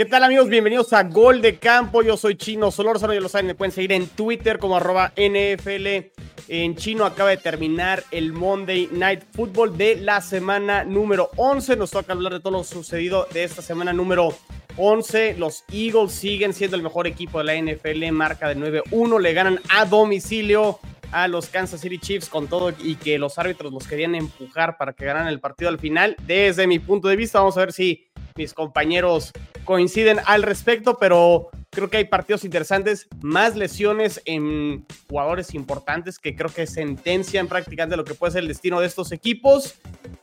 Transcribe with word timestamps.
¿Qué 0.00 0.06
tal 0.06 0.24
amigos? 0.24 0.48
Bienvenidos 0.48 0.94
a 0.94 1.02
Gol 1.02 1.42
de 1.42 1.58
Campo. 1.58 2.00
Yo 2.00 2.16
soy 2.16 2.34
Chino 2.34 2.70
Solórzano, 2.70 3.12
ya 3.12 3.20
lo 3.20 3.28
saben, 3.28 3.48
me 3.48 3.54
pueden 3.54 3.70
seguir 3.70 3.92
en 3.92 4.06
Twitter 4.06 4.58
como 4.58 4.78
arroba 4.78 5.12
NFL. 5.14 6.08
En 6.48 6.74
chino 6.74 7.04
acaba 7.04 7.28
de 7.28 7.36
terminar 7.36 8.02
el 8.10 8.32
Monday 8.32 8.88
Night 8.92 9.24
Football 9.34 9.76
de 9.76 9.96
la 9.96 10.22
semana 10.22 10.84
número 10.84 11.28
11. 11.36 11.76
Nos 11.76 11.90
toca 11.90 12.14
hablar 12.14 12.32
de 12.32 12.40
todo 12.40 12.52
lo 12.54 12.64
sucedido 12.64 13.28
de 13.34 13.44
esta 13.44 13.60
semana 13.60 13.92
número 13.92 14.34
11. 14.78 15.34
Los 15.34 15.64
Eagles 15.70 16.12
siguen 16.12 16.54
siendo 16.54 16.78
el 16.78 16.82
mejor 16.82 17.06
equipo 17.06 17.36
de 17.36 17.44
la 17.44 17.56
NFL, 17.60 18.10
marca 18.10 18.48
de 18.48 18.56
9-1. 18.56 19.20
Le 19.20 19.34
ganan 19.34 19.60
a 19.68 19.84
domicilio 19.84 20.80
a 21.12 21.28
los 21.28 21.48
Kansas 21.48 21.80
City 21.80 21.98
Chiefs 21.98 22.30
con 22.30 22.48
todo 22.48 22.72
y 22.82 22.94
que 22.94 23.18
los 23.18 23.38
árbitros 23.38 23.72
los 23.72 23.86
querían 23.86 24.14
empujar 24.14 24.76
para 24.78 24.94
que 24.94 25.04
ganaran 25.04 25.28
el 25.28 25.40
partido 25.40 25.68
al 25.68 25.78
final. 25.78 26.16
Desde 26.26 26.66
mi 26.66 26.78
punto 26.78 27.08
de 27.08 27.16
vista, 27.16 27.40
vamos 27.40 27.58
a 27.58 27.60
ver 27.60 27.72
si 27.72 28.09
mis 28.40 28.54
compañeros 28.54 29.32
coinciden 29.64 30.18
al 30.24 30.42
respecto, 30.42 30.96
pero 30.98 31.50
creo 31.68 31.90
que 31.90 31.98
hay 31.98 32.04
partidos 32.06 32.42
interesantes, 32.44 33.06
más 33.20 33.54
lesiones 33.54 34.20
en 34.24 34.86
jugadores 35.08 35.54
importantes 35.54 36.18
que 36.18 36.34
creo 36.34 36.50
que 36.50 36.66
sentencian 36.66 37.46
prácticamente 37.46 37.96
lo 37.96 38.04
que 38.04 38.14
puede 38.14 38.32
ser 38.32 38.42
el 38.42 38.48
destino 38.48 38.80
de 38.80 38.86
estos 38.86 39.12
equipos. 39.12 39.74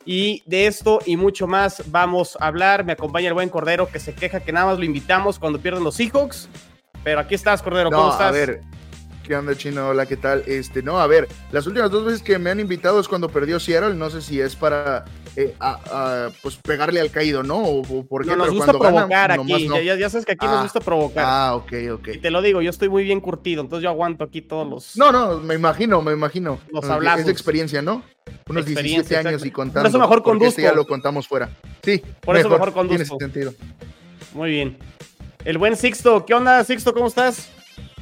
Y 0.04 0.42
de 0.46 0.68
esto 0.68 1.00
y 1.06 1.16
mucho 1.16 1.48
más 1.48 1.84
vamos 1.92 2.38
a 2.40 2.48
hablar. 2.48 2.84
Me 2.86 2.94
acompaña 2.94 3.28
el 3.28 3.34
buen 3.34 3.50
Cordero 3.50 3.88
que 3.88 4.00
se 4.00 4.16
queja 4.16 4.40
que 4.40 4.52
nada 4.52 4.68
más 4.68 4.80
lo 4.80 4.86
invitamos 4.86 5.38
cuando 5.38 5.60
pierden 5.60 5.84
los 5.84 5.96
Seahawks. 5.96 6.50
Pero 7.04 7.20
aquí 7.20 7.36
estás, 7.36 7.62
Cordero, 7.62 7.92
¿cómo 7.92 8.12
estás? 8.12 8.30
A 8.30 8.32
ver, 8.32 8.62
¿qué 9.28 9.36
onda, 9.36 9.56
Chino? 9.56 9.90
Hola, 9.90 10.06
¿qué 10.06 10.16
tal? 10.16 10.44
Este, 10.48 10.82
no, 10.82 11.00
a 11.00 11.06
ver, 11.06 11.28
las 11.52 11.68
últimas 11.68 11.92
dos 11.92 12.06
veces 12.06 12.24
que 12.24 12.40
me 12.40 12.50
han 12.50 12.60
invitado 12.60 13.00
es 13.00 13.08
cuando 13.08 13.28
perdió 13.28 13.60
Seattle. 13.60 13.94
No 13.94 14.10
sé 14.10 14.22
si 14.22 14.40
es 14.40 14.56
para 14.56 15.04
eh, 15.36 15.54
pues 16.42 16.56
pegarle 16.56 17.02
al 17.02 17.12
caído, 17.12 17.44
¿no? 17.44 17.58
O, 17.58 18.06
por 18.06 18.24
qué, 18.24 18.30
no, 18.32 18.38
nos 18.38 18.52
gusta 18.52 18.72
provocar 18.72 19.32
aquí. 19.34 19.68
Ya, 19.84 20.10
sabes 20.10 20.26
que 20.26 20.32
aquí 20.32 20.46
nos 20.46 20.60
ah, 20.60 20.64
gusta 20.64 20.80
provocar. 20.80 21.26
Ah, 21.28 21.56
ok, 21.56 21.74
ok. 21.92 22.08
Y 22.16 22.18
te 22.20 22.32
lo 22.32 22.42
digo, 22.42 22.62
yo 22.62 22.70
estoy 22.70 22.88
muy 22.88 23.04
bien 23.04 23.20
curtido, 23.20 23.62
entonces 23.62 23.84
yo 23.84 23.90
aguanto 23.90 24.24
aquí 24.24 24.42
todos 24.42 24.68
los. 24.68 24.96
No, 24.96 25.12
no, 25.12 25.40
me 25.40 25.56
imagino, 25.56 26.02
me 26.02 26.14
imagino. 26.14 26.60
Los 26.72 26.86
hablamos. 26.86 27.20
Es 27.20 27.26
de 27.26 27.32
experiencia, 27.34 27.82
¿no? 27.82 28.04
Unos 28.48 28.66
17 28.66 29.18
años 29.18 29.46
y 29.46 29.52
contando. 29.52 29.82
Por 29.82 29.90
eso 29.90 30.00
mejor 30.00 30.24
conduzco. 30.24 30.50
Este 30.50 30.62
ya 30.62 30.74
lo 30.74 30.88
contamos 30.88 31.28
fuera. 31.28 31.50
Sí. 31.84 32.02
Por 32.22 32.38
eso 32.38 32.50
mejor 32.50 32.72
conduzco. 32.72 33.18
Tiene 33.18 33.34
sentido. 33.34 33.54
Muy 34.34 34.52
bien. 34.52 34.78
El 35.44 35.58
buen 35.58 35.76
Sixto, 35.76 36.26
¿qué 36.26 36.34
onda, 36.34 36.64
Sixto? 36.64 36.94
¿Cómo 36.94 37.08
estás? 37.08 37.50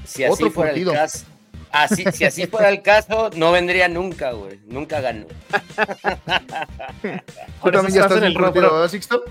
Si 0.06 0.24
así 0.24 0.34
Otro 0.34 0.52
fuera 0.52 0.72
el 0.72 0.86
caso, 0.86 1.26
Así, 1.76 2.06
si 2.14 2.24
así 2.24 2.48
fuera 2.48 2.70
el 2.70 2.82
caso, 2.82 3.30
no 3.36 3.52
vendría 3.52 3.90
nunca, 3.90 4.32
güey. 4.32 4.60
Nunca 4.66 5.02
ganó. 5.02 5.26
¿Tú 7.62 7.72
también 7.72 7.94
ya 7.94 8.04
estás 8.04 8.20
en 8.20 8.24
el 8.24 8.38
¿verdad, 8.38 8.88
Sixto? 8.88 9.26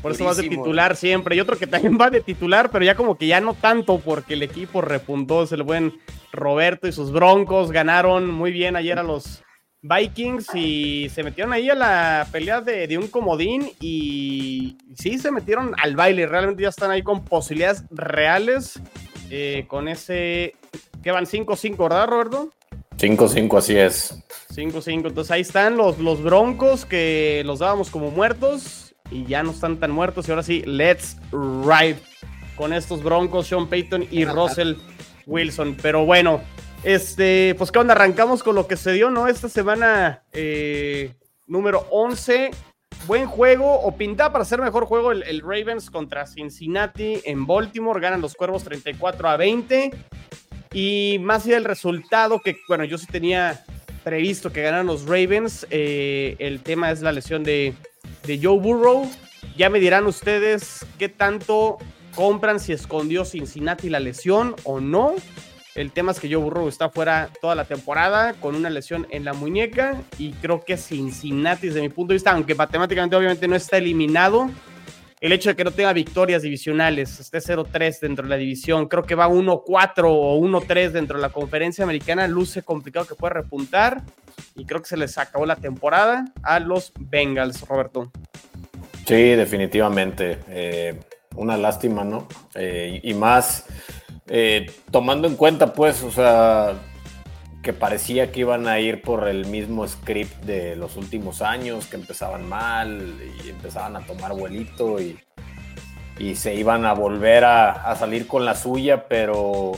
Por 0.00 0.12
eso 0.12 0.24
vas 0.24 0.38
de 0.38 0.48
titular 0.48 0.96
siempre. 0.96 1.36
Y 1.36 1.40
otro 1.40 1.58
que 1.58 1.66
también 1.66 1.98
va 2.00 2.08
de 2.08 2.22
titular, 2.22 2.70
pero 2.70 2.84
ya 2.84 2.94
como 2.94 3.18
que 3.18 3.26
ya 3.26 3.42
no 3.42 3.52
tanto, 3.52 3.98
porque 3.98 4.32
el 4.34 4.42
equipo 4.42 4.80
repuntó. 4.80 5.42
Es 5.42 5.52
el 5.52 5.64
buen 5.64 5.92
Roberto 6.32 6.88
y 6.88 6.92
sus 6.92 7.12
broncos 7.12 7.70
ganaron 7.70 8.30
muy 8.30 8.50
bien 8.50 8.74
ayer 8.74 8.98
a 8.98 9.02
los 9.02 9.42
Vikings 9.82 10.54
y 10.54 11.10
se 11.10 11.22
metieron 11.22 11.52
ahí 11.52 11.68
a 11.68 11.74
la 11.74 12.26
pelea 12.32 12.62
de, 12.62 12.86
de, 12.86 12.96
un 12.96 13.08
comodín 13.08 13.70
y 13.80 14.78
sí 14.96 15.18
se 15.18 15.30
metieron 15.30 15.74
al 15.76 15.94
baile. 15.94 16.26
Realmente 16.26 16.62
ya 16.62 16.70
están 16.70 16.90
ahí 16.90 17.02
con 17.02 17.22
posibilidades 17.22 17.84
reales 17.90 18.80
eh, 19.36 19.66
con 19.66 19.88
ese 19.88 20.54
que 21.02 21.10
van 21.10 21.26
5-5, 21.26 21.76
¿verdad, 21.76 22.06
Roberto? 22.06 22.52
5-5, 22.98 23.58
así 23.58 23.76
es. 23.76 24.16
5-5, 24.54 25.08
entonces 25.08 25.32
ahí 25.32 25.40
están 25.40 25.76
los, 25.76 25.98
los 25.98 26.22
broncos 26.22 26.84
que 26.84 27.42
los 27.44 27.58
dábamos 27.58 27.90
como 27.90 28.12
muertos 28.12 28.94
y 29.10 29.24
ya 29.24 29.42
no 29.42 29.50
están 29.50 29.80
tan 29.80 29.90
muertos 29.90 30.28
y 30.28 30.30
ahora 30.30 30.44
sí, 30.44 30.62
let's 30.66 31.16
ride 31.32 31.98
con 32.54 32.72
estos 32.72 33.02
broncos, 33.02 33.48
Sean 33.48 33.66
Payton 33.66 34.06
y 34.08 34.24
Russell 34.24 34.74
Wilson. 35.26 35.76
Pero 35.82 36.06
bueno, 36.06 36.40
este, 36.84 37.56
pues 37.58 37.72
qué 37.72 37.80
onda, 37.80 37.94
arrancamos 37.94 38.44
con 38.44 38.54
lo 38.54 38.68
que 38.68 38.76
se 38.76 38.92
dio, 38.92 39.10
¿no? 39.10 39.26
Esta 39.26 39.48
semana 39.48 40.22
eh, 40.32 41.12
número 41.48 41.88
11 41.90 42.52
buen 43.06 43.26
juego 43.26 43.80
o 43.80 43.96
pinta 43.96 44.32
para 44.32 44.44
ser 44.44 44.60
mejor 44.60 44.86
juego 44.86 45.12
el, 45.12 45.22
el, 45.24 45.40
Ravens 45.40 45.90
contra 45.90 46.26
Cincinnati 46.26 47.20
en 47.24 47.46
Baltimore. 47.46 48.00
Ganan 48.00 48.20
los 48.20 48.34
Cuervos 48.34 48.64
34 48.64 49.28
a 49.28 49.36
20. 49.36 49.90
Y 50.72 51.18
más 51.20 51.44
allá 51.46 51.54
del 51.54 51.64
resultado, 51.64 52.40
que 52.40 52.56
bueno, 52.68 52.84
yo 52.84 52.98
sí 52.98 53.06
tenía 53.06 53.64
previsto 54.02 54.52
que 54.52 54.62
ganaran 54.62 54.86
los 54.86 55.06
Ravens, 55.06 55.66
eh, 55.70 56.36
el 56.38 56.60
tema 56.60 56.90
es 56.90 57.00
la 57.00 57.10
lesión 57.10 57.42
de, 57.42 57.74
de 58.26 58.40
Joe 58.40 58.60
Burrow. 58.60 59.10
Ya 59.56 59.70
me 59.70 59.80
dirán 59.80 60.06
ustedes 60.06 60.84
qué 60.98 61.08
tanto 61.08 61.78
compran 62.14 62.60
si 62.60 62.72
escondió 62.72 63.24
Cincinnati 63.24 63.88
la 63.88 64.00
lesión 64.00 64.54
o 64.64 64.80
no. 64.80 65.14
El 65.74 65.90
tema 65.90 66.12
es 66.12 66.20
que 66.20 66.32
Joe 66.32 66.42
Burrow 66.42 66.68
está 66.68 66.88
fuera 66.88 67.30
toda 67.40 67.56
la 67.56 67.64
temporada 67.64 68.34
con 68.34 68.54
una 68.54 68.70
lesión 68.70 69.08
en 69.10 69.24
la 69.24 69.32
muñeca 69.32 70.00
y 70.18 70.30
creo 70.32 70.64
que 70.64 70.76
Cincinnati 70.76 71.66
desde 71.66 71.80
mi 71.80 71.88
punto 71.88 72.12
de 72.12 72.14
vista, 72.14 72.30
aunque 72.30 72.54
matemáticamente 72.54 73.16
obviamente 73.16 73.48
no 73.48 73.56
está 73.56 73.78
eliminado, 73.78 74.50
el 75.20 75.32
hecho 75.32 75.48
de 75.48 75.56
que 75.56 75.64
no 75.64 75.72
tenga 75.72 75.92
victorias 75.92 76.42
divisionales, 76.42 77.18
esté 77.18 77.38
0-3 77.38 77.98
dentro 77.98 78.22
de 78.24 78.28
la 78.28 78.36
división, 78.36 78.86
creo 78.86 79.02
que 79.02 79.16
va 79.16 79.26
1-4 79.26 80.04
o 80.04 80.38
1-3 80.38 80.90
dentro 80.90 81.16
de 81.16 81.22
la 81.22 81.30
conferencia 81.30 81.82
americana, 81.82 82.28
luce 82.28 82.62
complicado 82.62 83.06
que 83.06 83.16
pueda 83.16 83.34
repuntar 83.34 84.02
y 84.54 84.66
creo 84.66 84.80
que 84.80 84.88
se 84.88 84.96
les 84.96 85.18
acabó 85.18 85.44
la 85.44 85.56
temporada 85.56 86.26
a 86.44 86.60
los 86.60 86.92
Bengals, 87.00 87.66
Roberto. 87.66 88.12
Sí, 89.06 89.14
definitivamente. 89.14 90.38
Eh, 90.48 91.00
una 91.34 91.56
lástima, 91.56 92.04
¿no? 92.04 92.28
Eh, 92.54 93.00
y 93.02 93.12
más 93.14 93.66
eh, 94.28 94.66
tomando 94.90 95.28
en 95.28 95.36
cuenta, 95.36 95.72
pues, 95.72 96.02
o 96.02 96.10
sea, 96.10 96.74
que 97.62 97.72
parecía 97.72 98.30
que 98.30 98.40
iban 98.40 98.68
a 98.68 98.78
ir 98.78 99.02
por 99.02 99.26
el 99.28 99.46
mismo 99.46 99.86
script 99.88 100.44
de 100.44 100.76
los 100.76 100.96
últimos 100.96 101.42
años, 101.42 101.86
que 101.86 101.96
empezaban 101.96 102.48
mal 102.48 103.14
y 103.44 103.48
empezaban 103.48 103.96
a 103.96 104.06
tomar 104.06 104.34
vuelito 104.34 105.00
y, 105.00 105.18
y 106.18 106.36
se 106.36 106.54
iban 106.54 106.84
a 106.84 106.92
volver 106.92 107.44
a, 107.44 107.94
salir 107.96 108.26
con 108.26 108.44
la 108.44 108.54
suya, 108.54 109.08
pero, 109.08 109.72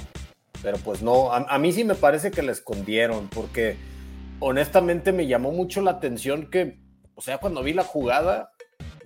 pero 0.63 0.79
pues 0.79 1.03
no, 1.03 1.33
a, 1.33 1.59
mí 1.59 1.73
sí 1.73 1.85
me 1.85 1.95
parece 1.95 2.31
que 2.31 2.43
le 2.43 2.53
escondieron, 2.53 3.29
porque 3.29 3.77
honestamente 4.41 5.13
me 5.13 5.27
llamó 5.27 5.53
mucho 5.53 5.81
la 5.81 5.93
atención 5.93 6.51
que, 6.51 6.79
o 7.15 7.23
sea, 7.23 7.39
cuando 7.39 7.63
vi 7.63 7.73
la 7.73 7.85
jugada, 7.85 8.51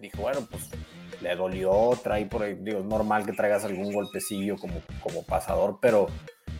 dije, 0.00 0.16
bueno, 0.18 0.40
pues 0.50 0.70
le 1.20 1.36
dolió, 1.36 1.90
trae 2.02 2.26
por 2.26 2.42
ahí, 2.42 2.56
digo, 2.60 2.80
es 2.80 2.84
normal 2.84 3.24
que 3.24 3.32
traigas 3.32 3.64
algún 3.64 3.92
golpecillo 3.92 4.56
como, 4.56 4.80
como 5.02 5.22
pasador, 5.22 5.78
pero 5.80 6.08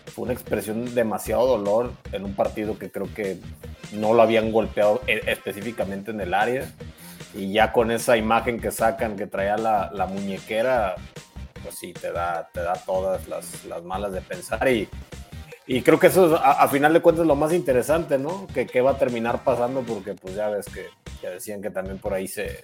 fue 0.06 0.24
una 0.24 0.32
expresión 0.32 0.94
demasiado 0.94 1.46
dolor 1.46 1.92
en 2.12 2.24
un 2.24 2.34
partido 2.34 2.78
que 2.78 2.90
creo 2.90 3.12
que 3.14 3.38
no 3.92 4.14
lo 4.14 4.22
habían 4.22 4.52
golpeado 4.52 5.00
e, 5.06 5.20
específicamente 5.26 6.10
en 6.10 6.20
el 6.20 6.34
área. 6.34 6.70
Y 7.34 7.52
ya 7.52 7.72
con 7.72 7.90
esa 7.90 8.16
imagen 8.16 8.60
que 8.60 8.72
sacan 8.72 9.16
que 9.16 9.26
traía 9.26 9.56
la, 9.56 9.90
la 9.92 10.06
muñequera, 10.06 10.96
pues 11.62 11.78
sí, 11.78 11.92
te 11.92 12.10
da, 12.10 12.48
te 12.52 12.60
da 12.60 12.74
todas 12.74 13.28
las, 13.28 13.64
las 13.66 13.82
malas 13.84 14.12
de 14.12 14.20
pensar. 14.20 14.68
Y, 14.68 14.88
y 15.66 15.82
creo 15.82 16.00
que 16.00 16.08
eso 16.08 16.36
a, 16.42 16.66
final 16.66 16.92
de 16.92 17.00
cuentas 17.00 17.22
es 17.22 17.28
lo 17.28 17.36
más 17.36 17.52
interesante, 17.52 18.18
¿no? 18.18 18.48
Que, 18.48 18.66
que 18.66 18.80
va 18.80 18.92
a 18.92 18.98
terminar 18.98 19.44
pasando 19.44 19.82
porque 19.82 20.14
pues 20.14 20.34
ya 20.34 20.48
ves 20.48 20.66
que 20.66 20.86
ya 21.22 21.30
decían 21.30 21.62
que 21.62 21.70
también 21.70 21.98
por 21.98 22.12
ahí 22.14 22.26
se 22.26 22.60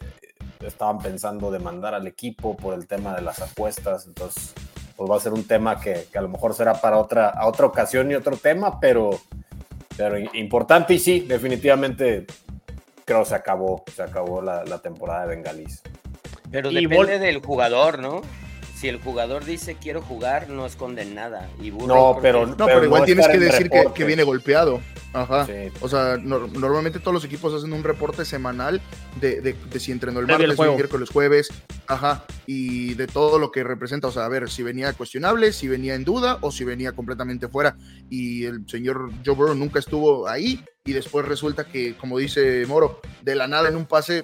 estaban 0.60 0.98
pensando 0.98 1.50
demandar 1.50 1.94
al 1.94 2.06
equipo 2.06 2.56
por 2.56 2.74
el 2.74 2.86
tema 2.86 3.14
de 3.14 3.22
las 3.22 3.40
apuestas. 3.40 4.06
Entonces 4.06 4.54
pues 4.96 5.10
va 5.10 5.16
a 5.16 5.20
ser 5.20 5.32
un 5.32 5.44
tema 5.44 5.78
que, 5.78 6.06
a 6.14 6.20
lo 6.20 6.28
mejor 6.28 6.54
será 6.54 6.80
para 6.80 6.98
otra, 6.98 7.28
a 7.28 7.46
otra 7.46 7.66
ocasión 7.66 8.10
y 8.10 8.14
otro 8.14 8.36
tema, 8.36 8.80
pero, 8.80 9.10
pero 9.96 10.18
importante 10.18 10.94
y 10.94 10.98
sí, 10.98 11.20
definitivamente 11.20 12.26
creo 13.04 13.24
se 13.24 13.34
acabó, 13.34 13.84
se 13.94 14.02
acabó 14.02 14.40
la, 14.40 14.78
temporada 14.78 15.26
de 15.26 15.36
Bengalis. 15.36 15.82
Pero 16.50 16.70
depende 16.70 17.18
del 17.18 17.38
jugador, 17.38 17.98
¿no? 17.98 18.22
si 18.76 18.88
el 18.88 19.00
jugador 19.00 19.44
dice 19.44 19.76
quiero 19.80 20.02
jugar, 20.02 20.50
no 20.50 20.66
esconden 20.66 21.14
nada. 21.14 21.48
Y 21.62 21.70
no, 21.70 22.18
pero, 22.20 22.46
no, 22.46 22.66
pero, 22.66 22.84
igual 22.84 23.04
tienes 23.04 23.26
que 23.26 23.38
decir 23.38 23.70
que, 23.70 24.04
viene 24.04 24.22
golpeado. 24.22 24.80
Ajá. 25.16 25.46
O 25.80 25.88
sea, 25.88 26.18
normalmente 26.18 26.98
todos 26.98 27.14
los 27.14 27.24
equipos 27.24 27.54
hacen 27.54 27.72
un 27.72 27.82
reporte 27.82 28.26
semanal 28.26 28.82
de, 29.18 29.40
de, 29.40 29.80
si 29.80 29.90
entrenó 29.90 30.20
el 30.20 30.26
martes, 30.26 30.58
el 30.58 30.74
miércoles, 30.74 31.08
jueves. 31.08 31.48
Ajá. 31.86 32.26
Y 32.44 32.92
de 32.94 33.06
todo 33.06 33.38
lo 33.38 33.50
que 33.50 33.64
representa. 33.64 34.08
O 34.08 34.12
sea, 34.12 34.26
a 34.26 34.28
ver 34.28 34.50
si 34.50 34.62
venía 34.62 34.92
cuestionable, 34.92 35.54
si 35.54 35.68
venía 35.68 35.94
en 35.94 36.04
duda 36.04 36.36
o 36.42 36.52
si 36.52 36.64
venía 36.64 36.92
completamente 36.92 37.48
fuera. 37.48 37.78
Y 38.10 38.44
el 38.44 38.68
señor 38.68 39.10
Joe 39.24 39.34
Burrow 39.34 39.54
nunca 39.54 39.78
estuvo 39.78 40.28
ahí. 40.28 40.62
Y 40.84 40.92
después 40.92 41.24
resulta 41.26 41.64
que, 41.64 41.96
como 41.96 42.18
dice 42.18 42.66
Moro, 42.66 43.00
de 43.22 43.36
la 43.36 43.48
nada 43.48 43.70
en 43.70 43.76
un 43.76 43.86
pase 43.86 44.22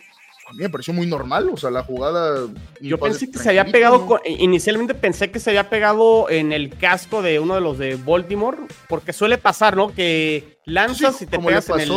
a 0.48 0.52
mí 0.54 0.62
me 0.64 0.70
pareció 0.70 0.92
muy 0.92 1.06
normal, 1.06 1.48
o 1.52 1.56
sea, 1.56 1.70
la 1.70 1.82
jugada. 1.82 2.48
Yo 2.80 2.98
pensé 2.98 3.30
que 3.30 3.38
se 3.38 3.48
había 3.48 3.64
pegado, 3.64 4.20
inicialmente 4.26 4.92
pensé 4.92 5.30
que 5.30 5.38
se 5.38 5.50
había 5.50 5.70
pegado 5.70 6.28
en 6.28 6.52
el 6.52 6.76
casco 6.76 7.22
de 7.22 7.38
uno 7.38 7.54
de 7.54 7.60
los 7.60 7.78
de 7.78 7.96
Baltimore, 7.96 8.58
porque 8.88 9.12
suele 9.12 9.38
pasar, 9.38 9.76
¿no? 9.76 9.94
Que 9.94 10.58
lanzas 10.64 11.20
y 11.22 11.26
te 11.26 11.38
pegas 11.38 11.68
en 11.68 11.80
el, 11.80 11.92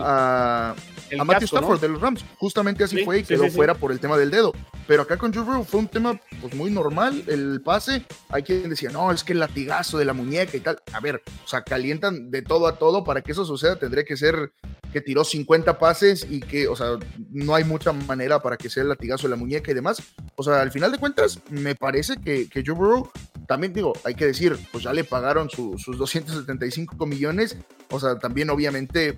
a, 0.00 0.74
a 1.18 1.24
Matthew 1.24 1.46
Stafford 1.46 1.80
de 1.80 1.88
los 1.88 2.00
Rams. 2.00 2.24
Justamente 2.38 2.84
así 2.84 3.04
fue 3.04 3.20
y 3.20 3.24
quedó 3.24 3.48
fuera 3.50 3.74
por 3.74 3.92
el 3.92 4.00
tema 4.00 4.16
del 4.16 4.30
dedo. 4.30 4.52
Pero 4.86 5.02
acá 5.02 5.16
con 5.16 5.32
Joe 5.32 5.64
fue 5.64 5.80
un 5.80 5.88
tema 5.88 6.20
pues 6.40 6.54
muy 6.54 6.70
normal. 6.70 7.24
El 7.26 7.62
pase, 7.62 8.04
hay 8.28 8.42
quien 8.42 8.68
decía, 8.68 8.90
no, 8.90 9.10
es 9.10 9.24
que 9.24 9.32
el 9.32 9.38
latigazo 9.38 9.98
de 9.98 10.04
la 10.04 10.12
muñeca 10.12 10.56
y 10.56 10.60
tal. 10.60 10.78
A 10.92 11.00
ver, 11.00 11.22
o 11.44 11.48
sea, 11.48 11.62
calientan 11.62 12.30
de 12.30 12.42
todo 12.42 12.66
a 12.66 12.76
todo. 12.78 13.04
Para 13.04 13.22
que 13.22 13.32
eso 13.32 13.44
suceda, 13.44 13.76
tendría 13.76 14.04
que 14.04 14.16
ser 14.16 14.52
que 14.92 15.00
tiró 15.00 15.24
50 15.24 15.78
pases 15.78 16.26
y 16.28 16.40
que, 16.40 16.68
o 16.68 16.76
sea, 16.76 16.98
no 17.30 17.54
hay 17.54 17.64
mucha 17.64 17.92
manera 17.92 18.40
para 18.40 18.56
que 18.56 18.70
sea 18.70 18.82
el 18.82 18.90
latigazo 18.90 19.26
de 19.26 19.30
la 19.30 19.36
muñeca 19.36 19.70
y 19.70 19.74
demás. 19.74 20.02
O 20.36 20.42
sea, 20.42 20.60
al 20.60 20.70
final 20.70 20.92
de 20.92 20.98
cuentas, 20.98 21.40
me 21.50 21.74
parece 21.74 22.16
que, 22.18 22.48
que 22.48 22.62
Joe 22.64 22.74
Burrow, 22.74 23.10
también 23.46 23.72
digo, 23.72 23.92
hay 24.04 24.14
que 24.14 24.26
decir, 24.26 24.58
pues 24.72 24.84
ya 24.84 24.92
le 24.92 25.04
pagaron 25.04 25.50
sus 25.50 25.84
275 25.84 27.06
millones. 27.06 27.56
O 27.90 28.00
sea, 28.00 28.18
también 28.18 28.50
obviamente 28.50 29.16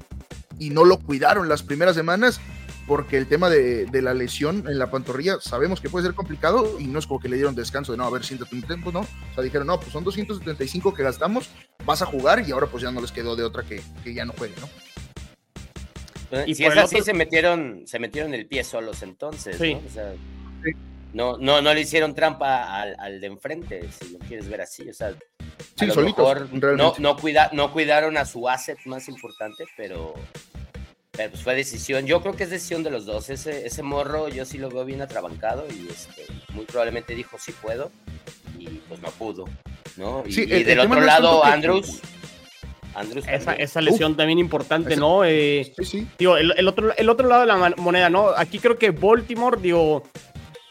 y 0.58 0.70
no 0.70 0.84
lo 0.84 0.98
cuidaron 0.98 1.48
las 1.48 1.62
primeras 1.62 1.94
semanas 1.94 2.40
porque 2.86 3.16
el 3.16 3.26
tema 3.26 3.50
de, 3.50 3.88
la 3.92 4.14
lesión 4.14 4.64
en 4.68 4.78
la 4.78 4.90
pantorrilla 4.90 5.38
sabemos 5.40 5.80
que 5.80 5.90
puede 5.90 6.06
ser 6.06 6.14
complicado 6.14 6.78
y 6.78 6.86
no 6.86 7.00
es 7.00 7.06
como 7.06 7.18
que 7.20 7.28
le 7.28 7.36
dieron 7.36 7.54
descanso 7.54 7.92
de 7.92 7.98
no, 7.98 8.04
a 8.04 8.10
ver, 8.10 8.24
siéntate 8.24 8.54
un 8.54 8.62
tiempo, 8.62 8.92
¿no? 8.92 9.00
O 9.00 9.34
sea, 9.34 9.42
dijeron, 9.42 9.66
no, 9.66 9.80
pues 9.80 9.90
son 9.92 10.04
275 10.04 10.94
que 10.94 11.02
gastamos, 11.02 11.50
vas 11.84 12.02
a 12.02 12.06
jugar 12.06 12.44
y 12.46 12.52
ahora 12.52 12.68
pues 12.68 12.84
ya 12.84 12.92
no 12.92 13.00
les 13.00 13.10
quedó 13.10 13.34
de 13.34 13.42
otra 13.42 13.64
que, 13.64 13.82
ya 14.14 14.24
no 14.24 14.32
juegue, 14.34 14.54
¿no? 14.60 14.68
Y 16.46 16.54
si 16.54 16.64
es 16.64 16.76
así, 16.76 17.00
se 17.02 17.12
metieron, 17.12 17.82
se 17.86 17.98
metieron 17.98 18.34
el 18.34 18.46
pie 18.46 18.62
solos 18.62 19.02
entonces, 19.02 19.60
¿no? 19.60 19.78
O 19.78 19.90
sea, 19.90 20.14
no, 21.16 21.38
no, 21.38 21.62
no 21.62 21.72
le 21.72 21.80
hicieron 21.80 22.14
trampa 22.14 22.82
al, 22.82 23.20
de 23.22 23.26
enfrente, 23.26 23.88
si 23.90 24.12
lo 24.12 24.18
quieres 24.18 24.50
ver 24.50 24.60
así, 24.60 24.86
o 24.86 24.92
sea, 24.92 25.14
sí, 25.74 25.90
solitos, 25.90 26.52
no, 26.52 26.94
no, 26.98 27.16
cuida, 27.16 27.48
no 27.54 27.72
cuidaron 27.72 28.18
a 28.18 28.26
su 28.26 28.46
asset 28.46 28.78
más 28.84 29.08
importante, 29.08 29.64
pero 29.78 30.12
pues 31.12 31.42
fue 31.42 31.54
decisión, 31.54 32.04
yo 32.06 32.20
creo 32.20 32.36
que 32.36 32.44
es 32.44 32.50
decisión 32.50 32.82
de 32.82 32.90
los 32.90 33.06
dos. 33.06 33.30
Ese, 33.30 33.66
ese 33.66 33.82
morro 33.82 34.28
yo 34.28 34.44
sí 34.44 34.58
lo 34.58 34.68
veo 34.68 34.84
bien 34.84 35.00
atrabancado 35.00 35.64
y 35.70 35.88
este, 35.88 36.26
muy 36.52 36.66
probablemente 36.66 37.14
dijo 37.14 37.38
sí 37.38 37.52
puedo 37.62 37.90
y 38.58 38.66
pues 38.86 39.00
no 39.00 39.08
pudo, 39.12 39.46
¿no? 39.96 40.22
Y, 40.26 40.44
del 40.64 40.80
otro 40.80 41.00
lado, 41.00 41.42
Andrews. 41.42 42.02
Andrews 42.94 43.26
esa, 43.26 43.54
esa, 43.54 43.80
lesión 43.80 44.16
también 44.16 44.38
importante, 44.38 44.96
¿no? 44.96 45.24
Eh, 45.24 45.72
sí, 45.78 45.84
sí. 45.86 46.06
Digo, 46.18 46.36
el, 46.36 46.68
otro, 46.68 46.94
el 46.94 47.08
otro 47.08 47.26
lado 47.26 47.40
de 47.40 47.46
la 47.46 47.74
moneda, 47.78 48.10
¿no? 48.10 48.28
Aquí 48.36 48.58
creo 48.58 48.78
que 48.78 48.90
Baltimore, 48.90 49.58
digo, 49.60 50.02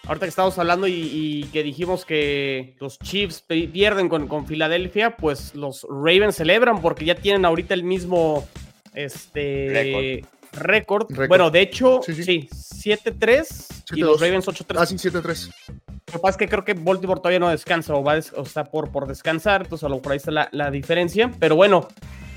ahorita 0.08 0.26
que 0.26 0.30
estamos 0.30 0.58
hablando 0.58 0.88
y, 0.88 1.48
que 1.52 1.64
dijimos 1.64 2.06
que 2.06 2.76
los 2.80 3.00
Chiefs 3.00 3.42
pierden 3.42 4.10
con, 4.10 4.28
con 4.28 4.46
Filadelfia, 4.46 5.18
pues 5.18 5.56
los 5.56 5.86
Ravens 5.90 6.36
celebran 6.36 6.82
porque 6.82 7.06
ya 7.06 7.16
tienen 7.16 7.46
ahorita 7.46 7.74
el 7.74 7.84
mismo 7.84 8.48
este 8.94 10.24
récord. 10.54 11.08
Bueno, 11.28 11.52
de 11.52 11.62
hecho, 11.62 12.02
sí, 12.04 12.48
7-3 12.52 13.96
y 13.96 14.02
los 14.02 14.20
Ravens 14.22 14.48
8-3. 14.48 14.76
Ah, 14.78 14.86
sí, 14.86 14.96
7-3. 14.96 15.52
Lo 16.08 16.14
que 16.14 16.20
pasa 16.20 16.30
es 16.32 16.38
que 16.38 16.48
creo 16.48 16.64
que 16.64 16.74
Baltimore 16.74 17.20
todavía 17.20 17.40
no 17.40 17.50
descansa 17.50 17.94
o, 17.94 18.04
va 18.04 18.14
o 18.14 18.42
está 18.42 18.66
por, 18.66 18.92
por 18.92 19.08
descansar, 19.08 19.64
entonces 19.64 19.84
a 19.86 19.90
lo 19.90 20.02
por 20.02 20.12
ahí 20.12 20.18
está 20.18 20.32
la, 20.32 20.50
la 20.52 20.72
diferencia. 20.72 21.32
Pero 21.40 21.56
bueno, 21.56 21.88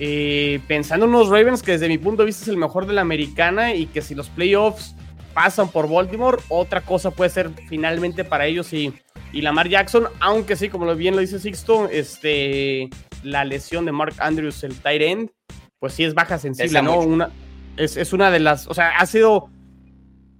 eh, 0.00 0.60
pensando 0.66 1.06
en 1.06 1.14
unos 1.14 1.28
Ravens 1.28 1.62
que 1.62 1.72
desde 1.72 1.88
mi 1.88 1.98
punto 1.98 2.22
de 2.22 2.26
vista 2.26 2.42
es 2.42 2.48
el 2.48 2.56
mejor 2.56 2.86
de 2.86 2.94
la 2.94 3.02
americana 3.02 3.74
y 3.74 3.86
que 3.86 4.00
si 4.00 4.14
los 4.14 4.28
playoffs 4.30 4.94
pasan 5.38 5.68
por 5.68 5.88
Baltimore, 5.88 6.38
otra 6.48 6.80
cosa 6.80 7.12
puede 7.12 7.30
ser 7.30 7.52
finalmente 7.68 8.24
para 8.24 8.46
ellos 8.46 8.72
y, 8.72 8.92
y 9.32 9.40
Lamar 9.40 9.68
Jackson, 9.68 10.08
aunque 10.18 10.56
sí, 10.56 10.68
como 10.68 10.92
bien 10.96 11.14
lo 11.14 11.20
dice 11.20 11.38
Sixto, 11.38 11.88
este, 11.88 12.90
la 13.22 13.44
lesión 13.44 13.84
de 13.84 13.92
Mark 13.92 14.16
Andrews, 14.18 14.64
el 14.64 14.74
tight 14.74 15.00
end, 15.00 15.30
pues 15.78 15.92
sí 15.92 16.02
es 16.02 16.14
baja 16.14 16.38
sensible, 16.38 16.82
¿no? 16.82 16.98
Una, 16.98 17.30
es, 17.76 18.12
una 18.12 18.32
de 18.32 18.40
las, 18.40 18.66
o 18.66 18.74
sea, 18.74 18.98
ha 18.98 19.06
sido 19.06 19.48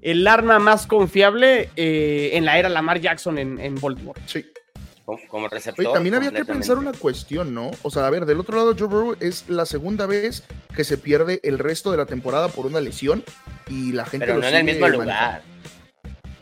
el 0.01 0.27
arma 0.27 0.59
más 0.59 0.89
confiable 0.89 1.71
eh, 1.77 2.31
en 2.33 2.45
la 2.45 2.59
era 2.59 2.69
Lamar 2.69 3.01
Jackson 3.01 3.39
en, 3.39 3.61
en 3.61 3.77
Baltimore. 3.77 4.21
Sí. 4.27 4.45
Como, 5.29 5.49
receptor. 5.49 5.95
también 5.95 6.15
había 6.17 6.33
que 6.33 6.45
pensar 6.45 6.77
una 6.77 6.93
cuestión, 6.93 7.55
¿no? 7.55 7.71
O 7.83 7.91
sea, 7.91 8.07
a 8.07 8.11
ver, 8.11 8.27
del 8.27 8.41
otro 8.41 8.57
lado, 8.57 8.75
Joe 8.79 8.89
Burrow 8.89 9.17
es 9.21 9.49
la 9.49 9.65
segunda 9.65 10.05
vez 10.05 10.45
que 10.77 10.85
se 10.85 10.99
pierde 10.99 11.41
el 11.45 11.59
resto 11.59 11.91
de 11.91 11.97
la 11.97 12.05
temporada 12.05 12.49
por 12.49 12.67
una 12.67 12.81
lesión 12.81 13.25
y 13.69 13.93
la 13.93 14.05
gente. 14.05 14.27
Pero 14.27 14.39
no 14.39 14.47
en 14.47 14.55
el 14.55 14.65
mismo 14.65 14.87
lugar. 14.87 15.43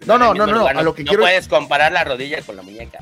No, 0.05 0.19
no, 0.19 0.35
no, 0.35 0.47
no, 0.47 0.67
a 0.67 0.83
lo 0.83 0.95
que 0.95 1.05
no 1.05 1.11
quiero. 1.11 1.23
puedes 1.23 1.47
comparar 1.47 1.93
la 1.93 2.03
rodilla 2.03 2.43
con 2.43 2.57
la 2.57 2.63
muñeca. 2.63 2.99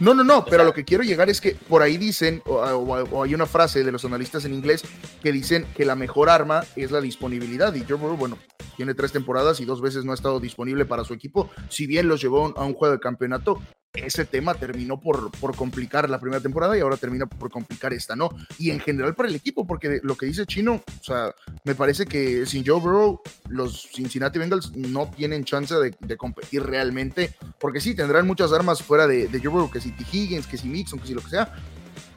No, 0.00 0.12
no, 0.14 0.24
no, 0.24 0.44
pero 0.44 0.62
a 0.62 0.64
lo 0.64 0.74
que 0.74 0.84
quiero 0.84 1.02
llegar 1.02 1.30
es 1.30 1.40
que 1.40 1.54
por 1.54 1.82
ahí 1.82 1.96
dicen, 1.96 2.42
o, 2.44 3.22
hay 3.22 3.34
una 3.34 3.46
frase 3.46 3.82
de 3.82 3.92
los 3.92 4.04
analistas 4.04 4.44
en 4.44 4.52
inglés 4.52 4.82
que 5.22 5.32
dicen 5.32 5.66
que 5.74 5.86
la 5.86 5.94
mejor 5.94 6.28
arma 6.28 6.64
es 6.74 6.90
la 6.90 7.00
disponibilidad. 7.00 7.74
Y 7.74 7.84
Joe 7.86 7.96
Burrow, 7.96 8.16
bueno, 8.16 8.38
tiene 8.76 8.94
tres 8.94 9.12
temporadas 9.12 9.60
y 9.60 9.64
dos 9.64 9.80
veces 9.80 10.04
no 10.04 10.12
ha 10.12 10.14
estado 10.14 10.38
disponible 10.38 10.84
para 10.84 11.04
su 11.04 11.14
equipo, 11.14 11.50
si 11.70 11.86
bien 11.86 12.08
los 12.08 12.20
llevó 12.20 12.52
a 12.56 12.64
un 12.64 12.74
juego 12.74 12.92
de 12.94 13.00
campeonato, 13.00 13.62
ese 13.96 14.24
tema 14.24 14.54
terminó 14.54 15.00
por, 15.00 15.30
por 15.32 15.54
complicar 15.56 16.08
la 16.08 16.20
primera 16.20 16.40
temporada 16.40 16.76
y 16.76 16.80
ahora 16.80 16.96
termina 16.96 17.26
por 17.26 17.50
complicar 17.50 17.92
esta, 17.92 18.16
¿no? 18.16 18.30
Y 18.58 18.70
en 18.70 18.80
general 18.80 19.14
para 19.14 19.28
el 19.28 19.34
equipo, 19.34 19.66
porque 19.66 20.00
lo 20.02 20.16
que 20.16 20.26
dice 20.26 20.46
Chino, 20.46 20.82
o 21.00 21.04
sea, 21.04 21.34
me 21.64 21.74
parece 21.74 22.06
que 22.06 22.46
sin 22.46 22.64
Joe 22.66 22.80
Burrow, 22.80 23.20
los 23.48 23.88
Cincinnati 23.92 24.38
Bengals 24.38 24.74
no 24.76 25.10
tienen 25.10 25.44
chance 25.44 25.74
de, 25.74 26.16
competir 26.16 26.62
realmente, 26.62 27.34
porque 27.60 27.80
sí, 27.80 27.94
tendrán 27.94 28.26
muchas 28.26 28.52
armas 28.52 28.82
fuera 28.82 29.06
de, 29.06 29.28
Joe 29.28 29.48
Burrow, 29.48 29.70
que 29.70 29.80
si 29.80 29.92
T. 29.92 30.04
Higgins, 30.10 30.46
que 30.46 30.56
si 30.56 30.68
Mixon, 30.68 30.98
que 30.98 31.06
si 31.06 31.14
lo 31.14 31.20
que 31.20 31.30
sea, 31.30 31.54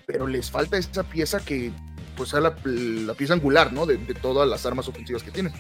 pero 0.05 0.27
les 0.27 0.49
falta 0.49 0.77
esa 0.77 1.03
pieza 1.03 1.39
que, 1.39 1.71
pues, 2.15 2.29
sea 2.29 2.39
la, 2.39 2.55
pieza 2.55 3.33
angular, 3.33 3.73
¿no? 3.73 3.85
De, 3.85 3.97
de 3.97 4.13
todas 4.13 4.47
las 4.47 4.65
armas 4.65 4.87
ofensivas 4.87 5.23
que 5.23 5.31
tienen. 5.31 5.53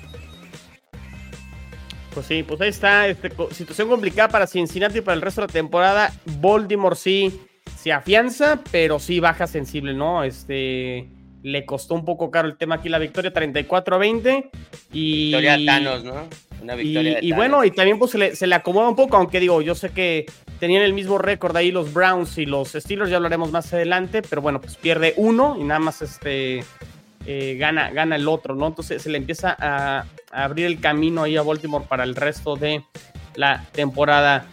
Pues 2.13 2.25
sí, 2.25 2.43
pues 2.43 2.59
ahí 2.61 2.69
está. 2.69 3.07
Este, 3.07 3.31
situación 3.51 3.87
complicada 3.87 4.29
para 4.29 4.47
Cincinnati 4.47 5.01
para 5.01 5.15
el 5.15 5.21
resto 5.21 5.41
de 5.41 5.47
la 5.47 5.53
temporada. 5.53 6.13
Baltimore 6.39 6.95
sí 6.95 7.39
se 7.77 7.91
afianza, 7.91 8.59
pero 8.71 8.99
sí 8.99 9.19
baja 9.19 9.47
sensible, 9.47 9.93
¿no? 9.93 10.23
Este. 10.23 11.09
Le 11.41 11.65
costó 11.65 11.93
un 11.93 12.03
poco 12.03 12.31
caro 12.31 12.49
el 12.49 12.57
tema 12.57 12.75
aquí 12.75 12.89
la 12.89 12.99
victoria 12.99 13.31
34 13.31 13.95
a 13.95 13.99
20. 13.99 14.49
Y, 14.91 15.25
victoria 15.27 15.57
Thanos, 15.65 16.03
¿no? 16.03 16.27
Una 16.61 16.75
victoria. 16.75 17.19
Y, 17.21 17.31
bueno, 17.31 17.63
y 17.63 17.71
también 17.71 17.97
pues 17.97 18.11
se 18.11 18.17
le, 18.17 18.35
se 18.35 18.45
le, 18.45 18.55
acomoda 18.55 18.89
un 18.89 18.97
poco, 18.97 19.15
aunque 19.15 19.39
digo, 19.39 19.61
yo 19.61 19.73
sé 19.73 19.91
que 19.91 20.25
tenían 20.59 20.83
el 20.83 20.93
mismo 20.93 21.17
récord 21.17 21.55
ahí 21.55 21.71
los 21.71 21.93
Browns 21.93 22.37
y 22.37 22.45
los 22.45 22.73
Steelers, 22.73 23.09
ya 23.09 23.15
hablaremos 23.15 23.51
más 23.51 23.73
adelante, 23.73 24.21
pero 24.21 24.41
bueno, 24.41 24.59
pues 24.59 24.75
pierde 24.75 25.13
uno 25.15 25.55
y 25.57 25.63
nada 25.63 25.79
más 25.79 26.01
este 26.01 26.65
eh, 27.31 27.57
gana, 27.59 27.91
gana 27.91 28.15
el 28.15 28.27
otro, 28.27 28.55
¿no? 28.55 28.65
Entonces 28.65 29.03
se 29.03 29.09
le 29.11 29.19
empieza 29.19 29.55
a, 29.59 30.07
abrir 30.31 30.65
el 30.65 30.79
camino 30.79 31.21
ahí 31.21 31.37
a 31.37 31.43
Baltimore 31.43 31.85
para 31.87 32.03
el 32.03 32.15
resto 32.15 32.55
de 32.55 32.83
la 33.35 33.67
temporada. 33.71 34.47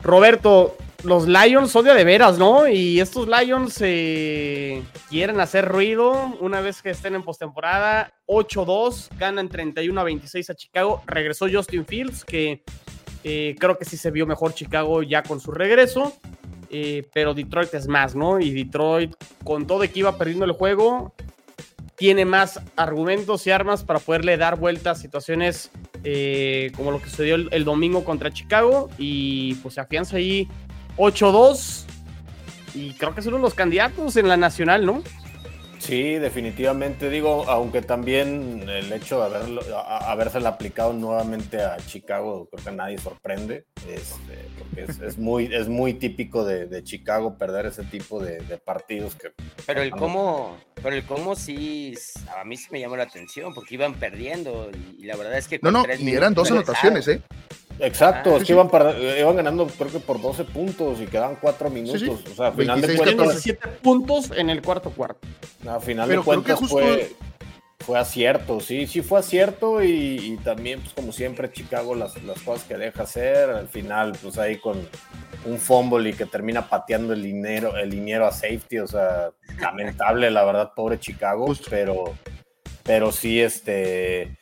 Roberto, 0.00 0.78
los 1.04 1.28
Lions 1.28 1.70
son 1.70 1.84
de, 1.84 2.04
veras, 2.04 2.38
¿no? 2.38 2.66
Y 2.68 3.00
estos 3.00 3.28
Lions 3.28 3.76
eh, 3.82 4.82
quieren 5.10 5.40
hacer 5.40 5.68
ruido 5.68 6.34
una 6.40 6.62
vez 6.62 6.80
que 6.80 6.88
estén 6.88 7.16
en 7.16 7.22
postemporada. 7.22 8.14
8-2, 8.26 9.10
ganan 9.18 9.50
31 9.50 10.00
a 10.00 10.04
26 10.04 10.48
a 10.48 10.54
Chicago. 10.54 11.02
Regresó 11.04 11.48
Justin 11.52 11.84
Fields, 11.84 12.24
que 12.24 12.62
eh, 13.24 13.54
creo 13.58 13.76
que 13.76 13.84
sí 13.84 13.98
se 13.98 14.10
vio 14.10 14.26
mejor 14.26 14.54
Chicago 14.54 15.02
ya 15.02 15.22
con 15.22 15.38
su 15.38 15.50
regreso. 15.50 16.14
pero 17.12 17.34
Detroit 17.34 17.74
es 17.74 17.88
más, 17.88 18.14
¿no? 18.14 18.40
Y 18.40 18.52
Detroit, 18.52 19.14
con 19.44 19.66
todo 19.66 19.80
que 19.80 19.98
iba 19.98 20.16
perdiendo 20.16 20.46
el 20.46 20.52
juego, 20.52 21.12
tiene 21.96 22.24
más 22.24 22.60
argumentos 22.76 23.46
y 23.46 23.50
armas 23.50 23.82
para 23.82 23.98
poderle 23.98 24.36
dar 24.36 24.58
vuelta 24.58 24.92
a 24.92 24.94
situaciones 24.94 25.70
eh, 26.04 26.70
como 26.76 26.90
lo 26.90 27.00
que 27.00 27.08
sucedió 27.08 27.36
el, 27.36 27.64
domingo 27.64 28.04
contra 28.04 28.30
Chicago 28.30 28.90
y 28.98 29.54
pues 29.56 29.74
se 29.74 29.80
afianza 29.80 30.18
ahí 30.18 30.46
8-2 30.98 31.84
y 32.74 32.92
creo 32.92 33.14
que 33.14 33.22
son 33.22 33.34
uno 33.34 33.42
los 33.42 33.54
candidatos 33.54 34.16
en 34.16 34.28
la 34.28 34.36
nacional, 34.36 34.84
¿no? 34.84 35.02
Sí, 35.78 36.14
definitivamente. 36.14 37.10
Digo, 37.10 37.44
aunque 37.48 37.82
también 37.82 38.68
el 38.68 38.92
hecho 38.92 39.18
de 39.20 39.26
haberlo, 39.26 39.62
haberse 39.86 40.38
aplicado 40.46 40.92
nuevamente 40.92 41.62
a 41.62 41.76
Chicago, 41.78 42.48
creo 42.50 42.64
que 42.64 42.70
a 42.70 42.72
nadie 42.72 42.98
sorprende, 42.98 43.66
este, 43.88 44.48
porque 44.58 45.06
es, 45.06 45.18
muy, 45.18 45.54
es 45.54 45.68
muy 45.68 45.94
típico 45.94 46.44
de, 46.44 46.82
Chicago 46.82 47.36
perder 47.36 47.66
ese 47.66 47.84
tipo 47.84 48.22
de, 48.22 48.40
partidos. 48.64 49.14
Que, 49.14 49.32
pero 49.66 49.82
el 49.82 49.90
cómo, 49.90 50.56
pero 50.74 50.94
el 50.94 51.04
cómo 51.04 51.34
sí, 51.36 51.94
a 52.38 52.44
mí 52.44 52.56
sí 52.56 52.68
me 52.70 52.80
llamó 52.80 52.96
la 52.96 53.04
atención, 53.04 53.54
porque 53.54 53.74
iban 53.74 53.94
perdiendo 53.94 54.70
y, 54.98 55.04
la 55.04 55.16
verdad 55.16 55.38
es 55.38 55.48
que... 55.48 55.58
No, 55.62 55.70
no, 55.70 55.84
y 55.98 56.10
eran 56.10 56.34
dos 56.34 56.50
anotaciones, 56.50 57.06
¿eh? 57.08 57.22
Exacto, 57.78 58.34
ah, 58.34 58.38
es 58.38 58.44
que 58.44 58.52
iban, 58.52 58.70
iban, 59.18 59.36
ganando 59.36 59.66
creo 59.66 59.90
que 59.90 60.00
por 60.00 60.20
12 60.20 60.44
puntos 60.44 61.00
y 61.00 61.06
quedaban 61.06 61.36
4 61.40 61.70
minutos. 61.70 62.20
O 62.30 62.34
sea, 62.34 62.48
a 62.48 62.52
final 62.52 62.80
de 62.80 62.96
cuentas. 62.96 63.44
17 63.44 63.68
puntos 63.82 64.30
en 64.34 64.50
el 64.50 64.62
cuarto 64.62 64.90
cuarto. 64.90 65.26
A 65.68 65.80
final 65.80 66.08
de 66.08 66.18
cuentas 66.18 66.60
fue, 66.68 67.12
fue 67.80 67.98
acierto, 67.98 68.60
sí, 68.60 68.86
sí 68.86 69.02
fue 69.02 69.20
acierto 69.20 69.82
y, 69.82 70.38
también, 70.42 70.80
pues 70.80 70.92
como 70.94 71.12
siempre, 71.12 71.52
Chicago 71.52 71.94
las, 71.94 72.20
las, 72.24 72.40
cosas 72.42 72.66
que 72.66 72.76
deja 72.76 73.02
hacer, 73.02 73.50
al 73.50 73.68
final, 73.68 74.16
pues 74.22 74.38
ahí 74.38 74.58
con 74.58 74.76
un 75.44 75.58
fumble 75.58 76.10
y 76.10 76.12
que 76.12 76.26
termina 76.26 76.68
pateando 76.68 77.12
el 77.12 77.22
dinero, 77.22 77.76
el 77.76 77.90
dinero 77.90 78.26
a 78.26 78.32
safety, 78.32 78.78
o 78.78 78.86
sea, 78.86 79.30
lamentable, 79.60 80.30
la 80.30 80.44
verdad, 80.44 80.72
pobre 80.74 80.98
Chicago, 80.98 81.54
pero, 81.70 82.14
pero 82.82 83.12
sí, 83.12 83.40
este, 83.40 84.36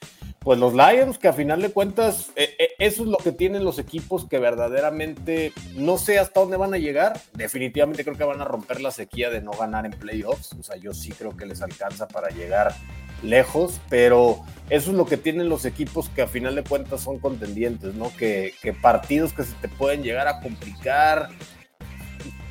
pues 0.45 0.59
los 0.59 0.75
Lions, 0.75 1.17
que 1.17 1.29
a 1.29 1.33
final 1.33 1.63
de 1.63 1.71
cuentas, 1.71 2.31
eh, 2.37 2.55
eh, 2.59 2.69
eso 2.79 3.03
es 3.03 3.09
lo 3.09 3.17
que 3.17 3.33
tienen 3.33 3.65
los 3.65 3.79
equipos 3.79 4.29
que 4.29 4.39
verdaderamente 4.39 5.55
no 5.75 5.97
sé 5.97 6.19
hasta 6.19 6.41
dónde 6.41 6.59
van 6.59 6.75
a 6.75 6.79
llegar. 6.79 7.19
Definitivamente 7.33 8.05
creo 8.05 8.19
que 8.19 8.25
van 8.25 8.43
a 8.43 8.45
romper 8.45 8.83
la 8.83 8.91
sequía 8.91 9.31
de 9.31 9.41
no 9.41 9.53
ganar 9.53 9.87
en 9.87 9.93
playoffs. 9.93 10.53
O 10.53 10.63
sea, 10.63 10.77
yo 10.77 10.93
sí 10.93 11.13
creo 11.13 11.35
que 11.35 11.47
les 11.47 11.63
alcanza 11.63 12.07
para 12.07 12.29
llegar 12.29 12.75
lejos, 13.23 13.81
pero 13.89 14.45
eso 14.69 14.91
es 14.91 14.97
lo 14.99 15.07
que 15.07 15.17
tienen 15.17 15.49
los 15.49 15.65
equipos 15.65 16.11
que 16.11 16.21
a 16.21 16.27
final 16.27 16.55
de 16.55 16.63
cuentas 16.63 17.01
son 17.01 17.19
contendientes, 17.19 17.95
¿no? 17.95 18.15
Que, 18.15 18.53
que 18.61 18.75
partidos 18.75 19.33
que 19.33 19.45
se 19.45 19.55
te 19.55 19.69
pueden 19.69 20.03
llegar 20.03 20.29
a 20.29 20.41
complicar. 20.41 21.31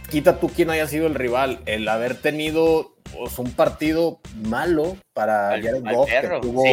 Quita 0.10 0.40
tú 0.40 0.50
quién 0.50 0.70
haya 0.70 0.88
sido 0.88 1.08
el 1.08 1.16
rival, 1.16 1.62
el 1.66 1.88
haber 1.88 2.16
tenido 2.16 2.94
pues, 3.16 3.38
un 3.40 3.52
partido 3.52 4.20
malo 4.44 4.98
para 5.14 5.50
Jared 5.50 5.84
Goff, 5.84 6.10
que 6.10 6.40
tuvo 6.42 6.64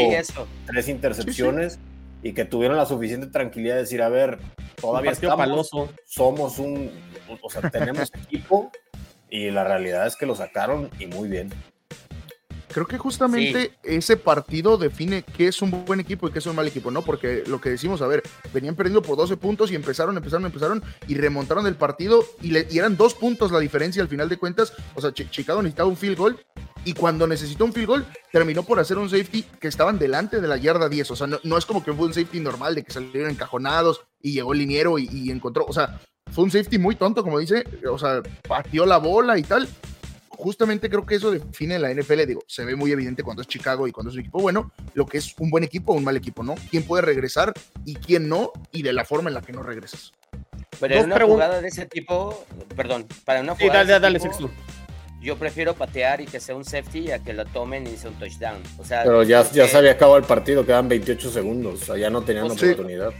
tres 0.67 0.89
intercepciones 0.89 1.79
y 2.23 2.33
que 2.33 2.45
tuvieron 2.45 2.77
la 2.77 2.87
suficiente 2.87 3.29
tranquilidad 3.29 3.75
de 3.75 3.81
decir, 3.81 4.03
a 4.03 4.09
ver, 4.09 4.39
todavía 4.81 5.13
estamos, 5.13 5.71
somos 6.05 6.59
un, 6.59 6.91
o 7.41 7.51
sea, 7.51 7.71
tenemos 7.71 8.11
equipo 8.27 8.71
y 9.31 9.51
la 9.51 9.65
realidad 9.65 10.07
es 10.07 10.17
que 10.17 10.27
lo 10.27 10.35
sacaron 10.35 10.91
y 10.99 11.07
muy 11.07 11.29
bien. 11.29 11.51
Creo 12.73 12.87
que 12.87 12.99
justamente 12.99 13.73
ese 13.83 14.17
partido 14.17 14.79
define 14.79 15.23
qué 15.23 15.49
es 15.49 15.61
un 15.61 15.85
buen 15.85 15.99
equipo 15.99 16.29
y 16.29 16.33
qué 16.33 16.39
es 16.39 16.47
un 16.47 16.55
mal 16.55 16.69
equipo, 16.69 16.91
¿no? 16.93 17.03
Porque 17.03 17.43
lo 17.47 17.61
que 17.61 17.71
decimos, 17.71 18.01
a 18.01 18.07
ver, 18.07 18.23
venían 18.55 18.77
perdiendo 18.77 19.03
por 19.03 19.17
12 19.17 19.37
puntos 19.37 19.73
y 19.73 19.75
empezaron, 19.75 20.17
empezaron, 20.17 20.47
empezaron 20.47 20.83
y 21.09 21.17
remontaron 21.17 21.67
el 21.67 21.75
partido 21.75 22.25
y, 22.43 22.53
le, 22.53 22.69
eran 22.71 22.97
dos 22.97 23.15
puntos 23.15 23.51
la 23.51 23.59
diferencia 23.59 24.03
al 24.03 24.09
final 24.09 24.29
de 24.29 24.37
cuentas. 24.37 24.73
O 24.95 25.01
sea, 25.01 25.13
Chicago 25.13 25.63
necesitaba 25.63 25.89
un 25.89 25.97
field 25.97 26.17
goal 26.17 26.39
y 26.85 26.93
cuando 26.93 27.27
necesitó 27.27 27.65
un 27.65 27.73
field 27.73 27.89
goal 27.89 28.07
terminó 28.33 28.63
por 28.63 28.79
hacer 28.79 28.99
un 28.99 29.11
safety 29.11 29.43
que 29.61 29.67
estaban 29.67 29.99
delante 29.99 30.41
de 30.41 30.47
la 30.47 30.57
yarda 30.57 30.89
10. 30.89 31.11
O 31.11 31.17
sea, 31.17 31.27
no, 31.27 31.59
es 31.59 31.67
como 31.67 31.83
que 31.83 31.93
fue 31.93 32.07
un 32.07 32.15
safety 32.15 32.39
normal 32.39 32.77
de 32.77 32.85
que 32.85 32.93
salieron 32.93 33.31
encajonados 33.31 34.03
y 34.23 34.33
llegó 34.33 34.53
el 34.53 34.61
liniero 34.61 34.97
y, 34.97 35.09
y 35.13 35.31
encontró, 35.31 35.65
o 35.67 35.73
sea, 35.73 36.01
fue 36.31 36.45
un 36.45 36.53
safety 36.53 36.79
muy 36.79 36.95
tonto, 36.95 37.25
como 37.25 37.41
dice, 37.41 37.65
o 37.91 37.99
sea, 37.99 38.23
partió 38.47 38.87
la 38.87 38.99
bola 38.99 39.37
y 39.39 39.43
tal 39.43 39.69
justamente 40.41 40.89
creo 40.89 41.07
que 41.07 41.15
eso 41.15 41.31
define 41.31 41.79
la 41.79 41.93
NFL. 41.93 42.27
Digo, 42.27 42.43
se 42.47 42.65
ve 42.65 42.75
muy 42.75 42.91
evidente 42.91 43.23
cuando 43.23 43.43
es 43.43 43.49
Chicago 43.49 43.87
y 43.87 43.93
cuando 43.93 44.11
es 44.11 44.15
un 44.15 44.21
equipo 44.21 44.41
bueno, 44.41 44.73
lo 44.95 45.07
que 45.07 45.19
es 45.19 45.35
un 45.39 45.51
buen 45.51 45.65
equipo 45.65 45.93
o 45.93 45.97
un 45.97 46.05
mal 46.05 46.17
equipo, 46.17 46.43
¿no? 46.43 46.55
¿Quién 46.71 46.83
puede 46.83 47.03
regresar 47.03 47.53
y 47.85 47.95
quién 47.95 48.29
no? 48.29 48.53
Y 48.73 48.83
de 48.83 48.93
la 48.93 49.05
forma 49.05 49.31
en 49.31 49.35
la 49.35 49.43
que 49.43 49.53
no 49.53 49.63
regresas. 49.63 50.13
Pero 50.81 50.95
en 50.97 51.07
una 51.07 51.21
jugada 51.21 51.61
de 51.61 51.69
ese 51.69 51.87
tipo, 51.87 52.45
perdón, 52.75 53.07
para 53.25 53.41
una 53.41 53.55
jugada. 53.55 53.83
Sí, 53.83 53.91
dale, 53.91 54.19
dale, 54.19 54.51
yo 55.23 55.37
prefiero 55.37 55.75
patear 55.75 56.23
y 56.23 56.27
que 56.27 56.41
sea 56.41 56.57
un 56.57 56.65
safety 56.65 57.11
a 57.11 57.19
que 57.19 57.35
lo 57.35 57.45
tomen 57.45 57.87
y 57.87 57.97
sea 57.97 58.11
un 58.11 58.19
touchdown. 58.19 58.63
O 58.79 58.85
sea, 58.85 59.03
pero 59.03 59.23
ya, 59.23 59.49
ya 59.51 59.69
se 59.69 59.77
había 59.77 59.93
acabado 59.93 60.17
el 60.17 60.25
partido, 60.25 60.65
quedan 60.65 60.89
28 60.89 61.31
segundos, 61.31 61.83
o 61.83 61.85
sea, 61.85 61.97
ya 61.99 62.09
no 62.09 62.23
tenían 62.23 62.47
pues 62.47 62.63
oportunidad. 62.63 63.13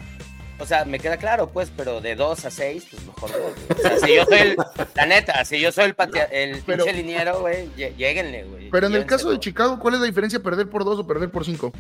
O 0.61 0.67
sea, 0.67 0.85
me 0.85 0.99
queda 0.99 1.17
claro, 1.17 1.49
pues, 1.49 1.73
pero 1.75 2.01
de 2.01 2.15
2 2.15 2.45
a 2.45 2.51
6, 2.51 2.87
pues 2.91 3.07
mejor 3.07 3.31
no. 3.31 3.75
O 3.75 3.81
sea, 3.81 3.99
si 3.99 4.15
yo 4.15 4.25
soy 4.27 4.39
el, 4.39 4.57
la 4.95 5.07
neta, 5.07 5.45
si 5.45 5.59
yo 5.59 5.73
soy 5.73 5.85
el, 5.87 5.95
patea, 5.95 6.25
el 6.25 6.61
pinche 6.63 6.93
liniero, 6.93 7.41
güey, 7.41 7.71
lleguenle, 7.75 8.45
güey. 8.45 8.71
Pero 8.71 8.87
en 8.87 8.95
el 8.95 9.07
caso 9.07 9.31
de 9.31 9.41
Chicago, 9.41 9.79
¿cuál 9.79 9.95
es 9.95 10.01
la 10.01 10.07
diferencia 10.07 10.39
perder 10.41 10.69
por 10.69 10.85
2 10.85 10.99
o 10.99 11.07
perder 11.07 11.31
por 11.31 11.47
5? 11.47 11.73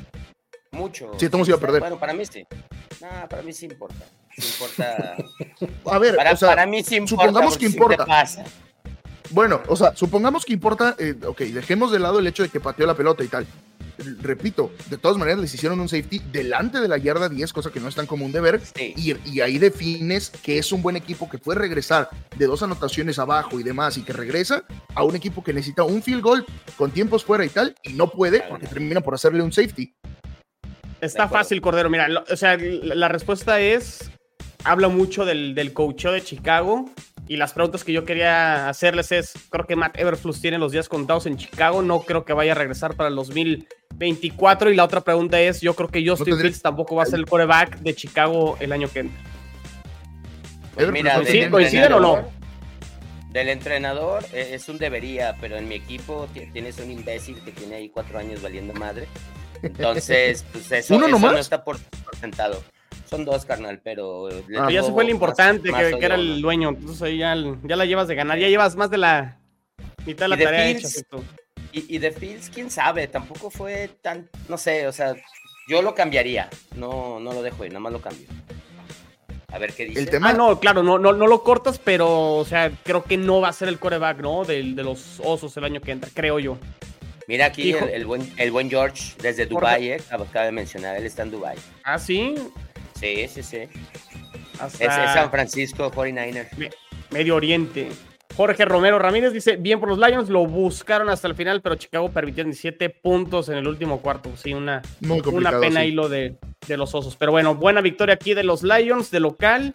Mucho. 0.72 1.12
Sí, 1.18 1.26
estamos 1.26 1.46
iba 1.46 1.58
a 1.58 1.60
perder. 1.60 1.80
Bueno, 1.80 1.98
para 1.98 2.14
mí 2.14 2.24
sí. 2.24 2.46
No, 3.00 3.28
para 3.28 3.42
mí 3.42 3.52
sí 3.52 3.66
importa. 3.66 4.06
Sí 4.36 4.48
importa. 4.48 5.16
a 5.84 5.98
ver, 5.98 6.16
para, 6.16 6.32
o 6.32 6.36
sea, 6.36 6.48
para 6.48 6.66
mí 6.66 6.82
sí 6.82 6.96
importa. 6.96 7.26
Supongamos 7.26 7.58
que 7.58 7.66
importa. 7.66 8.06
pasa. 8.06 8.44
Bueno, 9.30 9.60
o 9.68 9.76
sea, 9.76 9.94
supongamos 9.94 10.44
que 10.44 10.54
importa, 10.54 10.96
eh, 10.98 11.14
ok, 11.24 11.40
dejemos 11.40 11.92
de 11.92 11.98
lado 11.98 12.18
el 12.18 12.26
hecho 12.26 12.42
de 12.42 12.48
que 12.48 12.60
pateó 12.60 12.86
la 12.86 12.94
pelota 12.94 13.22
y 13.22 13.28
tal 13.28 13.46
repito, 14.20 14.72
de 14.88 14.98
todas 14.98 15.16
maneras 15.16 15.40
les 15.40 15.54
hicieron 15.54 15.80
un 15.80 15.88
safety 15.88 16.20
delante 16.32 16.80
de 16.80 16.88
la 16.88 16.98
yarda 16.98 17.28
10, 17.28 17.52
cosa 17.52 17.70
que 17.70 17.80
no 17.80 17.88
es 17.88 17.94
tan 17.94 18.06
común 18.06 18.32
de 18.32 18.40
ver, 18.40 18.60
y, 18.76 19.40
ahí 19.40 19.58
defines 19.58 20.30
que 20.30 20.58
es 20.58 20.72
un 20.72 20.82
buen 20.82 20.96
equipo 20.96 21.28
que 21.28 21.38
puede 21.38 21.60
regresar 21.60 22.08
de 22.36 22.46
dos 22.46 22.62
anotaciones 22.62 23.18
abajo 23.18 23.58
y 23.60 23.62
demás, 23.62 23.96
y 23.96 24.02
que 24.02 24.12
regresa 24.12 24.64
a 24.94 25.04
un 25.04 25.16
equipo 25.16 25.42
que 25.42 25.52
necesita 25.52 25.82
un 25.82 26.02
field 26.02 26.22
goal 26.22 26.46
con 26.76 26.90
tiempos 26.90 27.24
fuera 27.24 27.44
y 27.44 27.48
tal, 27.48 27.74
y 27.82 27.92
no 27.92 28.10
puede 28.10 28.42
porque 28.48 28.66
termina 28.66 29.00
por 29.00 29.14
hacerle 29.14 29.42
un 29.42 29.52
safety. 29.52 29.94
Está 31.00 31.28
fácil, 31.28 31.60
Cordero. 31.60 31.88
Mira, 31.88 32.08
o 32.30 32.36
sea, 32.36 32.58
la 32.58 33.08
respuesta 33.08 33.60
es, 33.60 34.10
habla 34.64 34.88
mucho 34.88 35.24
del, 35.24 35.54
del 35.54 35.72
coach 35.72 36.06
de 36.06 36.22
Chicago, 36.22 36.90
y 37.30 37.36
las 37.36 37.52
preguntas 37.52 37.84
que 37.84 37.92
yo 37.92 38.04
quería 38.04 38.68
hacerles 38.68 39.12
es, 39.12 39.34
creo 39.50 39.64
que 39.64 39.76
Matt 39.76 39.96
Everflux 39.96 40.40
tiene 40.40 40.58
los 40.58 40.72
días 40.72 40.88
contados 40.88 41.26
en 41.26 41.36
Chicago, 41.36 41.80
no 41.80 42.00
creo 42.00 42.24
que 42.24 42.32
vaya 42.32 42.50
a 42.50 42.54
regresar 42.56 42.96
para 42.96 43.08
el 43.08 43.14
2024. 43.14 44.68
Y 44.68 44.74
la 44.74 44.82
otra 44.82 45.02
pregunta 45.02 45.40
es, 45.40 45.60
yo 45.60 45.76
creo 45.76 45.88
que 45.88 46.04
Justin 46.04 46.36
Fields 46.36 46.60
tampoco 46.60 46.96
va 46.96 47.04
a 47.04 47.06
ser 47.06 47.20
el 47.20 47.26
quarterback 47.26 47.78
de 47.78 47.94
Chicago 47.94 48.56
el 48.58 48.72
año 48.72 48.88
que 48.92 48.98
entra. 48.98 49.22
Pues 50.74 50.90
mira, 50.90 51.22
¿Coinciden 51.52 51.92
o 51.92 52.00
no? 52.00 52.24
Del 53.30 53.48
entrenador 53.50 54.24
eh, 54.32 54.50
es 54.54 54.68
un 54.68 54.78
debería, 54.78 55.36
pero 55.40 55.56
en 55.56 55.68
mi 55.68 55.76
equipo 55.76 56.26
tienes 56.52 56.80
un 56.80 56.90
imbécil 56.90 57.40
que 57.44 57.52
tiene 57.52 57.76
ahí 57.76 57.90
cuatro 57.90 58.18
años 58.18 58.42
valiendo 58.42 58.74
madre. 58.74 59.06
Entonces, 59.62 60.44
pues 60.50 60.72
eso, 60.72 60.96
¿Uno 60.96 61.06
no 61.06 61.38
está 61.38 61.62
por 61.62 61.78
sentado. 62.18 62.60
Son 63.10 63.24
dos, 63.24 63.44
carnal, 63.44 63.80
pero. 63.82 64.28
Ah, 64.56 64.70
ya 64.70 64.84
se 64.84 64.92
fue 64.92 65.02
el 65.02 65.10
importante, 65.10 65.72
que, 65.72 66.04
era 66.04 66.14
el 66.14 66.40
dueño. 66.40 66.68
Entonces 66.68 67.02
ahí 67.02 67.18
ya, 67.18 67.34
ya, 67.64 67.74
la 67.74 67.84
llevas 67.84 68.06
de 68.06 68.14
ganar. 68.14 68.38
Ya 68.38 68.48
llevas 68.48 68.76
más 68.76 68.88
de 68.88 68.98
la 68.98 69.36
mitad 70.06 70.26
de 70.26 70.28
la 70.28 70.38
tarea 70.38 70.68
hecha. 70.68 70.88
Y, 71.72 71.96
y 71.96 71.98
de 71.98 72.12
Fields, 72.12 72.50
quién 72.50 72.70
sabe, 72.70 73.08
tampoco 73.08 73.50
fue 73.50 73.90
tan. 74.00 74.30
No 74.48 74.56
sé, 74.56 74.86
o 74.86 74.92
sea, 74.92 75.16
yo 75.68 75.82
lo 75.82 75.92
cambiaría. 75.96 76.48
No, 76.76 77.18
no 77.18 77.32
lo 77.32 77.42
dejo 77.42 77.64
ahí, 77.64 77.70
nada 77.70 77.80
más 77.80 77.92
lo 77.92 78.00
cambio. 78.00 78.28
A 79.48 79.58
ver 79.58 79.72
qué 79.72 79.86
dice. 79.86 79.98
El 79.98 80.08
tema, 80.08 80.28
ah, 80.28 80.32
no, 80.32 80.60
claro, 80.60 80.84
no, 80.84 80.96
no, 80.96 81.12
no 81.12 81.26
lo 81.26 81.42
cortas, 81.42 81.80
pero, 81.80 82.36
o 82.36 82.44
sea, 82.44 82.70
creo 82.84 83.02
que 83.02 83.16
no 83.16 83.40
va 83.40 83.48
a 83.48 83.52
ser 83.52 83.66
el 83.66 83.80
coreback, 83.80 84.18
¿no? 84.20 84.44
De, 84.44 84.62
de 84.62 84.82
los 84.84 85.20
osos 85.24 85.56
el 85.56 85.64
año 85.64 85.80
que 85.80 85.90
entra, 85.90 86.08
creo 86.14 86.38
yo. 86.38 86.58
Mira 87.26 87.46
aquí 87.46 87.72
el, 87.72 88.06
buen, 88.06 88.32
el 88.38 88.50
buen 88.50 88.68
George 88.68 89.14
desde 89.22 89.46
Dubai, 89.46 89.90
eh, 89.90 90.02
acaba 90.10 90.46
de 90.46 90.52
mencionar, 90.52 90.96
él 90.96 91.06
está 91.06 91.22
en 91.22 91.30
Dubai. 91.30 91.56
Ah, 91.84 91.96
sí. 91.96 92.34
Sí, 93.00 93.26
sí, 93.28 93.42
sí. 93.42 93.56
Es, 94.62 94.92
San 94.92 95.30
Francisco 95.30 95.90
49ers. 95.90 96.70
Medio 97.10 97.36
Oriente. 97.36 97.88
Jorge 98.36 98.64
Romero 98.64 98.98
Ramírez 98.98 99.32
dice, 99.32 99.56
bien 99.56 99.80
por 99.80 99.88
los 99.88 99.98
Lions, 99.98 100.28
lo 100.28 100.46
buscaron 100.46 101.08
hasta 101.08 101.26
el 101.26 101.34
final, 101.34 101.62
pero 101.62 101.74
Chicago 101.74 102.10
permitió 102.10 102.44
17 102.44 102.90
puntos 102.90 103.48
en 103.48 103.56
el 103.56 103.66
último 103.66 104.00
cuarto. 104.00 104.30
Sí, 104.36 104.54
una, 104.54 104.82
una 105.00 105.60
pena 105.60 105.80
ahí 105.80 105.90
lo 105.90 106.08
de, 106.08 106.36
de, 106.66 106.76
los 106.76 106.94
osos. 106.94 107.16
Pero 107.16 107.32
bueno, 107.32 107.54
buena 107.54 107.80
victoria 107.80 108.14
aquí 108.14 108.34
de 108.34 108.44
los 108.44 108.62
Lions, 108.62 109.10
de 109.10 109.20
local. 109.20 109.74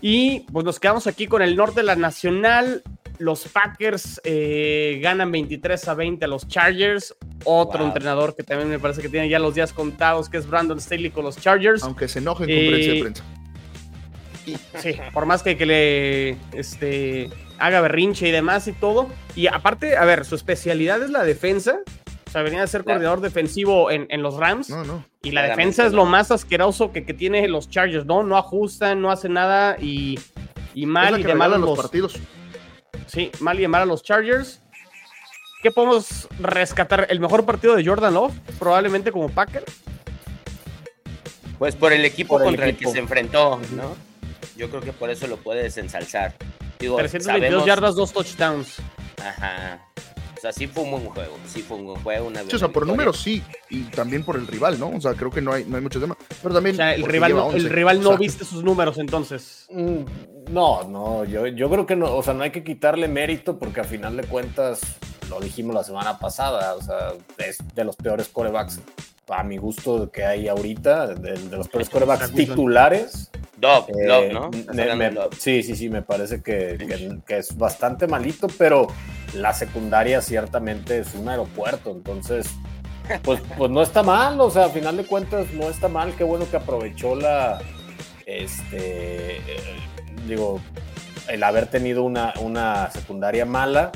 Y 0.00 0.40
pues 0.52 0.64
nos 0.64 0.80
quedamos 0.80 1.06
aquí 1.06 1.26
con 1.26 1.42
el 1.42 1.56
norte 1.56 1.80
de 1.80 1.86
la 1.86 1.96
Nacional. 1.96 2.82
Los 3.20 3.46
Packers 3.48 4.18
eh, 4.24 4.98
ganan 5.02 5.30
23 5.30 5.88
a 5.88 5.94
20 5.94 6.24
a 6.24 6.28
los 6.28 6.48
Chargers. 6.48 7.14
Otro 7.44 7.84
entrenador 7.84 8.34
que 8.34 8.42
también 8.42 8.70
me 8.70 8.78
parece 8.78 9.02
que 9.02 9.10
tiene 9.10 9.28
ya 9.28 9.38
los 9.38 9.54
días 9.54 9.74
contados, 9.74 10.30
que 10.30 10.38
es 10.38 10.46
Brandon 10.46 10.80
Staley 10.80 11.10
con 11.10 11.24
los 11.24 11.36
Chargers. 11.36 11.82
Aunque 11.82 12.08
se 12.08 12.20
enojen 12.20 12.46
con 12.46 12.56
prensa 12.56 12.90
de 12.90 12.98
eh, 12.98 13.02
prensa. 13.02 13.24
sí, 14.78 14.96
por 15.12 15.26
más 15.26 15.42
que, 15.42 15.58
que 15.58 15.66
le 15.66 16.30
este, 16.52 17.28
haga 17.58 17.82
berrinche 17.82 18.26
y 18.26 18.30
demás 18.30 18.66
y 18.68 18.72
todo. 18.72 19.06
Y 19.36 19.48
aparte, 19.48 19.98
a 19.98 20.06
ver, 20.06 20.24
su 20.24 20.34
especialidad 20.34 21.02
es 21.02 21.10
la 21.10 21.22
defensa. 21.22 21.80
O 22.26 22.30
sea, 22.30 22.40
venía 22.40 22.62
a 22.62 22.66
ser 22.68 22.84
coordinador 22.84 23.20
defensivo 23.20 23.90
en, 23.90 24.22
los 24.22 24.38
Rams. 24.38 24.70
No, 24.70 24.82
no. 24.84 25.04
Y 25.22 25.32
la 25.32 25.42
defensa 25.42 25.84
es 25.84 25.92
lo 25.92 26.06
más 26.06 26.30
asqueroso 26.30 26.90
que, 26.90 27.04
que 27.04 27.12
tiene 27.12 27.46
los 27.48 27.68
Chargers, 27.68 28.06
¿no? 28.06 28.22
No 28.22 28.38
ajustan, 28.38 29.02
no 29.02 29.10
hacen 29.10 29.34
nada 29.34 29.76
y, 29.78 30.18
y 30.74 30.86
mal 30.86 31.20
y 31.20 31.22
de 31.22 31.34
mal 31.34 31.50
los, 31.50 31.60
los 31.60 31.78
partidos. 31.78 32.18
Sí, 33.10 33.32
mal 33.40 33.58
y 33.58 33.66
mal 33.66 33.82
a 33.82 33.86
los 33.86 34.02
Chargers. 34.02 34.60
¿Qué 35.62 35.70
podemos 35.72 36.28
rescatar? 36.38 37.08
¿El 37.10 37.18
mejor 37.18 37.44
partido 37.44 37.74
de 37.74 37.84
Jordan 37.84 38.14
Love? 38.14 38.32
Probablemente 38.58 39.10
como 39.10 39.28
Packer. 39.28 39.64
Pues 41.58 41.74
por 41.74 41.92
el 41.92 42.04
equipo 42.04 42.38
contra 42.38 42.66
el, 42.66 42.76
que 42.76 42.86
se 42.86 42.98
enfrentó, 42.98 43.60
¿no? 43.72 43.96
Yo 44.56 44.70
creo 44.70 44.80
que 44.80 44.92
por 44.92 45.10
eso 45.10 45.26
lo 45.26 45.38
puedes 45.38 45.76
ensalzar. 45.76 46.36
Digo, 46.78 46.96
322 46.96 47.66
yardas, 47.66 47.94
dos 47.96 48.12
touchdowns. 48.12 48.76
Ajá. 49.18 49.86
O 50.40 50.42
sea, 50.42 50.54
sí 50.54 50.66
fue 50.66 50.84
un 50.84 50.92
buen 50.92 51.04
juego. 51.04 51.36
Sí 51.46 51.60
fue 51.60 51.76
un 51.76 51.84
buen 51.84 52.02
juego. 52.02 52.28
Una 52.28 52.40
o 52.40 52.58
sea, 52.58 52.68
por 52.68 52.86
números 52.86 53.20
sí. 53.20 53.42
Y 53.68 53.82
también 53.82 54.24
por 54.24 54.36
el 54.36 54.46
rival, 54.46 54.80
¿no? 54.80 54.88
O 54.88 54.98
sea, 54.98 55.12
creo 55.12 55.30
que 55.30 55.42
no 55.42 55.52
hay, 55.52 55.66
no 55.66 55.76
hay 55.76 55.82
mucho 55.82 56.00
tema. 56.00 56.16
Pero 56.42 56.54
también. 56.54 56.76
O 56.76 56.78
sea, 56.78 56.94
el 56.94 57.04
rival, 57.04 57.34
no, 57.34 57.52
el 57.52 57.68
rival 57.68 58.00
no 58.00 58.16
viste 58.16 58.46
sus 58.46 58.64
números 58.64 58.96
entonces. 58.96 59.66
Mm, 59.70 60.50
no, 60.50 60.84
no. 60.84 61.26
Yo, 61.26 61.46
yo 61.46 61.68
creo 61.68 61.84
que 61.84 61.94
no. 61.94 62.16
O 62.16 62.22
sea, 62.22 62.32
no 62.32 62.42
hay 62.42 62.52
que 62.52 62.64
quitarle 62.64 63.06
mérito 63.06 63.58
porque 63.58 63.80
a 63.80 63.84
final 63.84 64.16
de 64.16 64.24
cuentas 64.24 64.80
lo 65.28 65.40
dijimos 65.40 65.74
la 65.74 65.84
semana 65.84 66.18
pasada, 66.18 66.74
o 66.74 66.80
sea, 66.80 67.12
es 67.36 67.58
de 67.74 67.84
los 67.84 67.96
peores 67.96 68.28
corebacks 68.28 68.80
a 69.28 69.44
mi 69.44 69.58
gusto 69.58 70.10
que 70.10 70.24
hay 70.24 70.48
ahorita, 70.48 71.14
de, 71.14 71.38
los 71.50 71.68
peores 71.68 71.88
corebacks 71.88 72.32
titulares. 72.32 73.30
Eh, 73.62 74.32
¿no? 74.32 74.50
sí, 75.38 75.62
sí, 75.62 75.76
sí, 75.76 75.90
me 75.90 76.00
parece 76.00 76.42
que, 76.42 76.78
es 77.28 77.56
bastante 77.58 78.06
malito, 78.06 78.48
pero 78.58 78.88
la 79.34 79.52
secundaria 79.52 80.20
ciertamente 80.22 80.98
es 80.98 81.14
un 81.14 81.28
aeropuerto, 81.28 81.90
entonces, 81.90 82.48
pues, 83.22 83.40
pues 83.56 83.70
no 83.70 83.82
está 83.82 84.02
mal, 84.02 84.40
o 84.40 84.50
sea, 84.50 84.66
a 84.66 84.70
final 84.70 84.96
de 84.96 85.04
cuentas 85.04 85.52
no 85.52 85.68
está 85.68 85.88
mal, 85.88 86.14
qué 86.14 86.24
bueno 86.24 86.48
que 86.50 86.56
aprovechó 86.56 87.14
la, 87.14 87.60
este, 88.26 89.36
eh, 89.36 89.80
digo, 90.26 90.60
el 91.28 91.42
haber 91.42 91.66
tenido 91.66 92.04
una, 92.04 92.34
una 92.40 92.90
secundaria 92.90 93.44
mala, 93.44 93.92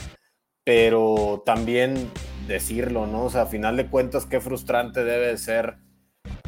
pero 0.65 1.43
también 1.45 2.11
decirlo, 2.47 3.07
¿no? 3.07 3.25
O 3.25 3.31
sea, 3.31 3.43
a 3.43 3.47
final 3.47 3.77
de 3.77 3.87
cuentas, 3.87 4.27
qué 4.27 4.41
frustrante 4.41 5.05
debe 5.05 5.37
ser 5.37 5.77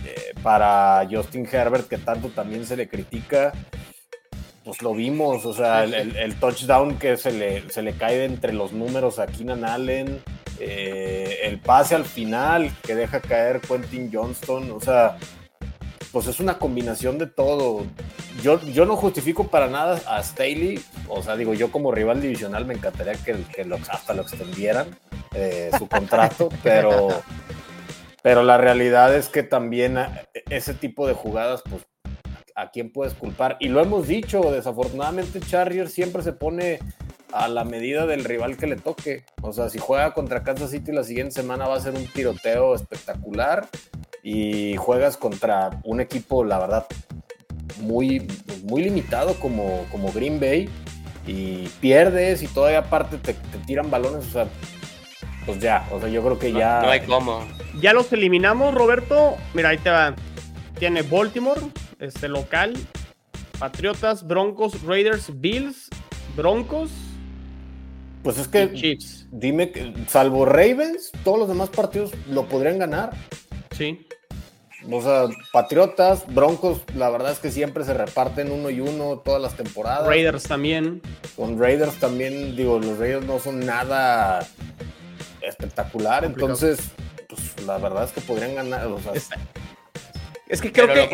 eh, 0.04 0.34
para 0.42 1.06
Justin 1.10 1.46
Herbert, 1.50 1.88
que 1.88 1.98
tanto 1.98 2.28
también 2.30 2.66
se 2.66 2.76
le 2.76 2.88
critica. 2.88 3.52
Pues 4.66 4.82
lo 4.82 4.94
vimos, 4.94 5.46
o 5.46 5.54
sea, 5.54 5.84
el, 5.84 6.34
touchdown 6.40 6.98
que 6.98 7.16
se 7.16 7.30
le, 7.30 7.70
se 7.70 7.82
le 7.82 7.92
cae 7.92 8.18
de 8.18 8.24
entre 8.24 8.52
los 8.52 8.72
números 8.72 9.20
a 9.20 9.28
Keenan 9.28 9.64
Allen, 9.64 10.20
eh, 10.58 11.38
el 11.44 11.60
pase 11.60 11.94
al 11.94 12.04
final 12.04 12.72
que 12.82 12.96
deja 12.96 13.20
caer 13.20 13.60
Quentin 13.60 14.10
Johnston, 14.12 14.72
o 14.72 14.80
sea, 14.80 15.18
pues 16.10 16.26
es 16.26 16.40
una 16.40 16.58
combinación 16.58 17.16
de 17.16 17.28
todo. 17.28 17.86
Yo, 18.42 18.60
yo 18.64 18.86
no 18.86 18.96
justifico 18.96 19.46
para 19.46 19.68
nada 19.68 20.00
a 20.08 20.20
Staley, 20.20 20.82
o 21.06 21.22
sea, 21.22 21.36
digo, 21.36 21.54
yo 21.54 21.70
como 21.70 21.92
rival 21.92 22.20
divisional 22.20 22.66
me 22.66 22.74
encantaría 22.74 23.14
que, 23.14 23.36
que 23.54 23.64
hasta 23.88 24.14
lo 24.14 24.22
extendieran 24.22 24.98
eh, 25.32 25.70
su 25.78 25.86
contrato, 25.86 26.48
pero, 26.64 27.22
pero 28.20 28.42
la 28.42 28.58
realidad 28.58 29.14
es 29.14 29.28
que 29.28 29.44
también 29.44 29.96
ese 30.50 30.74
tipo 30.74 31.06
de 31.06 31.14
jugadas, 31.14 31.62
pues, 31.70 31.86
¿a 32.56 32.70
quién 32.70 32.90
puedes 32.90 33.14
culpar? 33.14 33.56
Y 33.60 33.68
lo 33.68 33.80
hemos 33.80 34.08
dicho, 34.08 34.40
desafortunadamente 34.50 35.40
Chargers 35.40 35.92
siempre 35.92 36.22
se 36.22 36.32
pone 36.32 36.80
a 37.32 37.48
la 37.48 37.64
medida 37.64 38.06
del 38.06 38.24
rival 38.24 38.56
que 38.56 38.66
le 38.66 38.76
toque. 38.76 39.24
O 39.42 39.52
sea, 39.52 39.68
si 39.68 39.78
juega 39.78 40.14
contra 40.14 40.42
Kansas 40.42 40.70
City 40.70 40.90
la 40.90 41.04
siguiente 41.04 41.34
semana 41.34 41.68
va 41.68 41.76
a 41.76 41.80
ser 41.80 41.94
un 41.94 42.06
tiroteo 42.06 42.74
espectacular 42.74 43.68
y 44.22 44.74
juegas 44.76 45.16
contra 45.16 45.80
un 45.84 46.00
equipo, 46.00 46.44
la 46.44 46.58
verdad, 46.58 46.86
muy, 47.80 48.26
muy 48.64 48.82
limitado 48.82 49.34
como, 49.34 49.84
como 49.92 50.10
Green 50.12 50.40
Bay 50.40 50.68
y 51.26 51.68
pierdes 51.80 52.42
y 52.42 52.48
todavía 52.48 52.78
aparte 52.78 53.18
te, 53.18 53.34
tiran 53.66 53.90
balones, 53.90 54.26
o 54.28 54.30
sea, 54.30 54.46
pues 55.44 55.60
ya, 55.60 55.86
o 55.92 56.00
sea, 56.00 56.08
yo 56.08 56.22
creo 56.22 56.38
que 56.38 56.52
ya... 56.52 56.80
No 56.80 56.90
hay 56.90 57.00
cómo. 57.00 57.44
Ya 57.80 57.92
los 57.92 58.12
eliminamos, 58.12 58.74
Roberto. 58.74 59.36
Mira, 59.52 59.68
ahí 59.68 59.78
te 59.78 59.90
va. 59.90 60.14
Tiene 60.78 61.02
Baltimore, 61.02 61.60
este 61.98 62.28
local, 62.28 62.74
Patriotas, 63.58 64.26
Broncos, 64.26 64.82
Raiders, 64.82 65.30
Bills, 65.40 65.88
Broncos. 66.36 66.90
Pues 68.22 68.38
es 68.38 68.48
que, 68.48 68.72
Chiefs. 68.72 69.26
dime, 69.30 69.70
que, 69.70 69.94
salvo 70.08 70.44
Ravens, 70.44 71.12
todos 71.24 71.38
los 71.38 71.48
demás 71.48 71.70
partidos 71.70 72.12
lo 72.28 72.46
podrían 72.46 72.78
ganar. 72.78 73.12
Sí. 73.76 74.06
O 74.90 75.02
sea, 75.02 75.26
Patriotas, 75.52 76.24
Broncos, 76.32 76.82
la 76.94 77.10
verdad 77.10 77.32
es 77.32 77.38
que 77.38 77.50
siempre 77.50 77.84
se 77.84 77.94
reparten 77.94 78.52
uno 78.52 78.70
y 78.70 78.80
uno 78.80 79.18
todas 79.18 79.40
las 79.40 79.56
temporadas. 79.56 80.06
Raiders 80.06 80.44
también. 80.44 81.02
Con 81.34 81.58
Raiders 81.58 81.94
también, 81.96 82.54
digo, 82.56 82.78
los 82.78 82.98
Raiders 82.98 83.26
no 83.26 83.38
son 83.38 83.60
nada 83.60 84.46
espectacular, 85.40 86.24
entonces, 86.24 86.78
pues 87.28 87.66
la 87.66 87.78
verdad 87.78 88.04
es 88.04 88.12
que 88.12 88.20
podrían 88.20 88.54
ganar. 88.54 88.86
O 88.86 89.00
sea, 89.00 89.12
es 90.48 90.60
que 90.60 90.72
creo 90.72 90.86
que 90.86 91.08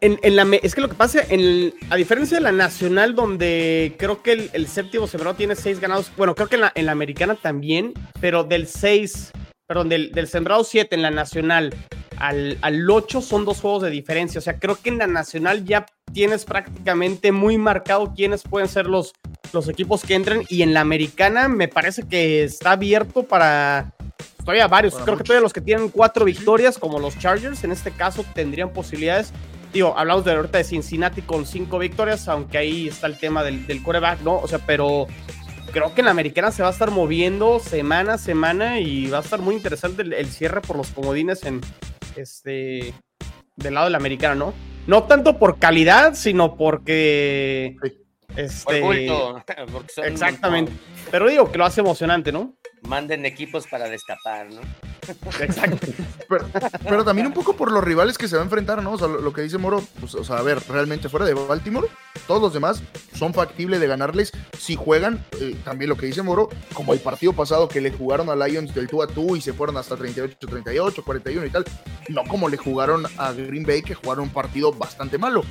en, 0.00 0.36
la 0.36 0.46
es 0.62 0.74
que 0.74 0.80
lo 0.80 0.88
que 0.88 0.94
pasa, 0.94 1.20
en, 1.28 1.74
a 1.90 1.96
diferencia 1.96 2.38
de 2.38 2.42
la 2.42 2.52
nacional, 2.52 3.14
donde 3.14 3.94
creo 3.98 4.22
que 4.22 4.50
el, 4.52 4.66
séptimo 4.66 5.06
sembrado 5.06 5.36
tiene 5.36 5.56
seis 5.56 5.80
ganados, 5.80 6.10
bueno, 6.16 6.34
creo 6.34 6.48
que 6.48 6.56
en 6.74 6.86
la, 6.86 6.92
americana 6.92 7.34
también, 7.34 7.92
pero 8.20 8.44
del 8.44 8.66
seis, 8.66 9.32
perdón, 9.66 9.88
del, 9.88 10.12
del 10.12 10.28
sembrado 10.28 10.64
siete 10.64 10.94
en 10.94 11.02
la 11.02 11.10
nacional 11.10 11.74
al, 12.18 12.58
al 12.62 12.90
8 12.90 13.20
son 13.20 13.44
dos 13.44 13.60
juegos 13.60 13.82
de 13.82 13.90
diferencia. 13.90 14.38
O 14.38 14.42
sea, 14.42 14.58
creo 14.58 14.76
que 14.76 14.90
en 14.90 14.98
la 14.98 15.06
nacional 15.06 15.64
ya 15.64 15.86
tienes 16.12 16.44
prácticamente 16.44 17.32
muy 17.32 17.58
marcado 17.58 18.12
quiénes 18.14 18.42
pueden 18.42 18.68
ser 18.68 18.86
los, 18.86 19.12
los 19.52 19.68
equipos 19.68 20.02
que 20.02 20.14
entren. 20.14 20.44
Y 20.48 20.62
en 20.62 20.74
la 20.74 20.80
americana 20.80 21.48
me 21.48 21.68
parece 21.68 22.02
que 22.08 22.44
está 22.44 22.72
abierto 22.72 23.24
para 23.24 23.94
todavía 24.46 24.68
varios. 24.68 24.94
creo 24.94 25.18
que 25.18 25.24
todavía 25.24 25.42
los 25.42 25.52
que 25.52 25.60
tienen 25.60 25.90
cuatro 25.90 26.24
victorias, 26.24 26.78
como 26.78 26.98
los 26.98 27.18
Chargers, 27.18 27.64
en 27.64 27.72
este 27.72 27.90
caso 27.90 28.24
tendrían 28.32 28.70
posibilidades. 28.70 29.32
Digo, 29.72 29.92
hablamos 29.98 30.24
de 30.24 30.32
ahorita 30.32 30.58
de 30.58 30.64
Cincinnati 30.64 31.20
con 31.20 31.44
cinco 31.44 31.78
victorias, 31.78 32.28
aunque 32.28 32.56
ahí 32.56 32.88
está 32.88 33.08
el 33.08 33.18
tema 33.18 33.42
del, 33.42 33.66
del 33.66 33.82
coreback, 33.82 34.20
¿no? 34.20 34.38
O 34.38 34.48
sea, 34.48 34.60
pero 34.60 35.08
creo 35.72 35.92
que 35.92 36.00
en 36.00 36.06
la 36.06 36.12
americana 36.12 36.52
se 36.52 36.62
va 36.62 36.68
a 36.68 36.72
estar 36.72 36.92
moviendo 36.92 37.58
semana 37.58 38.14
a 38.14 38.18
semana 38.18 38.80
y 38.80 39.08
va 39.08 39.18
a 39.18 39.20
estar 39.20 39.40
muy 39.40 39.56
interesante 39.56 40.02
el 40.02 40.26
cierre 40.28 40.60
por 40.60 40.76
los 40.76 40.88
comodines 40.92 41.44
en, 41.44 41.60
este, 42.14 42.94
del 43.56 43.74
lado 43.74 43.86
del 43.86 43.96
americano, 43.96 44.46
¿no? 44.46 44.54
No 44.86 45.02
tanto 45.04 45.38
por 45.38 45.58
calidad, 45.58 46.14
sino 46.14 46.56
porque... 46.56 47.76
Este, 48.36 48.82
exactamente. 50.04 50.72
Pero 51.10 51.28
digo 51.28 51.50
que 51.50 51.58
lo 51.58 51.64
hace 51.64 51.80
emocionante, 51.80 52.32
¿no? 52.32 52.54
Manden 52.86 53.26
equipos 53.26 53.66
para 53.66 53.88
destapar, 53.88 54.48
¿no? 54.52 54.60
Exacto. 55.40 55.86
Pero, 56.84 57.04
también 57.04 57.26
un 57.28 57.32
poco 57.32 57.54
por 57.56 57.70
los 57.70 57.82
rivales 57.82 58.18
que 58.18 58.28
se 58.28 58.36
va 58.36 58.42
a 58.42 58.44
enfrentar, 58.44 58.82
¿no? 58.82 58.92
O 58.92 58.98
sea, 58.98 59.08
lo, 59.08 59.32
que 59.32 59.42
dice 59.42 59.58
Moro, 59.58 59.82
pues, 60.00 60.14
o 60.14 60.24
sea, 60.24 60.38
a 60.38 60.42
ver, 60.42 60.60
realmente 60.68 61.08
fuera 61.08 61.26
de 61.26 61.34
Baltimore, 61.34 61.88
todos 62.26 62.42
los 62.42 62.52
demás 62.52 62.82
son 63.14 63.32
factibles 63.32 63.80
de 63.80 63.86
ganarles 63.86 64.32
si 64.58 64.74
juegan, 64.74 65.24
eh, 65.40 65.56
también 65.64 65.88
lo 65.88 65.96
que 65.96 66.06
dice 66.06 66.22
Moro, 66.22 66.48
como 66.74 66.92
el 66.92 67.00
partido 67.00 67.32
pasado 67.32 67.68
que 67.68 67.80
le 67.80 67.92
jugaron 67.92 68.30
a 68.30 68.36
Lions 68.46 68.74
del 68.74 68.88
tú 68.88 69.02
a 69.02 69.06
tú 69.06 69.36
y 69.36 69.40
se 69.40 69.52
fueron 69.52 69.76
hasta 69.76 69.96
38, 69.96 70.36
38, 70.38 71.04
41 71.04 71.46
y 71.46 71.50
tal, 71.50 71.64
no 72.08 72.24
como 72.24 72.48
le 72.48 72.56
jugaron 72.56 73.04
a 73.18 73.32
Green 73.32 73.64
Bay 73.64 73.82
que 73.82 73.94
jugaron 73.94 74.24
un 74.24 74.30
partido 74.30 74.72
bastante 74.72 75.18
malo. 75.18 75.42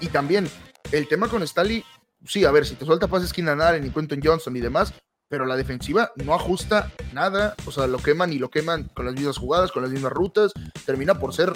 Y 0.00 0.08
también 0.08 0.48
el 0.92 1.08
tema 1.08 1.28
con 1.28 1.46
Staley, 1.46 1.84
sí, 2.26 2.44
a 2.44 2.50
ver, 2.50 2.66
si 2.66 2.74
te 2.74 2.84
suelta 2.84 3.08
pases 3.08 3.32
Keenan 3.32 3.60
Allen 3.60 3.86
y 3.86 3.90
Quentin 3.90 4.20
Johnson 4.22 4.56
y 4.56 4.60
demás, 4.60 4.92
pero 5.30 5.46
la 5.46 5.56
defensiva 5.56 6.10
no 6.16 6.34
ajusta 6.34 6.90
nada, 7.14 7.54
o 7.64 7.70
sea, 7.70 7.86
lo 7.86 7.98
queman 7.98 8.32
y 8.32 8.38
lo 8.38 8.50
queman 8.50 8.90
con 8.92 9.06
las 9.06 9.14
mismas 9.14 9.38
jugadas, 9.38 9.70
con 9.70 9.82
las 9.82 9.92
mismas 9.92 10.12
rutas, 10.12 10.52
termina 10.84 11.14
por 11.14 11.32
ser 11.32 11.52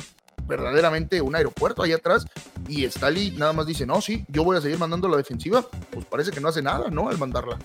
verdaderamente 0.47 1.21
un 1.21 1.35
aeropuerto 1.35 1.83
ahí 1.83 1.93
atrás 1.93 2.25
y 2.69 2.89
Staley 2.89 3.33
nada 3.33 3.53
más 3.53 3.67
dice, 3.67 3.85
no, 3.85 4.01
sí, 4.01 4.25
yo 4.29 4.45
voy 4.45 4.57
a 4.57 4.61
seguir 4.61 4.79
mandando 4.79 5.09
la 5.09 5.17
defensiva, 5.17 5.67
pues 5.91 6.07
parece 6.07 6.31
que 6.31 6.41
no 6.41 6.49
hace 6.49 6.63
nada, 6.63 6.89
¿no? 6.89 7.09
Al 7.09 7.19
mandarla. 7.19 7.59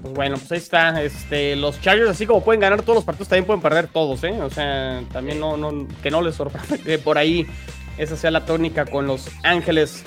Pues 0.00 0.14
bueno, 0.14 0.36
pues 0.38 0.52
ahí 0.52 0.58
está, 0.58 1.02
este, 1.02 1.56
los 1.56 1.78
Chargers 1.82 2.08
así 2.08 2.26
como 2.26 2.42
pueden 2.42 2.62
ganar 2.62 2.80
todos 2.80 2.96
los 2.96 3.04
partidos, 3.04 3.28
también 3.28 3.44
pueden 3.44 3.60
perder 3.60 3.88
todos, 3.88 4.24
¿eh? 4.24 4.40
O 4.40 4.48
sea, 4.48 5.04
también 5.12 5.38
no, 5.38 5.58
no 5.58 5.86
que 6.02 6.10
no 6.10 6.22
les 6.22 6.36
sorprenda 6.36 6.78
que 6.84 6.98
por 6.98 7.18
ahí 7.18 7.46
esa 7.98 8.16
sea 8.16 8.30
la 8.30 8.46
tónica 8.46 8.86
con 8.86 9.06
los 9.06 9.28
Ángeles 9.42 10.02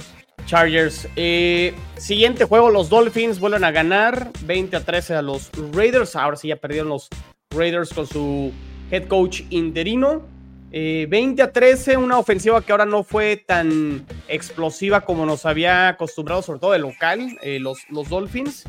Chargers. 0.45 1.07
Eh, 1.15 1.73
siguiente 1.97 2.45
juego, 2.45 2.69
los 2.69 2.89
Dolphins 2.89 3.39
vuelven 3.39 3.63
a 3.63 3.71
ganar 3.71 4.31
20 4.45 4.75
a 4.75 4.79
13 4.83 5.15
a 5.15 5.21
los 5.21 5.51
Raiders. 5.73 6.15
Ahora 6.15 6.37
sí 6.37 6.49
ya 6.49 6.55
perdieron 6.55 6.89
los 6.89 7.09
Raiders 7.49 7.93
con 7.93 8.07
su 8.07 8.51
head 8.91 9.07
coach 9.07 9.41
interino. 9.49 10.23
20 10.71 11.41
eh, 11.41 11.45
a 11.45 11.51
13, 11.51 11.97
una 11.97 12.17
ofensiva 12.17 12.61
que 12.61 12.71
ahora 12.71 12.85
no 12.85 13.03
fue 13.03 13.37
tan 13.37 14.05
explosiva 14.27 15.01
como 15.01 15.25
nos 15.25 15.45
había 15.45 15.89
acostumbrado, 15.89 16.41
sobre 16.41 16.59
todo 16.59 16.71
de 16.71 16.79
local, 16.79 17.37
eh, 17.43 17.59
los, 17.59 17.79
los 17.89 18.09
Dolphins. 18.09 18.65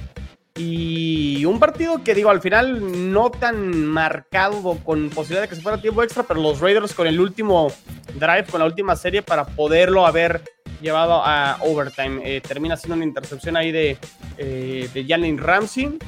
Y 0.57 1.45
un 1.47 1.59
partido 1.59 2.05
que 2.05 2.15
digo, 2.15 2.31
al 2.31 2.41
final 2.41 3.13
no 3.13 3.31
tan 3.31 3.87
marcado 3.87 4.79
con 4.85 5.11
posibilidad 5.11 5.43
de 5.43 5.49
que 5.49 5.57
se 5.57 5.63
fuera 5.63 5.81
tiempo 5.81 6.03
extra, 6.05 6.23
pero 6.23 6.41
los 6.41 6.61
Raiders 6.61 6.95
con 6.95 7.09
el 7.09 7.19
último 7.19 7.73
drive, 8.15 8.45
con 8.45 8.61
la 8.61 8.67
última 8.67 8.95
serie 8.95 9.23
para 9.23 9.45
poderlo 9.45 10.07
haber 10.07 10.43
llevado 10.81 11.15
a 11.25 11.59
overtime. 11.63 12.21
Eh, 12.25 12.41
termina 12.41 12.77
siendo 12.77 12.95
una 12.95 13.05
intercepción 13.05 13.57
ahí 13.57 13.73
de, 13.73 13.99
eh, 14.39 14.89
de 14.95 15.37
Ramsey. 15.37 15.99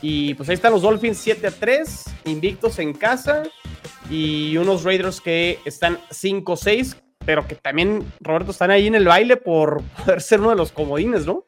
Y 0.00 0.34
pues 0.34 0.48
ahí 0.48 0.56
están 0.56 0.72
los 0.72 0.82
Dolphins 0.82 1.18
7 1.18 1.46
a 1.46 1.50
3, 1.52 2.04
invictos 2.24 2.80
en 2.80 2.94
casa. 2.94 3.44
Y 4.10 4.56
unos 4.56 4.82
Raiders 4.82 5.20
que 5.20 5.60
están 5.64 6.00
5 6.10 6.56
6, 6.56 6.96
pero 7.24 7.46
que 7.46 7.54
también, 7.54 8.04
Roberto, 8.20 8.50
están 8.50 8.72
ahí 8.72 8.88
en 8.88 8.96
el 8.96 9.06
baile 9.06 9.36
por 9.36 9.80
poder 10.04 10.20
ser 10.20 10.40
uno 10.40 10.50
de 10.50 10.56
los 10.56 10.72
comodines, 10.72 11.24
¿no? 11.24 11.44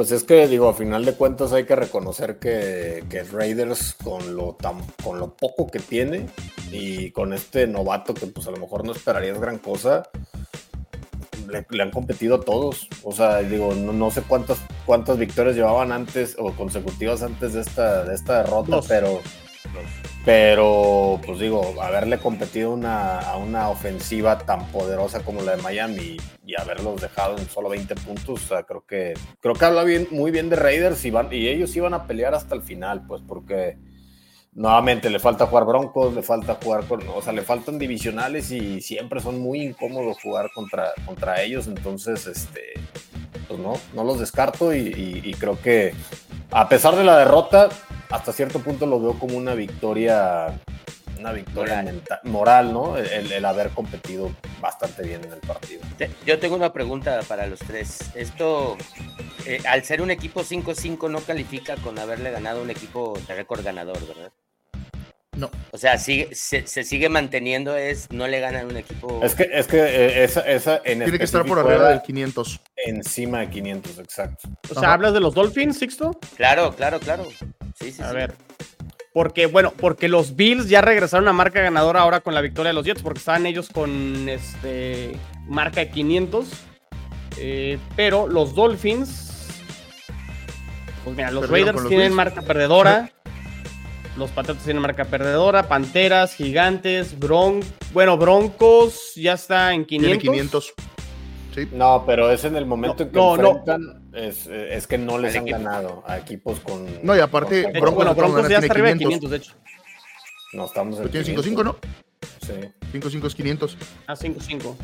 Pues 0.00 0.12
es 0.12 0.24
que, 0.24 0.48
digo, 0.48 0.66
a 0.66 0.72
final 0.72 1.04
de 1.04 1.12
cuentas 1.12 1.52
hay 1.52 1.64
que 1.64 1.76
reconocer 1.76 2.38
que, 2.38 3.04
que 3.10 3.22
Raiders, 3.22 3.94
con 4.02 4.34
lo, 4.34 4.54
tan, 4.54 4.80
con 5.04 5.18
lo 5.18 5.36
poco 5.36 5.66
que 5.66 5.78
tiene 5.78 6.26
y 6.72 7.10
con 7.10 7.34
este 7.34 7.66
novato 7.66 8.14
que 8.14 8.26
pues 8.26 8.46
a 8.46 8.50
lo 8.50 8.56
mejor 8.56 8.82
no 8.86 8.92
esperarías 8.92 9.38
gran 9.38 9.58
cosa, 9.58 10.08
le, 11.46 11.82
han 11.82 11.90
competido 11.90 12.40
todos. 12.40 12.88
O 13.02 13.12
sea, 13.12 13.40
digo, 13.40 13.74
no, 13.74 14.10
sé 14.10 14.22
cuántas, 14.22 14.56
cuántas 14.86 15.18
victorias 15.18 15.54
llevaban 15.54 15.92
antes 15.92 16.34
o 16.38 16.50
consecutivas 16.52 17.22
antes 17.22 17.52
de 17.52 17.60
esta, 17.60 18.02
de 18.06 18.14
esta 18.14 18.38
derrota, 18.38 18.80
pero. 18.88 19.20
Pero, 20.24 21.18
pues 21.24 21.38
digo, 21.38 21.80
haberle 21.80 22.18
competido 22.18 22.72
una, 22.72 23.20
a 23.20 23.38
una 23.38 23.70
ofensiva 23.70 24.38
tan 24.38 24.66
poderosa 24.70 25.24
como 25.24 25.40
la 25.40 25.56
de 25.56 25.62
Miami 25.62 26.18
y, 26.46 26.54
haberlos 26.58 27.00
dejado 27.00 27.38
en 27.38 27.48
solo 27.48 27.68
20 27.68 27.94
puntos, 27.94 28.44
o 28.44 28.48
sea, 28.48 28.64
creo 28.64 28.84
que, 28.84 29.14
creo 29.40 29.54
que 29.54 29.64
habla 29.64 29.84
bien, 29.84 30.08
muy 30.10 30.32
bien 30.32 30.50
de 30.50 30.56
Raiders 30.56 31.04
y, 31.04 31.10
van, 31.10 31.32
y 31.32 31.46
ellos 31.46 31.74
iban 31.76 31.94
a 31.94 32.06
pelear 32.08 32.34
hasta 32.34 32.54
el 32.56 32.62
final, 32.62 33.06
pues, 33.06 33.22
porque 33.26 33.78
nuevamente 34.52 35.10
le 35.10 35.18
falta 35.18 35.46
jugar 35.46 35.64
Broncos, 35.64 36.14
le 36.14 36.22
falta 36.22 36.58
jugar 36.62 36.84
con, 36.84 37.06
o 37.08 37.22
sea, 37.22 37.32
le 37.32 37.42
faltan 37.42 37.78
divisionales 37.78 38.50
y 38.50 38.80
siempre 38.80 39.20
son 39.20 39.40
muy 39.40 39.62
incómodos 39.62 40.18
jugar 40.22 40.50
contra, 40.54 40.92
contra 41.06 41.40
ellos, 41.42 41.66
entonces, 41.66 42.26
este, 42.26 42.74
pues 43.48 43.60
no, 43.60 43.74
no 43.94 44.04
los 44.04 44.18
descarto 44.18 44.74
y 44.74 45.34
creo 45.38 45.60
que 45.60 45.94
a 46.52 46.68
pesar 46.68 46.96
de 46.96 47.04
la 47.04 47.16
derrota, 47.16 47.68
hasta 48.10 48.32
cierto 48.32 48.60
punto 48.60 48.86
lo 48.86 49.00
veo 49.00 49.18
como 49.18 49.36
una 49.36 49.54
victoria, 49.54 50.58
una 51.18 51.32
victoria 51.32 51.84
moral, 52.24 52.72
¿no? 52.72 52.96
El, 52.96 53.44
haber 53.44 53.70
competido 53.70 54.30
bastante 54.60 55.04
bien 55.04 55.24
en 55.24 55.32
el 55.32 55.40
partido. 55.40 55.82
Yo 56.26 56.38
tengo 56.38 56.56
una 56.56 56.72
pregunta 56.72 57.20
para 57.28 57.46
los 57.46 57.60
tres. 57.60 58.10
Esto, 58.14 58.76
eh, 59.46 59.62
al 59.68 59.84
ser 59.84 60.02
un 60.02 60.10
equipo 60.10 60.40
5-5, 60.42 61.08
no 61.08 61.20
califica 61.20 61.76
con 61.76 61.98
haberle 61.98 62.30
ganado 62.30 62.62
un 62.62 62.70
equipo 62.70 63.18
de 63.28 63.34
récord 63.34 63.62
ganador, 63.62 63.98
¿verdad? 64.06 64.32
No. 65.36 65.48
O 65.70 65.78
sea, 65.78 65.96
sigue, 65.96 66.34
se, 66.34 66.66
sigue 66.66 67.08
manteniendo, 67.08 67.76
es 67.76 68.10
no 68.10 68.26
le 68.26 68.40
ganan 68.40 68.66
un 68.66 68.76
equipo. 68.76 69.20
Es 69.22 69.34
que, 69.34 69.48
es 69.52 69.66
que 69.68 69.78
eh, 69.78 70.24
esa, 70.24 70.40
esa 70.40 70.82
Tiene 70.82 71.18
que 71.18 71.24
estar 71.24 71.44
por 71.46 71.58
arriba 71.60 71.90
del 71.90 72.02
500. 72.02 72.60
Encima 72.86 73.40
de 73.40 73.50
500, 73.50 73.98
exacto. 74.00 74.48
O 74.70 74.78
sea, 74.78 74.92
¿hablas 74.92 75.14
de 75.14 75.20
los 75.20 75.34
Dolphins, 75.34 75.78
Sixto? 75.78 76.18
Claro, 76.36 76.74
claro, 76.74 76.98
claro. 76.98 77.28
Sí, 77.78 77.92
sí, 77.92 78.02
a 78.02 78.12
ver. 78.12 78.34
Porque, 79.12 79.46
bueno, 79.46 79.72
porque 79.76 80.08
los 80.08 80.36
Bills 80.36 80.68
ya 80.68 80.80
regresaron 80.80 81.26
a 81.28 81.32
marca 81.32 81.60
ganadora 81.60 82.00
ahora 82.00 82.20
con 82.20 82.34
la 82.34 82.40
victoria 82.40 82.70
de 82.70 82.74
los 82.74 82.84
Jets, 82.84 83.02
porque 83.02 83.18
estaban 83.18 83.46
ellos 83.46 83.68
con 83.68 84.28
este 84.28 85.16
marca 85.46 85.80
de 85.80 85.90
500. 85.90 86.48
Eh, 87.38 87.78
pero 87.94 88.26
los 88.26 88.54
Dolphins, 88.54 89.48
pues 91.04 91.16
mira, 91.16 91.30
los 91.30 91.48
Raiders 91.48 91.86
tienen 91.88 92.12
marca 92.12 92.42
perdedora. 92.42 93.10
Los 94.20 94.30
Patriotas 94.30 94.64
tienen 94.64 94.82
marca 94.82 95.06
perdedora, 95.06 95.66
Panteras, 95.66 96.34
Gigantes, 96.34 97.18
Bron 97.18 97.60
bueno, 97.92 98.16
Broncos 98.18 99.12
ya 99.16 99.32
está 99.32 99.72
en 99.74 99.84
500. 99.84 100.18
Tiene 100.20 100.36
500. 100.36 100.74
Sí. 101.54 101.68
No, 101.72 102.04
pero 102.06 102.30
es 102.30 102.44
en 102.44 102.54
el 102.54 102.66
momento 102.66 103.02
en 103.02 103.08
que 103.10 103.16
no, 103.16 103.34
enfrentan, 103.34 104.10
Es, 104.14 104.46
es, 104.46 104.86
que 104.86 104.98
no 104.98 105.18
les 105.18 105.34
han 105.34 105.46
ganado 105.46 106.04
a 106.06 106.18
equipos 106.18 106.60
con... 106.60 106.86
No, 107.02 107.16
y 107.16 107.20
aparte, 107.20 107.66
Broncos, 107.72 107.94
bueno, 107.94 108.14
Broncos 108.14 108.48
ya 108.48 108.58
está 108.58 108.72
arriba 108.72 108.90
de 108.90 108.98
500, 108.98 109.30
de 109.30 109.36
hecho. 109.38 109.52
No, 110.52 110.66
estamos 110.66 111.00
en 111.00 111.08
Tiene 111.08 111.26
5-5, 111.26 111.64
¿no? 111.64 111.76
Sí. 112.42 112.98
5-5 112.98 113.26
es 113.26 113.34
500. 113.34 113.78
Ah, 114.06 114.14
5-5. 114.14 114.76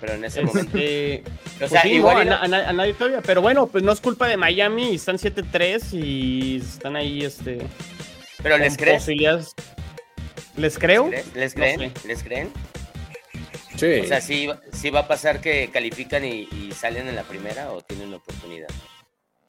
Pero 0.00 0.12
en 0.14 0.24
ese 0.24 0.42
momento. 0.42 0.78
Este, 0.78 1.22
o 1.26 1.58
pues 1.58 1.70
sea, 1.70 1.82
sí, 1.82 1.88
igual. 1.90 2.32
a, 2.32 2.72
nadie 2.72 2.94
todavía. 2.94 3.20
Pero 3.20 3.42
bueno, 3.42 3.66
pues 3.66 3.82
no 3.82 3.92
es 3.92 4.00
culpa 4.00 4.28
de 4.28 4.36
Miami. 4.36 4.94
Están 4.94 5.16
7-3 5.16 5.92
y 5.92 6.56
están 6.56 6.96
ahí, 6.96 7.24
este. 7.24 7.58
Pero 8.42 8.58
les 8.58 8.76
crees. 8.76 9.06
¿Les 10.56 10.78
creo? 10.78 11.08
¿Les, 11.34 11.54
creen? 11.54 11.92
¿Les 12.04 12.22
creen? 12.22 12.50
Sí. 13.76 14.00
O 14.00 14.06
sea, 14.06 14.20
¿sí, 14.20 14.46
va 14.90 15.00
a 15.00 15.08
pasar 15.08 15.40
que 15.40 15.70
califican 15.72 16.24
y, 16.24 16.48
salen 16.72 17.08
en 17.08 17.14
la 17.14 17.22
primera 17.22 17.70
o 17.70 17.80
tienen 17.80 18.12
oportunidad? 18.12 18.68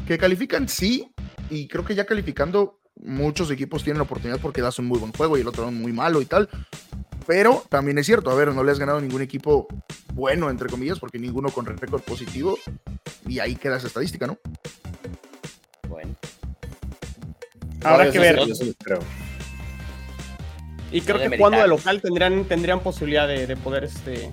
Que 0.07 0.17
califican 0.17 0.69
sí, 0.69 1.11
y 1.49 1.67
creo 1.67 1.83
que 1.83 1.95
ya 1.95 2.05
calificando 2.05 2.79
muchos 2.95 3.49
equipos 3.49 3.83
tienen 3.83 3.97
la 3.97 4.03
oportunidad 4.03 4.39
porque 4.39 4.61
das 4.61 4.77
un 4.77 4.85
muy 4.85 4.99
buen 4.99 5.13
juego 5.13 5.37
y 5.37 5.41
el 5.41 5.47
otro 5.47 5.71
muy 5.71 5.93
malo 5.93 6.21
y 6.21 6.25
tal. 6.25 6.49
Pero 7.25 7.63
también 7.69 7.97
es 7.97 8.05
cierto, 8.05 8.29
a 8.31 8.35
ver, 8.35 8.53
no 8.53 8.63
le 8.63 8.71
has 8.71 8.79
ganado 8.79 9.01
ningún 9.01 9.21
equipo 9.21 9.67
bueno, 10.13 10.49
entre 10.49 10.69
comillas, 10.69 10.99
porque 10.99 11.19
ninguno 11.19 11.49
con 11.49 11.65
récord 11.65 12.01
positivo. 12.01 12.57
Y 13.27 13.39
ahí 13.39 13.55
queda 13.55 13.77
esa 13.77 13.87
estadística, 13.87 14.27
¿no? 14.27 14.37
Bueno. 15.87 16.15
Habrá 17.83 18.11
que 18.11 18.19
ver. 18.19 18.39
Y 20.91 21.01
creo 21.01 21.19
que 21.19 21.37
jugando 21.37 21.61
de 21.61 21.67
local 21.67 22.01
tendrían, 22.01 22.45
tendrían 22.45 22.79
posibilidad 22.79 23.27
de, 23.27 23.55
poder 23.57 23.83
este, 23.83 24.31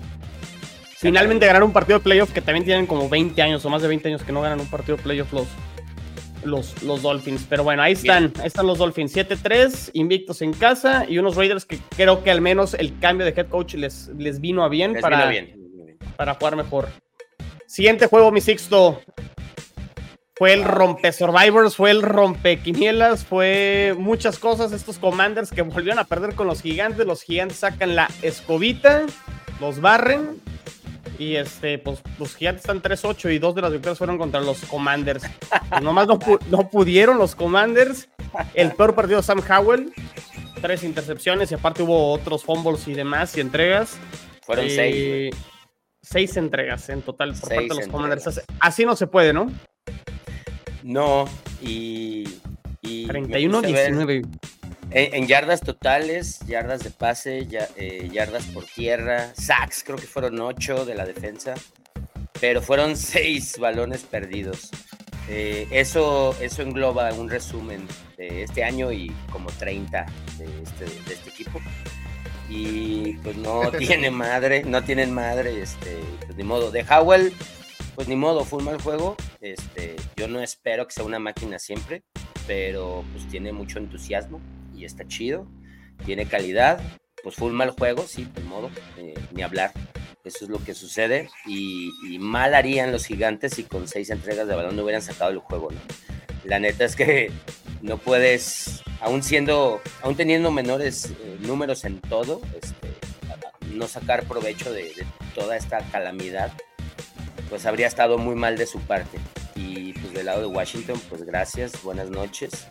finalmente 0.97 1.45
ganar 1.45 1.63
un 1.63 1.71
partido 1.71 1.99
de 1.99 2.03
playoff 2.03 2.31
que 2.31 2.41
también 2.41 2.65
tienen 2.65 2.87
como 2.87 3.07
20 3.07 3.39
años 3.41 3.63
o 3.63 3.69
más 3.69 3.81
de 3.81 3.87
20 3.87 4.07
años 4.09 4.23
que 4.23 4.31
no 4.31 4.41
ganan 4.41 4.59
un 4.59 4.67
partido 4.67 4.97
de 4.97 5.03
playoff 5.03 5.31
los, 5.33 5.47
los, 6.43 6.81
los 6.83 7.01
Dolphins. 7.03 7.45
Pero 7.47 7.63
bueno, 7.63 7.83
ahí 7.83 7.93
están, 7.93 8.33
ahí 8.39 8.47
están 8.47 8.65
los 8.65 8.79
Dolphins. 8.79 9.15
7-3, 9.15 9.91
invictos 9.93 10.41
en 10.41 10.53
casa 10.53 11.05
y 11.07 11.19
unos 11.19 11.35
Raiders 11.35 11.65
que 11.65 11.79
creo 11.95 12.23
que 12.23 12.31
al 12.31 12.41
menos 12.41 12.73
el 12.73 12.97
cambio 12.99 13.25
de 13.25 13.33
head 13.39 13.49
coach 13.49 13.75
les, 13.75 14.07
les 14.17 14.41
vino 14.41 14.63
a 14.63 14.69
bien, 14.69 14.95
para, 14.99 15.31
para 16.15 16.33
jugar 16.33 16.55
mejor. 16.55 16.89
Siguiente 17.67 18.07
juego, 18.07 18.31
mi 18.31 18.41
sexto. 18.41 19.01
Fue 20.37 20.53
el 20.53 20.65
rompe 20.65 21.11
Survivors, 21.11 21.75
fue 21.75 21.89
el 21.89 22.03
rompe 22.03 22.59
Quinielas, 22.59 23.25
fue 23.25 23.95
muchas 23.97 24.37
cosas. 24.37 24.71
Estos 24.71 24.99
Commanders 24.99 25.49
que 25.49 25.63
volvieron 25.63 25.97
a 25.97 26.03
perder 26.03 26.35
con 26.35 26.45
los 26.45 26.61
gigantes. 26.61 27.07
Los 27.07 27.23
gigantes 27.23 27.57
sacan 27.57 27.95
la 27.95 28.07
escobita, 28.21 29.07
los 29.59 29.81
barren. 29.81 30.39
Y 31.17 31.37
este, 31.37 31.79
pues 31.79 32.03
los 32.19 32.35
gigantes 32.35 32.65
están 32.65 32.83
3-8 32.83 33.33
y 33.33 33.39
dos 33.39 33.55
de 33.55 33.63
las 33.63 33.71
victorias 33.71 33.97
fueron 33.97 34.19
contra 34.19 34.39
los 34.39 34.61
Commanders. 34.65 35.23
Pues, 35.69 35.81
nomás 35.81 36.07
no, 36.07 36.19
pudieron 36.69 37.17
los 37.17 37.33
Commanders. 37.33 38.07
El 38.53 38.73
peor 38.73 38.93
partido 38.93 39.23
Sam 39.23 39.41
Howell. 39.41 39.91
Tres 40.61 40.83
intercepciones 40.83 41.51
y 41.51 41.55
aparte 41.55 41.81
hubo 41.81 42.11
otros 42.13 42.43
fumbles 42.43 42.87
y 42.87 42.93
demás 42.93 43.35
y 43.35 43.41
entregas. 43.41 43.97
Fueron 44.43 44.69
seis. 44.69 45.35
Seis 46.03 46.37
entregas 46.37 46.87
en 46.89 47.01
total 47.01 47.33
por 47.33 47.49
parte 47.49 47.67
de 47.69 47.75
los 47.75 47.87
Commanders. 47.87 48.41
Así 48.59 48.85
no 48.85 48.95
se 48.95 49.07
puede, 49.07 49.33
¿no? 49.33 49.51
No, 50.87 51.25
y. 51.61 52.23
31-19. 52.81 54.25
En, 54.91 55.27
yardas 55.27 55.59
totales, 55.59 56.39
yardas 56.47 56.81
de 56.81 56.91
pase, 56.91 57.45
eh, 57.75 58.09
yardas 58.13 58.45
por 58.45 58.63
tierra, 58.63 59.33
sacks, 59.35 59.83
creo 59.83 59.97
que 59.97 60.07
fueron 60.07 60.39
8 60.39 60.85
de 60.85 60.95
la 60.95 61.05
defensa, 61.05 61.55
pero 62.39 62.61
fueron 62.61 62.95
6 62.95 63.57
balones 63.59 64.03
perdidos. 64.03 64.69
Eh, 65.27 65.67
eso, 65.71 66.33
eso 66.39 66.61
engloba 66.61 67.11
un 67.13 67.29
resumen 67.29 67.85
de 68.15 68.43
este 68.43 68.63
año 68.63 68.93
y 68.93 69.11
como 69.29 69.49
30 69.49 70.05
de 70.37 70.45
este, 70.63 70.85
de 70.85 71.13
este 71.13 71.29
equipo. 71.29 71.59
Y 72.49 73.13
pues 73.17 73.35
no 73.35 73.69
tiene 73.77 74.09
madre, 74.09 74.63
no 74.63 74.81
tienen 74.85 75.13
madre, 75.13 75.61
este, 75.61 75.97
pues 76.25 76.37
ni 76.37 76.45
modo. 76.45 76.71
De 76.71 76.85
Howell, 76.89 77.33
pues 77.95 78.07
ni 78.07 78.15
modo, 78.15 78.45
fue 78.45 78.59
un 78.59 78.65
mal 78.65 78.81
juego. 78.81 79.17
Este, 79.41 79.95
yo 80.15 80.27
no 80.27 80.41
espero 80.41 80.87
que 80.87 80.93
sea 80.93 81.03
una 81.03 81.19
máquina 81.19 81.59
siempre, 81.59 82.03
pero 82.45 83.03
pues 83.11 83.27
tiene 83.27 83.51
mucho 83.51 83.79
entusiasmo 83.79 84.41
y 84.75 84.85
está 84.85 85.07
chido. 85.07 85.47
Tiene 86.05 86.27
calidad. 86.27 86.81
Pues 87.23 87.35
fue 87.35 87.47
un 87.49 87.55
mal 87.55 87.71
juego, 87.71 88.03
sí, 88.03 88.27
ni 88.35 88.43
modo, 88.43 88.69
eh, 88.97 89.15
ni 89.31 89.41
hablar. 89.41 89.71
Eso 90.23 90.45
es 90.45 90.49
lo 90.49 90.63
que 90.63 90.73
sucede. 90.73 91.29
Y, 91.45 91.89
mal 92.19 92.53
harían 92.53 92.91
los 92.91 93.05
gigantes 93.05 93.53
si 93.53 93.63
con 93.63 93.87
seis 93.87 94.09
entregas 94.09 94.47
de 94.47 94.55
balón 94.55 94.75
no 94.75 94.83
hubieran 94.83 95.01
sacado 95.01 95.31
el 95.31 95.39
juego, 95.39 95.71
¿no? 95.71 95.79
La 96.43 96.59
neta 96.59 96.85
es 96.85 96.95
que 96.95 97.31
no 97.81 97.97
puedes, 97.97 98.81
aún 99.01 99.23
siendo, 99.23 99.81
aún 100.01 100.15
teniendo 100.15 100.51
menores 100.51 101.11
eh, 101.21 101.37
números 101.41 101.83
en 101.83 101.99
todo, 101.99 102.41
este, 102.59 102.93
no 103.73 103.87
sacar 103.87 104.23
provecho 104.23 104.71
de 104.71 104.93
toda 105.35 105.57
esta 105.57 105.79
calamidad 105.91 106.51
pues 107.49 107.65
habría 107.65 107.87
estado 107.87 108.17
muy 108.17 108.35
mal 108.35 108.57
de 108.57 108.65
su 108.65 108.79
parte. 108.79 109.17
Y 109.55 109.93
pues 109.93 110.13
del 110.13 110.27
lado 110.27 110.41
de 110.41 110.47
Washington, 110.47 110.99
pues 111.09 111.23
gracias, 111.23 111.81
buenas 111.83 112.09
noches. 112.09 112.67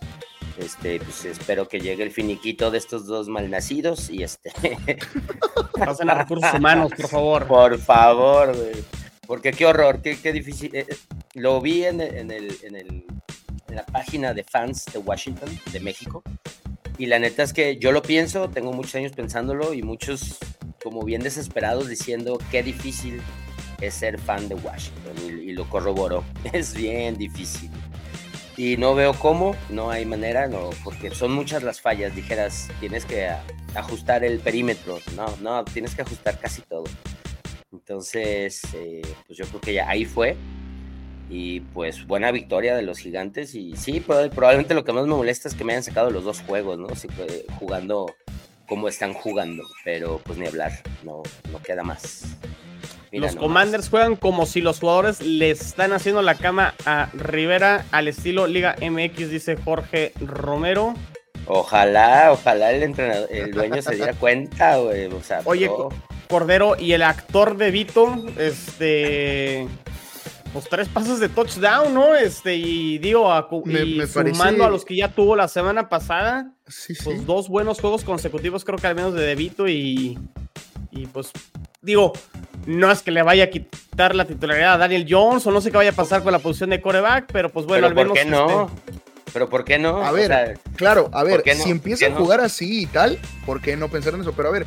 Este, 0.59 0.99
pues 1.01 1.25
espero 1.27 1.69
que 1.69 1.81
llegue 1.81 2.03
el 2.03 2.11
finiquito 2.11 2.71
de 2.71 2.79
estos 2.79 3.07
dos 3.07 3.29
malnacidos 3.29 4.09
y 4.09 4.23
este. 4.23 4.53
Pasen 5.79 6.09
a 6.09 6.15
recursos 6.15 6.55
humanos, 6.55 6.93
por 6.97 7.09
favor. 7.09 7.47
Por 7.47 7.79
favor, 7.79 8.57
Porque 9.27 9.53
qué 9.53 9.67
horror, 9.67 10.01
qué, 10.01 10.19
qué 10.19 10.33
difícil. 10.33 10.75
Eh, 10.75 10.87
eh, 10.89 10.97
lo 11.35 11.61
vi 11.61 11.85
en, 11.85 12.01
en, 12.01 12.31
el, 12.31 12.57
en, 12.63 12.77
el, 12.77 13.05
en 13.69 13.77
la 13.77 13.85
página 13.85 14.33
de 14.33 14.45
fans 14.45 14.87
de 14.87 14.99
Washington, 14.99 15.51
de 15.73 15.81
México. 15.81 16.23
Y 16.99 17.07
la 17.07 17.19
neta 17.19 17.43
es 17.43 17.53
que 17.53 17.77
yo 17.77 17.93
lo 17.93 18.01
pienso, 18.01 18.49
tengo 18.49 18.73
muchos 18.73 18.95
años 18.95 19.13
pensándolo 19.13 19.75
y 19.75 19.83
muchos 19.83 20.39
como 20.83 21.03
bien 21.03 21.23
desesperados 21.23 21.89
diciendo 21.89 22.39
qué 22.51 22.63
difícil 22.63 23.21
es 23.81 23.95
ser 23.95 24.19
fan 24.19 24.49
de 24.49 24.55
Washington 24.55 25.17
y, 25.27 25.53
lo 25.53 25.69
corroboró. 25.69 26.25
Es 26.53 26.75
bien 26.75 27.17
difícil. 27.17 27.71
Y 28.57 28.77
no 28.79 28.95
veo 28.95 29.13
cómo, 29.13 29.55
no 29.69 29.91
hay 29.91 30.07
manera, 30.07 30.49
no, 30.49 30.71
porque 30.83 31.11
son 31.11 31.33
muchas 31.33 31.63
las 31.63 31.81
fallas. 31.81 32.15
Dijeras, 32.17 32.69
tienes 32.81 33.05
que 33.05 33.31
ajustar 33.75 34.25
el 34.25 34.39
perímetro. 34.39 34.99
No, 35.15 35.27
no, 35.43 35.65
tienes 35.65 35.95
que 35.95 36.03
ajustar 36.03 36.39
casi 36.41 36.63
todo. 36.63 36.85
Entonces, 37.71 38.63
eh, 38.75 39.03
pues 39.27 39.39
yo 39.39 39.45
creo 39.47 39.61
que 39.61 39.75
ya 39.75 39.89
ahí 39.89 40.07
fue. 40.07 40.37
Y 41.29 41.61
pues 41.61 42.07
buena 42.07 42.31
victoria 42.31 42.75
de 42.77 42.83
los 42.83 42.99
gigantes. 42.99 43.55
Y 43.55 43.77
sí, 43.77 44.01
probablemente 44.01 44.75
lo 44.75 44.85
que 44.85 44.93
más 44.93 45.07
me 45.07 45.15
molesta 45.15 45.49
es 45.49 45.55
que 45.55 45.65
me 45.65 45.73
hayan 45.73 45.83
sacado 45.83 46.11
los 46.11 46.25
dos 46.25 46.41
juegos, 46.41 46.79
¿no? 46.79 46.89
Sí, 46.95 47.09
jugando 47.59 48.15
como 48.67 48.89
están 48.89 49.13
jugando. 49.13 49.65
Pero 49.85 50.21
pues 50.25 50.39
ni 50.39 50.47
hablar, 50.47 50.73
no, 51.05 51.23
no 51.53 51.63
queda 51.63 51.83
más. 51.83 52.25
Los 53.13 53.37
Commanders 53.37 53.89
juegan 53.89 54.17
como 54.17 54.47
si 54.47 54.61
los 54.61 54.81
jugadores 54.81 55.21
le 55.21 55.51
están 55.51 55.93
haciendo 55.93 56.23
la 56.23 56.35
cama 56.35 56.75
a 56.85 57.09
Rivera 57.13 57.85
al 57.91 58.09
estilo 58.09 58.47
Liga 58.47 58.77
MX, 58.81 59.31
dice 59.31 59.57
Jorge 59.57 60.13
Romero. 60.21 60.95
Ojalá, 61.47 62.33
ojalá 62.33 62.73
el 62.73 62.83
entrenador, 62.83 63.29
el 63.31 63.53
dueño 63.53 63.81
se 63.81 63.95
diera 63.95 64.15
cuenta, 64.15 64.79
güey. 64.79 65.07
O 65.07 65.23
sea, 65.23 65.43
Oye, 65.45 65.71
Cordero, 66.29 66.77
y 66.79 66.93
el 66.93 67.03
actor 67.03 67.57
de 67.57 67.71
Vito, 67.71 68.17
este 68.37 69.69
pues 70.57 70.71
tres 70.71 70.89
pasos 70.89 71.21
de 71.21 71.29
touchdown, 71.29 71.93
¿no? 71.93 72.15
Este, 72.15 72.57
y 72.57 72.97
digo, 72.97 73.31
y 73.67 74.07
sumando 74.07 74.65
a 74.65 74.71
los 74.71 74.87
que 74.87 74.97
ya 74.97 75.09
tuvo 75.09 75.37
la 75.37 75.49
semana 75.49 75.91
pasada, 75.91 76.51
pues 77.05 77.27
dos 77.27 77.51
buenos 77.51 77.79
juegos 77.79 78.05
consecutivos, 78.05 78.65
creo 78.65 78.79
que 78.79 78.87
al 78.87 78.95
menos 78.95 79.13
de 79.13 79.21
Debito 79.21 79.69
y, 79.69 80.19
y 80.91 81.07
pues, 81.09 81.31
digo, 81.87 82.13
no 82.67 82.91
es 82.91 83.01
que 83.03 83.11
le 83.11 83.23
vaya 83.23 83.45
a 83.45 83.47
quitar 83.47 84.15
la 84.15 84.27
titularidad 84.27 84.75
a 84.75 84.79
Daniel 84.79 85.07
Jones 85.09 85.47
o 85.47 85.51
no 85.51 85.61
sé 85.61 85.71
qué 85.71 85.79
vaya 85.79 85.91
a 85.91 85.95
pasar 85.95 86.23
con 86.23 86.33
la 86.33 86.41
posición 86.41 86.71
de 86.71 86.83
coreback, 86.83 87.31
pero 87.33 87.51
pues 87.51 87.65
bueno, 87.65 87.87
al 87.87 87.95
menos. 87.95 88.11
¿Por 88.11 88.19
qué 88.19 88.25
no? 88.27 88.67
Este, 88.67 89.01
pero 89.33 89.49
¿por 89.49 89.65
qué 89.65 89.79
no? 89.79 90.03
A 90.03 90.13
ver, 90.13 90.59
claro, 90.77 91.11
a 91.13 91.23
ver, 91.23 91.43
si 91.57 91.71
empieza 91.71 92.07
a 92.07 92.15
jugar 92.15 92.41
así 92.41 92.83
y 92.83 92.87
tal, 92.87 93.19
¿por 93.45 93.61
qué 93.61 93.77
no 93.77 93.89
pensar 93.89 94.15
en 94.15 94.23
eso? 94.23 94.33
Pero 94.33 94.49
a 94.49 94.53
ver, 94.53 94.67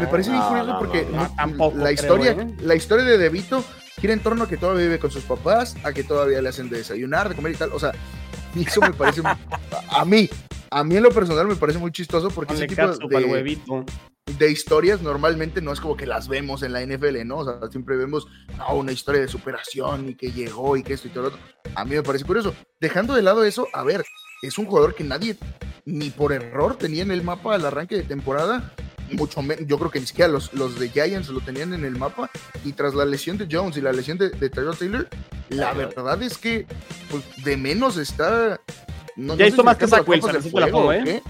me 0.00 0.06
parece 0.06 0.30
bien 0.30 0.42
curioso 0.42 0.76
porque 0.78 1.06
la 1.74 1.92
historia, 1.92 2.32
¿eh? 2.32 2.46
la 2.60 2.74
historia 2.74 3.04
de 3.04 3.18
Debito 3.18 3.62
gira 4.00 4.12
en 4.12 4.20
torno 4.20 4.44
a 4.44 4.48
que 4.48 4.56
todavía 4.56 4.84
vive 4.84 4.98
con 4.98 5.10
sus 5.10 5.24
papás, 5.24 5.76
a 5.84 5.92
que 5.92 6.02
todavía 6.02 6.40
le 6.40 6.48
hacen 6.48 6.68
de 6.68 6.78
desayunar, 6.78 7.28
de 7.28 7.34
comer 7.34 7.52
y 7.52 7.56
tal. 7.56 7.72
O 7.72 7.78
sea, 7.78 7.92
eso 8.54 8.80
me 8.80 8.92
parece, 8.92 9.22
a 9.90 10.04
mí, 10.04 10.28
a 10.70 10.82
mí 10.82 10.96
en 10.96 11.02
lo 11.02 11.10
personal 11.10 11.46
me 11.46 11.56
parece 11.56 11.78
muy 11.78 11.92
chistoso 11.92 12.28
porque 12.30 12.54
ese 12.54 12.66
tipo 12.66 12.86
de, 12.86 13.60
de, 14.38 14.50
historias 14.50 15.02
normalmente 15.02 15.60
no 15.60 15.72
es 15.72 15.80
como 15.80 15.96
que 15.96 16.06
las 16.06 16.28
vemos 16.28 16.62
en 16.62 16.72
la 16.72 16.84
NFL, 16.84 17.24
¿no? 17.24 17.38
O 17.38 17.44
sea, 17.44 17.70
siempre 17.70 17.96
vemos 17.96 18.26
una 18.72 18.92
historia 18.92 19.20
de 19.20 19.28
superación 19.28 20.10
y 20.10 20.14
que 20.14 20.32
llegó 20.32 20.76
y 20.76 20.82
que 20.82 20.94
esto 20.94 21.08
y 21.08 21.10
todo 21.10 21.22
lo 21.24 21.28
otro. 21.28 21.40
A 21.74 21.84
mí 21.84 21.94
me 21.94 22.02
parece 22.02 22.24
curioso. 22.24 22.54
Dejando 22.80 23.14
de 23.14 23.22
lado 23.22 23.44
eso, 23.44 23.68
a 23.72 23.82
ver, 23.82 24.04
es 24.42 24.58
un 24.58 24.66
jugador 24.66 24.94
que 24.94 25.04
nadie 25.04 25.36
ni 25.84 26.10
por 26.10 26.32
error 26.32 26.76
tenía 26.76 27.02
en 27.02 27.10
el 27.10 27.22
mapa 27.22 27.54
al 27.54 27.64
arranque 27.64 27.96
de 27.96 28.02
temporada 28.02 28.74
mucho 29.12 29.42
menos, 29.42 29.66
yo 29.66 29.78
creo 29.78 29.90
que 29.90 30.00
ni 30.00 30.06
siquiera 30.06 30.30
los, 30.30 30.52
los 30.52 30.78
de 30.78 30.88
Giants 30.88 31.28
lo 31.28 31.40
tenían 31.40 31.72
en 31.74 31.84
el 31.84 31.96
mapa, 31.96 32.30
y 32.64 32.72
tras 32.72 32.94
la 32.94 33.04
lesión 33.04 33.38
de 33.38 33.46
Jones 33.50 33.76
y 33.76 33.80
la 33.80 33.92
lesión 33.92 34.18
de, 34.18 34.30
de 34.30 34.50
Taylor, 34.50 35.08
la 35.48 35.72
verdad 35.72 36.22
es 36.22 36.38
que 36.38 36.66
pues, 37.10 37.22
de 37.44 37.56
menos 37.56 37.96
está... 37.96 38.60
No, 39.16 39.36
ya 39.36 39.46
hizo 39.46 39.64
más 39.64 39.78
que 39.78 39.86
Zach 39.86 40.06
Wilson, 40.06 40.36
así 40.36 40.50
la 40.50 40.68
pongo, 40.68 40.92
¿eh? 40.92 41.22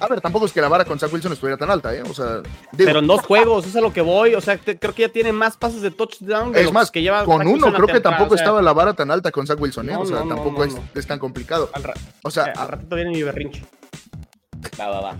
A 0.00 0.08
ver, 0.08 0.20
tampoco 0.20 0.46
es 0.46 0.52
que 0.52 0.60
la 0.60 0.68
vara 0.68 0.84
con 0.84 0.98
Zach 0.98 1.12
Wilson 1.12 1.32
estuviera 1.32 1.56
tan 1.56 1.70
alta, 1.70 1.94
¿eh? 1.94 2.02
O 2.08 2.14
sea, 2.14 2.42
pero 2.76 3.00
en 3.00 3.06
dos 3.06 3.22
juegos, 3.22 3.64
eso 3.64 3.70
es 3.70 3.76
a 3.76 3.80
lo 3.80 3.92
que 3.92 4.00
voy. 4.00 4.34
O 4.34 4.40
sea, 4.40 4.58
creo 4.58 4.94
que 4.94 5.02
ya 5.02 5.08
tiene 5.08 5.32
más 5.32 5.56
pases 5.56 5.82
de 5.82 5.90
touchdown. 5.90 6.54
es 6.54 6.72
más, 6.72 6.90
que 6.90 7.02
lleva 7.02 7.24
con 7.24 7.46
uno, 7.46 7.72
creo 7.72 7.86
que 7.86 8.00
tampoco 8.00 8.34
estaba 8.34 8.62
la 8.62 8.72
vara 8.72 8.94
tan 8.94 9.10
alta 9.10 9.30
con 9.30 9.46
Zach 9.46 9.60
Wilson, 9.60 9.90
¿eh? 9.90 9.96
o 9.96 10.06
sea, 10.06 10.18
tampoco 10.18 10.64
es, 10.64 10.76
es, 10.94 11.06
tan 11.06 11.18
complicado. 11.18 11.70
o 12.22 12.30
sea, 12.30 12.52
al 12.56 12.68
ratito 12.68 12.96
viene 12.96 13.10
mi 13.10 13.22
berrinche 13.22 13.62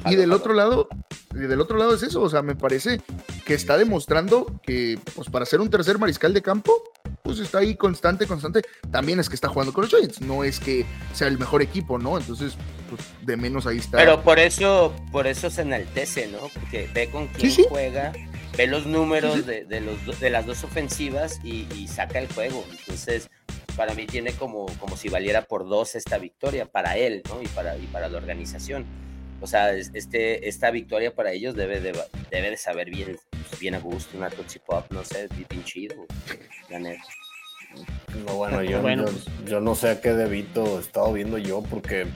y 0.09 0.17
del 0.17 0.33
otro 0.33 0.53
lado, 0.53 0.89
y 1.35 1.39
del 1.39 1.61
otro 1.61 1.77
lado 1.77 1.95
es 1.95 2.03
eso, 2.03 2.23
o 2.23 2.29
sea, 2.29 2.43
me 2.43 2.55
parece 2.55 3.01
que 3.45 3.55
está 3.55 3.77
demostrando 3.77 4.61
que, 4.63 4.99
pues 5.15 5.29
para 5.29 5.47
ser 5.47 5.61
un 5.61 5.71
tercer 5.71 5.99
mariscal 5.99 6.35
de 6.35 6.43
campo, 6.43 6.73
pues 7.23 7.39
está 7.39 7.59
ahí 7.59 7.75
constante, 7.77 8.27
constante. 8.27 8.63
También 8.91 9.21
es 9.21 9.29
que 9.29 9.35
está 9.35 9.49
jugando 9.49 9.73
con 9.73 9.83
los 9.83 9.91
Giants, 9.91 10.21
no 10.21 10.45
es 10.45 10.61
que 10.61 10.87
sea 11.13 11.29
el 11.29 11.39
mejor 11.39 11.63
equipo, 11.63 11.99
¿no? 11.99 12.19
Entonces, 12.19 12.57
pues 12.89 13.03
de 13.29 13.37
menos 13.37 13.67
ahí 13.67 13.79
está. 13.79 13.99
Pero 13.99 14.23
por 14.23 14.41
eso, 14.41 14.93
por 15.13 15.29
eso 15.29 15.51
se 15.51 15.63
enaltece, 15.63 16.27
¿no? 16.27 16.49
Porque 16.53 16.89
ve 16.93 17.09
con 17.11 17.29
quién 17.29 17.53
juega, 17.69 18.13
ve 18.57 18.67
los 18.67 18.87
números 18.87 19.47
de, 19.47 19.81
los, 19.81 20.19
de 20.19 20.31
las 20.31 20.47
dos 20.47 20.65
ofensivas 20.65 21.39
y, 21.45 21.87
saca 21.87 22.19
el 22.19 22.27
juego. 22.27 22.65
Entonces, 22.71 23.31
para 23.77 23.95
mí 23.95 24.07
tiene 24.07 24.33
como, 24.33 24.67
como 24.81 24.97
si 24.97 25.09
valiera 25.09 25.43
por 25.43 25.69
dos 25.69 25.95
esta 25.95 26.19
victoria, 26.19 26.67
para 26.67 26.97
él, 26.97 27.23
¿no? 27.29 27.41
Y 27.41 27.47
para, 27.47 27.77
y 27.77 27.87
para 27.87 28.09
la 28.09 28.19
organización 28.19 28.85
o 29.41 29.47
sea, 29.47 29.73
este, 29.73 30.49
esta 30.49 30.71
victoria 30.71 31.15
para 31.15 31.31
ellos 31.31 31.55
debe 31.55 31.81
de, 31.81 31.93
debe 32.31 32.51
de 32.51 32.57
saber 32.57 32.91
bien, 32.91 33.17
bien 33.61 33.75
a 33.75 33.79
gusto, 33.79 34.17
una 34.17 34.31
Tootsie 34.31 34.61
Pop, 34.67 34.87
no 34.91 35.05
sé, 35.05 35.29
bien 35.49 35.65
chido, 35.65 35.95
la 36.69 36.79
neta. 36.81 37.03
No, 38.27 38.35
bueno, 38.35 38.63
yo, 38.63 38.83
yo, 39.45 39.61
no 39.61 39.75
sé 39.75 39.91
a 39.91 40.01
qué 40.01 40.15
debito 40.15 40.79
he 40.79 40.81
estado 40.81 41.13
viendo 41.13 41.39
yo 41.39 41.63
porque, 41.63 42.07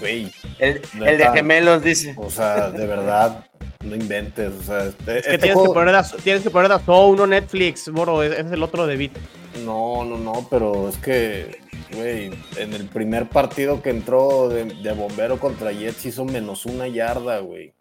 güey. 0.00 0.32
El, 0.58 0.82
el, 1.04 1.18
de 1.18 1.30
gemelos 1.32 1.82
dice. 1.82 2.14
O 2.16 2.30
sea, 2.30 2.70
de 2.70 2.86
verdad, 2.86 3.46
no 3.84 3.94
inventes. 3.94 4.52
O 4.52 4.62
sea, 4.62 4.84
este, 4.86 5.18
es 5.18 5.26
que 5.26 5.34
este 5.34 5.46
tienes, 5.46 5.62
que 5.62 5.72
poner 5.72 5.94
a, 5.94 6.02
tienes 6.02 6.42
que 6.42 6.50
poner 6.50 6.72
a 6.72 6.80
uno 6.86 7.26
Netflix, 7.26 7.88
moro, 7.88 8.22
es, 8.22 8.38
es 8.38 8.50
el 8.50 8.62
otro 8.62 8.86
de 8.86 8.96
Vito. 8.96 9.20
No, 9.64 10.04
no, 10.04 10.18
no, 10.18 10.46
pero 10.50 10.88
es 10.88 10.96
que 10.98 11.60
Güey, 11.92 12.30
en 12.56 12.72
el 12.72 12.86
primer 12.86 13.28
partido 13.28 13.82
que 13.82 13.90
entró 13.90 14.48
de, 14.48 14.92
bombero 14.92 15.40
contra 15.40 15.72
Jets 15.72 16.06
hizo 16.06 16.24
menos 16.24 16.64
una 16.64 16.86
yarda, 16.86 17.40
güey. 17.40 17.74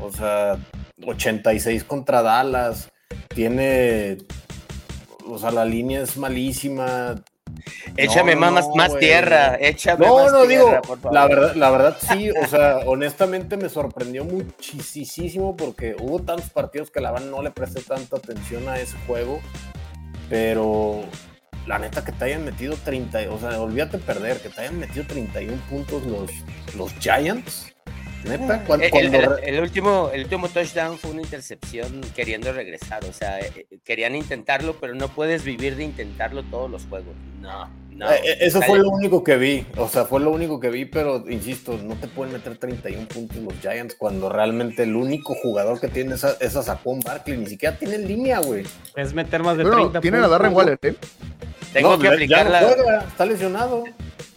O 0.00 0.10
sea, 0.10 0.58
86 1.04 1.84
contra 1.84 2.22
Dallas. 2.22 2.90
Tiene. 3.28 4.18
O 5.24 5.38
sea, 5.38 5.52
la 5.52 5.64
línea 5.64 6.02
es 6.02 6.16
malísima. 6.16 7.22
Échame 7.96 8.36
más, 8.36 8.68
más 8.74 8.98
tierra, 8.98 9.56
échame 9.60 10.06
no, 10.06 10.16
más 10.16 10.32
no, 10.32 10.46
digo, 10.46 10.80
la 11.10 11.26
verdad, 11.26 11.54
la 11.54 11.70
verdad 11.70 11.96
sí, 12.00 12.30
o 12.30 12.46
sea, 12.46 12.78
honestamente 12.86 13.56
me 13.56 13.68
sorprendió 13.68 14.24
muchísimo 14.24 15.56
porque 15.56 15.96
hubo 15.98 16.20
tantos 16.20 16.50
partidos 16.50 16.90
que 16.90 17.00
la 17.00 17.12
verdad 17.12 17.26
no 17.26 17.42
le 17.42 17.50
presté 17.50 17.80
tanta 17.82 18.16
atención 18.16 18.68
a 18.68 18.78
ese 18.78 18.96
juego, 19.06 19.40
pero 20.28 21.02
la 21.66 21.78
neta 21.78 22.04
que 22.04 22.12
te 22.12 22.24
hayan 22.24 22.44
metido 22.44 22.76
30, 22.82 23.30
o 23.30 23.38
sea, 23.38 23.60
olvídate 23.60 23.98
perder, 23.98 24.40
que 24.40 24.48
te 24.48 24.62
hayan 24.62 24.78
metido 24.78 25.04
31 25.06 25.60
puntos 25.68 26.02
los, 26.04 26.30
los 26.76 26.92
Giants. 26.98 27.74
Neta, 28.24 28.56
eh, 28.56 28.62
cuando, 28.66 28.86
el, 28.86 29.60
último, 29.60 30.10
el 30.12 30.24
último 30.24 30.48
touchdown 30.48 30.98
fue 30.98 31.12
una 31.12 31.22
intercepción 31.22 32.00
queriendo 32.14 32.52
regresar, 32.52 33.04
o 33.04 33.12
sea, 33.12 33.40
eh, 33.40 33.66
eh, 33.70 33.78
querían 33.84 34.16
intentarlo, 34.16 34.76
pero 34.80 34.94
no 34.94 35.08
puedes 35.08 35.44
vivir 35.44 35.76
de 35.76 35.84
intentarlo 35.84 36.42
todos 36.42 36.70
los 36.70 36.84
juegos. 36.86 37.14
No, 37.40 37.70
no. 37.90 38.10
eso 38.10 38.60
fue 38.62 38.78
lo 38.80 38.90
único 38.90 39.22
que 39.22 39.36
vi, 39.36 39.66
o 39.76 39.88
sea, 39.88 40.04
fue 40.04 40.20
lo 40.20 40.30
único 40.30 40.58
que 40.58 40.68
vi, 40.68 40.84
pero 40.84 41.24
insisto, 41.28 41.78
no 41.78 41.94
te 41.94 42.08
pueden 42.08 42.32
meter 42.32 42.58
31 42.58 43.06
puntos 43.06 43.36
los 43.38 43.54
Giants 43.60 43.94
cuando 43.94 44.28
realmente 44.28 44.82
el 44.82 44.96
único 44.96 45.34
jugador 45.34 45.80
que 45.80 45.88
tiene 45.88 46.16
esa, 46.16 46.36
esa 46.40 46.62
Saquon 46.62 47.00
Barkley, 47.00 47.36
ni 47.36 47.46
siquiera 47.46 47.76
tiene 47.78 47.98
línea, 47.98 48.40
güey. 48.40 48.64
Es 48.96 49.14
meter 49.14 49.42
más 49.42 49.56
de 49.56 49.62
bueno, 49.62 49.90
30 49.90 50.00
tiene 50.00 50.18
a 50.18 50.28
Darren 50.28 50.54
Waller, 50.54 50.78
¿eh? 50.82 50.94
Tengo 51.72 51.98
que 51.98 52.08
aplicar 52.08 52.50
la. 52.50 53.00
está 53.06 53.26
lesionado. 53.26 53.84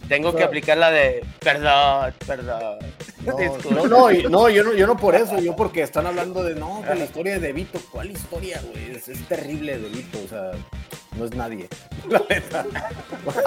Tengo 0.08 0.34
que 0.34 0.44
aplicar 0.44 0.76
la 0.78 0.90
de. 0.90 1.24
Perdón, 1.40 2.12
perdón. 2.26 2.78
No, 3.24 3.36
no, 3.70 4.10
no, 4.28 4.48
yo 4.50 4.64
no, 4.64 4.72
yo 4.72 4.86
no 4.86 4.96
por 4.96 5.14
eso, 5.14 5.38
yo 5.38 5.54
porque 5.54 5.82
están 5.82 6.06
hablando 6.06 6.42
de 6.42 6.54
no, 6.54 6.82
que 6.82 6.94
la 6.94 7.04
historia 7.04 7.38
de 7.38 7.52
Vito. 7.52 7.78
¿Cuál 7.90 8.10
historia, 8.10 8.60
güey? 8.70 8.96
Es, 8.96 9.08
es 9.08 9.26
terrible 9.28 9.78
de 9.78 9.88
Vito, 9.88 10.18
o 10.24 10.28
sea 10.28 10.52
no 11.16 11.24
es 11.24 11.34
nadie. 11.34 11.68
La 12.08 12.22
neta. 12.28 12.66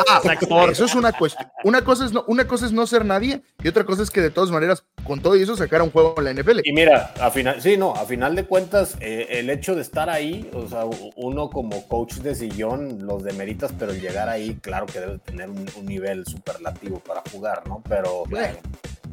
Ah, 0.09 0.21
eso 0.69 0.85
es 0.85 0.95
una 0.95 1.11
cuestión. 1.11 1.49
Una 1.63 1.83
cosa 1.83 2.05
es, 2.05 2.11
no, 2.11 2.23
una 2.27 2.47
cosa 2.47 2.65
es 2.65 2.71
no 2.71 2.85
ser 2.87 3.05
nadie 3.05 3.41
y 3.63 3.67
otra 3.67 3.83
cosa 3.83 4.03
es 4.03 4.11
que 4.11 4.21
de 4.21 4.29
todas 4.29 4.51
maneras, 4.51 4.83
con 5.03 5.21
todo 5.21 5.35
eso, 5.35 5.55
sacar 5.55 5.81
un 5.81 5.91
juego 5.91 6.15
en 6.17 6.23
la 6.25 6.33
NFL. 6.33 6.61
Y 6.63 6.73
mira, 6.73 7.13
a 7.19 7.31
final, 7.31 7.61
sí, 7.61 7.77
no, 7.77 7.93
a 7.93 8.05
final 8.05 8.35
de 8.35 8.45
cuentas, 8.45 8.95
eh, 8.99 9.27
el 9.31 9.49
hecho 9.49 9.75
de 9.75 9.81
estar 9.81 10.09
ahí, 10.09 10.49
o 10.53 10.67
sea, 10.67 10.85
uno 11.15 11.49
como 11.49 11.87
coach 11.87 12.15
de 12.15 12.35
sillón 12.35 13.05
los 13.05 13.23
demeritas, 13.23 13.73
pero 13.77 13.91
el 13.91 14.01
llegar 14.01 14.29
ahí, 14.29 14.57
claro 14.61 14.85
que 14.85 14.99
debe 14.99 15.17
tener 15.19 15.49
un, 15.49 15.65
nivel 15.85 16.25
superlativo 16.25 16.99
para 16.99 17.21
jugar, 17.31 17.67
¿no? 17.67 17.83
Pero. 17.87 18.23
Bueno, 18.27 18.57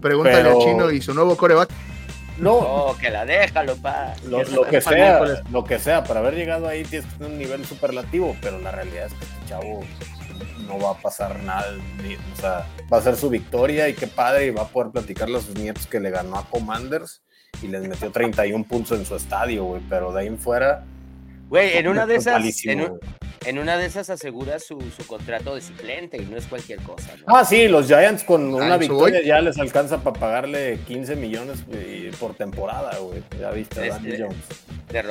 pregúntale 0.03 0.51
a 0.51 0.59
Chino 0.59 0.91
y 0.91 1.01
su 1.01 1.15
nuevo 1.15 1.37
coreback. 1.37 1.71
No, 2.39 2.97
que 3.01 3.11
la 3.11 3.25
déjalo, 3.25 3.77
pa. 3.77 4.15
Lo, 4.27 4.43
que 4.69 4.81
sea, 4.81 5.21
lo 5.51 5.65
que 5.65 5.79
sea, 5.79 6.03
para 6.03 6.21
haber 6.21 6.35
llegado 6.35 6.67
ahí 6.67 6.83
tienes 6.83 7.09
que 7.11 7.19
tener 7.19 7.33
un 7.33 7.39
nivel 7.39 7.65
superlativo, 7.65 8.37
pero 8.43 8.59
la 8.59 8.71
realidad 8.71 9.07
es 9.07 9.15
que 9.15 9.25
este 9.25 9.49
chavo 9.49 9.81
no 10.67 10.79
va 10.79 10.93
a 10.93 10.95
pasar 10.95 11.41
nada, 11.45 11.67
o 12.37 12.41
sea, 12.41 12.67
va 12.93 12.99
a 12.99 13.03
ser 13.03 13.17
su 13.17 13.29
victoria 13.29 13.89
y 13.89 13.95
qué 13.95 14.07
padre, 14.07 14.47
y 14.47 14.51
va 14.51 14.63
a 14.63 14.69
poder 14.69 14.91
platicarle 14.91 15.39
a 15.39 15.41
sus 15.41 15.55
nietos 15.55 15.87
que 15.87 16.01
le 16.01 16.11
ganó 16.11 16.37
a 16.37 16.45
Commanders 16.47 17.23
y 17.63 17.69
les 17.69 17.87
metió 17.87 18.11
31 18.11 18.65
puntos 18.65 18.99
en 18.99 19.05
su 19.05 19.15
estadio, 19.15 19.65
güey, 19.65 19.83
pero 19.89 20.13
de 20.13 20.21
ahí 20.21 20.27
en 20.27 20.39
fuera... 20.39 20.85
Güey, 21.53 21.77
en 21.77 21.87
una 21.87 22.07
de 22.07 22.17
esas, 22.17 22.43
en 23.45 23.59
una 23.59 23.77
de 23.77 23.85
esas 23.85 24.09
asegura 24.09 24.59
su, 24.59 24.79
contrato 25.07 25.55
de 25.55 25.61
suplente 25.61 26.17
y 26.17 26.25
no 26.25 26.39
es 26.39 26.47
cualquier 26.47 26.81
cosa. 26.81 27.11
Ah, 27.27 27.45
sí, 27.45 27.69
los 27.69 27.89
Giants 27.89 28.25
con 28.25 28.55
una 28.55 28.79
victoria 28.79 29.23
ya 29.23 29.39
les 29.43 29.59
alcanza 29.59 30.03
para 30.03 30.19
pagarle 30.19 30.79
15 30.87 31.15
millones 31.15 31.59
por 32.19 32.35
temporada, 32.35 32.97
güey. 32.99 33.23
Ya 33.39 33.51
viste, 33.51 33.87
Daniel 33.87 34.29
Jones. 34.29 34.63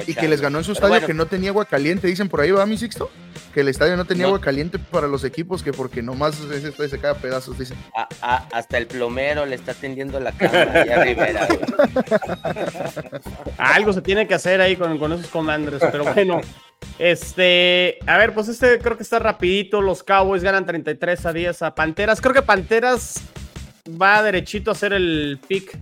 Y 0.07 0.13
que 0.13 0.27
les 0.27 0.41
ganó 0.41 0.59
en 0.59 0.63
su 0.63 0.71
estadio 0.71 1.05
que 1.05 1.13
no 1.13 1.25
tenía 1.25 1.49
agua 1.49 1.65
caliente, 1.65 2.07
dicen 2.07 2.29
por 2.29 2.41
ahí, 2.41 2.51
¿va, 2.51 2.65
mi 2.65 2.77
Sixto? 2.77 3.09
Que 3.53 3.61
el 3.61 3.67
estadio 3.67 3.97
no 3.97 4.05
tenía 4.05 4.25
agua 4.25 4.39
caliente 4.39 4.79
para 4.79 5.07
los 5.07 5.23
equipos, 5.23 5.61
que 5.61 5.73
porque 5.73 6.01
nomás 6.01 6.39
ese 6.39 6.69
estadio 6.69 6.89
se 6.89 6.99
cae 6.99 7.11
a 7.11 7.15
pedazos, 7.15 7.57
dicen. 7.57 7.77
hasta 8.21 8.77
el 8.77 8.87
plomero 8.87 9.45
le 9.45 9.55
está 9.55 9.73
tendiendo 9.73 10.19
la 10.19 10.31
cama 10.31 10.61
a 10.61 11.03
Rivera, 11.03 11.47
Algo 13.57 13.93
se 13.93 14.01
tiene 14.01 14.27
que 14.27 14.35
hacer 14.35 14.61
ahí 14.61 14.75
con, 14.75 14.97
con 14.97 15.11
esos 15.13 15.27
commanders, 15.27 15.83
pero 15.91 16.05
bueno. 16.13 16.30
Este, 16.99 17.97
a 18.05 18.17
ver, 18.17 18.33
pues 18.33 18.47
este 18.47 18.79
creo 18.79 18.97
que 18.97 19.03
está 19.03 19.19
rapidito. 19.19 19.81
Los 19.81 20.03
Cowboys 20.03 20.43
ganan 20.43 20.65
33 20.65 21.25
a 21.25 21.33
10 21.33 21.61
a 21.63 21.75
Panteras. 21.75 22.21
Creo 22.21 22.33
que 22.33 22.41
Panteras 22.41 23.21
va 24.01 24.21
derechito 24.23 24.71
a 24.71 24.73
hacer 24.73 24.93
el 24.93 25.39
pick. 25.47 25.77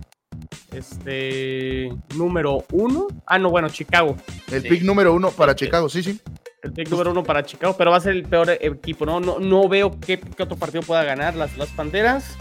Este, 0.72 1.90
número 2.14 2.64
uno. 2.72 3.08
Ah, 3.26 3.38
no, 3.38 3.50
bueno, 3.50 3.68
Chicago. 3.68 4.16
El 4.50 4.62
pick 4.62 4.82
número 4.82 5.12
uno 5.12 5.30
para 5.30 5.54
Chicago, 5.54 5.88
sí, 5.88 6.02
sí. 6.02 6.20
El 6.62 6.72
pick 6.72 6.88
número 6.88 7.10
uno 7.10 7.24
para 7.24 7.44
Chicago, 7.44 7.74
pero 7.76 7.90
va 7.90 7.96
a 7.96 8.00
ser 8.00 8.12
el 8.12 8.22
peor 8.22 8.50
equipo, 8.50 9.04
¿no? 9.04 9.18
No, 9.18 9.38
no 9.40 9.68
veo 9.68 9.98
qué, 9.98 10.20
otro 10.38 10.56
partido 10.56 10.82
pueda 10.82 11.02
ganar 11.04 11.34
las, 11.34 11.56
las 11.56 11.68
Panteras. 11.70 12.36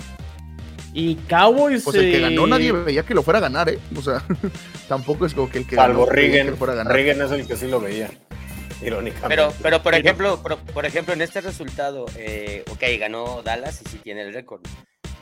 Y 0.99 1.15
Cowboys. 1.29 1.83
Pues 1.83 1.95
el 1.95 2.11
que 2.11 2.19
ganó 2.19 2.45
nadie 2.45 2.73
veía 2.73 3.03
que 3.03 3.13
lo 3.13 3.23
fuera 3.23 3.37
a 3.37 3.41
ganar, 3.41 3.69
¿eh? 3.69 3.79
O 3.95 4.01
sea, 4.01 4.21
tampoco 4.89 5.25
es 5.25 5.33
como 5.33 5.49
que 5.49 5.59
el 5.59 5.65
que 5.65 5.77
Salvo 5.77 6.05
ganó. 6.05 6.55
Fuera 6.57 6.73
a 6.73 6.75
ganar. 6.75 6.99
es 6.99 7.31
el 7.31 7.47
que 7.47 7.55
sí 7.55 7.67
lo 7.67 7.79
veía. 7.79 8.09
Irónicamente. 8.81 9.27
Pero, 9.29 9.53
pero 9.61 9.81
por 9.81 9.95
ejemplo, 9.95 10.41
por, 10.41 10.85
ejemplo, 10.85 11.13
en 11.13 11.21
este 11.21 11.39
resultado, 11.39 12.05
eh, 12.17 12.65
ok, 12.69 12.83
ganó 12.99 13.41
Dallas 13.43 13.81
y 13.81 13.89
sí 13.89 13.97
tiene 13.99 14.23
el 14.23 14.33
récord. 14.33 14.61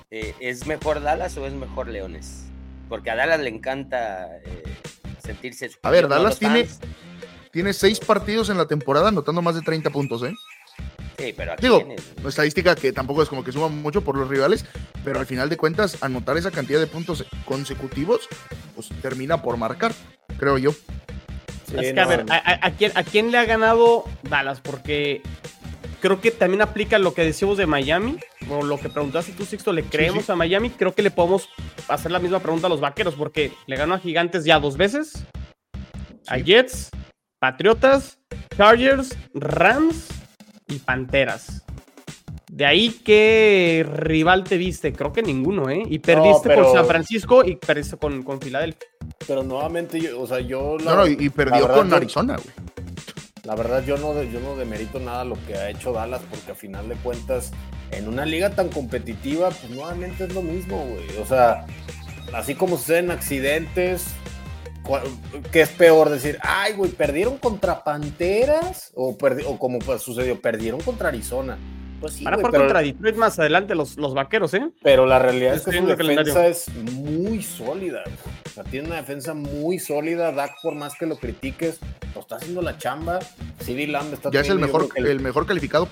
Eh, 0.10 0.34
¿Es 0.40 0.66
mejor 0.66 1.02
Dallas 1.02 1.38
o 1.38 1.46
es 1.46 1.54
mejor 1.54 1.88
Leones? 1.90 2.46
Porque 2.90 3.12
a 3.12 3.16
Dallas 3.16 3.40
le 3.40 3.50
encanta 3.50 4.28
eh, 4.46 4.64
sentirse. 5.24 5.70
A 5.84 5.92
ver, 5.92 6.08
Dallas 6.08 6.40
tiene, 6.40 6.68
tiene 7.52 7.74
seis 7.74 8.00
partidos 8.00 8.50
en 8.50 8.58
la 8.58 8.68
temporada 8.68 9.10
anotando 9.10 9.44
más 9.44 9.54
de 9.54 9.62
30 9.62 9.92
puntos, 9.92 10.24
¿eh? 10.24 10.34
Sí, 11.18 11.34
pero 11.36 11.54
aquí 11.54 11.64
Digo, 11.64 11.84
estadística 12.28 12.76
que 12.76 12.94
tampoco 12.94 13.24
es 13.24 13.30
como 13.30 13.44
que 13.44 13.52
suma 13.52 13.70
mucho 13.70 14.02
por 14.02 14.16
los 14.16 14.30
rivales, 14.30 14.66
pero 15.04 15.20
al 15.20 15.26
final 15.26 15.50
de 15.50 15.58
cuentas, 15.58 15.98
anotar 16.02 16.38
esa 16.38 16.52
cantidad 16.52 16.80
de 16.80 16.86
puntos 16.86 17.26
consecutivos, 17.46 18.28
pues 18.76 18.90
termina 19.02 19.42
por 19.42 19.58
marcar, 19.58 19.94
creo 20.38 20.60
yo. 20.60 20.72
Es 21.76 21.94
que, 21.94 22.00
a 22.00 22.06
ver, 22.06 22.26
¿a, 22.30 23.04
quién, 23.04 23.32
le 23.32 23.38
ha 23.40 23.46
ganado 23.46 24.06
Dallas? 24.30 24.62
Porque 24.62 25.22
creo 26.02 26.22
que 26.22 26.30
también 26.30 26.62
aplica 26.62 27.00
lo 27.00 27.16
que 27.16 27.24
decimos 27.24 27.58
de 27.58 27.66
Miami, 27.66 28.20
o 28.48 28.64
lo 28.64 28.80
que 28.80 28.90
preguntaste 28.90 29.32
tú, 29.32 29.44
Sixto, 29.44 29.74
¿le 29.74 29.84
creemos 29.84 30.30
a 30.30 30.36
Miami? 30.36 30.70
Creo 30.70 30.94
que 30.94 31.02
le 31.02 31.10
podemos 31.10 31.50
hacer 31.88 32.12
la 32.12 32.20
misma 32.20 32.40
pregunta 32.40 32.68
a 32.68 32.70
los 32.70 32.80
vaqueros, 32.80 33.16
porque 33.16 33.52
le 33.66 33.76
ganó 33.76 33.96
a 33.96 34.00
Gigantes 34.00 34.46
ya 34.46 34.60
dos 34.60 34.78
veces, 34.78 35.26
a 36.28 36.38
Jets, 36.38 36.92
Patriotas, 37.40 38.20
Chargers, 38.56 39.18
Rams 39.34 40.08
y 40.68 40.80
Panteras. 40.80 41.64
De 42.50 42.66
ahí, 42.66 43.02
¿qué 43.04 43.86
rival 43.88 44.44
te 44.44 44.58
viste? 44.58 44.94
Creo 44.94 45.14
que 45.14 45.22
ninguno, 45.22 45.70
¿eh? 45.70 45.84
Y 45.88 46.00
perdiste 46.00 46.56
con 46.56 46.74
San 46.74 46.86
Francisco 46.86 47.44
y 47.44 47.56
perdiste 47.56 47.98
con, 47.98 48.24
con 48.24 48.42
Filadelfia. 48.42 48.88
Pero 49.28 49.44
nuevamente, 49.44 50.00
yo, 50.00 50.20
o 50.20 50.26
sea, 50.26 50.40
yo... 50.40 50.78
no, 50.84 50.96
no, 50.96 51.08
y 51.08 51.30
perdió 51.30 51.68
con 51.68 51.94
Arizona, 51.94 52.36
güey. 52.36 52.68
La 53.44 53.56
verdad, 53.56 53.82
yo 53.86 53.98
no, 53.98 54.24
yo 54.24 54.42
no 54.42 54.58
demerito 54.58 55.00
nada 55.00 55.24
lo 55.24 55.38
que 55.46 55.56
ha 55.56 55.70
hecho 55.70 55.94
Dallas, 55.94 56.22
porque 56.30 56.52
a 56.52 56.56
final 56.56 56.90
de 56.90 56.96
cuentas, 56.96 57.52
en 57.92 58.10
una 58.10 58.26
liga 58.26 58.50
tan 58.50 58.68
competitiva, 58.68 59.50
pues 59.52 59.70
nuevamente 59.70 60.26
es 60.26 60.34
lo 60.34 60.42
mismo, 60.42 60.86
güey. 60.86 61.18
O 61.22 61.26
sea, 61.26 61.66
así 62.34 62.56
como 62.56 62.78
suceden 62.78 63.10
accidentes, 63.10 64.08
¿qué 65.52 65.62
es 65.62 65.70
peor 65.70 66.10
decir, 66.10 66.38
ay, 66.42 66.74
güey, 66.74 66.92
perdieron 66.92 67.38
contra 67.38 67.84
Panteras? 67.84 68.92
O, 68.96 69.18
o 69.46 69.60
como 69.60 69.80
pues, 69.80 70.02
sucedió, 70.02 70.40
perdieron 70.40 70.82
contra 70.82 71.10
Arizona 71.10 71.58
pues 72.00 72.14
sí, 72.14 72.24
Van 72.24 72.34
a 72.36 72.38
contra 72.38 72.82
Detroit 72.82 73.16
más 73.16 73.40
adelante 73.40 73.76
los, 73.76 73.98
los 73.98 74.14
vaqueros, 74.14 74.54
¿eh? 74.54 74.70
Pero 74.84 75.06
la 75.06 75.20
realidad 75.20 75.56
es 75.56 75.64
que 75.64 75.78
su 75.78 75.86
defensa 75.86 76.48
es 76.48 76.70
muy 76.76 77.42
sólida. 77.42 78.04
O 78.46 78.50
sea, 78.50 78.64
tiene 78.64 78.88
una 78.88 78.98
defensa 78.98 79.34
muy 79.34 79.80
sólida. 79.80 80.32
Dak, 80.32 80.62
por 80.62 80.76
más 80.76 80.96
que 80.96 81.06
lo 81.06 81.18
critiques, 81.18 81.80
lo 82.14 82.22
está 82.22 82.36
haciendo 82.36 82.62
la 82.62 82.78
chamba. 82.78 83.20
CD 83.60 83.88
Lamb 83.88 84.14
está 84.14 84.30
Ya 84.32 84.42
es 84.42 84.50
el 84.50 84.60
mejor, 84.60 84.90
el... 84.96 85.20
mejor 85.20 85.46
calificado. 85.46 85.88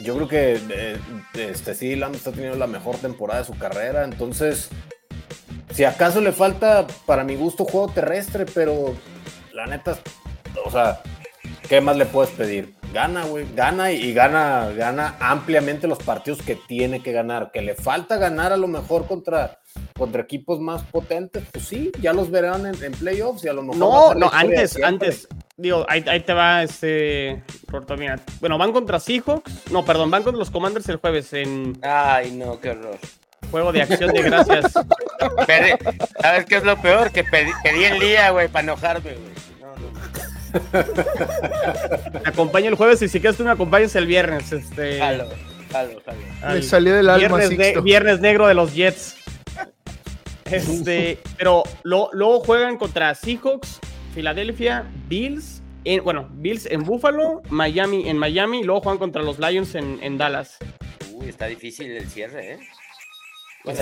Yo 0.00 0.14
creo 0.14 0.28
que 0.28 0.60
eh, 0.70 0.96
este, 1.34 1.74
CD 1.74 1.96
Lamb 1.96 2.14
está 2.14 2.32
teniendo 2.32 2.56
la 2.56 2.66
mejor 2.66 2.96
temporada 2.96 3.40
de 3.40 3.46
su 3.46 3.58
carrera. 3.58 4.04
Entonces, 4.04 4.70
si 5.72 5.84
acaso 5.84 6.20
le 6.20 6.32
falta, 6.32 6.86
para 7.06 7.24
mi 7.24 7.36
gusto, 7.36 7.64
juego 7.64 7.88
terrestre, 7.88 8.46
pero 8.46 8.94
la 9.52 9.66
neta, 9.66 9.98
o 10.64 10.70
sea, 10.70 11.00
¿qué 11.68 11.80
más 11.80 11.96
le 11.96 12.06
puedes 12.06 12.30
pedir? 12.30 12.74
Gana, 12.92 13.24
güey, 13.24 13.46
gana 13.54 13.92
y 13.92 14.14
gana, 14.14 14.70
gana 14.70 15.16
ampliamente 15.20 15.86
los 15.86 15.98
partidos 15.98 16.40
que 16.40 16.54
tiene 16.54 17.02
que 17.02 17.12
ganar. 17.12 17.50
Que 17.52 17.60
le 17.60 17.74
falta 17.74 18.16
ganar 18.16 18.52
a 18.52 18.56
lo 18.56 18.68
mejor 18.68 19.06
contra, 19.06 19.58
contra 19.98 20.22
equipos 20.22 20.60
más 20.60 20.82
potentes, 20.84 21.44
pues 21.52 21.66
sí, 21.66 21.92
ya 22.00 22.12
los 22.12 22.30
verán 22.30 22.64
en, 22.66 22.92
playoffs 22.92 23.44
y 23.44 23.48
a 23.48 23.52
lo 23.52 23.62
mejor. 23.62 23.76
No, 23.76 24.14
no, 24.14 24.30
antes, 24.32 24.82
antes, 24.82 25.28
digo, 25.56 25.84
ahí, 25.88 26.02
te 26.02 26.32
va 26.32 26.62
este. 26.62 27.42
Mira. 27.98 28.18
Bueno, 28.40 28.56
van 28.56 28.72
contra 28.72 28.98
Seahawks. 28.98 29.70
No, 29.70 29.84
perdón, 29.84 30.10
van 30.10 30.22
contra 30.22 30.38
los 30.38 30.50
Commanders 30.50 30.88
el 30.88 30.96
jueves 30.96 31.32
en. 31.34 31.78
Ay, 31.82 32.30
no, 32.30 32.58
qué 32.60 32.70
horror. 32.70 32.98
Juego 33.50 33.72
de 33.72 33.82
acción 33.82 34.12
de 34.12 34.22
gracias. 34.22 34.72
¿Sabes 36.20 36.44
qué 36.46 36.56
es 36.56 36.64
lo 36.64 36.80
peor? 36.80 37.10
Que 37.10 37.24
pedí, 37.24 37.50
pedí 37.62 37.84
el 37.84 38.00
día, 38.00 38.30
güey, 38.30 38.48
para 38.48 38.64
enojarme, 38.64 39.12
güey. 39.12 39.46
Me 42.12 42.28
acompaño 42.30 42.68
el 42.68 42.74
jueves 42.74 43.02
y 43.02 43.08
si 43.08 43.20
quieres 43.20 43.36
tú 43.36 43.44
me 43.44 43.50
acompañas 43.50 43.94
el 43.96 44.06
viernes. 44.06 44.52
Este... 44.52 44.98
Jalo, 44.98 45.28
Me 46.48 46.62
salió 46.62 46.94
del 46.94 47.08
alma. 47.08 47.36
Viernes, 47.36 47.82
viernes, 47.82 48.20
negro 48.20 48.46
de 48.46 48.54
los 48.54 48.74
Jets. 48.74 49.16
Este, 50.46 51.18
pero 51.36 51.64
luego 51.82 52.38
juegan 52.38 52.78
contra 52.78 53.12
Seahawks, 53.16 53.80
Filadelfia, 54.14 54.84
Bills, 55.08 55.60
en, 55.82 56.04
bueno, 56.04 56.28
Bills 56.34 56.66
en 56.66 56.84
Buffalo, 56.84 57.42
Miami 57.48 58.08
en 58.08 58.16
Miami, 58.16 58.60
y 58.60 58.62
luego 58.62 58.80
juegan 58.82 58.98
contra 58.98 59.22
los 59.22 59.40
Lions 59.40 59.74
en, 59.74 59.98
en 60.02 60.18
Dallas. 60.18 60.58
Uy, 61.10 61.28
está 61.28 61.46
difícil 61.46 61.90
el 61.90 62.08
cierre, 62.08 62.52
¿eh? 62.52 62.58
Pues 63.66 63.80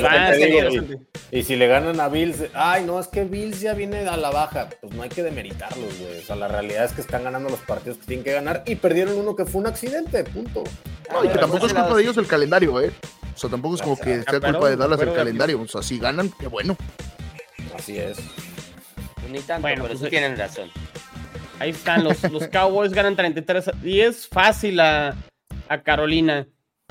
y, 1.30 1.42
si 1.42 1.56
le 1.56 1.66
ganan 1.66 2.00
a 2.00 2.08
Bills, 2.08 2.44
ay, 2.54 2.84
no, 2.84 2.98
es 2.98 3.06
que 3.06 3.24
Bills 3.24 3.60
ya 3.60 3.74
viene 3.74 4.08
a 4.08 4.16
la 4.16 4.30
baja. 4.30 4.70
Pues 4.80 4.94
no 4.94 5.02
hay 5.02 5.10
que 5.10 5.22
demeritarlos, 5.22 5.98
güey. 5.98 6.20
O 6.20 6.22
sea, 6.22 6.36
la 6.36 6.48
realidad 6.48 6.86
es 6.86 6.92
que 6.92 7.02
están 7.02 7.22
ganando 7.22 7.50
los 7.50 7.60
partidos 7.60 7.98
que 7.98 8.06
tienen 8.06 8.24
que 8.24 8.32
ganar 8.32 8.62
y 8.64 8.76
perdieron 8.76 9.18
uno 9.18 9.36
que 9.36 9.44
fue 9.44 9.60
un 9.60 9.66
accidente, 9.66 10.24
punto. 10.24 10.64
No, 11.12 11.22
y 11.22 11.28
que 11.28 11.38
tampoco 11.38 11.66
es 11.66 11.74
culpa 11.74 11.94
de 11.94 12.02
ellos 12.02 12.16
el 12.16 12.26
calendario, 12.26 12.80
¿eh? 12.80 12.92
O 13.34 13.38
sea, 13.38 13.50
tampoco 13.50 13.74
es 13.74 13.82
como 13.82 13.98
que 13.98 14.22
sea 14.22 14.40
culpa 14.40 14.70
de 14.70 14.76
Dallas 14.76 15.00
el 15.02 15.12
calendario. 15.12 15.60
O 15.60 15.68
sea, 15.68 15.82
si 15.82 15.98
ganan, 15.98 16.32
qué 16.40 16.46
bueno. 16.46 16.78
Así 17.76 17.98
es. 17.98 18.16
Ni 19.30 19.40
tanto, 19.40 19.68
bueno, 19.68 19.84
pero 19.86 19.98
pues, 19.98 20.08
tienen 20.08 20.38
razón. 20.38 20.70
Ahí 21.58 21.70
están, 21.70 22.04
los, 22.04 22.22
los 22.32 22.48
Cowboys 22.48 22.94
ganan 22.94 23.16
33 23.16 23.70
y 23.82 24.00
es 24.00 24.26
fácil 24.28 24.80
a, 24.80 25.14
a 25.68 25.82
Carolina. 25.82 26.46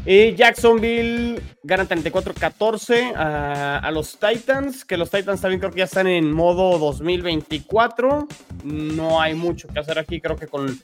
Jacksonville 0.05 1.41
gana 1.63 1.87
34-14 1.87 3.13
a, 3.15 3.89
los 3.91 4.19
Titans, 4.19 4.83
que 4.83 4.97
los 4.97 5.09
Titans 5.09 5.39
también 5.39 5.61
creo 5.61 5.71
que 5.71 5.79
ya 5.79 5.85
están 5.85 6.07
en 6.07 6.31
modo 6.31 6.77
2024. 6.77 8.27
No 8.65 9.21
hay 9.21 9.33
mucho 9.33 9.69
que 9.69 9.79
hacer 9.79 9.97
aquí, 9.97 10.19
creo 10.19 10.35
que 10.35 10.47
con, 10.47 10.77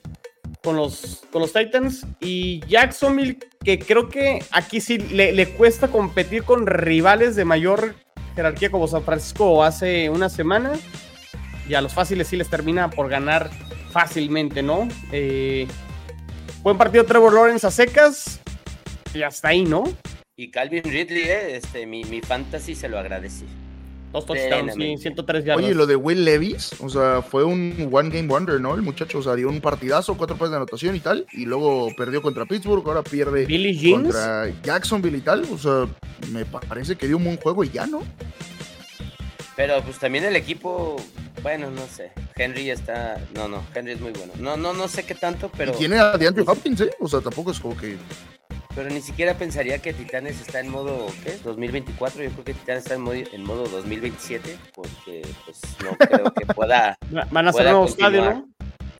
con, 0.62 0.76
los, 0.76 1.22
con 1.30 1.42
los 1.42 1.52
Titans. 1.52 2.06
Y 2.20 2.60
Jacksonville, 2.66 3.38
que 3.62 3.78
creo 3.78 4.08
que 4.08 4.42
aquí 4.52 4.80
sí 4.80 4.96
le, 4.96 5.48
cuesta 5.50 5.88
competir 5.88 6.44
con 6.44 6.66
rivales 6.66 7.36
de 7.36 7.44
mayor 7.44 7.94
jerarquía 8.34 8.70
como 8.70 8.88
San 8.88 9.04
Francisco 9.04 9.62
hace 9.62 10.08
una 10.08 10.30
semana. 10.30 10.72
Y 11.68 11.74
a 11.74 11.82
los 11.82 11.92
fáciles 11.92 12.28
sí 12.28 12.36
les 12.36 12.48
termina 12.48 12.88
por 12.88 13.10
ganar 13.10 13.50
fácilmente, 13.90 14.62
¿no? 14.62 14.88
Eh, 15.12 15.68
buen 16.62 16.78
partido 16.78 17.04
Trevor 17.04 17.34
Lawrence 17.34 17.66
a 17.66 17.70
secas 17.70 18.40
y 19.14 19.22
hasta 19.22 19.48
ahí, 19.48 19.64
¿no? 19.64 19.84
Y 20.36 20.50
Calvin 20.50 20.84
Ridley, 20.84 21.22
eh, 21.22 21.56
este, 21.56 21.86
mi, 21.86 22.04
mi 22.04 22.20
fantasy 22.20 22.74
se 22.74 22.88
lo 22.88 22.98
agradecí. 22.98 23.44
Dos 24.12 24.26
touchdowns, 24.26 24.74
sí, 24.74 24.96
103 24.96 25.44
yardas. 25.44 25.64
Oye, 25.64 25.74
lo 25.74 25.86
de 25.86 25.94
Will 25.94 26.24
Levis, 26.24 26.72
o 26.80 26.88
sea, 26.88 27.22
fue 27.22 27.44
un 27.44 27.88
one 27.92 28.10
game 28.10 28.26
wonder, 28.26 28.60
¿no? 28.60 28.74
El 28.74 28.82
muchacho, 28.82 29.18
o 29.18 29.22
sea, 29.22 29.36
dio 29.36 29.48
un 29.48 29.60
partidazo, 29.60 30.16
cuatro 30.16 30.36
pases 30.36 30.50
de 30.50 30.56
anotación 30.56 30.96
y 30.96 31.00
tal, 31.00 31.26
y 31.32 31.46
luego 31.46 31.94
perdió 31.96 32.20
contra 32.20 32.44
Pittsburgh, 32.44 32.82
ahora 32.88 33.02
pierde 33.02 33.46
contra 33.92 34.48
Jacksonville 34.64 35.18
y 35.18 35.20
tal, 35.20 35.46
o 35.52 35.58
sea, 35.58 35.86
me 36.32 36.44
parece 36.44 36.96
que 36.96 37.06
dio 37.06 37.18
un 37.18 37.24
buen 37.24 37.36
juego 37.36 37.62
y 37.62 37.70
ya, 37.70 37.86
¿no? 37.86 38.02
Pero 39.54 39.80
pues 39.82 39.98
también 39.98 40.24
el 40.24 40.34
equipo, 40.34 40.96
bueno, 41.42 41.70
no 41.70 41.86
sé. 41.86 42.10
Henry 42.34 42.70
está. 42.70 43.20
No, 43.34 43.46
no, 43.46 43.62
Henry 43.74 43.92
es 43.92 44.00
muy 44.00 44.12
bueno. 44.12 44.32
No, 44.38 44.56
no, 44.56 44.72
no 44.72 44.88
sé 44.88 45.04
qué 45.04 45.14
tanto, 45.14 45.50
pero. 45.56 45.72
Y 45.74 45.76
tiene 45.76 45.98
a 45.98 46.16
DeAndre 46.16 46.44
Hopkins, 46.46 46.80
¿eh? 46.80 46.90
O 46.98 47.06
sea, 47.06 47.20
tampoco 47.20 47.50
es 47.50 47.60
como 47.60 47.76
que. 47.76 47.96
Pero 48.74 48.88
ni 48.88 49.00
siquiera 49.00 49.34
pensaría 49.34 49.80
que 49.80 49.92
Titanes 49.92 50.40
está 50.40 50.60
en 50.60 50.68
modo, 50.68 51.06
¿qué? 51.24 51.36
2024. 51.42 52.22
Yo 52.22 52.30
creo 52.30 52.44
que 52.44 52.54
Titanes 52.54 52.84
está 52.84 52.94
en 52.94 53.00
modo, 53.02 53.14
en 53.14 53.44
modo 53.44 53.66
2027, 53.66 54.56
porque 54.74 55.22
pues 55.44 55.60
no 55.82 55.96
creo 55.96 56.32
que 56.32 56.46
pueda. 56.46 56.96
Van 57.30 57.46
a 57.46 57.50
hacer 57.50 57.66
un 57.66 57.72
nuevo 57.72 57.86
estadio, 57.86 58.24
¿no? 58.24 58.48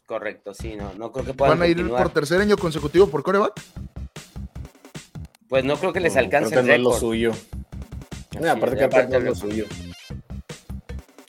Correcto, 0.07 0.55
sí, 0.55 0.75
no, 0.75 0.93
no 0.95 1.12
creo 1.12 1.25
que 1.25 1.35
puedan. 1.35 1.57
¿Van 1.57 1.68
a 1.68 1.71
ir 1.71 1.89
por 1.89 2.11
tercer 2.11 2.41
año 2.41 2.57
consecutivo 2.57 3.09
por 3.09 3.23
coreback? 3.23 3.61
Pues 5.49 5.64
no 5.64 5.77
creo 5.77 5.93
que 5.93 6.01
les 6.01 6.16
alcance 6.16 6.51
creo 6.51 6.62
que 6.62 6.68
no 6.68 6.75
es 6.75 6.81
lo 6.81 6.93
suyo. 6.93 7.33
aparte 8.49 8.77
que 8.77 8.85
aparte 8.85 9.16
es 9.18 9.23
lo 9.23 9.35
suyo. 9.37 9.66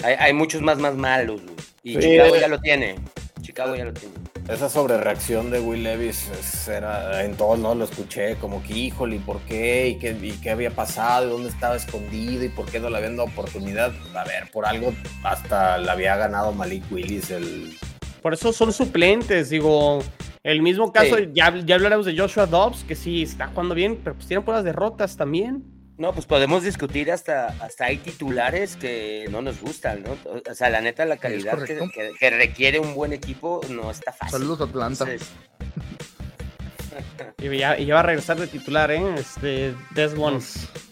Hay, 0.04 0.16
hay, 0.18 0.34
muchos 0.34 0.64
más 0.64 0.80
más 0.80 0.96
malos, 0.96 1.42
Y 1.84 2.00
Chicago 2.00 2.36
ya 2.36 2.48
lo 2.48 2.60
tiene. 2.60 2.96
Chicago 3.42 3.76
ya 3.76 3.86
lo 3.86 3.94
tiene. 3.94 4.16
Esa 4.52 4.68
sobrereacción 4.68 5.50
de 5.50 5.62
Will 5.62 5.84
Levis 5.84 6.68
era, 6.68 7.24
en 7.24 7.38
todos 7.38 7.58
no 7.58 7.74
lo 7.74 7.86
escuché, 7.86 8.36
como 8.36 8.62
que 8.62 8.74
híjole, 8.74 9.16
¿y 9.16 9.20
por 9.20 9.40
qué? 9.44 9.88
¿Y 9.88 9.96
qué, 9.96 10.12
¿Y 10.22 10.32
qué 10.42 10.50
había 10.50 10.72
pasado? 10.72 11.26
¿Y 11.26 11.30
dónde 11.30 11.48
estaba 11.48 11.78
escondido? 11.78 12.44
¿Y 12.44 12.50
por 12.50 12.66
qué 12.66 12.82
no 12.82 12.90
le 12.90 12.98
habían 12.98 13.16
dado 13.16 13.30
oportunidad? 13.30 13.94
A 14.14 14.26
ver, 14.26 14.52
por 14.52 14.66
algo 14.66 14.94
hasta 15.24 15.78
le 15.78 15.90
había 15.90 16.18
ganado 16.18 16.52
Malik 16.52 16.84
Willis 16.92 17.32
el... 17.32 17.78
Por 18.22 18.34
eso 18.34 18.52
son 18.52 18.74
suplentes, 18.74 19.52
digo, 19.52 20.04
el 20.44 20.62
mismo 20.62 20.92
caso, 20.92 21.18
ya, 21.18 21.56
ya 21.66 21.76
hablaremos 21.76 22.06
de 22.06 22.18
Joshua 22.18 22.46
Dobbs, 22.46 22.84
que 22.84 22.96
sí 22.96 23.24
está 23.24 23.48
jugando 23.48 23.74
bien, 23.74 24.02
pero 24.04 24.18
pues 24.18 24.28
tiene 24.28 24.44
puras 24.44 24.66
derrotas 24.66 25.16
también. 25.16 25.64
No, 26.02 26.14
pues 26.14 26.26
podemos 26.26 26.64
discutir 26.64 27.12
hasta, 27.12 27.50
hasta 27.64 27.86
hay 27.86 27.98
titulares 27.98 28.76
que 28.76 29.28
no 29.30 29.44
nos 29.44 29.62
gustan, 29.62 30.02
¿no? 30.02 30.18
O 30.50 30.56
sea, 30.56 30.72
la 30.72 30.82
neta, 30.82 31.06
la 31.06 31.18
calidad 31.18 31.60
que, 31.64 32.30
requiere 32.32 32.80
un 32.80 32.96
buen 32.96 33.14
equipo 33.14 33.62
no 33.70 33.92
está 33.92 34.12
fácil. 34.12 34.40
Saludos 34.40 34.68
Atlanta. 34.68 35.06
y, 37.38 37.56
ya, 37.56 37.78
va 37.94 38.00
a 38.00 38.04
regresar 38.04 38.40
de 38.40 38.48
titular, 38.48 38.90
¿eh? 38.90 39.14
Este, 39.16 39.76
Desmond, 39.92 40.42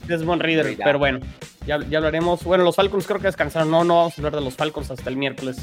Desmond 0.05 0.43
Reader, 0.43 0.77
pero 0.77 0.99
bueno, 0.99 1.21
ya, 1.65 1.79
ya 1.89 1.97
hablaremos. 1.97 2.43
Bueno, 2.43 2.63
los 2.63 2.75
Falcons 2.75 3.07
creo 3.07 3.19
que 3.19 3.25
descansaron, 3.25 3.71
no, 3.71 3.83
no 3.83 3.95
vamos 3.95 4.13
a 4.13 4.21
hablar 4.21 4.35
de 4.35 4.41
los 4.41 4.57
Falcons 4.57 4.91
hasta 4.91 5.09
el 5.09 5.15
miércoles. 5.15 5.57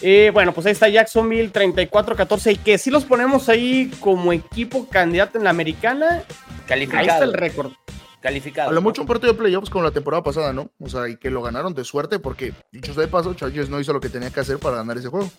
Eh, 0.00 0.30
bueno, 0.32 0.54
pues 0.54 0.66
ahí 0.66 0.72
está 0.72 0.88
Jacksonville 0.88 1.52
34-14 1.52 2.52
y 2.52 2.56
que 2.56 2.78
si 2.78 2.90
los 2.90 3.04
ponemos 3.04 3.50
ahí 3.50 3.90
como 4.00 4.32
equipo 4.32 4.88
candidato 4.88 5.36
en 5.36 5.44
la 5.44 5.50
americana. 5.50 6.22
Calificado. 6.66 7.02
Ahí 7.02 7.08
está 7.08 7.24
el 7.24 7.34
récord. 7.34 7.72
Calificado. 8.20 8.70
A 8.70 8.72
lo 8.72 8.82
mucho 8.82 9.02
un 9.02 9.08
partido 9.08 9.32
de 9.32 9.38
playoffs 9.38 9.70
como 9.70 9.84
la 9.84 9.92
temporada 9.92 10.22
pasada, 10.24 10.52
¿no? 10.52 10.70
O 10.80 10.88
sea, 10.88 11.08
y 11.08 11.16
que 11.16 11.30
lo 11.30 11.40
ganaron 11.40 11.72
de 11.74 11.84
suerte 11.84 12.18
porque, 12.18 12.52
dicho 12.72 12.92
sea 12.92 13.02
de 13.02 13.08
paso, 13.08 13.34
Chargers 13.34 13.68
no 13.68 13.78
hizo 13.78 13.92
lo 13.92 14.00
que 14.00 14.08
tenía 14.08 14.30
que 14.30 14.40
hacer 14.40 14.58
para 14.58 14.76
ganar 14.76 14.98
ese 14.98 15.08
juego. 15.08 15.30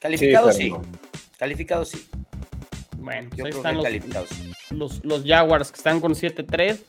Calificado 0.00 0.52
sí. 0.52 0.72
Calificado 1.38 1.84
sí. 1.84 2.06
Bueno, 2.98 3.30
pues 3.30 3.44
ahí 3.44 3.50
están 3.50 3.76
los, 4.70 5.04
los, 5.04 5.24
Jaguars 5.24 5.70
que 5.70 5.76
están 5.76 6.00
con 6.00 6.14
7-3. 6.14 6.80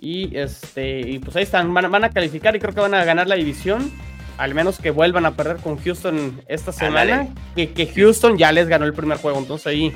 Y 0.00 0.36
este, 0.36 1.00
y 1.00 1.18
pues 1.18 1.36
ahí 1.36 1.42
están, 1.42 1.74
van, 1.74 1.90
van, 1.90 2.04
a 2.04 2.10
calificar 2.10 2.56
y 2.56 2.60
creo 2.60 2.72
que 2.72 2.80
van 2.80 2.94
a 2.94 3.04
ganar 3.04 3.26
la 3.26 3.34
división. 3.34 3.90
Al 4.38 4.54
menos 4.54 4.78
que 4.78 4.90
vuelvan 4.90 5.26
a 5.26 5.32
perder 5.32 5.58
con 5.58 5.76
Houston 5.76 6.40
esta 6.46 6.72
semana. 6.72 7.28
Que, 7.56 7.72
que, 7.72 7.86
Houston 7.86 8.38
ya 8.38 8.52
les 8.52 8.68
ganó 8.68 8.86
el 8.86 8.94
primer 8.94 9.18
juego. 9.18 9.38
Entonces 9.38 9.66
ahí, 9.66 9.92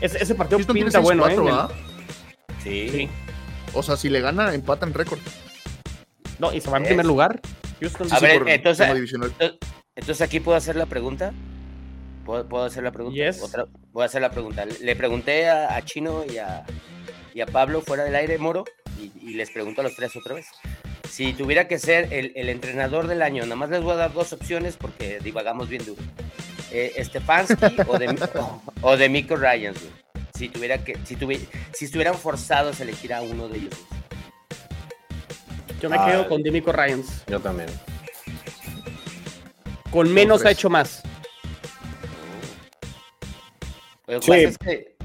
ese, 0.00 0.22
ese 0.22 0.34
partido 0.34 0.60
pinta 0.72 1.00
bueno, 1.00 1.26
¿eh? 1.26 1.36
Sí. 2.62 3.08
O 3.74 3.82
sea, 3.82 3.96
si 3.96 4.08
le 4.08 4.20
gana, 4.20 4.54
empatan 4.54 4.94
récord. 4.94 5.20
No, 6.38 6.52
y 6.52 6.60
se 6.60 6.70
va 6.70 6.78
en 6.78 6.84
primer 6.84 7.06
lugar. 7.06 7.40
Houston. 7.80 8.08
A 8.12 8.20
ver, 8.20 8.42
entonces, 8.46 8.88
entonces 9.94 10.20
aquí 10.22 10.40
puedo 10.40 10.56
hacer 10.56 10.76
la 10.76 10.86
pregunta. 10.86 11.32
¿Puedo, 12.24 12.64
hacer 12.64 12.82
la 12.82 12.92
pregunta? 12.92 13.18
voy 13.90 14.02
a 14.02 14.06
hacer 14.06 14.20
la 14.20 14.30
pregunta. 14.30 14.66
Le 14.66 14.94
pregunté 14.96 15.48
a, 15.48 15.82
Chino 15.82 16.26
y 16.30 16.36
a, 16.36 16.62
y 17.32 17.40
a, 17.40 17.46
Pablo 17.46 17.80
fuera 17.80 18.04
del 18.04 18.14
aire, 18.16 18.36
Moro, 18.36 18.64
y, 19.00 19.32
les 19.32 19.50
pregunto 19.50 19.80
a 19.80 19.84
los 19.84 19.96
tres 19.96 20.14
otra 20.14 20.34
vez. 20.34 20.46
Si 21.08 21.32
tuviera 21.32 21.68
que 21.68 21.78
ser 21.78 22.12
el, 22.12 22.48
entrenador 22.50 23.06
del 23.06 23.22
año, 23.22 23.44
nada 23.44 23.56
más 23.56 23.70
les 23.70 23.82
voy 23.82 23.92
a 23.92 23.96
dar 23.96 24.12
dos 24.12 24.34
opciones 24.34 24.76
porque 24.76 25.20
divagamos 25.20 25.70
bien 25.70 25.86
duro. 25.86 26.02
Eh, 26.70 27.02
Stefanski 27.02 27.76
o 27.86 27.98
de, 27.98 28.28
o, 28.82 28.96
de 28.98 29.08
Miko 29.08 29.34
Ryans, 29.36 29.80
si 30.38 30.48
tuviera 30.48 30.78
que, 30.78 30.96
si, 31.04 31.16
si 31.72 31.84
estuvieran 31.84 32.14
forzados 32.14 32.78
a 32.78 32.82
elegir 32.84 33.12
a 33.12 33.22
uno 33.22 33.48
de 33.48 33.58
ellos. 33.58 33.74
Yo 35.80 35.90
me 35.90 35.96
quedo 35.96 36.22
ah, 36.22 36.28
con 36.28 36.42
Demico 36.42 36.72
Ryans. 36.72 37.24
Yo 37.26 37.40
también. 37.40 37.68
Con 39.90 40.12
menos 40.12 40.44
ha 40.44 40.50
hecho 40.50 40.70
más. 40.70 41.02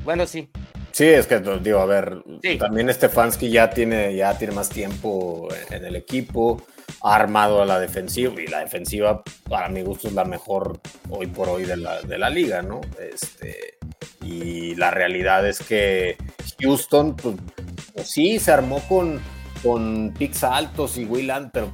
bueno, 0.04 0.26
sí. 0.26 0.50
Sí, 0.92 1.06
es 1.06 1.26
que 1.26 1.40
digo, 1.40 1.80
a 1.80 1.88
ver, 1.88 2.24
también 2.60 2.94
Stefanski 2.94 3.50
ya 3.50 3.72
tiene, 3.72 4.16
ya 4.16 4.38
tiene 4.38 4.54
más 4.54 4.70
tiempo 4.70 5.48
en 5.72 5.86
el 5.86 5.96
equipo, 5.96 6.62
ha 7.02 7.16
armado 7.16 7.64
a 7.64 7.66
la 7.66 7.80
defensiva 7.80 8.40
y 8.40 8.46
la 8.46 8.60
defensiva 8.60 9.24
para 9.50 9.70
mi 9.70 9.82
gusto 9.82 10.08
es 10.08 10.14
la 10.14 10.24
mejor 10.24 10.80
hoy 11.10 11.26
por 11.26 11.50
hoy 11.50 11.66
de 11.66 11.78
la, 11.78 12.00
de 12.04 12.20
la 12.20 12.30
liga, 12.30 12.62
¿no? 12.62 12.82
Este, 13.00 13.78
y 14.42 14.76
la 14.76 14.92
realidad 14.92 15.48
es 15.48 15.60
que 15.60 16.18
Houston, 16.62 17.16
pues, 17.16 17.36
pues, 17.94 18.10
sí, 18.10 18.40
se 18.40 18.52
armó 18.52 18.80
con, 18.88 19.22
con 19.62 20.14
picks 20.18 20.44
altos 20.44 20.98
y 20.98 21.06
Willan, 21.06 21.52
pero 21.52 21.72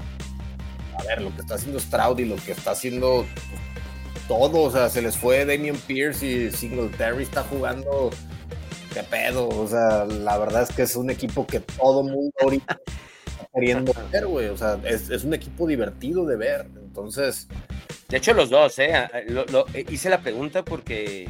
a 0.97 1.03
ver, 1.03 1.21
lo 1.21 1.33
que 1.33 1.41
está 1.41 1.55
haciendo 1.55 1.79
Stroud 1.79 2.19
y 2.19 2.25
lo 2.25 2.35
que 2.35 2.51
está 2.51 2.71
haciendo 2.71 3.25
todo, 4.27 4.61
o 4.61 4.71
sea, 4.71 4.89
se 4.89 5.01
les 5.01 5.17
fue 5.17 5.45
Damian 5.45 5.75
Pierce 5.75 6.25
y 6.25 6.51
Singletary 6.51 7.23
está 7.23 7.43
jugando. 7.43 8.11
¿Qué 8.93 9.03
pedo? 9.03 9.49
O 9.49 9.67
sea, 9.67 10.05
la 10.05 10.37
verdad 10.37 10.63
es 10.63 10.69
que 10.69 10.83
es 10.83 10.95
un 10.95 11.09
equipo 11.09 11.45
que 11.45 11.59
todo 11.59 12.03
mundo 12.03 12.31
ahorita 12.41 12.79
está 13.25 13.47
queriendo 13.53 13.93
ver, 14.11 14.27
güey. 14.27 14.47
O 14.47 14.57
sea, 14.57 14.79
es, 14.83 15.09
es 15.09 15.23
un 15.23 15.33
equipo 15.33 15.67
divertido 15.67 16.25
de 16.25 16.37
ver. 16.37 16.67
Entonces. 16.75 17.47
De 18.07 18.17
hecho, 18.17 18.33
los 18.33 18.49
dos, 18.49 18.77
¿eh? 18.79 19.07
eh 19.13 19.85
hice 19.89 20.09
la 20.09 20.21
pregunta 20.21 20.63
porque 20.63 21.27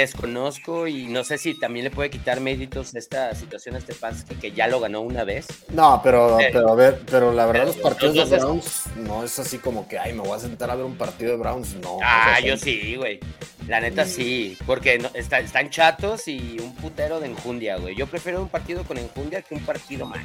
desconozco 0.00 0.86
y 0.86 1.06
no 1.06 1.24
sé 1.24 1.38
si 1.38 1.58
también 1.58 1.84
le 1.84 1.90
puede 1.90 2.10
quitar 2.10 2.40
méritos 2.40 2.94
esta 2.94 3.34
situación 3.34 3.76
a 3.76 3.80
Stefanski 3.80 4.36
que 4.36 4.52
ya 4.52 4.66
lo 4.66 4.80
ganó 4.80 5.00
una 5.00 5.24
vez. 5.24 5.46
No, 5.68 6.00
pero, 6.02 6.38
pero 6.52 6.70
a 6.70 6.74
ver, 6.74 7.02
pero 7.10 7.32
la 7.32 7.46
verdad 7.46 7.66
los 7.66 7.76
partidos 7.76 8.30
de 8.30 8.38
Browns 8.38 8.84
no 8.96 9.24
es 9.24 9.38
así 9.38 9.58
como 9.58 9.88
que, 9.88 9.98
ay, 9.98 10.12
me 10.12 10.20
voy 10.20 10.36
a 10.36 10.40
sentar 10.40 10.70
a 10.70 10.74
ver 10.74 10.84
un 10.84 10.96
partido 10.96 11.32
de 11.32 11.36
Browns, 11.38 11.74
no. 11.76 11.98
Ah, 12.02 12.38
yo 12.44 12.56
sí, 12.56 12.96
güey. 12.96 13.20
La 13.66 13.80
neta 13.80 14.04
mm. 14.04 14.08
sí, 14.08 14.56
porque 14.66 14.98
están 15.14 15.68
chatos 15.68 16.26
y 16.26 16.56
un 16.58 16.74
putero 16.76 17.20
de 17.20 17.26
enjundia, 17.26 17.76
güey. 17.76 17.94
Yo 17.94 18.06
prefiero 18.06 18.40
un 18.40 18.48
partido 18.48 18.82
con 18.84 18.96
enjundia 18.96 19.42
que 19.42 19.54
un 19.54 19.60
partido 19.60 20.06
mal. 20.06 20.24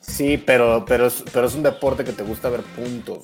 Sí, 0.00 0.36
pero, 0.36 0.84
pero, 0.84 1.06
es, 1.06 1.22
pero 1.32 1.46
es 1.46 1.54
un 1.54 1.62
deporte 1.62 2.04
que 2.04 2.12
te 2.12 2.24
gusta 2.24 2.48
ver 2.48 2.62
puntos. 2.62 3.20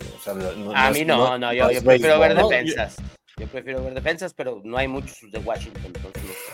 a 0.75 0.91
mí 0.91 1.05
no, 1.05 1.39
no, 1.39 1.53
yo, 1.53 1.67
prefiero 1.83 2.21
ver 2.21 2.37
defensas. 2.37 2.97
Yo 2.97 3.18
prefiero 3.47 3.85
ver 3.85 3.95
defensas, 3.95 4.35
pero 4.35 4.61
no 4.65 4.77
hay 4.77 4.89
muchos 4.89 5.31
de 5.31 5.39
Washington. 5.39 5.93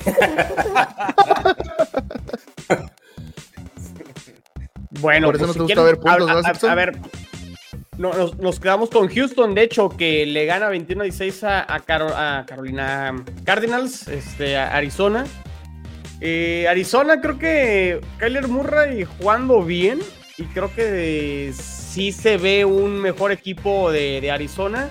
bueno, 5.01 5.29
Por 5.29 5.37
eso 5.37 5.47
pues, 5.47 5.57
no 5.57 5.67
te 5.67 5.75
gusta 5.75 5.83
ver 5.83 5.99
puntos, 5.99 6.65
a, 6.65 6.75
ver, 6.75 6.99
nos, 7.99 8.61
quedamos 8.61 8.91
con 8.91 9.09
Houston, 9.09 9.55
de 9.55 9.63
hecho, 9.63 9.89
que 9.91 10.27
le 10.27 10.47
gana 10.47 10.71
21-16 10.71 11.45
a, 11.45 11.75
a, 11.75 11.81
Carolina 12.47 13.15
Cardinals, 13.45 14.09
este, 14.09 14.57
a 14.57 14.75
Arizona. 14.75 15.25
Eh, 16.21 16.67
Arizona, 16.69 17.21
creo 17.21 17.39
que 17.39 18.01
Kyler 18.19 18.49
Murray 18.49 19.05
jugando 19.05 19.63
bien 19.63 20.01
y 20.39 20.45
creo 20.45 20.75
que 20.75 21.53
sí 21.55 22.13
se 22.13 22.37
ve 22.37 22.65
un 22.65 23.01
mejor 23.01 23.31
equipo 23.31 23.93
de, 23.93 24.21
de 24.21 24.31
Arizona. 24.31 24.91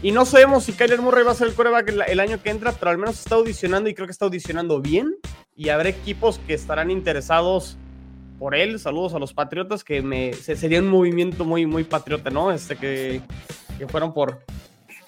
Y 0.00 0.12
no 0.12 0.24
sabemos 0.24 0.64
si 0.64 0.72
Kyler 0.72 1.02
Murray 1.02 1.24
va 1.24 1.32
a 1.32 1.34
ser 1.34 1.48
el 1.48 1.54
coreback 1.54 1.88
el, 2.06 2.20
año 2.20 2.40
que 2.40 2.50
entra, 2.50 2.72
pero 2.72 2.92
al 2.92 2.98
menos 2.98 3.18
está 3.18 3.34
audicionando 3.34 3.90
y 3.90 3.94
creo 3.94 4.06
que 4.06 4.12
está 4.12 4.26
audicionando 4.26 4.80
bien. 4.80 5.16
Y 5.56 5.70
habrá 5.70 5.88
equipos 5.88 6.38
que 6.46 6.54
estarán 6.54 6.92
interesados 6.92 7.76
por 8.38 8.54
él. 8.54 8.78
Saludos 8.78 9.14
a 9.14 9.18
los 9.18 9.34
Patriotas, 9.34 9.82
que 9.82 10.00
me, 10.00 10.32
sería 10.34 10.78
un 10.78 10.88
movimiento 10.88 11.44
muy, 11.44 11.66
muy 11.66 11.82
patriota, 11.82 12.30
¿no? 12.30 12.52
Este 12.52 12.76
que, 12.76 13.20
que 13.76 13.88
fueron 13.88 14.14
por, 14.14 14.38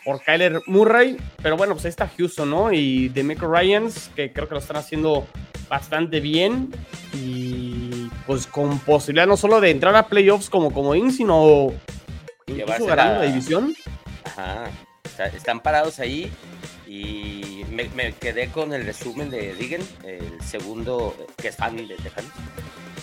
por 0.05 0.20
Kyler 0.22 0.61
Murray. 0.66 1.16
Pero 1.41 1.57
bueno, 1.57 1.74
pues 1.74 1.84
ahí 1.84 1.91
está 1.91 2.09
Houston, 2.09 2.51
¿no? 2.51 2.72
Y 2.72 3.11
Demico 3.11 3.47
Ryans, 3.47 4.11
que 4.16 4.32
creo 4.32 4.49
que 4.49 4.55
lo 4.55 4.61
están 4.61 4.78
haciendo 4.78 5.24
bastante 5.68 6.18
bien. 6.18 6.68
Y 7.14 8.09
pues 8.26 8.49
con 8.49 8.80
posibilidad 8.80 9.28
no 9.28 9.36
solo 9.36 9.61
de 9.61 9.70
entrar 9.70 9.95
a 9.95 10.09
playoffs 10.09 10.51
como 10.51 10.72
comodín, 10.72 11.12
sino 11.12 11.72
incluso 12.49 12.86
ganar 12.86 13.20
la 13.20 13.26
división. 13.26 13.72
Ajá, 14.25 14.71
están 15.35 15.61
parados 15.61 15.99
ahí 16.01 16.31
y 16.87 17.64
me, 17.71 18.12
quedé 18.14 18.49
con 18.49 18.73
el 18.73 18.85
resumen 18.85 19.31
de 19.31 19.55
Digen, 19.55 19.83
el 20.05 20.41
segundo, 20.43 21.14
que 21.37 21.49
es 21.49 21.57
fan 21.57 21.77
de 21.77 21.97
Tejanos. 21.97 22.33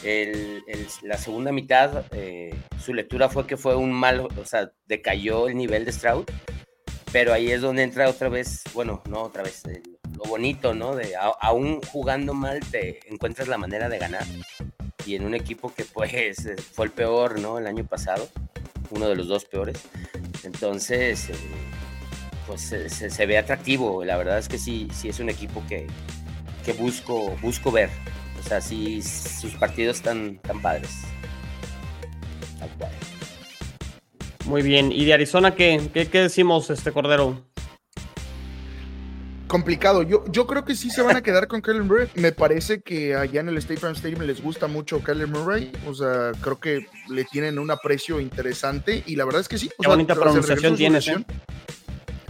El, 0.03 0.63
la 1.01 1.17
segunda 1.17 1.51
mitad, 1.51 2.05
eh, 2.11 2.53
su 2.79 2.93
lectura 2.93 3.29
fue 3.29 3.47
que 3.47 3.57
fue 3.57 3.75
un 3.75 3.91
mal, 3.91 4.19
o 4.21 4.45
sea, 4.45 4.71
decayó 4.85 5.47
el 5.47 5.57
nivel 5.57 5.85
de 5.85 5.91
Stroud 5.91 6.25
pero 7.11 7.33
ahí 7.33 7.51
es 7.51 7.61
donde 7.61 7.83
entra 7.83 8.09
otra 8.09 8.29
vez, 8.29 8.63
bueno, 8.73 9.01
no 9.09 9.23
otra 9.23 9.43
vez, 9.43 9.63
eh, 9.65 9.81
lo 10.15 10.23
bonito, 10.25 10.73
¿no? 10.73 10.95
De 10.95 11.13
aún 11.41 11.81
jugando 11.91 12.33
mal 12.33 12.59
te 12.59 12.99
encuentras 13.11 13.47
la 13.47 13.57
manera 13.57 13.89
de 13.89 13.97
ganar. 13.97 14.25
Y 15.05 15.15
en 15.15 15.23
un 15.23 15.33
equipo 15.33 15.73
que 15.73 15.85
pues 15.85 16.37
fue 16.73 16.85
el 16.85 16.91
peor, 16.91 17.39
¿no? 17.39 17.57
El 17.57 17.67
año 17.67 17.85
pasado, 17.85 18.27
uno 18.91 19.07
de 19.07 19.15
los 19.15 19.27
dos 19.27 19.45
peores. 19.45 19.81
Entonces, 20.47 21.29
eh, 21.29 21.33
pues 22.47 22.61
se, 22.61 23.25
ve 23.25 23.37
atractivo. 23.37 24.05
La 24.05 24.15
verdad 24.15 24.39
es 24.39 24.47
que 24.47 24.57
sí, 24.57 24.87
sí 24.93 25.09
es 25.09 25.19
un 25.19 25.29
equipo 25.29 25.61
que, 25.67 25.87
que 26.65 26.71
busco, 26.71 27.35
busco 27.41 27.69
ver. 27.69 27.89
O 28.39 28.47
sea, 28.47 28.61
sí, 28.61 29.01
sus 29.01 29.53
partidos 29.55 29.97
están 29.97 30.37
tan 30.37 30.61
padres. 30.61 31.01
Muy 34.45 34.61
bien. 34.61 34.93
¿Y 34.93 35.03
de 35.03 35.13
Arizona 35.13 35.53
qué, 35.53 35.89
qué, 35.93 36.07
qué 36.07 36.21
decimos, 36.21 36.69
este 36.69 36.93
Cordero? 36.93 37.46
Complicado. 39.47 40.03
Yo, 40.03 40.23
yo 40.31 40.45
creo 40.47 40.65
que 40.65 40.75
sí 40.75 40.89
se 40.89 41.01
van 41.01 41.15
a 41.15 41.21
quedar 41.21 41.47
con 41.47 41.61
Kyler 41.61 41.83
Murray. 41.83 42.09
Me 42.15 42.31
parece 42.31 42.81
que 42.81 43.15
allá 43.15 43.41
en 43.41 43.49
el 43.49 43.57
State 43.57 43.79
Farm 43.79 43.95
Stadium 43.95 44.21
les 44.21 44.41
gusta 44.41 44.67
mucho 44.67 45.01
Kyler 45.01 45.27
Murray. 45.27 45.71
O 45.87 45.93
sea, 45.93 46.31
creo 46.41 46.59
que 46.59 46.87
le 47.09 47.25
tienen 47.25 47.59
un 47.59 47.71
aprecio 47.71 48.19
interesante 48.19 49.03
y 49.05 49.15
la 49.15 49.25
verdad 49.25 49.41
es 49.41 49.47
que 49.47 49.57
sí. 49.57 49.69
Qué 49.79 49.87
bonita 49.87 50.15
pronunciación 50.15 50.75
tienes, 50.75 51.07
¿eh? 51.07 51.25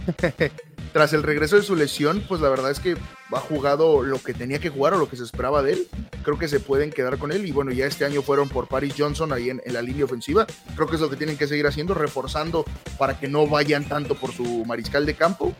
tras 0.92 1.12
el 1.12 1.22
regreso 1.22 1.56
de 1.56 1.62
su 1.62 1.76
lesión, 1.76 2.24
pues 2.26 2.40
la 2.40 2.48
verdad 2.48 2.70
es 2.70 2.80
que 2.80 2.96
ha 3.32 3.40
jugado 3.40 4.02
lo 4.02 4.18
que 4.22 4.32
tenía 4.32 4.58
que 4.58 4.70
jugar 4.70 4.94
o 4.94 4.98
lo 4.98 5.08
que 5.08 5.16
se 5.16 5.24
esperaba 5.24 5.62
de 5.62 5.74
él. 5.74 5.88
Creo 6.22 6.38
que 6.38 6.48
se 6.48 6.60
pueden 6.60 6.90
quedar 6.90 7.18
con 7.18 7.30
él. 7.32 7.46
Y 7.46 7.52
bueno, 7.52 7.70
ya 7.72 7.86
este 7.86 8.04
año 8.04 8.22
fueron 8.22 8.48
por 8.48 8.68
Paris 8.68 8.94
Johnson 8.96 9.32
ahí 9.32 9.50
en, 9.50 9.60
la 9.66 9.82
línea 9.82 10.04
ofensiva. 10.04 10.46
Creo 10.74 10.88
que 10.88 10.96
es 10.96 11.00
lo 11.00 11.10
que 11.10 11.16
tienen 11.16 11.36
que 11.36 11.46
seguir 11.46 11.66
haciendo, 11.66 11.94
reforzando 11.94 12.64
para 12.98 13.18
que 13.18 13.28
no 13.28 13.46
vayan 13.46 13.86
tanto 13.86 14.14
por 14.14 14.32
su 14.32 14.64
mariscal 14.64 15.04
de 15.06 15.14
campo 15.14 15.54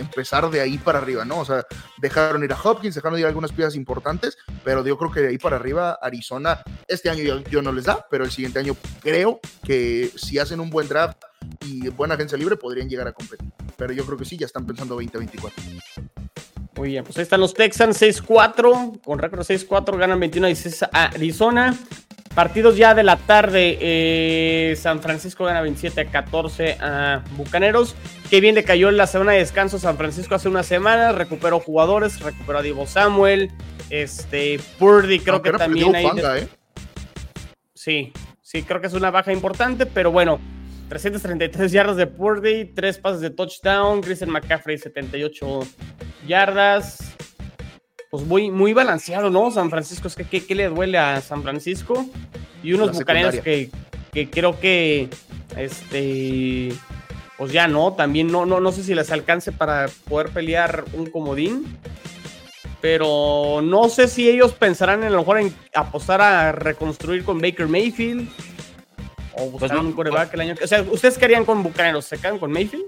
empezar 0.00 0.48
de 0.50 0.60
ahí 0.60 0.78
para 0.78 0.98
arriba, 0.98 1.24
¿no? 1.24 1.40
O 1.40 1.44
sea, 1.44 1.66
dejaron 1.98 2.44
ir 2.44 2.52
a 2.52 2.60
Hopkins, 2.62 2.94
dejaron 2.94 3.18
ir 3.18 3.26
algunas 3.26 3.52
piezas 3.52 3.74
importantes, 3.74 4.36
pero 4.64 4.86
yo 4.86 4.96
creo 4.98 5.10
que 5.10 5.20
de 5.20 5.28
ahí 5.28 5.38
para 5.38 5.56
arriba 5.56 5.98
Arizona, 6.00 6.62
este 6.86 7.10
año 7.10 7.42
yo, 7.50 7.62
no 7.62 7.72
les 7.72 7.84
da, 7.84 8.06
pero 8.10 8.24
el 8.24 8.30
siguiente 8.30 8.58
año 8.58 8.76
creo 9.00 9.40
que 9.64 10.10
si 10.16 10.38
hacen 10.38 10.60
un 10.60 10.70
buen 10.70 10.88
draft 10.88 11.22
y 11.64 11.88
buena 11.88 12.14
agencia 12.14 12.38
libre 12.38 12.56
podrían 12.56 12.88
llegar 12.88 13.08
a 13.08 13.12
competir. 13.12 13.48
Pero 13.76 13.92
yo 13.92 14.04
creo 14.04 14.18
que 14.18 14.24
sí, 14.24 14.36
ya 14.36 14.46
están 14.46 14.66
pensando 14.66 14.94
2024. 14.94 15.62
Muy 16.76 16.90
bien, 16.90 17.04
pues 17.04 17.16
ahí 17.16 17.22
están 17.22 17.40
los 17.40 17.54
Texans 17.54 18.00
6-4, 18.00 19.02
con 19.02 19.18
récord 19.18 19.40
6-4, 19.40 19.96
ganan 19.96 20.20
21 20.20 20.48
a 20.92 21.04
Arizona. 21.06 21.76
Partidos 22.38 22.76
ya 22.76 22.94
de 22.94 23.02
la 23.02 23.16
tarde. 23.16 23.78
Eh, 23.80 24.76
San 24.76 25.02
Francisco 25.02 25.44
gana 25.44 25.60
27 25.60 26.02
a 26.02 26.04
14 26.04 26.78
a 26.80 27.24
Bucaneros. 27.32 27.96
Qué 28.30 28.40
bien 28.40 28.54
le 28.54 28.62
cayó 28.62 28.90
en 28.90 28.96
la 28.96 29.08
semana 29.08 29.32
de 29.32 29.38
descanso 29.38 29.80
San 29.80 29.96
Francisco 29.96 30.36
hace 30.36 30.48
una 30.48 30.62
semana. 30.62 31.10
Recuperó 31.10 31.58
jugadores, 31.58 32.20
recuperó 32.20 32.60
a 32.60 32.62
Divo 32.62 32.86
Samuel. 32.86 33.50
Este, 33.90 34.60
Purdy 34.78 35.18
creo 35.18 35.42
que 35.42 35.50
también 35.50 35.96
hay. 35.96 36.06
¿eh? 36.06 36.48
Sí, 37.74 38.12
sí, 38.40 38.62
creo 38.62 38.80
que 38.80 38.86
es 38.86 38.94
una 38.94 39.10
baja 39.10 39.32
importante, 39.32 39.84
pero 39.84 40.12
bueno. 40.12 40.38
333 40.90 41.72
yardas 41.72 41.96
de 41.96 42.06
Purdy, 42.06 42.66
3 42.66 42.98
pases 42.98 43.20
de 43.20 43.30
touchdown. 43.30 44.00
Christian 44.00 44.30
McCaffrey, 44.30 44.78
78 44.78 45.66
yardas 46.28 47.16
pues 48.10 48.24
muy, 48.24 48.50
muy 48.50 48.72
balanceado, 48.72 49.30
¿no? 49.30 49.50
San 49.50 49.70
Francisco, 49.70 50.08
es 50.08 50.16
que 50.16 50.24
¿qué, 50.24 50.54
le 50.54 50.68
duele 50.68 50.98
a 50.98 51.20
San 51.20 51.42
Francisco? 51.42 52.06
Y 52.62 52.72
unos 52.72 52.92
bucaneros 52.92 53.36
que, 53.36 53.70
que, 54.12 54.30
creo 54.30 54.58
que, 54.58 55.08
este, 55.56 56.72
pues 57.36 57.52
ya 57.52 57.68
no, 57.68 57.92
también 57.92 58.32
no, 58.32 58.46
no, 58.46 58.60
no 58.60 58.72
sé 58.72 58.82
si 58.82 58.94
les 58.94 59.10
alcance 59.12 59.52
para 59.52 59.88
poder 60.08 60.30
pelear 60.30 60.84
un 60.94 61.06
comodín. 61.06 61.78
Pero 62.80 63.60
no 63.62 63.88
sé 63.88 64.06
si 64.06 64.28
ellos 64.28 64.52
pensarán 64.52 65.02
en 65.02 65.08
a 65.08 65.10
lo 65.10 65.18
mejor 65.18 65.40
en 65.40 65.54
apostar 65.74 66.20
a 66.20 66.52
reconstruir 66.52 67.24
con 67.24 67.40
Baker 67.40 67.66
Mayfield. 67.66 68.28
O 69.36 69.50
buscar 69.50 69.70
pues 69.70 69.80
un 69.80 69.92
coreback 69.92 70.34
el 70.34 70.40
año 70.40 70.54
que. 70.54 70.64
O 70.64 70.68
sea, 70.68 70.82
¿ustedes 70.82 71.18
querían 71.18 71.44
con 71.44 71.62
Bucaneros? 71.62 72.04
¿Se 72.04 72.18
quedan 72.18 72.38
con 72.38 72.52
Mayfield? 72.52 72.84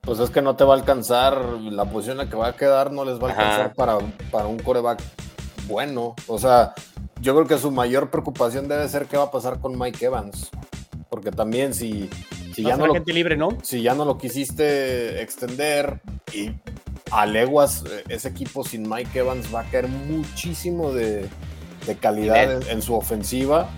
Pues 0.00 0.20
es 0.20 0.30
que 0.30 0.40
no 0.40 0.56
te 0.56 0.64
va 0.64 0.74
a 0.74 0.76
alcanzar, 0.78 1.38
la 1.60 1.84
posición 1.84 2.18
en 2.18 2.26
la 2.26 2.30
que 2.30 2.36
va 2.36 2.48
a 2.48 2.56
quedar 2.56 2.92
no 2.92 3.04
les 3.04 3.20
va 3.22 3.28
a 3.28 3.30
alcanzar 3.32 3.74
para, 3.74 3.98
para 4.30 4.46
un 4.46 4.58
coreback 4.58 5.02
bueno. 5.66 6.16
O 6.26 6.38
sea, 6.38 6.74
yo 7.20 7.34
creo 7.34 7.46
que 7.46 7.58
su 7.58 7.70
mayor 7.70 8.10
preocupación 8.10 8.68
debe 8.68 8.88
ser 8.88 9.06
qué 9.06 9.16
va 9.16 9.24
a 9.24 9.30
pasar 9.30 9.60
con 9.60 9.78
Mike 9.78 10.04
Evans. 10.04 10.50
Porque 11.10 11.30
también 11.30 11.74
si, 11.74 12.10
si 12.54 12.62
ya 12.62 12.76
no 12.76 12.86
lo, 12.86 12.94
libre, 12.94 13.36
¿no? 13.36 13.50
si 13.62 13.82
ya 13.82 13.94
no 13.94 14.04
lo 14.04 14.18
quisiste 14.18 15.22
extender 15.22 16.00
y 16.34 16.52
a 17.10 17.24
leguas 17.24 17.84
eh, 17.86 18.04
ese 18.10 18.28
equipo 18.28 18.62
sin 18.62 18.86
Mike 18.88 19.18
Evans 19.18 19.52
va 19.54 19.60
a 19.60 19.64
caer 19.64 19.88
muchísimo 19.88 20.92
de, 20.92 21.28
calidad 22.00 22.68
en, 22.68 22.82
su 22.82 22.94
ofensiva. 22.94 23.70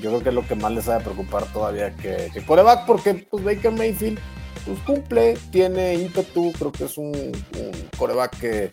Yo 0.00 0.10
creo 0.10 0.22
que 0.22 0.28
es 0.28 0.34
lo 0.34 0.46
que 0.46 0.54
más 0.54 0.70
les 0.72 0.88
va 0.88 0.96
a 0.96 1.00
preocupar 1.00 1.44
todavía 1.46 1.90
que, 1.96 2.30
que 2.32 2.44
coreback, 2.44 2.86
porque 2.86 3.14
pues 3.14 3.42
Baker 3.42 3.72
Mayfield 3.72 4.20
pues 4.64 4.78
cumple, 4.80 5.36
tiene 5.50 5.94
ímpetu, 5.94 6.52
creo 6.52 6.72
que 6.72 6.84
es 6.84 6.98
un, 6.98 7.12
coreback 7.98 8.38
que, 8.38 8.70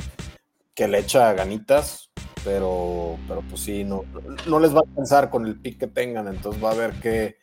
que, 0.73 0.87
le 0.87 0.99
echa 0.99 1.33
ganitas, 1.33 2.11
pero, 2.43 3.17
pero 3.27 3.41
pues 3.49 3.61
sí, 3.61 3.83
no, 3.83 4.03
no 4.47 4.59
les 4.59 4.75
va 4.75 4.81
a 4.81 4.95
pensar 4.95 5.29
con 5.29 5.45
el 5.45 5.59
pick 5.59 5.79
que 5.79 5.87
tengan, 5.87 6.27
entonces 6.27 6.63
va 6.63 6.69
a 6.69 6.73
haber 6.73 6.93
que, 6.99 7.37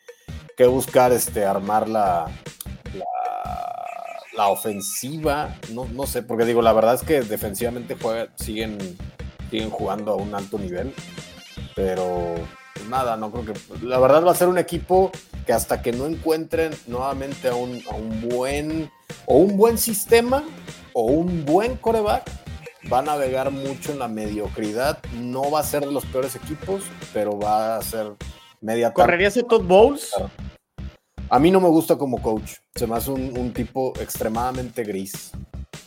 que 0.57 0.67
buscar 0.67 1.11
este, 1.11 1.45
armar 1.45 1.89
la, 1.89 2.27
la, 4.35 4.47
ofensiva, 4.47 5.55
no, 5.71 5.85
no 5.85 6.05
sé, 6.05 6.21
porque 6.21 6.45
digo, 6.45 6.61
la 6.61 6.73
verdad 6.73 6.95
es 6.95 7.03
que 7.03 7.21
defensivamente 7.21 7.97
siguen, 8.35 8.77
siguen 9.49 9.69
jugando 9.69 10.11
a 10.11 10.15
un 10.15 10.35
alto 10.35 10.59
nivel, 10.59 10.93
pero 11.75 12.35
nada, 12.89 13.17
no 13.17 13.31
creo 13.31 13.45
que. 13.45 13.85
La 13.85 13.99
verdad 13.99 14.23
va 14.23 14.31
a 14.31 14.35
ser 14.35 14.47
un 14.47 14.57
equipo 14.57 15.11
que 15.45 15.53
hasta 15.53 15.81
que 15.81 15.91
no 15.91 16.05
encuentren 16.05 16.73
nuevamente 16.87 17.49
a 17.49 17.55
un, 17.55 17.81
buen. 18.29 18.91
o 19.25 19.37
un 19.37 19.57
buen 19.57 19.77
sistema 19.77 20.43
o 20.93 21.03
un 21.03 21.45
buen 21.45 21.75
coreback, 21.75 22.29
va 22.91 22.99
a 22.99 23.01
navegar 23.01 23.51
mucho 23.51 23.91
en 23.91 23.99
la 23.99 24.07
mediocridad. 24.07 24.99
No 25.13 25.51
va 25.51 25.59
a 25.59 25.63
ser 25.63 25.85
de 25.85 25.91
los 25.91 26.05
peores 26.05 26.35
equipos, 26.35 26.83
pero 27.13 27.37
va 27.37 27.77
a 27.77 27.81
ser 27.81 28.13
media 28.61 28.93
¿Correrías 28.93 29.33
de 29.33 29.43
Todd 29.43 29.63
Bowles? 29.63 30.11
A 31.29 31.39
mí 31.39 31.51
no 31.51 31.59
me 31.59 31.69
gusta 31.69 31.97
como 31.97 32.21
coach. 32.21 32.53
Se 32.75 32.87
me 32.87 32.95
hace 32.95 33.11
un, 33.11 33.51
tipo 33.53 33.93
extremadamente 33.99 34.83
gris. 34.83 35.31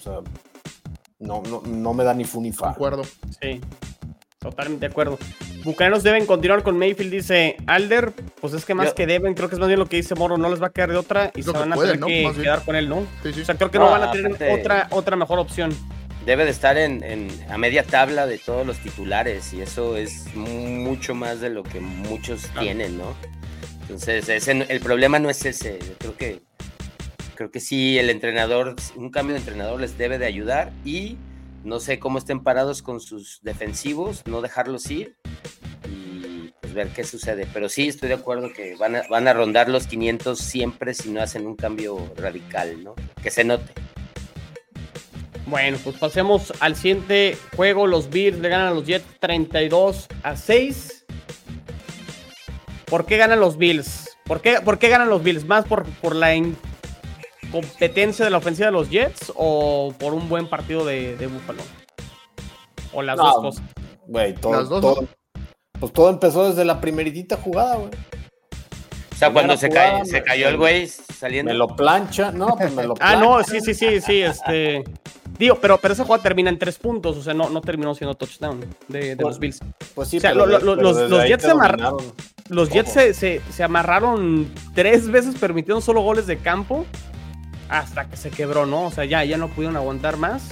O 0.01 0.03
sea, 0.03 0.21
no, 1.21 1.43
no, 1.43 1.63
no 1.63 1.95
me 1.95 2.05
da 2.05 2.13
ni 2.13 2.25
fu 2.25 2.41
ni 2.41 2.53
fa. 2.53 2.67
De 2.67 2.73
acuerdo. 2.73 3.03
Sí. 3.41 3.61
Totalmente 4.39 4.87
de 4.87 4.93
acuerdo. 4.93 5.19
Bucaneros 5.65 6.05
deben 6.05 6.25
continuar 6.25 6.63
con 6.63 6.79
Mayfield, 6.79 7.11
dice 7.11 7.57
Alder. 7.67 8.13
Pues 8.41 8.53
es 8.53 8.65
que 8.65 8.73
más 8.73 8.95
que 8.95 9.05
deben, 9.05 9.35
creo 9.35 9.49
que 9.49 9.57
es 9.57 9.59
más 9.59 9.67
bien 9.67 9.81
lo 9.81 9.87
que 9.87 9.97
dice 9.97 10.15
Moro, 10.15 10.39
no 10.39 10.49
les 10.49 10.63
va 10.63 10.69
a 10.69 10.71
quedar 10.71 10.91
de 10.93 10.97
otra 10.97 11.33
y 11.35 11.43
se 11.43 11.51
van 11.51 11.73
a 11.73 11.77
tener 11.77 11.99
que 11.99 12.33
quedar 12.41 12.65
con 12.65 12.77
él, 12.77 12.89
¿no? 12.89 12.99
O 12.99 13.45
sea, 13.45 13.57
creo 13.57 13.71
que 13.73 13.79
no, 13.79 13.91
van 13.91 14.05
a 14.05 14.13
tener 14.13 14.61
otra, 14.61 14.87
otra 14.91 15.17
mejor 15.17 15.41
opción. 15.41 15.77
Debe 16.25 16.45
de 16.45 16.51
estar 16.51 16.79
en, 16.79 17.29
a 17.51 17.59
media 17.59 17.83
tabla 17.83 18.27
de 18.27 18.39
todos 18.39 18.65
los 18.65 18.79
titulares 18.79 19.53
y 19.55 19.63
eso 19.63 19.97
es 19.97 20.33
mucho 20.37 21.17
más 21.17 21.41
de 21.41 21.51
lo 21.51 21.65
que 21.65 21.81
muchos 21.81 22.43
tienen, 22.61 22.97
¿no? 22.97 23.15
Entonces, 23.83 24.47
el 24.47 24.81
problema 24.81 25.19
no 25.19 25.31
es 25.31 25.45
ese. 25.47 25.81
Creo 25.99 26.17
que, 26.17 26.43
creo 27.35 27.51
que 27.51 27.59
sí, 27.59 27.99
el 27.99 28.09
entrenador, 28.09 28.77
un 28.95 29.11
cambio 29.11 29.35
de 29.35 29.41
entrenador 29.41 29.81
les 29.81 29.99
debe 29.99 30.19
de 30.19 30.27
ayudar 30.27 30.71
y 30.85 31.17
no 31.65 31.81
sé 31.81 31.99
cómo 31.99 32.19
estén 32.19 32.43
parados 32.43 32.83
con 32.83 33.01
sus 33.01 33.41
defensivos, 33.43 34.23
no 34.27 34.41
dejarlos 34.41 34.91
ir 34.91 35.17
y 35.89 36.53
pues 36.61 36.75
ver 36.75 36.89
qué 36.89 37.05
sucede. 37.05 37.47
Pero 37.53 37.69
sí, 37.69 37.89
estoy 37.89 38.09
de 38.09 38.17
acuerdo 38.17 38.53
que 38.53 38.77
van 38.77 38.97
a, 38.97 39.03
van 39.09 39.29
a 39.29 39.33
rondar 39.33 39.69
los 39.69 39.87
500 39.87 40.39
siempre 40.39 40.95
si 40.95 41.11
no 41.11 41.21
hacen 41.21 41.47
un 41.47 41.57
cambio 41.57 42.13
radical, 42.17 42.83
¿no? 42.85 42.95
Que 43.23 43.31
se 43.31 43.45
note. 43.45 43.73
Bueno, 45.47 45.79
pues 45.83 45.97
pasemos 45.97 46.53
al 46.61 46.77
siguiente 46.77 47.37
juego. 47.57 47.87
Los 47.87 48.11
Bears 48.11 48.39
le 48.39 48.51
ganan 48.51 48.69
a 48.69 48.75
los 48.75 48.85
Jets 48.85 49.07
32 49.19 50.07
a 50.23 50.37
6. 50.37 51.07
¿Por 52.85 53.07
qué 53.07 53.17
ganan 53.17 53.41
los 53.41 53.57
Bills? 53.57 54.17
¿Por 54.25 54.43
qué, 54.43 54.61
¿Por 54.61 54.79
qué 54.79 54.89
ganan 54.91 55.09
los 55.09 55.23
Bills? 55.23 55.47
¿Más 55.47 55.65
por, 55.65 55.87
por 55.87 56.15
la 56.15 56.35
competencia 57.51 58.25
de 58.25 58.31
la 58.31 58.39
ofensiva 58.39 58.67
de 58.67 58.73
los 58.73 58.91
Jets 58.91 59.33
o 59.37 59.93
por 59.99 60.15
un 60.15 60.29
buen 60.29 60.49
partido 60.49 60.85
de, 60.85 61.17
de 61.17 61.27
Buffalo? 61.27 61.63
O 62.93 63.03
las 63.03 63.17
dos 63.17 63.35
cosas. 63.35 63.65
Güey, 64.07 64.35
todo, 64.35 65.07
pues 65.79 65.93
todo 65.93 66.11
empezó 66.11 66.49
desde 66.49 66.65
la 66.65 66.81
primeritita 66.81 67.37
jugada, 67.37 67.77
güey. 67.77 67.91
O 67.91 69.17
sea, 69.19 69.33
cuando 69.33 69.57
se, 69.57 69.69
se 70.05 70.23
cayó 70.23 70.49
el 70.49 70.57
güey 70.57 70.87
saliendo. 70.87 71.53
Me 71.53 71.59
lo 71.59 71.69
plancha, 71.69 72.31
no, 72.31 72.55
pues 72.57 72.73
me 72.73 72.85
lo 72.85 72.95
plancha. 72.95 73.19
Ah, 73.19 73.21
no, 73.21 73.43
sí, 73.43 73.61
sí, 73.61 73.75
sí, 73.75 74.01
sí, 74.01 74.23
este. 74.23 74.85
Digo, 75.39 75.57
pero, 75.61 75.79
pero 75.79 75.95
esa 75.95 76.05
jugada 76.05 76.23
termina 76.23 76.51
en 76.51 76.59
tres 76.59 76.79
puntos, 76.79 77.17
o 77.17 77.23
sea, 77.23 77.35
no, 77.35 77.49
no 77.51 77.61
terminó 77.61 77.95
siendo 77.95 78.15
touchdown 78.15 78.61
de, 78.89 79.01
de 79.01 79.17
pues, 79.17 79.27
los 79.27 79.39
Bills. 79.39 79.61
Pues 79.95 80.09
sí, 80.09 80.19
o 80.19 80.21
sea, 80.21 80.35
los, 80.35 80.49
Jets, 81.27 81.43
se, 81.43 81.51
amarraron, 81.51 81.97
los 82.49 82.71
Jets 82.71 82.93
se, 82.93 83.15
se, 83.15 83.41
se, 83.51 83.63
amarraron 83.63 84.49
tres 84.75 85.09
veces 85.11 85.37
permitiendo 85.37 85.81
solo 85.81 86.01
goles 86.01 86.27
de 86.27 86.39
campo 86.39 86.87
hasta 87.69 88.09
que 88.09 88.17
se 88.17 88.31
quebró, 88.31 88.67
¿no? 88.67 88.87
O 88.87 88.91
sea, 88.91 89.05
ya, 89.05 89.25
ya 89.25 89.37
no 89.37 89.49
pudieron 89.49 89.77
aguantar 89.77 90.17
más. 90.17 90.51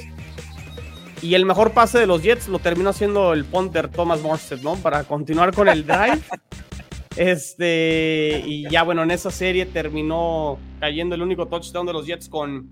Y 1.23 1.35
el 1.35 1.47
mejor 1.47 1.73
pase 1.73 1.99
de 1.99 2.07
los 2.07 2.23
Jets 2.23 2.49
lo 2.49 2.59
terminó 2.59 2.91
haciendo 2.91 3.33
el 3.33 3.45
punter 3.45 3.89
Thomas 3.89 4.21
Morstead, 4.21 4.61
¿no? 4.61 4.77
Para 4.77 5.05
continuar 5.05 5.55
con 5.55 5.69
el 5.69 5.87
drive. 5.87 6.21
este, 7.17 8.43
y 8.45 8.69
ya 8.69 8.83
bueno, 8.83 9.03
en 9.03 9.11
esa 9.11 9.31
serie 9.31 9.64
terminó 9.64 10.59
cayendo 10.79 11.14
el 11.14 11.23
único 11.23 11.47
touchdown 11.47 11.87
de 11.87 11.93
los 11.95 12.07
Jets 12.07 12.29
con, 12.29 12.71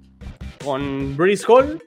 con 0.63 1.17
Breeze 1.17 1.45
Hall. 1.49 1.83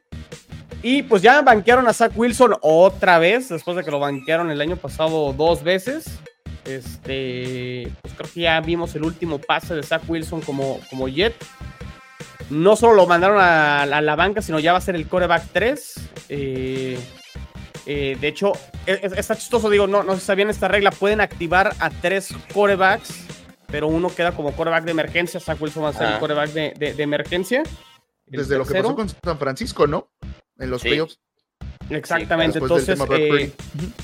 Y 0.82 1.04
pues 1.04 1.22
ya 1.22 1.42
banquearon 1.42 1.88
a 1.88 1.94
Zach 1.94 2.12
Wilson 2.16 2.56
otra 2.62 3.20
vez, 3.20 3.50
después 3.50 3.78
de 3.78 3.84
que 3.84 3.92
lo 3.92 4.00
banquearon 4.00 4.52
el 4.52 4.62
año 4.62 4.78
pasado 4.78 5.34
dos 5.34 5.64
veces. 5.64 6.20
Este, 6.66 7.92
pues 8.02 8.14
creo 8.16 8.30
que 8.34 8.42
ya 8.42 8.60
vimos 8.62 8.94
el 8.96 9.04
último 9.04 9.40
pase 9.40 9.74
de 9.74 9.84
Zach 9.84 10.02
Wilson 10.08 10.42
como, 10.42 10.80
como 10.90 11.08
Jet 11.08 11.34
no 12.50 12.76
solo 12.76 12.94
lo 12.94 13.08
mandaron 13.08 13.38
a, 13.40 13.86
la 13.86 14.16
banca, 14.16 14.42
sino 14.42 14.60
ya 14.60 14.72
va 14.72 14.78
a 14.78 14.82
ser 14.82 14.96
el 14.96 15.08
coreback 15.08 15.48
3. 15.52 16.10
Eh, 16.30 17.00
eh, 17.86 18.18
de 18.20 18.28
hecho, 18.28 18.52
e, 18.86 18.94
e, 18.94 19.20
está 19.20 19.36
chistoso, 19.36 19.70
digo, 19.70 19.88
no, 19.88 20.04
no 20.04 20.16
se 20.16 20.22
sabían 20.22 20.50
esta 20.50 20.68
regla. 20.68 20.92
Pueden 20.92 21.22
activar 21.22 21.74
a 21.80 21.90
tres 21.90 22.34
corebacks, 22.54 23.26
pero 23.68 23.88
uno 23.88 24.14
queda 24.14 24.34
como 24.34 24.54
coreback 24.54 24.84
de 24.84 24.92
emergencia. 24.92 25.40
Zach 25.40 25.62
Wilson 25.62 25.84
va 25.84 25.90
a 25.90 25.94
ser 25.94 26.12
el 26.14 26.20
coreback 26.20 26.52
de, 26.52 26.96
emergencia. 26.98 27.64
Desde 28.26 28.58
lo 28.58 28.66
que 28.66 28.74
pasó 28.74 28.96
con 28.96 29.08
San 29.08 29.40
Francisco, 29.40 29.88
¿no? 29.88 30.10
En 30.60 30.70
los 30.70 30.82
playoffs. 30.82 31.20
Exactamente, 31.90 32.60
entonces. 32.60 33.00
Eh, 33.10 33.54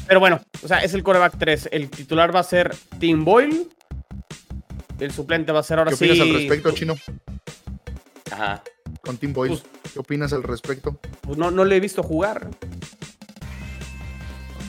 pero 0.07 0.19
bueno, 0.19 0.41
o 0.63 0.67
sea, 0.67 0.79
es 0.79 0.93
el 0.93 1.03
coreback 1.03 1.37
3. 1.37 1.69
El 1.71 1.89
titular 1.89 2.33
va 2.33 2.39
a 2.39 2.43
ser 2.43 2.73
Tim 2.99 3.25
Boyle. 3.25 3.67
El 4.99 5.11
suplente 5.11 5.51
va 5.51 5.59
a 5.59 5.63
ser 5.63 5.79
ahora 5.79 5.91
sí. 5.91 6.05
¿Qué 6.05 6.11
opinas 6.11 6.27
al 6.27 6.33
respecto, 6.35 6.71
Chino? 6.71 6.95
Ajá. 8.33 8.63
Con 9.01 9.17
Tim 9.17 9.33
Boyle. 9.33 9.57
Pues, 9.57 9.93
¿Qué 9.93 9.99
opinas 9.99 10.33
al 10.33 10.43
respecto? 10.43 10.99
Pues 11.21 11.37
no, 11.37 11.51
no 11.51 11.65
le 11.65 11.77
he 11.77 11.79
visto 11.79 12.01
jugar. 12.01 12.49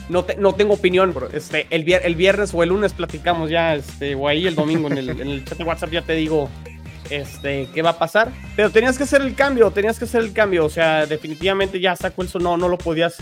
No, 0.07 0.25
no 0.37 0.53
tengo 0.53 0.75
opinión. 0.75 1.15
Este, 1.33 1.65
el, 1.71 1.91
el, 1.91 2.15
viernes 2.15 2.53
o 2.53 2.61
el 2.61 2.69
lunes 2.69 2.93
platicamos 2.93 3.49
ya, 3.49 3.73
este, 3.73 4.13
o 4.13 4.27
ahí 4.27 4.45
el 4.45 4.53
domingo 4.53 4.87
en 4.87 4.97
el, 4.99 5.45
chat 5.45 5.57
de 5.57 5.63
WhatsApp 5.63 5.89
ya 5.89 6.03
te 6.03 6.13
digo 6.13 6.47
este, 7.09 7.67
qué 7.73 7.81
va 7.81 7.91
a 7.91 7.97
pasar. 7.97 8.31
Pero 8.55 8.69
tenías 8.69 8.97
que 8.97 9.03
hacer 9.03 9.21
el 9.21 9.33
cambio, 9.33 9.71
tenías 9.71 9.97
que 9.97 10.05
hacer 10.05 10.21
el 10.21 10.31
cambio. 10.31 10.65
O 10.65 10.69
sea, 10.69 11.07
definitivamente 11.07 11.79
ya 11.79 11.95
Zach 11.95 12.13
Wilson 12.15 12.43
no, 12.43 12.55
no 12.55 12.67
lo 12.67 12.77
podías 12.77 13.17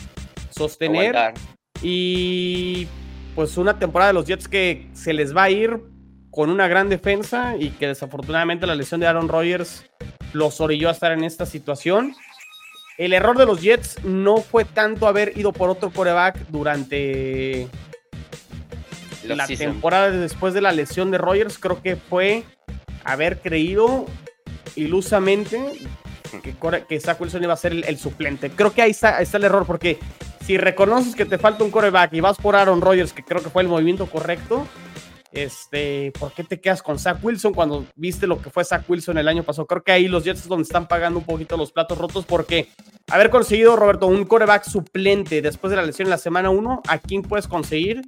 sostener. 0.50 1.34
Y 1.82 2.88
pues 3.34 3.58
una 3.58 3.80
temporada 3.80 4.10
de 4.10 4.14
los 4.14 4.26
Jets 4.26 4.50
que 4.50 4.90
se 4.94 5.14
les 5.14 5.36
va 5.36 5.44
a 5.44 5.50
ir 5.50 5.93
con 6.34 6.50
una 6.50 6.68
gran 6.68 6.90
defensa 6.90 7.56
y 7.58 7.70
que 7.70 7.88
desafortunadamente 7.88 8.66
la 8.66 8.74
lesión 8.74 9.00
de 9.00 9.06
Aaron 9.06 9.30
Rodgers 9.30 9.86
los 10.34 10.60
orilló 10.62 10.90
a 10.90 10.92
estar 10.92 11.12
en 11.12 11.24
esta 11.24 11.46
situación. 11.46 12.16
El 12.98 13.14
error 13.14 13.38
de 13.38 13.46
los 13.46 13.62
Jets 13.62 14.04
no 14.04 14.38
fue 14.38 14.66
tanto 14.66 15.08
haber 15.08 15.38
ido 15.38 15.54
por 15.54 15.70
otro 15.70 15.92
coreback 15.92 16.48
durante 16.50 17.68
la 19.26 19.46
temporada 19.46 20.10
después 20.10 20.56
de 20.56 20.62
la 20.62 20.72
lesión 20.72 21.12
de 21.12 21.20
Rogers. 21.20 21.60
Creo 21.60 21.84
que 21.84 21.98
fue 21.98 22.44
haber 23.04 23.40
creído 23.40 24.08
ilusamente 24.76 25.60
que, 26.42 26.56
que 26.90 27.00
Zach 27.00 27.22
Wilson 27.22 27.44
iba 27.44 27.54
a 27.54 27.58
ser 27.58 27.74
el, 27.74 27.98
suplente. 28.00 28.50
Creo 28.50 28.74
que 28.74 28.82
ahí 28.82 28.92
está, 28.92 29.22
está, 29.22 29.38
el 29.38 29.44
error, 29.44 29.68
porque 29.68 30.00
si 30.44 30.58
reconoces 30.58 31.16
que 31.16 31.26
te 31.26 31.38
falta 31.38 31.64
un 31.64 31.70
coreback 31.70 32.12
y 32.14 32.22
vas 32.22 32.38
por 32.38 32.56
Aaron 32.56 32.82
Rodgers, 32.82 33.14
que 33.14 33.24
creo 33.24 33.44
que 33.44 33.52
fue 33.52 33.62
el 33.62 33.68
movimiento 33.68 34.08
correcto, 34.08 34.66
este, 35.34 36.12
¿por 36.20 36.32
qué 36.32 36.44
te 36.44 36.62
quedas 36.62 36.84
con 36.84 37.00
Zach 37.00 37.18
Wilson 37.24 37.54
cuando 37.54 37.86
viste 37.96 38.28
lo 38.28 38.40
que 38.40 38.52
fue 38.52 38.64
Zach 38.64 38.88
Wilson 38.88 39.18
el 39.18 39.28
año 39.28 39.44
pasado? 39.44 39.66
Creo 39.66 39.84
que 39.84 39.92
ahí 39.92 40.08
los 40.08 40.24
Jets 40.24 40.42
es 40.42 40.48
donde 40.48 40.64
están 40.64 40.88
pagando 40.88 41.20
un 41.20 41.26
poquito 41.26 41.58
los 41.58 41.72
platos 41.72 41.98
rotos 41.98 42.26
porque 42.26 42.70
haber 43.10 43.32
conseguido, 43.32 43.76
Roberto, 43.76 44.06
un 44.06 44.26
coreback 44.26 44.64
suplente 44.64 45.42
después 45.42 45.72
de 45.72 45.78
la 45.78 45.84
lesión 45.84 46.06
en 46.06 46.12
la 46.12 46.20
semana 46.20 46.52
1, 46.52 46.84
¿a 46.88 47.00
quién 47.00 47.24
puedes 47.24 47.48
conseguir 47.48 48.04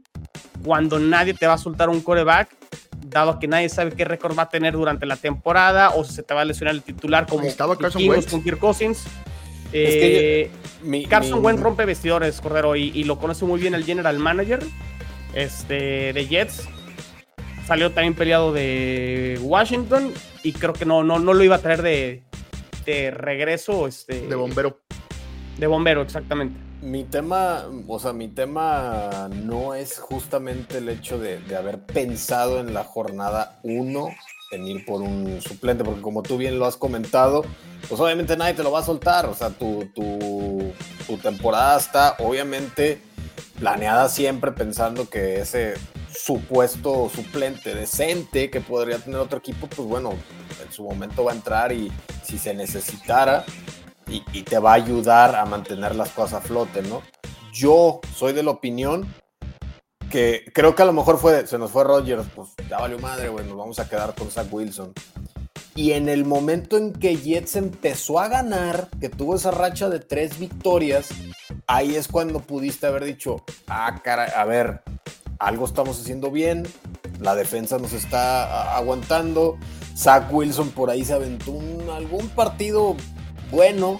cuando 0.63 0.99
nadie 0.99 1.33
te 1.33 1.47
va 1.47 1.53
a 1.53 1.57
soltar 1.57 1.89
un 1.89 2.01
coreback? 2.01 2.55
Dado 3.07 3.39
que 3.39 3.47
nadie 3.47 3.69
sabe 3.69 3.91
qué 3.91 4.05
récord 4.05 4.37
va 4.37 4.43
a 4.43 4.49
tener 4.49 4.73
durante 4.73 5.05
la 5.05 5.17
temporada 5.17 5.89
o 5.91 6.03
si 6.03 6.13
se 6.13 6.23
te 6.23 6.33
va 6.33 6.41
a 6.41 6.45
lesionar 6.45 6.75
el 6.75 6.83
titular 6.83 7.25
como 7.25 7.43
estaba 7.43 7.75
Carson 7.77 8.07
Wentz 8.07 8.29
con 8.29 8.43
Kirk 8.43 8.59
Cousins. 8.59 9.03
Eh, 9.73 10.51
Carson 11.09 11.43
Wentz 11.43 11.61
rompe 11.61 11.85
vestidores, 11.85 12.39
Cordero, 12.39 12.75
y, 12.75 12.91
y, 12.93 13.03
lo 13.03 13.17
conoce 13.17 13.45
muy 13.45 13.59
bien 13.59 13.73
el 13.73 13.83
general 13.83 14.19
manager 14.19 14.59
este, 15.33 16.13
de 16.13 16.27
Jets 16.27 16.69
salió 17.65 17.91
también 17.91 18.13
peleado 18.13 18.53
de 18.53 19.39
Washington 19.41 20.13
y 20.43 20.53
creo 20.53 20.73
que 20.73 20.85
no, 20.85 21.03
no, 21.03 21.19
no 21.19 21.33
lo 21.33 21.43
iba 21.43 21.55
a 21.55 21.59
traer 21.59 21.81
de, 21.81 22.23
de 22.85 23.11
regreso. 23.11 23.87
Este, 23.87 24.27
de 24.27 24.35
bombero. 24.35 24.81
De 25.57 25.67
bombero, 25.67 26.01
exactamente. 26.01 26.59
Mi 26.81 27.03
tema, 27.03 27.65
o 27.87 27.99
sea, 27.99 28.13
mi 28.13 28.27
tema 28.27 29.29
no 29.31 29.73
es 29.73 29.97
justamente 29.97 30.77
el 30.77 30.89
hecho 30.89 31.17
de, 31.17 31.39
haber 31.55 31.79
pensado 31.79 32.59
en 32.59 32.73
la 32.73 32.83
jornada 32.83 33.59
1 33.63 34.09
en 34.51 34.67
ir 34.67 34.85
por 34.85 35.01
un 35.01 35.41
suplente, 35.41 35.83
porque 35.83 36.01
como 36.01 36.21
tú 36.21 36.37
bien 36.37 36.59
lo 36.59 36.65
has 36.65 36.77
comentado, 36.77 37.43
pues 37.89 37.99
obviamente 37.99 38.37
nadie 38.37 38.53
te 38.53 38.61
lo 38.61 38.71
va 38.71 38.79
a 38.79 38.83
soltar, 38.83 39.25
o 39.25 39.33
sea, 39.33 39.49
tu, 39.49 39.89
tu, 39.95 40.71
tu 41.07 41.17
temporada 41.17 41.77
está 41.77 42.15
obviamente 42.19 43.01
planeada 43.59 44.07
siempre 44.07 44.51
pensando 44.51 45.09
que 45.09 45.39
ese 45.39 45.73
supuesto 46.15 47.09
suplente 47.13 47.75
decente 47.75 48.49
que 48.49 48.61
podría 48.61 48.97
tener 48.99 49.19
otro 49.19 49.39
equipo, 49.39 49.67
pues 49.67 49.87
bueno, 49.87 50.13
en 50.63 50.71
su 50.71 50.83
momento 50.83 51.23
va 51.23 51.31
a 51.31 51.35
entrar 51.35 51.71
y 51.71 51.91
si 52.23 52.37
se 52.37 52.53
necesitara 52.53 53.45
y, 54.07 54.43
te 54.43 54.59
va 54.59 54.71
a 54.71 54.75
ayudar 54.75 55.35
a 55.35 55.45
mantener 55.45 55.95
las 55.95 56.09
cosas 56.09 56.43
a 56.43 56.47
flote, 56.47 56.81
¿no? 56.83 57.01
Yo 57.51 58.01
soy 58.15 58.33
de 58.33 58.43
la 58.43 58.51
opinión 58.51 59.13
que 60.09 60.45
creo 60.53 60.75
que 60.75 60.83
a 60.83 60.85
lo 60.85 60.93
mejor 60.93 61.17
fue, 61.17 61.47
se 61.47 61.57
nos 61.57 61.71
fue 61.71 61.83
Rogers, 61.83 62.27
pues 62.35 62.49
ya 62.69 62.77
valió 62.77 62.99
madre, 62.99 63.29
bueno, 63.29 63.49
nos 63.49 63.57
vamos 63.57 63.79
a 63.79 63.89
quedar 63.89 64.13
con 64.13 64.29
Zach 64.29 64.47
Wilson. 64.51 64.93
Y 65.73 65.91
en 65.91 66.07
el 66.07 66.23
momento 66.23 66.77
en 66.77 66.93
que 66.93 67.17
Jets 67.17 67.57
empezó 67.57 68.19
a 68.19 68.29
ganar, 68.29 68.87
que 69.01 69.09
tuvo 69.09 69.35
esa 69.35 69.51
racha 69.51 69.89
de 69.89 69.99
tres 69.99 70.39
victorias, 70.39 71.09
ahí 71.67 71.95
es 71.95 72.07
cuando 72.07 72.39
pudiste 72.39 72.87
haber 72.87 73.03
dicho, 73.03 73.43
ah, 73.67 73.99
cara, 74.01 74.23
a 74.23 74.45
ver, 74.45 74.83
algo 75.39 75.65
estamos 75.65 75.99
haciendo 75.99 76.31
bien, 76.31 76.67
la 77.19 77.35
defensa 77.35 77.77
nos 77.77 77.93
está 77.93 78.75
aguantando, 78.75 79.57
Zach 79.95 80.31
Wilson 80.31 80.69
por 80.71 80.89
ahí 80.89 81.05
se 81.05 81.13
aventó 81.13 81.53
algún 81.93 82.27
partido 82.29 82.95
bueno, 83.51 83.99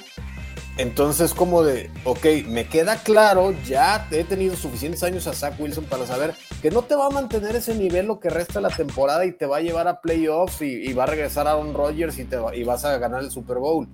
entonces 0.77 1.33
como 1.33 1.63
de, 1.63 1.89
ok, 2.03 2.25
me 2.47 2.67
queda 2.67 2.97
claro, 2.97 3.53
ya 3.65 4.07
he 4.11 4.25
tenido 4.25 4.55
suficientes 4.55 5.03
años 5.03 5.25
a 5.27 5.33
Zach 5.33 5.57
Wilson 5.57 5.85
para 5.85 6.05
saber 6.05 6.35
que 6.61 6.69
no 6.69 6.81
te 6.81 6.95
va 6.95 7.07
a 7.07 7.11
mantener 7.11 7.55
ese 7.55 7.75
nivel 7.75 8.07
lo 8.07 8.19
que 8.19 8.29
resta 8.29 8.59
la 8.59 8.69
temporada 8.69 9.25
y 9.25 9.31
te 9.31 9.45
va 9.45 9.57
a 9.57 9.61
llevar 9.61 9.87
a 9.87 10.01
playoffs 10.01 10.61
y, 10.61 10.91
va 10.93 11.03
a 11.03 11.07
regresar 11.07 11.47
Aaron 11.47 11.73
Rodgers 11.73 12.19
y, 12.19 12.25
te 12.25 12.37
y 12.55 12.63
vas 12.63 12.83
a 12.83 12.97
ganar 12.97 13.23
el 13.23 13.31
Super 13.31 13.57
Bowl. 13.57 13.87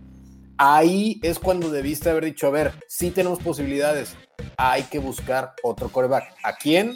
Ahí 0.58 1.20
es 1.24 1.38
cuando 1.38 1.70
debiste 1.70 2.10
haber 2.10 2.26
dicho, 2.26 2.48
a 2.48 2.52
ver, 2.52 2.74
sí 2.88 3.12
tenemos 3.12 3.40
posibilidades, 3.40 4.16
hay 4.58 4.84
que 4.84 5.00
buscar 5.00 5.54
otro 5.64 5.90
coreback. 5.90 6.36
¿A 6.44 6.56
quién? 6.56 6.96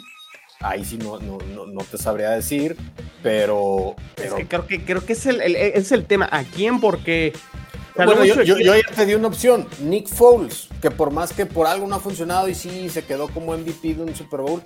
Ahí 0.60 0.84
sí 0.84 0.98
no, 0.98 1.18
no, 1.18 1.38
no, 1.66 1.84
te 1.84 1.98
sabría 1.98 2.30
decir, 2.30 2.76
pero... 3.22 3.94
pero... 4.14 4.36
creo, 4.48 4.66
que, 4.66 4.84
creo 4.84 5.04
que 5.04 5.12
es 5.12 5.26
el, 5.26 5.40
es 5.40 5.92
el 5.92 6.06
tema. 6.06 6.28
¿A 6.30 6.44
quién? 6.44 6.80
Porque... 6.80 7.32
Bueno, 7.94 8.24
yo, 8.24 8.58
ya 8.58 8.74
te 8.94 9.06
di 9.06 9.14
una 9.14 9.28
opción, 9.28 9.66
Nick 9.80 10.08
Foles, 10.08 10.68
que 10.82 10.90
por 10.90 11.10
más 11.10 11.32
que 11.32 11.46
por 11.46 11.66
algo 11.66 11.86
no 11.86 11.96
ha 11.96 12.00
funcionado 12.00 12.46
y 12.46 12.54
sí 12.54 12.90
se 12.90 13.04
quedó 13.04 13.28
como 13.28 13.56
MVP 13.56 13.94
de 13.94 14.02
un 14.02 14.14
Super 14.14 14.40
Bowl. 14.40 14.62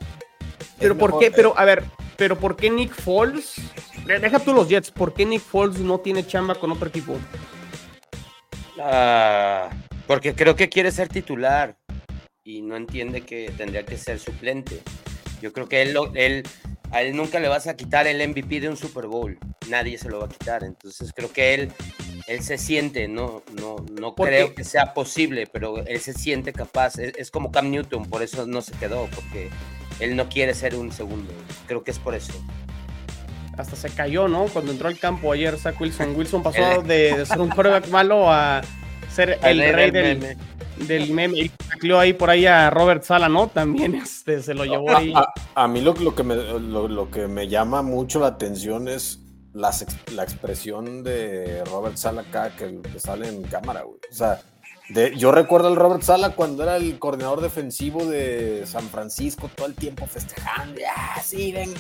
Pero 0.81 0.99
¿por 0.99 1.19
qué? 1.19 1.31
Pero 1.31 1.57
a 1.57 1.65
ver, 1.65 1.85
pero 2.17 2.37
¿por 2.37 2.57
qué 2.57 2.71
Nick 2.71 2.93
Foles? 2.93 3.55
Deja 4.05 4.41
tú 4.41 4.53
los 4.53 4.69
Jets, 4.69 4.91
¿por 4.91 5.15
qué 5.15 5.25
Nick 5.25 5.43
Foles 5.43 5.79
no 5.79 6.01
tiene 6.01 6.27
chamba 6.27 6.57
con 6.57 6.73
otro 6.73 6.89
equipo? 6.89 7.17
Ah, 8.81 9.71
porque 10.07 10.35
creo 10.35 10.57
que 10.57 10.69
quiere 10.69 10.91
ser 10.91 11.09
titular 11.09 11.77
y 12.43 12.63
no 12.63 12.77
entiende 12.77 13.21
que 13.21 13.53
tendría 13.57 13.85
que 13.85 13.97
ser 13.97 14.19
suplente. 14.19 14.81
Yo 15.41 15.53
creo 15.53 15.69
que 15.69 15.83
él, 15.83 15.97
él, 16.15 16.43
a 16.91 17.03
él 17.03 17.17
nunca 17.17 17.41
le 17.41 17.49
vas 17.49 17.67
a 17.67 17.77
quitar 17.77 18.07
el 18.07 18.27
MVP 18.29 18.61
de 18.61 18.69
un 18.69 18.77
Super 18.77 19.07
Bowl. 19.07 19.39
Nadie 19.69 19.99
se 19.99 20.09
lo 20.09 20.21
va 20.21 20.27
a 20.27 20.29
quitar. 20.29 20.65
Entonces 20.65 21.13
creo 21.15 21.33
que 21.33 21.55
él, 21.55 21.73
él 22.27 22.43
se 22.43 22.59
siente, 22.59 23.09
no, 23.09 23.43
no, 23.61 23.77
no 23.99 24.15
creo 24.15 24.55
que 24.55 24.65
sea 24.65 24.95
posible, 24.95 25.47
pero 25.47 25.85
él 25.87 26.01
se 26.01 26.13
siente 26.13 26.53
capaz. 26.53 26.99
Es, 26.99 27.31
como 27.31 27.51
Cam 27.51 27.71
Newton, 27.71 28.07
por 28.07 28.23
eso 28.23 28.47
no 28.47 28.63
se 28.63 28.73
quedó, 28.73 29.09
porque 29.15 29.51
él 29.99 30.17
no 30.17 30.29
quiere 30.29 30.55
ser 30.55 30.75
un 30.75 30.93
segundo. 30.93 31.33
Creo 31.67 31.83
que 31.85 31.91
es 31.91 31.99
por 31.99 32.15
eso. 32.15 32.33
Hasta 33.57 33.77
se 33.77 33.91
cayó, 33.91 34.29
¿no? 34.29 34.47
Cuando 34.47 34.73
entró 34.73 34.89
al 34.89 34.99
campo 34.99 35.33
ayer, 35.33 35.59
Zach 35.59 35.81
Wilson. 35.81 36.15
Wilson 36.17 36.43
pasó 36.43 36.83
de, 36.83 37.25
ser 37.27 37.41
un 37.41 37.51
quarterback 37.51 37.89
malo 37.89 38.33
a 38.33 38.63
ser 39.13 39.39
el 39.43 39.59
rey 39.75 39.91
del, 39.91 40.37
del 40.87 41.13
meme. 41.13 41.51
Y 41.83 41.93
ahí 41.93 42.13
por 42.13 42.31
ahí 42.31 42.47
a 42.47 42.71
Robert 42.71 43.03
Sala, 43.03 43.29
¿no? 43.29 43.49
También 43.49 43.95
este, 44.03 44.43
se 44.43 44.55
lo 44.55 44.65
llevó 44.65 44.95
ahí. 44.97 45.13
A, 45.55 45.69
mí 45.69 45.81
lo, 45.81 45.95
lo, 45.95 46.15
que 46.15 46.23
me, 46.23 46.37
lo, 46.37 47.11
que 47.11 47.27
me 47.27 47.49
llama 47.49 47.83
mucho 47.83 48.21
la 48.21 48.29
atención 48.29 48.89
es 48.89 49.21
la, 49.53 49.73
la 50.13 50.23
expresión 50.23 51.03
de 51.03 51.65
Robert 51.65 51.97
Sala 51.97 52.23
acá 52.23 52.55
que, 52.57 52.81
sale 52.99 53.29
en 53.29 53.43
cámara, 53.43 53.83
güey. 53.83 53.99
O 54.11 54.15
sea, 54.15 54.41
de, 54.89 55.17
yo 55.17 55.33
recuerdo 55.33 55.69
al 55.69 55.77
Robert 55.77 56.03
Sala 56.03 56.31
cuando 56.31 56.63
era 56.63 56.77
el 56.77 56.99
coordinador 56.99 57.41
defensivo 57.41 58.05
de 58.07 58.65
San 58.67 58.89
Francisco, 58.89 59.51
todo 59.55 59.67
el 59.67 59.75
tiempo 59.75 60.07
festejando, 60.07 60.81
ah, 60.97 61.21
sí, 61.23 61.53
ven. 61.53 61.73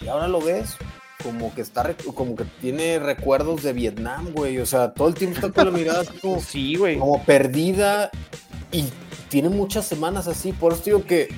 Y 0.00 0.08
ahora 0.08 0.28
lo 0.28 0.40
ves 0.40 0.76
como 1.22 1.54
que 1.54 1.60
está, 1.60 1.94
como 2.14 2.36
que 2.36 2.44
tiene 2.60 2.98
recuerdos 2.98 3.62
de 3.62 3.72
Vietnam, 3.72 4.32
güey. 4.32 4.58
O 4.58 4.66
sea, 4.66 4.92
todo 4.92 5.08
el 5.08 5.14
tiempo 5.14 5.36
está 5.36 5.52
con 5.52 5.72
la 5.72 5.78
mirada 5.78 6.00
así 6.00 6.18
como, 6.18 6.40
sí, 6.40 6.76
güey. 6.76 6.98
como 6.98 7.24
perdida 7.24 8.10
y 8.72 8.84
tiene 9.28 9.48
muchas 9.48 9.86
semanas 9.86 10.28
así. 10.28 10.52
Por 10.52 10.72
eso 10.72 10.82
digo 10.84 11.04
que 11.04 11.28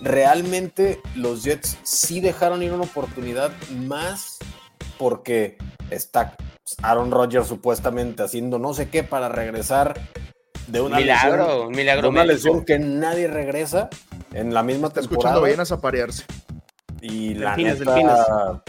realmente 0.00 1.00
los 1.14 1.44
Jets 1.44 1.78
sí 1.82 2.20
dejaron 2.20 2.62
ir 2.62 2.72
una 2.72 2.84
oportunidad 2.84 3.50
más 3.86 4.38
porque 4.98 5.56
está 5.90 6.36
Aaron 6.82 7.10
Rodgers 7.10 7.46
supuestamente 7.46 8.22
haciendo 8.22 8.58
no 8.58 8.74
sé 8.74 8.88
qué 8.88 9.02
para 9.02 9.28
regresar 9.28 10.00
de 10.68 10.80
una 10.80 10.96
milagro, 10.96 11.46
lesión, 11.46 11.70
milagro 11.72 12.08
una 12.08 12.24
lesión 12.24 12.64
que 12.64 12.78
nadie 12.78 13.26
regresa 13.26 13.90
en 14.32 14.54
la 14.54 14.62
misma 14.62 14.88
temporada. 14.88 15.12
Escuchando 15.12 15.40
ballenas 15.40 15.72
aparearse. 15.72 16.24
Y 17.00 17.34
la 17.34 17.56
neta, 17.56 18.62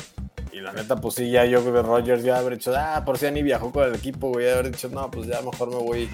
y 0.54 0.62
la 0.62 0.72
neta, 0.72 0.96
pues 0.96 1.16
sí, 1.16 1.32
ya 1.32 1.46
yo 1.46 1.62
creo 1.62 1.74
que 1.74 1.82
Rodgers 1.82 2.24
ya 2.24 2.38
haber 2.38 2.54
dicho, 2.54 2.74
ah, 2.76 3.04
por 3.06 3.18
si 3.18 3.26
ya 3.26 3.32
ni 3.32 3.42
viajó 3.42 3.72
con 3.72 3.88
el 3.88 3.96
equipo, 3.96 4.30
güey, 4.30 4.50
haber 4.50 4.72
dicho, 4.72 4.88
no, 4.90 5.10
pues 5.10 5.28
ya 5.28 5.42
mejor 5.42 5.70
me 5.70 5.78
voy 5.78 6.10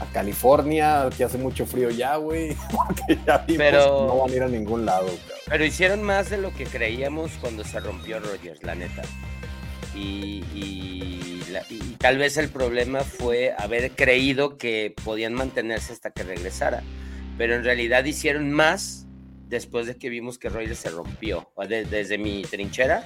a 0.00 0.06
California, 0.12 1.08
que 1.16 1.24
hace 1.24 1.38
mucho 1.38 1.66
frío 1.66 1.90
ya, 1.90 2.16
güey, 2.16 2.54
porque 2.70 3.18
ya 3.26 3.38
vimos 3.38 3.58
pero, 3.58 4.06
no 4.06 4.18
van 4.18 4.30
a 4.30 4.34
ir 4.34 4.42
a 4.42 4.48
ningún 4.48 4.86
lado. 4.86 5.08
Pero 5.46 5.64
hicieron 5.64 6.02
más 6.02 6.30
de 6.30 6.38
lo 6.38 6.54
que 6.54 6.64
creíamos 6.64 7.32
cuando 7.40 7.64
se 7.64 7.80
rompió 7.80 8.20
Rodgers, 8.20 8.62
la 8.62 8.74
neta. 8.74 9.02
Y, 9.96 10.42
tal 11.98 12.18
vez 12.18 12.36
el 12.36 12.48
problema 12.48 13.00
fue 13.00 13.54
haber 13.56 13.92
creído 13.92 14.56
que 14.56 14.94
podían 15.04 15.34
mantenerse 15.34 15.92
hasta 15.92 16.10
que 16.10 16.24
regresara. 16.24 16.82
Pero 17.38 17.54
en 17.54 17.64
realidad 17.64 18.04
hicieron 18.04 18.50
más 18.50 19.06
después 19.48 19.86
de 19.86 19.96
que 19.96 20.08
vimos 20.08 20.38
que 20.38 20.48
Rogers 20.48 20.78
se 20.78 20.90
rompió. 20.90 21.48
desde 21.68 22.18
mi 22.18 22.42
trinchera, 22.42 23.04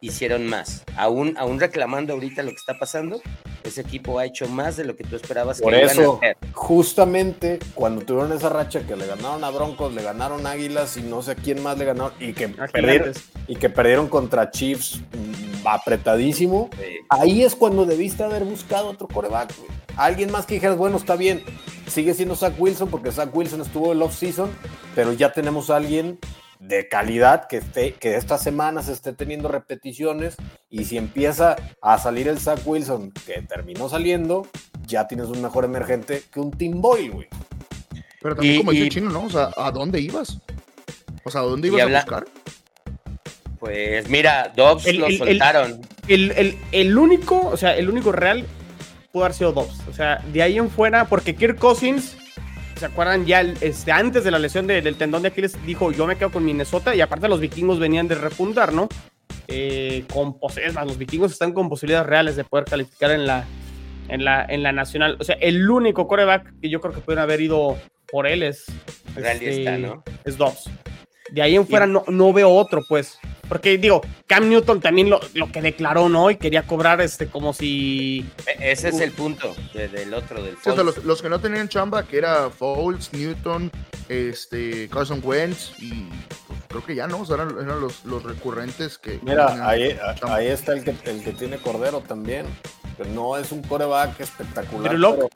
hicieron 0.00 0.46
más. 0.46 0.84
Aún, 0.96 1.36
aún 1.38 1.60
reclamando 1.60 2.14
ahorita 2.14 2.42
lo 2.42 2.50
que 2.50 2.56
está 2.56 2.78
pasando, 2.78 3.20
ese 3.62 3.82
equipo 3.82 4.18
ha 4.18 4.24
hecho 4.24 4.48
más 4.48 4.76
de 4.76 4.84
lo 4.84 4.96
que 4.96 5.04
tú 5.04 5.16
esperabas 5.16 5.60
Por 5.60 5.74
eso, 5.74 6.20
justamente 6.52 7.58
cuando 7.74 8.04
tuvieron 8.04 8.32
esa 8.32 8.48
racha 8.48 8.80
que 8.86 8.96
le 8.96 9.06
ganaron 9.06 9.44
a 9.44 9.50
Broncos, 9.50 9.92
le 9.92 10.02
ganaron 10.02 10.46
Águilas 10.46 10.96
y 10.96 11.02
no 11.02 11.22
sé 11.22 11.32
a 11.32 11.34
quién 11.34 11.62
más 11.62 11.76
le 11.78 11.84
ganaron 11.84 12.12
y 12.18 12.32
que, 12.32 12.48
perdieron, 12.48 13.12
y 13.46 13.56
que 13.56 13.68
perdieron 13.68 14.08
contra 14.08 14.50
Chiefs 14.50 15.00
apretadísimo, 15.64 16.70
ahí 17.10 17.42
es 17.42 17.54
cuando 17.54 17.84
debiste 17.84 18.24
haber 18.24 18.44
buscado 18.44 18.88
otro 18.88 19.06
coreback, 19.08 19.52
Alguien 19.96 20.30
más 20.30 20.46
que 20.46 20.54
dijeras, 20.54 20.78
bueno, 20.78 20.96
está 20.96 21.14
bien, 21.16 21.42
sigue 21.86 22.14
siendo 22.14 22.34
Zach 22.34 22.54
Wilson, 22.58 22.88
porque 22.88 23.12
Zach 23.12 23.28
Wilson 23.34 23.60
estuvo 23.60 23.92
el 23.92 24.00
off-season, 24.00 24.50
pero 24.94 25.12
ya 25.12 25.32
tenemos 25.32 25.68
a 25.68 25.76
alguien 25.76 26.18
de 26.60 26.88
calidad 26.88 27.48
que, 27.48 27.56
esté, 27.56 27.94
que 27.94 28.16
estas 28.16 28.42
semanas 28.42 28.88
esté 28.88 29.12
teniendo 29.12 29.48
repeticiones 29.48 30.36
y 30.68 30.84
si 30.84 30.98
empieza 30.98 31.56
a 31.82 31.98
salir 31.98 32.28
el 32.28 32.38
Zach 32.38 32.60
Wilson 32.64 33.12
que 33.26 33.42
terminó 33.42 33.88
saliendo, 33.88 34.46
ya 34.86 35.08
tienes 35.08 35.26
un 35.28 35.42
mejor 35.42 35.64
emergente 35.64 36.22
que 36.30 36.38
un 36.38 36.50
Tim 36.50 36.80
Boyle, 36.80 37.10
güey. 37.10 37.28
Pero 38.20 38.36
también 38.36 38.58
como 38.58 38.72
dice 38.72 38.84
el 38.84 38.90
chino, 38.90 39.10
¿no? 39.10 39.24
O 39.24 39.30
sea, 39.30 39.50
¿a 39.56 39.70
dónde 39.70 40.00
ibas? 40.00 40.38
O 41.24 41.30
sea, 41.30 41.40
¿a 41.40 41.44
dónde 41.44 41.68
ibas 41.68 41.82
a 41.82 41.86
buscar? 41.86 42.24
Pues 43.58 44.08
mira, 44.08 44.52
Dobbs 44.54 44.94
lo 44.94 45.10
soltaron. 45.10 45.80
El, 46.08 46.98
único, 46.98 47.48
o 47.48 47.56
sea, 47.56 47.76
el 47.76 47.88
único 47.88 48.12
real 48.12 48.44
pudo 49.12 49.24
haber 49.24 49.36
sido 49.36 49.52
Dobbs. 49.52 49.80
O 49.88 49.92
sea, 49.94 50.22
de 50.32 50.42
ahí 50.42 50.58
en 50.58 50.70
fuera, 50.70 51.06
porque 51.06 51.34
Kirk 51.34 51.58
Cousins, 51.58 52.16
¿se 52.76 52.86
acuerdan? 52.86 53.26
Ya 53.26 53.40
este, 53.40 53.92
antes 53.92 54.24
de 54.24 54.30
la 54.30 54.38
lesión 54.38 54.66
del 54.66 54.96
tendón 54.96 55.22
de 55.22 55.28
Aquiles 55.28 55.56
dijo, 55.64 55.92
yo 55.92 56.06
me 56.06 56.16
quedo 56.16 56.30
con 56.30 56.44
Minnesota 56.44 56.94
y 56.94 57.00
aparte 57.00 57.28
los 57.28 57.40
vikingos 57.40 57.78
venían 57.78 58.08
de 58.08 58.14
repuntar, 58.14 58.72
¿no? 58.72 58.88
Eh, 59.48 60.04
con 60.12 60.36
más, 60.74 60.86
los 60.86 60.96
vikingos 60.96 61.32
están 61.32 61.52
con 61.52 61.68
posibilidades 61.68 62.08
reales 62.08 62.36
de 62.36 62.44
poder 62.44 62.66
calificar 62.66 63.10
en 63.10 63.26
la, 63.26 63.44
en 64.08 64.24
la, 64.24 64.44
en 64.44 64.62
la 64.62 64.72
nacional. 64.72 65.16
O 65.18 65.24
sea, 65.24 65.36
el 65.40 65.68
único 65.68 66.06
coreback 66.06 66.60
que 66.60 66.68
yo 66.68 66.80
creo 66.80 66.94
que 66.94 67.00
pueden 67.00 67.20
haber 67.20 67.40
ido 67.40 67.76
por 68.10 68.26
él 68.26 68.42
es, 68.42 68.66
este, 69.16 69.78
¿no? 69.78 70.04
es 70.24 70.36
Dobbs. 70.36 70.70
De 71.30 71.42
ahí 71.42 71.56
en 71.56 71.66
fuera 71.66 71.86
no, 71.86 72.04
no 72.08 72.32
veo 72.32 72.50
otro, 72.50 72.82
pues. 72.88 73.18
Porque 73.50 73.78
digo, 73.78 74.00
Cam 74.28 74.48
Newton 74.48 74.80
también 74.80 75.10
lo, 75.10 75.18
lo, 75.34 75.50
que 75.50 75.60
declaró, 75.60 76.08
¿no? 76.08 76.30
Y 76.30 76.36
quería 76.36 76.68
cobrar 76.68 77.00
este 77.00 77.26
como 77.26 77.52
si. 77.52 78.24
E, 78.46 78.70
ese 78.70 78.90
es 78.90 79.00
el 79.00 79.10
punto 79.10 79.56
del 79.74 80.14
otro, 80.14 80.40
del 80.40 80.56
los, 80.64 81.04
los, 81.04 81.20
que 81.20 81.28
no 81.28 81.40
tenían 81.40 81.68
chamba, 81.68 82.04
que 82.04 82.18
era 82.18 82.48
Foles, 82.48 83.12
Newton, 83.12 83.72
este, 84.08 84.88
Carson 84.88 85.20
Wentz 85.24 85.72
y 85.80 86.08
pues, 86.46 86.60
creo 86.68 86.84
que 86.84 86.94
ya 86.94 87.08
no, 87.08 87.22
o 87.22 87.34
eran, 87.34 87.50
eran 87.60 87.80
los, 87.80 88.04
los, 88.04 88.22
recurrentes 88.22 88.98
que. 88.98 89.18
Mira, 89.22 89.68
ahí, 89.68 89.98
ahí, 90.22 90.46
está 90.46 90.72
el 90.72 90.84
que, 90.84 90.94
el 91.10 91.24
que 91.24 91.32
tiene 91.32 91.58
Cordero 91.58 92.02
también. 92.02 92.46
Que 92.96 93.04
no 93.04 93.36
es 93.36 93.50
un 93.50 93.62
coreback 93.62 94.20
espectacular. 94.20 94.92
Pero, 94.92 95.28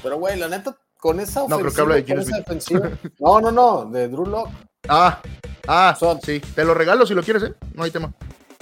pero 0.00 0.18
güey, 0.18 0.38
la 0.38 0.46
neta, 0.46 0.78
con 0.96 1.18
esa 1.18 1.42
ofensiva. 1.42 1.56
No, 1.56 1.58
creo 1.58 1.74
que 1.74 1.80
habla 1.80 1.94
de 1.96 3.12
No, 3.18 3.40
no, 3.40 3.50
no, 3.50 3.84
de 3.86 4.06
Drew 4.06 4.26
Locke. 4.26 4.52
Ah, 4.86 5.20
ah, 5.66 5.96
son, 5.98 6.20
sí. 6.20 6.40
Te 6.54 6.64
lo 6.64 6.74
regalo 6.74 7.06
si 7.06 7.14
lo 7.14 7.22
quieres, 7.22 7.42
¿eh? 7.42 7.54
No 7.74 7.84
hay 7.84 7.90
tema. 7.90 8.12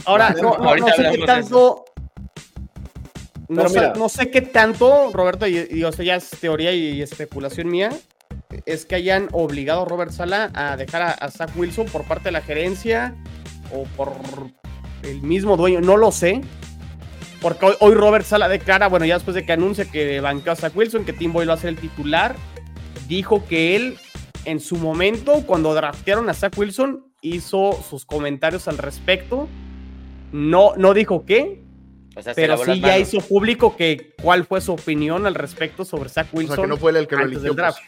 Ahora, 0.04 0.34
no, 0.40 0.56
no, 0.56 0.86
sé 0.88 1.10
qué 1.12 1.26
tanto. 1.26 1.84
No 3.48 4.08
sé, 4.08 4.30
qué 4.30 4.40
tanto, 4.40 5.10
Roberto, 5.12 5.46
y, 5.46 5.84
o 5.84 5.92
sea, 5.92 6.04
ya 6.04 6.16
es 6.16 6.30
teoría 6.30 6.72
y, 6.72 7.00
especulación 7.00 7.68
mía, 7.68 7.90
es 8.64 8.86
que 8.86 8.96
hayan 8.96 9.28
obligado 9.32 9.82
a 9.82 9.84
Robert 9.84 10.10
Sala 10.10 10.50
a 10.54 10.76
dejar 10.76 11.02
a, 11.02 11.30
Zach 11.30 11.50
Wilson 11.56 11.86
por 11.86 12.04
parte 12.04 12.24
de 12.24 12.32
la 12.32 12.40
gerencia 12.40 13.14
o 13.72 13.84
por 13.96 14.12
el 15.02 15.22
mismo 15.22 15.56
dueño, 15.56 15.80
no 15.80 15.96
lo 15.96 16.10
sé. 16.10 16.40
Porque 17.40 17.66
hoy, 17.80 17.94
Robert 17.94 18.24
Sala 18.24 18.48
declara, 18.48 18.88
bueno, 18.88 19.06
ya 19.06 19.14
después 19.14 19.34
de 19.34 19.44
que 19.44 19.52
anuncia 19.52 19.84
que 19.84 20.20
banqueó 20.20 20.52
a 20.52 20.56
Zach 20.56 20.74
Wilson, 20.74 21.04
que 21.04 21.12
Tim 21.12 21.32
Boyle 21.32 21.50
va 21.50 21.54
a 21.54 21.58
ser 21.58 21.70
el 21.70 21.76
titular, 21.76 22.34
dijo 23.06 23.46
que 23.46 23.76
él 23.76 23.98
en 24.46 24.60
su 24.60 24.76
momento, 24.76 25.42
cuando 25.46 25.74
draftearon 25.74 26.30
a 26.30 26.34
Zach 26.34 26.56
Wilson, 26.56 27.04
hizo 27.20 27.72
sus 27.88 28.06
comentarios 28.06 28.68
al 28.68 28.78
respecto. 28.78 29.48
No, 30.32 30.74
no 30.76 30.94
dijo 30.94 31.24
qué, 31.26 31.62
pero 32.34 32.56
sí 32.64 32.80
ya 32.80 32.98
hizo 32.98 33.20
público 33.20 33.76
que 33.76 34.14
cuál 34.22 34.46
fue 34.46 34.60
su 34.60 34.72
opinión 34.72 35.26
al 35.26 35.34
respecto 35.34 35.84
sobre 35.84 36.08
Zach 36.08 36.28
Wilson. 36.32 36.52
O 36.52 36.56
sea, 36.56 36.64
que 36.64 36.68
no 36.68 36.76
fue 36.76 36.98
el 36.98 37.06
que 37.06 37.16
lo 37.16 37.24
eligió. 37.24 37.42
Pues. 37.42 37.56
Draft. 37.56 37.78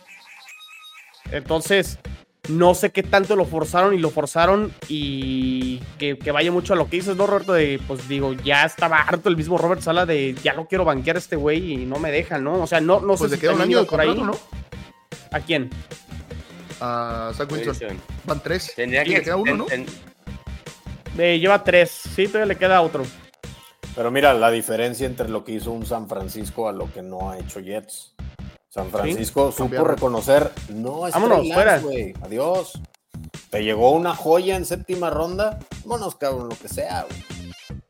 Entonces, 1.30 1.98
no 2.48 2.74
sé 2.74 2.90
qué 2.90 3.02
tanto 3.02 3.36
lo 3.36 3.44
forzaron 3.44 3.94
y 3.94 3.98
lo 3.98 4.10
forzaron 4.10 4.72
y 4.88 5.80
que, 5.98 6.14
vaya 6.32 6.50
mucho 6.50 6.72
a 6.72 6.76
lo 6.76 6.88
que 6.88 6.96
dices, 6.96 7.16
¿no, 7.16 7.26
Roberto? 7.26 7.52
De, 7.52 7.80
pues 7.86 8.08
digo, 8.08 8.32
ya 8.32 8.64
estaba 8.64 8.98
harto 8.98 9.28
el 9.28 9.36
mismo 9.36 9.58
Robert 9.58 9.82
Sala 9.82 10.06
de 10.06 10.34
ya 10.42 10.54
no 10.54 10.66
quiero 10.66 10.84
banquear 10.84 11.16
a 11.16 11.20
este 11.20 11.36
güey 11.36 11.72
y 11.72 11.76
no 11.86 11.98
me 11.98 12.10
dejan, 12.10 12.42
¿no? 12.42 12.62
O 12.62 12.66
sea, 12.66 12.80
no, 12.80 13.00
no 13.00 13.14
pues 13.14 13.30
sé 13.30 13.36
si 13.36 13.40
queda 13.40 13.52
un 13.52 13.60
año 13.60 13.84
por 13.84 14.00
ahí. 14.00 14.14
¿no? 14.14 14.36
¿A 15.30 15.40
quién? 15.40 15.70
A 16.80 17.32
Zach 17.34 17.50
Wilson. 17.50 18.00
Van 18.24 18.42
tres. 18.42 18.72
Tendría 18.74 19.04
que, 19.04 19.10
le 19.10 19.22
queda 19.22 19.36
uno, 19.36 19.56
¿no? 19.56 19.66
lleva 21.16 21.64
tres. 21.64 21.90
Sí, 21.90 22.26
todavía 22.26 22.46
le 22.46 22.56
queda 22.56 22.80
otro. 22.80 23.04
Pero 23.94 24.10
mira, 24.10 24.32
la 24.34 24.50
diferencia 24.50 25.06
entre 25.06 25.28
lo 25.28 25.44
que 25.44 25.52
hizo 25.52 25.72
un 25.72 25.84
San 25.84 26.08
Francisco 26.08 26.68
a 26.68 26.72
lo 26.72 26.92
que 26.92 27.02
no 27.02 27.30
ha 27.30 27.38
hecho 27.38 27.60
Jets. 27.60 28.14
San 28.68 28.90
Francisco 28.90 29.50
supo 29.50 29.82
reconocer, 29.82 30.52
no 30.68 31.06
es 31.08 31.14
Vámonos, 31.14 31.52
fuera. 31.52 31.78
güey. 31.80 32.14
Adiós. 32.22 32.80
Te 33.50 33.64
llegó 33.64 33.90
una 33.92 34.14
joya 34.14 34.56
en 34.56 34.64
séptima 34.64 35.10
ronda. 35.10 35.58
Vámonos, 35.84 36.16
cabrón, 36.16 36.50
lo 36.50 36.56
que 36.56 36.68
sea, 36.68 37.06
güey. 37.08 37.37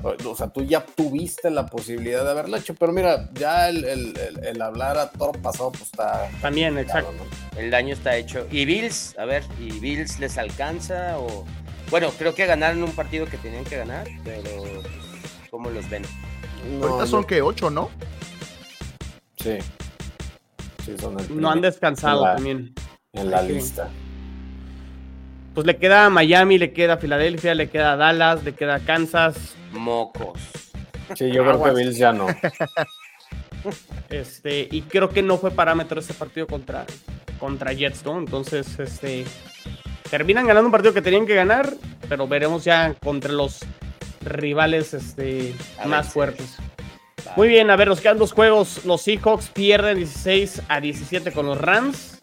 O 0.01 0.37
sea, 0.37 0.47
tú 0.49 0.63
ya 0.63 0.87
tuviste 0.87 1.51
la 1.51 1.67
posibilidad 1.67 2.23
de 2.23 2.31
haberlo 2.31 2.57
hecho, 2.57 2.73
pero 2.75 2.93
mira, 2.93 3.29
ya 3.35 3.69
el, 3.69 4.63
hablar 4.63 4.97
a 4.97 5.11
todo 5.11 5.33
pasado, 5.33 5.73
pues 5.73 5.87
está. 5.87 6.31
También, 6.41 6.79
exacto. 6.79 7.13
El 7.57 7.73
daño 7.73 7.95
está 7.95 8.17
hecho. 8.17 8.47
¿Y 8.53 8.65
Bills? 8.65 9.19
A 9.19 9.25
ver, 9.25 9.43
¿y 9.59 9.73
Bills 9.81 10.21
les 10.21 10.39
alcanza? 10.39 11.19
o 11.19 11.45
Bueno, 11.91 12.13
creo 12.17 12.33
que 12.33 12.47
ganaron 12.47 12.85
un 12.85 12.93
partido 12.93 13.27
que 13.27 13.39
tenían 13.39 13.65
que 13.65 13.77
ganar, 13.77 14.07
pero 14.23 14.49
¿cómo 15.51 15.69
los 15.69 15.91
ven? 15.91 16.05
Ahorita 16.81 17.07
son 17.09 17.25
que 17.25 17.43
ocho, 17.43 17.69
¿no? 17.69 17.91
Sí. 19.37 19.59
sí 20.85 20.95
son 20.97 21.17
no 21.31 21.51
han 21.51 21.61
descansado 21.61 22.23
también. 22.23 22.73
En 23.15 23.31
la 23.33 23.43
lista 23.43 23.91
pues 25.59 25.67
le 25.67 25.77
queda 25.77 26.09
Miami, 26.09 26.57
le 26.57 26.73
queda 26.73 26.99
Filadelfia, 26.99 27.53
le 27.53 27.69
queda 27.69 27.97
Dallas, 27.97 28.45
le 28.45 28.55
queda 28.55 28.79
Kansas. 28.79 29.57
Mocos. 29.73 30.39
Sí, 31.17 31.33
yo 31.33 31.43
creo 31.43 31.61
que 31.61 31.71
Bills 31.73 31.97
ya 31.97 32.13
no. 32.13 32.29
Este, 34.09 34.69
y 34.71 34.83
creo 34.83 35.09
que 35.11 35.21
no 35.21 35.37
fue 35.37 35.51
parámetro 35.51 35.99
ese 35.99 36.15
partido 36.15 36.47
contra, 36.47 36.87
contra 37.41 37.73
Jets, 37.73 38.05
¿no? 38.05 38.19
Entonces, 38.19 38.79
este, 38.79 39.25
terminan 40.09 40.47
ganando 40.47 40.69
un 40.69 40.71
partido 40.71 40.95
que 40.95 41.03
tenían 41.03 41.27
que 41.27 41.35
ganar, 41.35 41.75
pero 42.09 42.29
veremos 42.29 42.63
ya 42.63 42.95
contra 42.95 43.33
los 43.33 43.59
rivales 44.21 44.95
este, 44.95 45.57
más 45.85 46.13
fuertes. 46.13 46.57
Muy 47.35 47.49
bien, 47.49 47.69
a 47.71 47.75
ver, 47.75 47.89
nos 47.89 48.01
quedan 48.01 48.19
dos 48.19 48.31
juegos. 48.31 48.85
Los 48.85 49.03
Seahawks 49.03 49.49
pierden 49.49 49.97
16 49.97 50.63
a 50.69 50.81
17 50.81 51.33
con 51.33 51.47
los 51.47 51.61
Rams. 51.61 52.18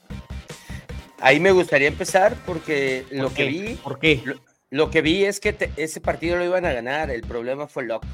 Ahí 1.20 1.40
me 1.40 1.52
gustaría 1.52 1.88
empezar 1.88 2.36
porque 2.46 3.06
lo 3.12 3.34
que 3.34 3.46
vi. 3.46 3.74
¿Por 3.76 4.00
qué? 4.00 4.22
Lo, 4.70 4.90
que 4.90 5.02
vi 5.02 5.26
es 5.26 5.40
que 5.40 5.56
ese 5.78 6.02
partido 6.02 6.38
lo 6.38 6.46
iban 6.46 6.66
a 6.66 6.74
ganar. 6.74 7.10
El 7.10 7.22
problema 7.22 7.68
fue 7.68 7.86
Locke. 7.86 8.08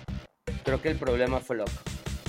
Creo 0.64 0.82
que 0.82 0.90
el 0.90 0.98
problema 0.98 1.40
fue 1.40 1.58
Locke. 1.58 1.72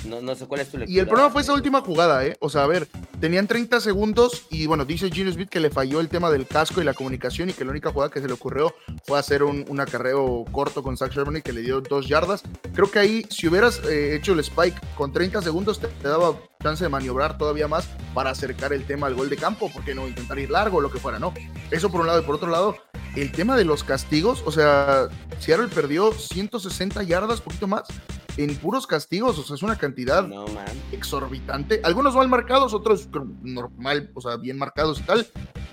No, 0.05 0.21
no 0.21 0.35
sé 0.35 0.47
cuál 0.47 0.61
es 0.61 0.69
tu 0.69 0.79
lectura. 0.79 0.95
Y 0.95 0.99
el 0.99 1.07
problema 1.07 1.31
fue 1.31 1.43
esa 1.43 1.53
última 1.53 1.81
jugada, 1.81 2.25
¿eh? 2.27 2.37
O 2.41 2.49
sea, 2.49 2.65
a 2.65 2.67
ver, 2.67 2.89
tenían 3.21 3.47
30 3.47 3.81
segundos 3.81 4.47
y 4.51 4.67
bueno, 4.67 4.85
dice 4.85 5.11
Gino 5.11 5.31
Smith 5.31 5.49
que 5.49 5.61
le 5.61 5.71
falló 5.71 6.01
el 6.01 6.09
tema 6.09 6.31
del 6.31 6.47
casco 6.47 6.81
y 6.81 6.85
la 6.85 6.95
comunicación 6.95 7.51
y 7.51 7.53
que 7.53 7.65
la 7.65 7.71
única 7.71 7.91
jugada 7.91 8.11
que 8.11 8.21
se 8.21 8.27
le 8.27 8.33
ocurrió 8.33 8.75
fue 9.05 9.19
hacer 9.19 9.43
un, 9.43 9.81
acarreo 9.81 10.45
corto 10.53 10.83
con 10.83 10.97
Zach 10.97 11.13
Sherman 11.13 11.37
y 11.37 11.43
que 11.43 11.53
le 11.53 11.63
dio 11.63 11.81
dos 11.81 12.09
yardas. 12.09 12.43
Creo 12.75 12.91
que 12.91 12.99
ahí, 12.99 13.27
si 13.31 13.49
hubieras 13.49 13.81
eh, 13.85 14.17
hecho 14.17 14.33
el 14.33 14.41
spike 14.41 14.81
con 14.95 15.13
30 15.13 15.43
segundos, 15.43 15.81
te, 15.81 15.89
daba 16.03 16.37
chance 16.63 16.85
de 16.85 16.89
maniobrar 16.89 17.39
todavía 17.39 17.69
más 17.69 17.89
para 18.15 18.31
acercar 18.31 18.73
el 18.73 18.85
tema 18.85 19.07
al 19.07 19.15
gol 19.15 19.29
de 19.29 19.37
campo, 19.37 19.71
porque 19.73 19.95
no 19.95 20.07
intentar 20.07 20.39
ir 20.39 20.51
largo 20.51 20.79
o 20.79 20.81
lo 20.81 20.91
que 20.91 20.99
fuera, 20.99 21.19
¿no? 21.19 21.35
Eso 21.71 21.91
por 21.91 22.01
un 22.01 22.07
lado 22.07 22.21
y 22.21 22.25
por 22.25 22.37
otro 22.37 22.49
lado, 22.49 22.77
el 23.17 23.33
tema 23.33 23.57
de 23.57 23.65
los 23.65 23.85
castigos, 23.85 24.43
o 24.47 24.53
sea, 24.53 25.09
Seattle 25.39 25.69
perdió 25.69 26.13
160 26.13 27.03
yardas, 27.03 27.41
poquito 27.41 27.67
más, 27.67 27.83
en 28.37 28.57
puros 28.57 28.87
castigos, 28.87 29.39
o 29.39 29.43
sea, 29.43 29.57
es 29.57 29.63
una 29.63 29.77
cantidad 29.77 30.29
exorbitante. 30.91 31.81
Algunos 31.85 32.15
mal 32.15 32.29
marcados, 32.29 32.75
otros 32.75 33.09
normal, 33.43 34.11
o 34.15 34.21
sea, 34.21 34.37
bien 34.37 34.59
marcados 34.59 35.01
y 35.01 35.03
tal, 35.03 35.27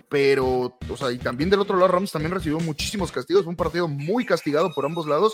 pero, 0.09 0.77
o 0.89 0.97
sea, 0.97 1.11
y 1.11 1.17
también 1.17 1.49
del 1.49 1.59
otro 1.59 1.77
lado, 1.77 1.89
Rams 1.89 2.11
también 2.11 2.33
recibió 2.33 2.59
muchísimos 2.59 3.11
castigos. 3.11 3.43
Fue 3.43 3.51
un 3.51 3.55
partido 3.55 3.87
muy 3.87 4.25
castigado 4.25 4.73
por 4.73 4.85
ambos 4.85 5.07
lados 5.07 5.33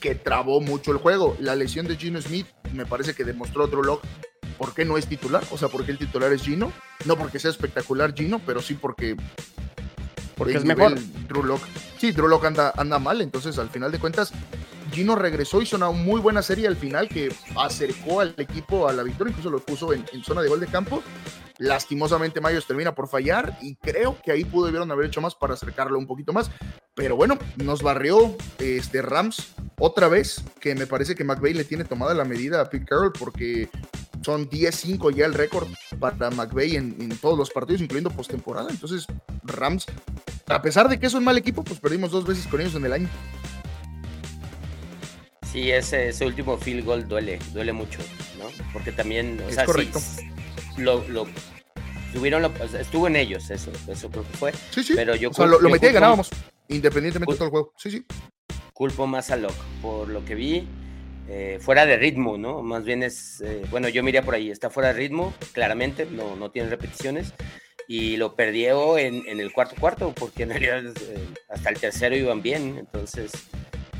que 0.00 0.14
trabó 0.14 0.60
mucho 0.60 0.92
el 0.92 0.98
juego. 0.98 1.36
La 1.40 1.56
lesión 1.56 1.86
de 1.86 1.96
Gino 1.96 2.20
Smith 2.20 2.46
me 2.72 2.86
parece 2.86 3.14
que 3.14 3.24
demostró 3.24 3.64
otro 3.64 3.82
log 3.82 4.00
por 4.58 4.74
qué 4.74 4.84
no 4.84 4.98
es 4.98 5.06
titular, 5.06 5.42
o 5.50 5.56
sea, 5.56 5.68
porque 5.68 5.90
el 5.90 5.98
titular 5.98 6.32
es 6.32 6.42
Gino. 6.42 6.70
No 7.06 7.16
porque 7.16 7.38
sea 7.38 7.50
espectacular 7.50 8.14
Gino, 8.14 8.40
pero 8.44 8.60
sí 8.60 8.74
porque 8.74 9.16
porque 10.36 10.56
es 10.56 10.64
mejor. 10.64 10.98
Drew 11.28 11.42
Lock. 11.42 11.60
Sí, 11.98 12.12
Drew 12.12 12.28
Lock 12.28 12.44
anda, 12.46 12.72
anda 12.76 12.98
mal, 12.98 13.20
entonces 13.20 13.58
al 13.58 13.68
final 13.68 13.92
de 13.92 13.98
cuentas 13.98 14.32
Gino 14.90 15.14
regresó, 15.16 15.62
hizo 15.62 15.76
una 15.76 15.90
muy 15.90 16.20
buena 16.20 16.42
serie 16.42 16.66
al 16.66 16.76
final 16.76 17.08
que 17.08 17.32
acercó 17.56 18.20
al 18.20 18.34
equipo 18.36 18.88
a 18.88 18.92
la 18.92 19.02
victoria, 19.02 19.30
incluso 19.30 19.50
lo 19.50 19.60
puso 19.60 19.92
en, 19.92 20.04
zona 20.24 20.42
de 20.42 20.48
gol 20.48 20.60
de 20.60 20.66
campo. 20.66 21.02
Lastimosamente 21.58 22.40
Mayos 22.40 22.66
termina 22.66 22.94
por 22.94 23.08
fallar 23.08 23.58
y 23.60 23.76
creo 23.76 24.16
que 24.22 24.32
ahí 24.32 24.44
pudieron 24.44 24.90
haber 24.90 25.06
hecho 25.06 25.20
más 25.20 25.34
para 25.34 25.54
acercarlo 25.54 25.98
un 25.98 26.06
poquito 26.06 26.32
más. 26.32 26.50
Pero 26.94 27.16
bueno, 27.16 27.38
nos 27.56 27.82
barrió 27.82 28.36
este 28.58 29.02
Rams 29.02 29.54
otra 29.78 30.08
vez, 30.08 30.42
que 30.60 30.74
me 30.74 30.86
parece 30.86 31.14
que 31.14 31.24
McVeigh 31.24 31.54
le 31.54 31.64
tiene 31.64 31.84
tomada 31.84 32.14
la 32.14 32.24
medida 32.24 32.60
a 32.60 32.70
Pete 32.70 32.86
Carroll 32.86 33.12
porque 33.12 33.68
son 34.22 34.48
10-5 34.48 35.14
ya 35.14 35.26
el 35.26 35.34
récord 35.34 35.68
para 35.98 36.30
McVeigh 36.30 36.76
en, 36.76 36.96
en, 36.98 37.16
todos 37.18 37.38
los 37.38 37.50
partidos, 37.50 37.80
incluyendo 37.80 38.10
postemporada. 38.10 38.70
Entonces, 38.70 39.06
Rams, 39.44 39.86
a 40.46 40.62
pesar 40.62 40.88
de 40.88 40.98
que 40.98 41.06
es 41.06 41.14
un 41.14 41.24
mal 41.24 41.38
equipo, 41.38 41.62
pues 41.62 41.80
perdimos 41.80 42.10
dos 42.10 42.26
veces 42.26 42.46
con 42.46 42.60
ellos 42.60 42.74
en 42.74 42.84
el 42.84 42.92
año. 42.92 43.08
Sí, 45.52 45.70
ese, 45.70 46.08
ese 46.08 46.24
último 46.26 46.56
field 46.56 46.84
goal 46.84 47.08
duele, 47.08 47.38
duele 47.52 47.72
mucho, 47.72 47.98
¿no? 48.38 48.46
Porque 48.72 48.92
también, 48.92 49.40
o 49.48 49.50
sea, 49.50 49.64
correcto. 49.64 49.98
lo, 50.76 51.02
lo 51.08 51.26
tuvieron, 52.12 52.52
estuvo 52.78 53.08
en 53.08 53.16
ellos, 53.16 53.50
eso, 53.50 53.72
eso 53.88 54.10
creo 54.10 54.24
que 54.30 54.36
fue. 54.36 54.52
Sí, 54.70 54.84
sí. 54.84 54.92
Pero 54.94 55.16
yo 55.16 55.30
o 55.30 55.34
sea, 55.34 55.46
lo, 55.46 55.68
metí 55.68 55.86
y 55.86 55.92
ganábamos, 55.92 56.30
independientemente 56.68 57.32
de 57.32 57.36
todo 57.36 57.46
el 57.46 57.50
juego. 57.50 57.72
Sí, 57.76 57.90
sí. 57.90 58.06
Culpo 58.72 59.08
más 59.08 59.32
a 59.32 59.36
Locke, 59.36 59.60
por 59.82 60.08
lo 60.08 60.24
que 60.24 60.36
vi, 60.36 60.68
eh, 61.28 61.58
fuera 61.60 61.84
de 61.84 61.96
ritmo, 61.96 62.38
¿no? 62.38 62.62
Más 62.62 62.84
bien 62.84 63.02
es, 63.02 63.40
eh, 63.40 63.62
bueno, 63.72 63.88
yo 63.88 64.04
miré 64.04 64.22
por 64.22 64.34
ahí, 64.34 64.50
está 64.50 64.70
fuera 64.70 64.92
de 64.92 64.94
ritmo, 65.00 65.34
claramente, 65.52 66.06
no, 66.06 66.36
no 66.36 66.52
tiene 66.52 66.68
repeticiones. 66.68 67.34
Y 67.88 68.18
lo 68.18 68.36
perdió 68.36 68.98
en, 68.98 69.24
en 69.26 69.40
el 69.40 69.52
cuarto 69.52 69.74
cuarto, 69.74 70.14
porque 70.14 70.44
en 70.44 70.50
realidad 70.50 70.84
eh, 70.86 71.26
hasta 71.48 71.70
el 71.70 71.80
tercero 71.80 72.14
iban 72.14 72.40
bien, 72.40 72.76
entonces 72.78 73.32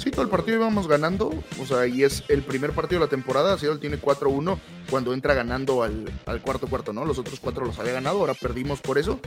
Sí, 0.00 0.10
todo 0.10 0.22
el 0.22 0.30
partido 0.30 0.56
íbamos 0.56 0.88
ganando, 0.88 1.30
o 1.60 1.66
sea, 1.66 1.86
y 1.86 2.04
es 2.04 2.24
el 2.28 2.40
primer 2.40 2.72
partido 2.72 3.00
de 3.00 3.04
la 3.04 3.10
temporada, 3.10 3.58
Seattle 3.58 3.80
tiene 3.80 4.00
4-1 4.00 4.58
cuando 4.88 5.12
entra 5.12 5.34
ganando 5.34 5.82
al, 5.82 6.10
cuarto 6.40 6.68
cuarto, 6.68 6.94
¿no? 6.94 7.04
Los 7.04 7.18
otros 7.18 7.38
cuatro 7.38 7.66
los 7.66 7.78
había 7.78 7.92
ganado, 7.92 8.18
ahora 8.18 8.32
perdimos 8.32 8.80
por 8.80 8.96
eso. 8.96 9.20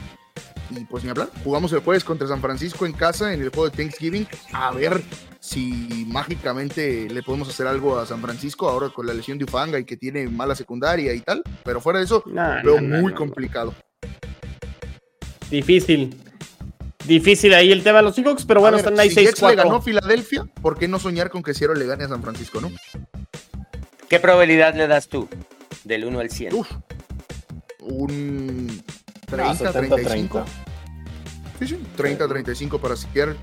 Y 0.71 0.84
pues 0.86 1.03
ni 1.03 1.11
hablar, 1.11 1.30
jugamos 1.43 1.71
el 1.74 1.82
jueves 1.82 2.03
contra 2.03 2.28
San 2.28 2.41
Francisco 2.41 2.88
en 2.88 2.93
casa 2.93 3.36
en 3.36 3.43
el 3.43 3.49
juego 3.49 3.69
de 3.69 3.78
Thanksgiving, 3.78 4.28
a 4.51 4.71
ver 4.71 5.03
si 5.39 6.07
mágicamente 6.07 7.07
le 7.07 7.21
podemos 7.21 7.49
hacer 7.49 7.67
algo 7.67 7.99
a 7.99 8.07
San 8.07 8.19
Francisco 8.19 8.67
ahora 8.67 8.89
con 8.89 9.05
la 9.05 9.13
lesión 9.13 9.38
de 9.38 9.43
Ufanga 9.43 9.78
y 9.78 9.86
que 9.86 9.95
tiene 9.95 10.28
mala 10.28 10.55
secundaria 10.55 11.13
y 11.13 11.19
tal, 11.19 11.43
pero 11.63 11.82
fuera 11.82 11.99
de 11.99 12.05
eso, 12.05 12.24
veo 12.26 12.82
muy 12.82 13.13
complicado. 13.13 13.76
Difícil. 15.51 16.22
Difícil 17.06 17.54
ahí 17.54 17.72
el 17.72 17.84
tema 17.84 17.97
de 17.97 18.04
los 18.04 18.16
Seahawks, 18.16 18.45
pero 18.45 18.62
bueno, 18.62 18.78
están 18.78 18.97
ahí 18.99 19.10
si 19.10 19.16
6 19.16 19.41
le 19.41 19.56
ganó 19.56 19.82
Filadelfia, 19.82 20.45
¿por 20.62 20.78
qué 20.78 20.88
no 20.88 20.99
soñar 20.99 21.30
con 21.30 21.43
que 21.43 21.54
Cielo 21.54 21.74
le 21.74 21.86
gane 21.86 22.06
a 22.06 22.08
San 22.08 22.22
Francisco, 22.22 22.62
no? 22.62 22.72
¿Qué 24.08 24.20
probabilidad 24.20 24.74
le 24.76 24.88
das 24.88 25.08
tú 25.08 25.28
del 25.84 26.06
1 26.06 26.20
al 26.20 26.30
100? 26.30 26.54
Uf, 26.54 26.72
un 27.80 28.84
30, 29.26 29.72
35. 29.72 30.45
Sí, 31.60 31.68
sí, 31.68 31.80
30, 31.97 32.28
35 32.28 32.80
para 32.80 32.95
Seattle. 32.95 33.36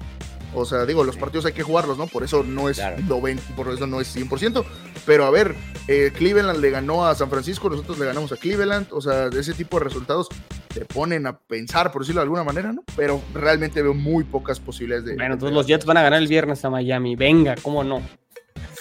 O 0.55 0.65
sea, 0.65 0.85
digo, 0.87 1.05
los 1.05 1.17
partidos 1.17 1.47
hay 1.47 1.53
que 1.53 1.63
jugarlos, 1.63 1.97
¿no? 1.99 2.07
Por 2.07 2.25
eso 2.25 2.43
no 2.43 2.69
es 2.69 2.81
90, 3.07 3.55
por 3.55 3.69
eso 3.73 3.87
no 3.87 4.01
es 4.01 4.17
100%. 4.17 4.65
Pero 5.07 5.25
a 5.25 5.31
ver, 5.31 5.55
eh, 5.89 6.13
Cleveland 6.15 6.61
le 6.61 6.71
ganó 6.71 7.07
a 7.07 7.15
San 7.15 7.31
Francisco, 7.31 7.71
nosotros 7.71 7.99
le 7.99 8.07
ganamos 8.07 8.33
a 8.33 8.37
Cleveland. 8.37 8.89
O 8.91 9.01
sea, 9.01 9.27
ese 9.27 9.55
tipo 9.55 9.79
de 9.79 9.85
resultados 9.85 10.29
te 10.73 10.85
ponen 10.85 11.27
a 11.27 11.39
pensar, 11.39 11.93
por 11.93 12.03
decirlo 12.03 12.21
de 12.21 12.25
alguna 12.25 12.45
manera, 12.45 12.73
¿no? 12.73 12.83
Pero 12.97 13.21
realmente 13.35 13.83
veo 13.83 13.95
muy 13.95 14.25
pocas 14.25 14.61
posibilidades 14.61 15.05
de. 15.05 15.15
Bueno, 15.15 15.35
entonces 15.35 15.55
los 15.55 15.67
Jets 15.67 15.85
van 15.85 15.97
a 15.97 16.03
ganar 16.03 16.21
el 16.21 16.29
viernes 16.29 16.65
a 16.65 16.71
Miami. 16.71 17.17
Venga, 17.17 17.57
¿cómo 17.63 17.85
no? 17.85 18.03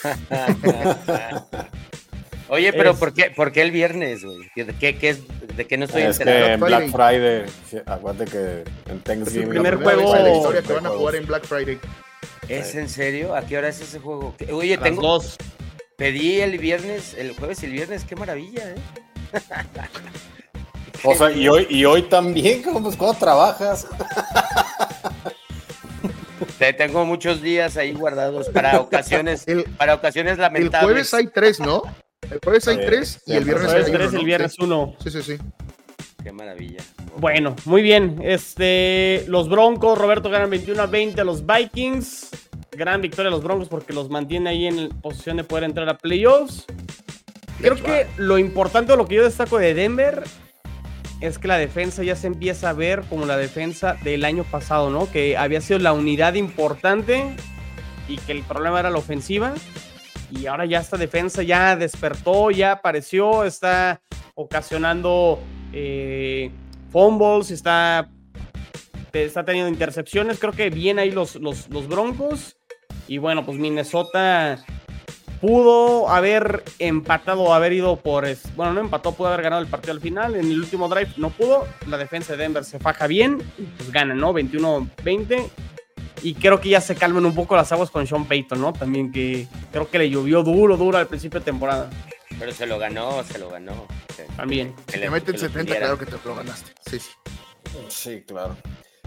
Oye, 2.50 2.74
pero 2.74 2.96
¿por, 2.96 3.14
qué, 3.14 3.32
¿por 3.32 3.52
qué 3.52 3.62
el 3.62 3.72
viernes, 3.72 4.24
güey? 4.24 4.50
¿De 4.56 4.74
qué, 4.80 4.98
qué 4.98 5.10
es, 5.10 5.20
¿De 5.56 5.68
qué 5.68 5.78
no 5.78 5.86
estoy 5.86 6.04
es 6.04 6.20
enterado? 6.20 6.46
Que 6.46 6.54
en 6.54 6.60
Black 6.60 6.90
Friday, 6.90 7.46
aguante 7.86 8.26
que 8.26 8.64
en 8.92 9.00
Thanksgiving. 9.02 9.44
el 9.44 9.50
primer 9.50 9.76
juego 9.76 10.14
de 10.14 10.24
la 10.24 10.36
historia 10.36 10.62
que 10.62 10.74
van 10.74 10.86
a 10.86 10.90
jugar 10.90 11.16
en 11.16 11.26
Black 11.28 11.46
Friday. 11.46 11.80
¿Es 12.48 12.74
en 12.76 12.90
serio? 12.90 13.36
¿A 13.36 13.44
qué 13.44 13.58
hora 13.58 13.70
es 13.70 13.80
ese 13.80 14.00
juego? 14.00 14.36
Oye, 14.52 14.78
tengo. 14.78 15.02
Dos. 15.02 15.38
Pedí 16.00 16.40
el 16.40 16.58
viernes, 16.58 17.14
el 17.18 17.36
jueves 17.36 17.62
y 17.62 17.66
el 17.66 17.74
viernes, 17.74 18.06
qué 18.06 18.16
maravilla, 18.16 18.70
¿eh? 18.70 18.76
o 21.04 21.14
sea, 21.14 21.30
y 21.30 21.50
hoy, 21.50 21.68
y 21.70 21.84
hoy 21.84 22.04
también, 22.04 22.64
pues, 22.82 22.96
¿cuándo 22.96 23.20
trabajas? 23.20 23.86
Te 26.58 26.72
tengo 26.72 27.06
muchos 27.06 27.42
días 27.42 27.76
ahí 27.76 27.92
guardados 27.92 28.50
para 28.50 28.80
ocasiones, 28.80 29.46
para 29.78 29.94
ocasiones 29.94 30.38
lamentables. 30.38 30.82
El 30.82 30.94
jueves 30.94 31.14
hay 31.14 31.28
tres, 31.28 31.60
¿no? 31.60 31.84
El 32.32 32.40
jueves 32.44 32.68
hay 32.68 32.78
tres 32.78 33.22
y 33.26 33.34
el 33.34 33.44
viernes 33.44 33.72
hay 33.72 33.92
tres, 33.92 34.14
el 34.14 34.26
viernes 34.26 34.60
uno. 34.60 34.96
Sí, 35.04 35.10
sí, 35.10 35.22
sí. 35.24 35.38
Qué 36.24 36.32
maravilla. 36.32 36.84
Bueno, 37.18 37.56
muy 37.66 37.82
bien. 37.82 38.20
Este, 38.24 39.26
los 39.28 39.50
Broncos, 39.50 39.98
Roberto 39.98 40.30
ganan 40.30 40.50
21 40.50 40.82
a 40.82 40.86
20 40.86 41.22
a 41.22 41.24
los 41.24 41.46
Vikings. 41.46 42.30
Gran 42.72 43.02
victoria 43.02 43.30
a 43.30 43.32
los 43.32 43.44
Broncos 43.44 43.68
porque 43.68 43.94
los 43.94 44.10
mantiene 44.10 44.52
ahí 44.52 44.68
en 44.68 44.90
posición 44.90 45.38
de 45.38 45.44
poder 45.44 45.64
entrar 45.64 45.90
a 45.90 45.98
playoffs. 45.98 46.66
Creo 47.60 47.76
que 47.76 48.06
lo 48.18 48.38
importante 48.38 48.94
o 48.94 48.96
lo 48.96 49.08
que 49.08 49.16
yo 49.16 49.24
destaco 49.24 49.58
de 49.58 49.74
Denver 49.74 50.24
es 51.20 51.40
que 51.40 51.48
la 51.48 51.58
defensa 51.58 52.04
ya 52.04 52.16
se 52.16 52.28
empieza 52.28 52.70
a 52.70 52.74
ver 52.74 53.02
como 53.10 53.26
la 53.26 53.38
defensa 53.38 53.98
del 54.04 54.24
año 54.24 54.44
pasado, 54.44 54.90
¿no? 54.90 55.12
Que 55.12 55.36
había 55.36 55.62
sido 55.62 55.80
la 55.80 55.92
unidad 55.94 56.36
importante 56.36 57.36
y 58.08 58.18
que 58.18 58.32
el 58.32 58.44
problema 58.44 58.80
era 58.80 58.90
la 58.90 59.00
ofensiva 59.00 59.54
y 60.32 60.46
ahora 60.46 60.66
ya 60.66 60.80
esta 60.80 60.98
defensa 60.98 61.44
ya 61.44 61.76
despertó, 61.76 62.52
ya 62.52 62.74
apareció, 62.74 63.44
está 63.44 64.02
ocasionando 64.36 65.40
eh, 65.74 66.52
fumbles, 66.92 67.52
está, 67.52 68.10
está 69.12 69.44
teniendo 69.44 69.70
intercepciones. 69.70 70.40
Creo 70.40 70.54
que 70.54 70.70
bien 70.70 71.00
ahí 71.00 71.12
los, 71.12 71.36
los, 71.36 71.70
los 71.70 71.88
Broncos. 71.88 72.58
Y 73.08 73.18
bueno, 73.18 73.46
pues 73.46 73.58
Minnesota 73.58 74.64
pudo 75.42 76.10
haber 76.10 76.64
empatado, 76.78 77.54
haber 77.54 77.74
ido 77.74 77.96
por. 77.98 78.28
Bueno, 78.56 78.74
no 78.74 78.82
empató, 78.82 79.14
pudo 79.14 79.30
haber 79.30 79.42
ganado 79.42 79.62
el 79.62 79.68
partido 79.68 79.94
al 79.94 80.02
final. 80.02 80.36
En 80.36 80.46
el 80.46 80.60
último 80.60 80.88
drive 80.88 81.14
no 81.18 81.32
pudo. 81.32 81.68
La 81.88 81.98
defensa 81.98 82.34
de 82.34 82.44
Denver 82.44 82.64
se 82.64 82.80
faja 82.80 83.08
bien. 83.08 83.40
Pues 83.78 83.92
gana, 83.92 84.14
¿no? 84.14 84.34
21-20 84.34 85.50
y 86.22 86.34
creo 86.34 86.60
que 86.60 86.70
ya 86.70 86.82
se 86.82 86.96
calmen 86.96 87.26
un 87.26 87.36
poco 87.36 87.56
las 87.56 87.72
aguas 87.72 87.90
con 87.90 88.06
Sean 88.08 88.26
Payton, 88.26 88.62
¿no? 88.62 88.74
También 88.74 89.12
que 89.12 89.48
creo 89.72 89.90
que 89.90 90.00
le 90.00 90.10
llovió 90.10 90.44
duro, 90.44 90.78
duro 90.78 90.98
al 90.98 91.08
principio 91.08 91.40
de 91.40 91.46
temporada. 91.46 91.90
Pero 92.38 92.52
se 92.52 92.66
lo 92.66 92.78
ganó, 92.80 93.24
se 93.24 93.38
lo 93.38 93.50
ganó. 93.50 93.88
También. 94.36 94.74
Si 94.88 94.98
le 94.98 95.10
meten 95.10 95.38
70, 95.38 95.76
claro 95.78 95.98
que 95.98 96.06
te 96.06 96.18
lo 96.24 96.36
ganaste. 96.36 96.72
Sí, 96.90 97.00
sí. 97.00 97.10
Sí, 97.90 98.24
claro. 98.26 98.56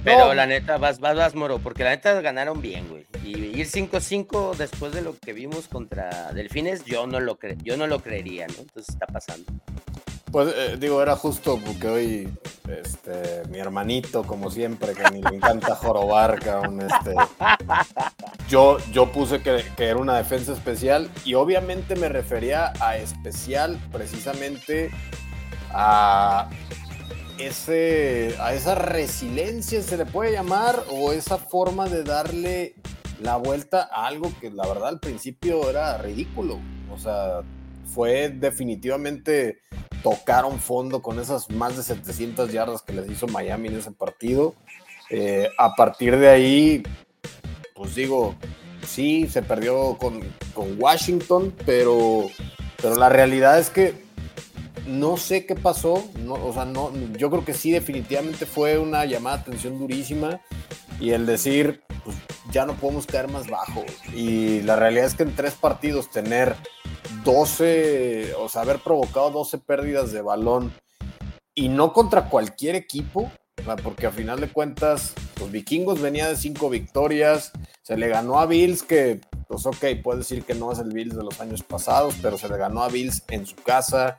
Pero 0.04 0.34
la 0.34 0.46
neta, 0.46 0.78
vas, 0.78 0.98
vas, 0.98 1.16
vas, 1.16 1.34
Moro, 1.34 1.58
porque 1.58 1.84
la 1.84 1.90
neta 1.90 2.20
ganaron 2.20 2.60
bien, 2.60 2.88
güey. 2.88 3.06
Y 3.24 3.60
ir 3.60 3.66
5-5 3.66 4.56
después 4.56 4.92
de 4.92 5.00
lo 5.00 5.16
que 5.16 5.32
vimos 5.32 5.68
contra 5.68 6.32
Delfines, 6.32 6.84
yo 6.84 7.06
no 7.06 7.20
lo, 7.20 7.36
cre 7.36 7.56
yo 7.62 7.76
no 7.76 7.86
lo 7.86 8.00
creería, 8.00 8.46
¿no? 8.48 8.54
Entonces 8.58 8.88
está 8.88 9.06
pasando. 9.06 9.52
Pues 10.32 10.54
eh, 10.56 10.76
digo, 10.80 11.02
era 11.02 11.14
justo 11.14 11.60
porque 11.62 11.86
hoy 11.86 12.28
este, 12.66 13.46
mi 13.50 13.58
hermanito, 13.58 14.22
como 14.22 14.50
siempre, 14.50 14.94
que 14.94 15.10
ni 15.10 15.20
le 15.20 15.36
encanta 15.36 15.76
jorobar, 15.76 16.40
cabrón, 16.40 16.80
este, 16.80 17.14
yo, 18.48 18.78
yo 18.92 19.12
puse 19.12 19.42
que, 19.42 19.62
que, 19.76 19.88
era 19.88 19.98
una 19.98 20.16
defensa 20.16 20.54
especial 20.54 21.10
y 21.26 21.34
obviamente 21.34 21.96
me 21.96 22.08
refería 22.08 22.72
a 22.80 22.96
especial 22.96 23.78
precisamente 23.92 24.90
a, 25.70 26.48
ese, 27.38 28.34
a 28.40 28.54
esa 28.54 28.74
resiliencia, 28.74 29.82
se 29.82 29.98
le 29.98 30.06
puede 30.06 30.32
llamar, 30.32 30.82
o 30.90 31.12
esa 31.12 31.36
forma 31.36 31.88
de 31.90 32.04
darle 32.04 32.74
la 33.20 33.36
vuelta 33.36 33.88
a 33.92 34.06
algo 34.06 34.32
que 34.40 34.50
la 34.50 34.66
verdad 34.66 34.88
al 34.88 35.00
principio 35.00 35.68
era 35.68 35.98
ridículo. 35.98 36.58
O 36.90 36.98
sea, 36.98 37.42
fue 37.86 38.30
definitivamente 38.30 39.60
tocaron 40.02 40.58
fondo 40.58 41.00
con 41.00 41.20
esas 41.20 41.50
más 41.50 41.76
de 41.76 41.82
700 41.82 42.52
yardas 42.52 42.82
que 42.82 42.92
les 42.92 43.08
hizo 43.10 43.26
Miami 43.28 43.68
en 43.68 43.76
ese 43.76 43.92
partido. 43.92 44.54
Eh, 45.10 45.48
a 45.58 45.74
partir 45.74 46.16
de 46.16 46.28
ahí, 46.28 46.82
pues 47.74 47.94
digo, 47.94 48.34
sí, 48.86 49.28
se 49.28 49.42
perdió 49.42 49.96
con, 49.98 50.20
con 50.54 50.80
Washington, 50.80 51.54
pero, 51.64 52.26
pero 52.80 52.96
la 52.96 53.08
realidad 53.08 53.58
es 53.58 53.70
que 53.70 53.94
no 54.86 55.16
sé 55.16 55.46
qué 55.46 55.54
pasó, 55.54 56.04
o 56.28 56.52
sea, 56.52 56.64
no, 56.64 56.92
yo 57.16 57.30
creo 57.30 57.44
que 57.44 57.54
sí, 57.54 57.70
definitivamente 57.70 58.46
fue 58.46 58.78
una 58.78 59.04
llamada 59.04 59.36
de 59.36 59.42
atención 59.42 59.78
durísima 59.78 60.40
y 61.00 61.10
el 61.10 61.26
decir, 61.26 61.82
pues 62.04 62.16
ya 62.50 62.66
no 62.66 62.74
podemos 62.74 63.06
caer 63.06 63.28
más 63.28 63.48
bajo. 63.48 63.84
Y 64.14 64.60
la 64.62 64.76
realidad 64.76 65.06
es 65.06 65.14
que 65.14 65.22
en 65.22 65.34
tres 65.34 65.54
partidos 65.54 66.10
tener 66.10 66.56
12, 67.24 68.34
o 68.34 68.48
sea, 68.48 68.62
haber 68.62 68.78
provocado 68.80 69.30
12 69.30 69.58
pérdidas 69.58 70.12
de 70.12 70.22
balón 70.22 70.72
y 71.54 71.68
no 71.68 71.92
contra 71.92 72.28
cualquier 72.28 72.74
equipo, 72.74 73.30
porque 73.82 74.06
a 74.06 74.10
final 74.10 74.40
de 74.40 74.48
cuentas, 74.48 75.14
los 75.38 75.50
vikingos 75.50 76.00
venía 76.00 76.28
de 76.28 76.36
cinco 76.36 76.70
victorias, 76.70 77.52
se 77.82 77.96
le 77.96 78.08
ganó 78.08 78.40
a 78.40 78.46
Bills, 78.46 78.82
que, 78.82 79.20
pues 79.48 79.66
ok, 79.66 79.84
puede 80.02 80.18
decir 80.18 80.44
que 80.44 80.54
no 80.54 80.72
es 80.72 80.78
el 80.78 80.92
Bills 80.92 81.14
de 81.14 81.22
los 81.22 81.40
años 81.40 81.62
pasados, 81.62 82.14
pero 82.22 82.38
se 82.38 82.48
le 82.48 82.56
ganó 82.56 82.82
a 82.82 82.88
Bills 82.88 83.22
en 83.28 83.46
su 83.46 83.56
casa, 83.56 84.18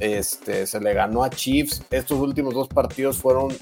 este, 0.00 0.66
se 0.66 0.80
le 0.80 0.94
ganó 0.94 1.24
a 1.24 1.30
Chiefs. 1.30 1.82
Estos 1.90 2.18
últimos 2.18 2.54
dos 2.54 2.68
partidos 2.68 3.18
fueron 3.18 3.56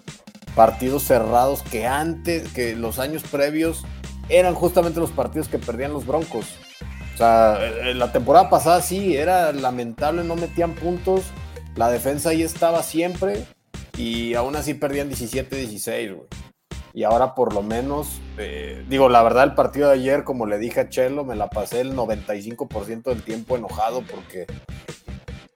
partidos 0.55 1.05
cerrados 1.05 1.63
que 1.63 1.87
antes, 1.87 2.53
que 2.53 2.77
los 2.77 2.99
años 2.99 3.23
previos 3.25 3.85
eran 4.29 4.55
justamente 4.55 5.01
los 5.01 5.11
partidos 5.11 5.49
que 5.49 5.59
perdían 5.59 5.93
los 5.93 6.07
Broncos. 6.07 6.47
O 7.17 7.19
sea, 7.19 7.59
la 7.95 8.13
temporada 8.13 8.51
pasada 8.51 8.83
sí, 8.83 9.17
era 9.17 9.51
lamentable, 9.51 10.23
no 10.23 10.37
metían 10.37 10.75
puntos, 10.75 11.23
la 11.75 11.89
defensa 11.89 12.29
ahí 12.29 12.43
estaba 12.43 12.83
siempre 12.83 13.47
y 13.97 14.35
aún 14.35 14.55
así 14.55 14.75
perdían 14.75 15.11
17-16, 15.11 16.15
güey. 16.15 16.29
Y 16.93 17.05
ahora 17.05 17.35
por 17.35 17.55
lo 17.55 17.63
menos, 17.63 18.21
eh, 18.37 18.85
digo, 18.91 19.09
la 19.09 19.23
verdad 19.23 19.45
el 19.45 19.55
partido 19.55 19.89
de 19.89 19.95
ayer, 19.95 20.25
como 20.25 20.45
le 20.45 20.59
dije 20.59 20.81
a 20.81 20.89
Chelo, 20.91 21.25
me 21.25 21.37
la 21.37 21.49
pasé 21.49 21.81
el 21.81 21.95
95% 21.97 23.05
del 23.05 23.23
tiempo 23.23 23.57
enojado 23.57 24.03
porque 24.03 24.45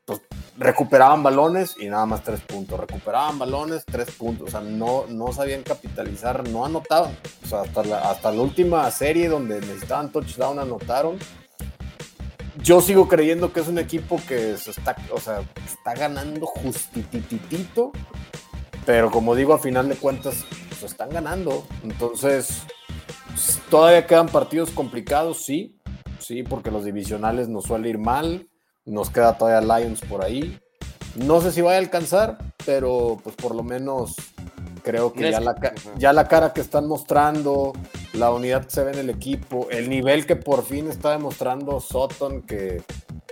pues, 0.06 0.22
recuperaban 0.56 1.22
balones 1.22 1.76
y 1.78 1.90
nada 1.90 2.06
más 2.06 2.22
tres 2.22 2.40
puntos. 2.40 2.80
Recuperaban 2.80 3.38
balones, 3.38 3.84
tres 3.84 4.10
puntos. 4.12 4.48
O 4.48 4.50
sea, 4.50 4.60
no, 4.62 5.04
no 5.08 5.30
sabían 5.34 5.62
capitalizar, 5.62 6.48
no 6.48 6.64
anotaban. 6.64 7.14
O 7.44 7.46
sea, 7.46 7.60
hasta 7.62 7.84
la, 7.84 8.10
hasta 8.10 8.32
la 8.32 8.40
última 8.40 8.90
serie 8.90 9.28
donde 9.28 9.60
necesitaban 9.60 10.10
touchdown 10.10 10.58
anotaron 10.58 11.18
yo 12.58 12.80
sigo 12.80 13.08
creyendo 13.08 13.52
que 13.52 13.60
es 13.60 13.68
un 13.68 13.78
equipo 13.78 14.20
que 14.28 14.56
se 14.56 14.70
está, 14.70 14.96
o 15.12 15.20
sea, 15.20 15.42
está 15.64 15.94
ganando 15.94 16.46
justititito, 16.46 17.92
pero 18.86 19.10
como 19.10 19.34
digo, 19.34 19.54
a 19.54 19.58
final 19.58 19.88
de 19.88 19.96
cuentas, 19.96 20.44
se 20.78 20.86
están 20.86 21.10
ganando. 21.10 21.64
Entonces, 21.82 22.62
todavía 23.68 24.06
quedan 24.06 24.28
partidos 24.28 24.70
complicados, 24.70 25.44
sí, 25.44 25.78
sí, 26.18 26.42
porque 26.42 26.70
los 26.70 26.84
divisionales 26.84 27.48
nos 27.48 27.64
suele 27.64 27.88
ir 27.90 27.98
mal. 27.98 28.48
Nos 28.84 29.10
queda 29.10 29.36
todavía 29.36 29.78
Lions 29.78 30.00
por 30.00 30.24
ahí. 30.24 30.58
No 31.14 31.40
sé 31.40 31.52
si 31.52 31.60
vaya 31.60 31.76
a 31.76 31.80
alcanzar, 31.80 32.38
pero 32.64 33.18
pues 33.22 33.36
por 33.36 33.54
lo 33.54 33.62
menos 33.62 34.14
creo 34.82 35.12
que 35.12 35.30
ya 35.30 35.40
la, 35.40 35.54
ya 35.96 36.12
la 36.12 36.28
cara 36.28 36.52
que 36.52 36.60
están 36.60 36.86
mostrando, 36.86 37.72
la 38.12 38.30
unidad 38.30 38.64
que 38.64 38.70
se 38.70 38.84
ve 38.84 38.92
en 38.92 38.98
el 38.98 39.10
equipo, 39.10 39.68
el 39.70 39.88
nivel 39.88 40.26
que 40.26 40.36
por 40.36 40.64
fin 40.64 40.88
está 40.88 41.10
demostrando 41.10 41.80
Sutton, 41.80 42.42
que, 42.42 42.82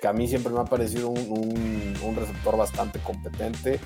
a 0.07 0.13
mí 0.13 0.29
siempre 0.29 0.53
me 0.53 0.61
ha 0.61 0.65
parecido 0.65 1.09
un, 1.09 2.17
receptor 2.17 2.57
bastante 2.57 2.99
competente. 3.01 3.81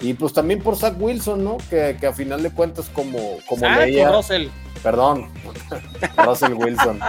Y 0.00 0.12
pues 0.14 0.32
también 0.34 0.62
por 0.62 0.76
Zach 0.76 0.94
Wilson, 0.98 1.42
¿no? 1.42 1.56
Que, 1.70 1.96
a 2.06 2.12
final 2.12 2.42
de 2.42 2.50
cuentas, 2.50 2.90
como, 2.92 3.38
como 3.48 3.68
leía. 3.68 4.12
Russell. 4.12 4.48
Perdón, 4.82 5.30
Russell 6.18 6.52
Wilson. 6.52 7.00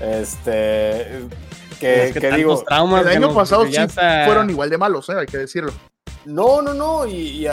Este. 0.00 1.26
Que, 1.78 2.12
digo. 2.36 2.64
el 2.68 3.08
año 3.08 3.34
pasado 3.34 3.66
sí 3.66 3.76
fueron 4.24 4.48
igual 4.50 4.70
de 4.70 4.78
malos, 4.78 5.08
¿eh? 5.10 5.14
hay 5.20 5.26
que 5.26 5.38
decirlo. 5.38 5.72
No, 6.26 6.60
no, 6.60 6.74
no, 6.74 7.06
y, 7.06 7.46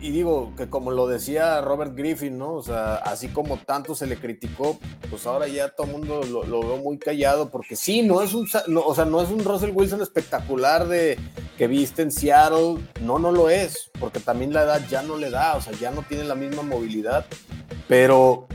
digo 0.00 0.54
que 0.56 0.70
como 0.70 0.90
lo 0.90 1.06
decía 1.06 1.60
Robert 1.60 1.94
Griffin, 1.94 2.38
¿no? 2.38 2.54
O 2.54 2.62
sea, 2.62 2.94
así 2.94 3.28
como 3.28 3.58
tanto 3.58 3.94
se 3.94 4.06
le 4.06 4.16
criticó, 4.16 4.78
pues 5.10 5.26
ahora 5.26 5.46
ya 5.48 5.68
todo 5.68 5.86
el 5.86 5.92
mundo 5.92 6.22
lo, 6.22 6.42
lo 6.44 6.60
veo 6.60 6.78
muy 6.78 6.98
callado, 6.98 7.50
porque 7.50 7.76
sí, 7.76 8.00
no 8.00 8.22
es 8.22 8.32
un, 8.32 8.48
o 8.74 8.94
sea, 8.94 9.04
no 9.04 9.20
es 9.20 9.28
un 9.28 9.44
Russell 9.44 9.72
Wilson 9.74 10.00
espectacular 10.00 10.88
de 10.88 11.18
que 11.58 11.66
viste 11.66 12.00
en 12.00 12.10
Seattle, 12.10 12.78
no, 13.02 13.18
no 13.18 13.32
lo 13.32 13.50
es, 13.50 13.90
porque 14.00 14.18
también 14.18 14.54
la 14.54 14.62
edad 14.62 14.80
ya 14.88 15.02
no 15.02 15.18
le 15.18 15.28
da, 15.28 15.54
o 15.54 15.60
sea, 15.60 15.74
ya 15.74 15.90
no 15.90 16.02
tiene 16.02 16.24
la 16.24 16.34
misma 16.34 16.62
movilidad, 16.62 17.26
pero 17.86 18.48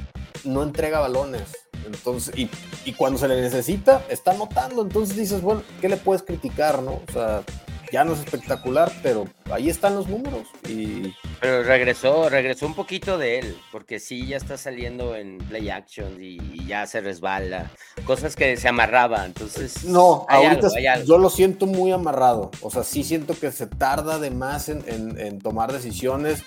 no 0.43 0.63
entrega 0.63 0.99
balones. 1.01 1.55
Entonces, 1.85 2.35
y, 2.35 2.49
y 2.83 2.93
cuando 2.93 3.19
se 3.19 3.27
le 3.27 3.39
necesita, 3.39 4.03
está 4.09 4.33
notando. 4.33 4.81
Entonces 4.81 5.15
dices, 5.17 5.41
bueno, 5.41 5.61
¿qué 5.81 5.89
le 5.89 5.97
puedes 5.97 6.23
criticar, 6.23 6.81
no? 6.81 7.01
O 7.07 7.11
sea, 7.11 7.43
ya 7.91 8.03
no 8.03 8.13
es 8.13 8.19
espectacular, 8.19 8.91
pero 9.03 9.27
ahí 9.51 9.69
están 9.69 9.95
los 9.95 10.07
números. 10.07 10.47
Y... 10.67 11.13
Pero 11.39 11.63
regresó, 11.63 12.29
regresó 12.29 12.65
un 12.65 12.73
poquito 12.73 13.17
de 13.17 13.39
él, 13.39 13.57
porque 13.71 13.99
sí, 13.99 14.27
ya 14.27 14.37
está 14.37 14.57
saliendo 14.57 15.15
en 15.15 15.37
play 15.39 15.69
action 15.69 16.17
y, 16.23 16.39
ya 16.65 16.87
se 16.87 17.01
resbala, 17.01 17.71
cosas 18.05 18.35
que 18.35 18.55
se 18.55 18.67
amarraba, 18.69 19.25
entonces... 19.25 19.83
No, 19.83 20.25
ahorita 20.29 20.69
yo 21.03 21.17
lo 21.17 21.29
siento 21.29 21.65
muy 21.65 21.91
amarrado, 21.91 22.51
o 22.61 22.71
sea, 22.71 22.83
sí 22.83 23.03
siento 23.03 23.37
que 23.37 23.51
se 23.51 23.67
tarda 23.67 24.19
de 24.19 24.31
más 24.31 24.69
en, 24.69 24.83
en, 24.87 25.39
tomar 25.39 25.73
decisiones, 25.73 26.43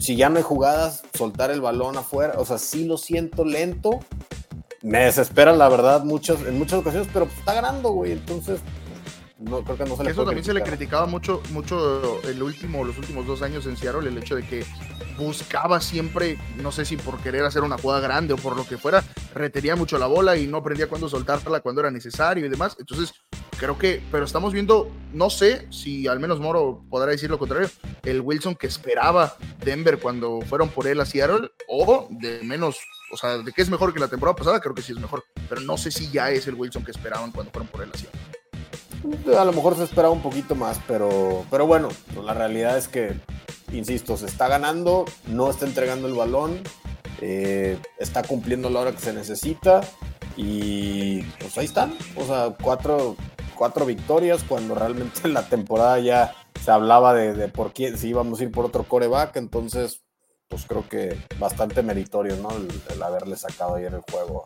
si 0.00 0.16
ya 0.16 0.30
no 0.30 0.38
hay 0.38 0.42
jugadas, 0.42 1.02
soltar 1.16 1.50
el 1.50 1.60
balón 1.60 1.96
afuera, 1.96 2.34
o 2.38 2.44
sea, 2.44 2.58
sí 2.58 2.86
lo 2.86 2.96
siento 2.96 3.44
lento, 3.44 4.00
me 4.82 5.04
desespera 5.04 5.52
la 5.52 5.68
verdad 5.68 6.04
muchas, 6.04 6.40
en 6.40 6.58
muchas 6.58 6.80
ocasiones, 6.80 7.08
pero 7.12 7.26
pues 7.26 7.38
está 7.38 7.54
ganando, 7.54 7.90
güey, 7.90 8.12
entonces 8.12 8.60
no, 9.38 9.62
creo 9.62 9.76
que 9.76 9.84
no 9.84 9.96
se 9.96 10.04
le 10.04 10.10
Eso 10.10 10.24
también 10.24 10.44
se 10.44 10.52
le 10.52 10.62
criticaba 10.62 11.06
mucho, 11.06 11.42
mucho 11.50 12.20
el 12.24 12.42
último, 12.42 12.84
los 12.84 12.98
últimos 12.98 13.26
dos 13.26 13.42
años 13.42 13.66
en 13.66 13.76
Seattle, 13.76 14.08
el 14.08 14.18
hecho 14.18 14.34
de 14.34 14.42
que 14.42 14.64
buscaba 15.16 15.80
siempre, 15.80 16.38
no 16.56 16.72
sé 16.72 16.84
si 16.84 16.96
por 16.96 17.18
querer 17.18 17.44
hacer 17.44 17.62
una 17.62 17.78
jugada 17.78 18.00
grande 18.00 18.34
o 18.34 18.36
por 18.36 18.56
lo 18.56 18.66
que 18.66 18.78
fuera, 18.78 19.04
retenía 19.34 19.76
mucho 19.76 19.98
la 19.98 20.06
bola 20.06 20.36
y 20.36 20.46
no 20.46 20.58
aprendía 20.58 20.88
cuándo 20.88 21.08
soltarla 21.08 21.60
cuando 21.60 21.80
era 21.80 21.90
necesario 21.90 22.46
y 22.46 22.48
demás. 22.48 22.76
Entonces, 22.80 23.12
creo 23.58 23.78
que, 23.78 24.02
pero 24.10 24.24
estamos 24.24 24.52
viendo, 24.52 24.90
no 25.12 25.30
sé 25.30 25.68
si 25.70 26.08
al 26.08 26.18
menos 26.18 26.40
Moro 26.40 26.84
podrá 26.90 27.12
decir 27.12 27.30
lo 27.30 27.38
contrario, 27.38 27.70
el 28.04 28.20
Wilson 28.20 28.56
que 28.56 28.66
esperaba 28.66 29.36
Denver 29.64 29.98
cuando 29.98 30.40
fueron 30.42 30.68
por 30.68 30.86
él 30.88 31.00
a 31.00 31.06
Seattle, 31.06 31.50
o 31.68 32.08
de 32.10 32.42
menos, 32.42 32.78
o 33.12 33.16
sea, 33.16 33.38
de 33.38 33.52
que 33.52 33.62
es 33.62 33.70
mejor 33.70 33.94
que 33.94 34.00
la 34.00 34.08
temporada 34.08 34.36
pasada, 34.36 34.60
creo 34.60 34.74
que 34.74 34.82
sí 34.82 34.92
es 34.92 34.98
mejor, 34.98 35.24
pero 35.48 35.60
no 35.60 35.76
sé 35.76 35.92
si 35.92 36.10
ya 36.10 36.30
es 36.30 36.46
el 36.48 36.54
Wilson 36.54 36.84
que 36.84 36.90
esperaban 36.90 37.30
cuando 37.30 37.52
fueron 37.52 37.68
por 37.68 37.82
él 37.82 37.90
a 37.92 37.98
Seattle. 37.98 38.37
A 39.36 39.44
lo 39.44 39.52
mejor 39.52 39.76
se 39.76 39.84
esperaba 39.84 40.12
un 40.12 40.22
poquito 40.22 40.54
más, 40.54 40.80
pero, 40.86 41.44
pero 41.50 41.66
bueno, 41.66 41.88
pues 42.14 42.24
la 42.24 42.34
realidad 42.34 42.76
es 42.76 42.88
que, 42.88 43.14
insisto, 43.72 44.16
se 44.16 44.26
está 44.26 44.48
ganando, 44.48 45.04
no 45.26 45.50
está 45.50 45.66
entregando 45.66 46.08
el 46.08 46.14
balón, 46.14 46.60
eh, 47.20 47.78
está 47.98 48.22
cumpliendo 48.22 48.70
la 48.70 48.80
hora 48.80 48.92
que 48.92 49.00
se 49.00 49.12
necesita 49.12 49.80
y 50.36 51.22
pues 51.40 51.56
ahí 51.58 51.66
están, 51.66 51.94
o 52.16 52.24
sea, 52.24 52.54
cuatro, 52.62 53.16
cuatro 53.56 53.86
victorias 53.86 54.44
cuando 54.44 54.74
realmente 54.74 55.20
en 55.24 55.34
la 55.34 55.48
temporada 55.48 55.98
ya 55.98 56.34
se 56.62 56.70
hablaba 56.70 57.14
de, 57.14 57.48
por 57.48 57.72
quién, 57.72 57.98
si 57.98 58.08
íbamos 58.08 58.40
a 58.40 58.44
ir 58.44 58.50
por 58.50 58.64
otro 58.64 58.84
coreback, 58.84 59.36
entonces 59.36 60.02
pues 60.48 60.64
creo 60.66 60.88
que 60.88 61.18
bastante 61.38 61.82
meritorio, 61.82 62.36
¿no? 62.36 62.48
el 62.90 63.02
haberle 63.02 63.36
sacado 63.36 63.74
ayer 63.74 63.92
el 63.92 64.00
juego 64.00 64.44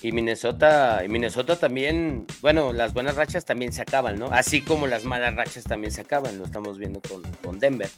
y 0.00 0.12
Minnesota, 0.12 1.02
y 1.04 1.08
Minnesota 1.08 1.56
también, 1.56 2.26
bueno, 2.40 2.72
las 2.72 2.92
buenas 2.94 3.16
rachas 3.16 3.44
también 3.44 3.72
se 3.72 3.82
acaban, 3.82 4.18
¿no? 4.18 4.26
Así 4.26 4.60
como 4.62 4.86
las 4.86 5.04
malas 5.04 5.34
rachas 5.34 5.64
también 5.64 5.92
se 5.92 6.00
acaban, 6.00 6.38
lo 6.38 6.44
estamos 6.44 6.78
viendo 6.78 7.00
con, 7.00 7.22
con 7.42 7.58
Denver. 7.58 7.90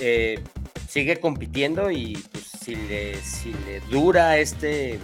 Eh, 0.00 0.40
sigue 0.88 1.18
compitiendo 1.18 1.90
y 1.90 2.16
pues 2.32 2.44
si 2.44 2.74
le, 2.74 3.16
si 3.16 3.52
le 3.66 3.80
dura 3.90 4.38
este, 4.38 4.98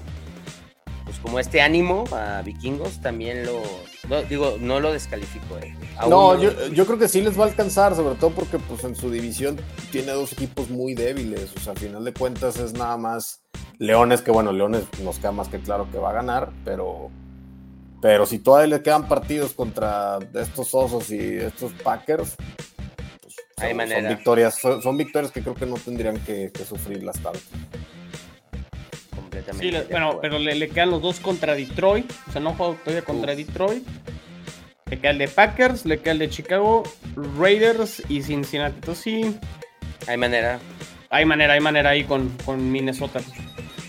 pues 1.05 1.19
como 1.19 1.39
este 1.39 1.61
ánimo 1.61 2.05
a 2.13 2.43
vikingos, 2.43 3.01
también 3.01 3.45
lo, 3.45 3.63
digo, 4.29 4.57
no 4.61 4.81
lo 4.81 4.93
descalifico. 4.93 5.59
Eh. 5.59 5.75
No, 6.09 6.41
yo, 6.41 6.87
creo 6.87 6.99
que 6.99 7.09
sí 7.09 7.21
les 7.21 7.39
va 7.39 7.45
a 7.45 7.49
alcanzar, 7.49 7.95
sobre 7.95 8.15
todo 8.17 8.31
porque 8.31 8.59
pues 8.59 8.85
en 8.85 8.95
su 8.95 9.11
división 9.11 9.61
tiene 9.91 10.13
dos 10.13 10.33
equipos 10.33 10.71
muy 10.71 10.95
débiles, 10.95 11.53
o 11.57 11.61
sea, 11.61 11.73
al 11.73 11.79
final 11.79 12.05
de 12.05 12.13
cuentas 12.13 12.57
es 12.59 12.73
nada 12.73 12.97
más 12.97 13.43
Leones, 13.79 14.23
que 14.23 14.31
bueno, 14.31 14.53
Leones 14.53 14.85
nos 15.03 15.19
queda 15.19 15.33
más 15.33 15.49
que 15.49 15.59
claro 15.61 15.91
que 15.91 15.99
va 15.99 16.11
a 16.11 16.15
ganar, 16.15 16.51
pero, 16.65 17.11
pero 18.01 18.27
si 18.27 18.39
todavía 18.39 18.77
le 18.77 18.83
quedan 18.83 19.09
partidos 19.09 19.53
contra 19.55 20.19
estos 20.35 20.75
Osos 20.75 21.11
y 21.11 21.37
estos 21.37 21.73
Packers, 21.83 22.37
pues, 23.57 23.91
son, 23.91 24.09
victorias, 24.09 24.55
son, 24.55 24.97
victorias 24.97 25.33
que 25.33 25.41
creo 25.43 25.55
que 25.55 25.67
no 25.67 25.77
tendrían 25.77 26.19
que, 26.19 26.51
sufrirlas 26.67 27.21
tanto. 27.21 27.41
Sí, 29.59 29.73
bueno, 29.91 30.19
pero 30.21 30.39
le, 30.39 30.69
quedan 30.69 30.91
los 30.91 31.03
dos 31.03 31.21
contra 31.21 31.55
Detroit. 31.55 32.11
O 32.29 32.33
sea, 32.33 32.41
no 32.41 32.55
juego 32.55 32.77
todavía 32.85 33.03
contra 33.03 33.35
Detroit. 33.35 33.87
Le 34.91 35.01
queda 35.01 35.11
el 35.13 35.19
de 35.19 35.29
Packers, 35.29 35.87
le 35.87 36.01
queda 36.01 36.13
el 36.13 36.19
de 36.19 36.31
Chicago, 36.31 36.83
Raiders 37.39 38.03
y 38.09 38.23
Cincinnati. 38.23 38.75
Entonces 38.75 39.05
sí. 39.05 39.39
Hay 40.07 40.17
manera. 40.17 40.59
Hay 41.11 41.25
manera, 41.25 41.55
hay 41.55 41.61
manera 41.61 41.91
ahí 41.91 42.05
con, 42.05 42.31
con 42.45 42.71
Minnesota. 42.71 43.21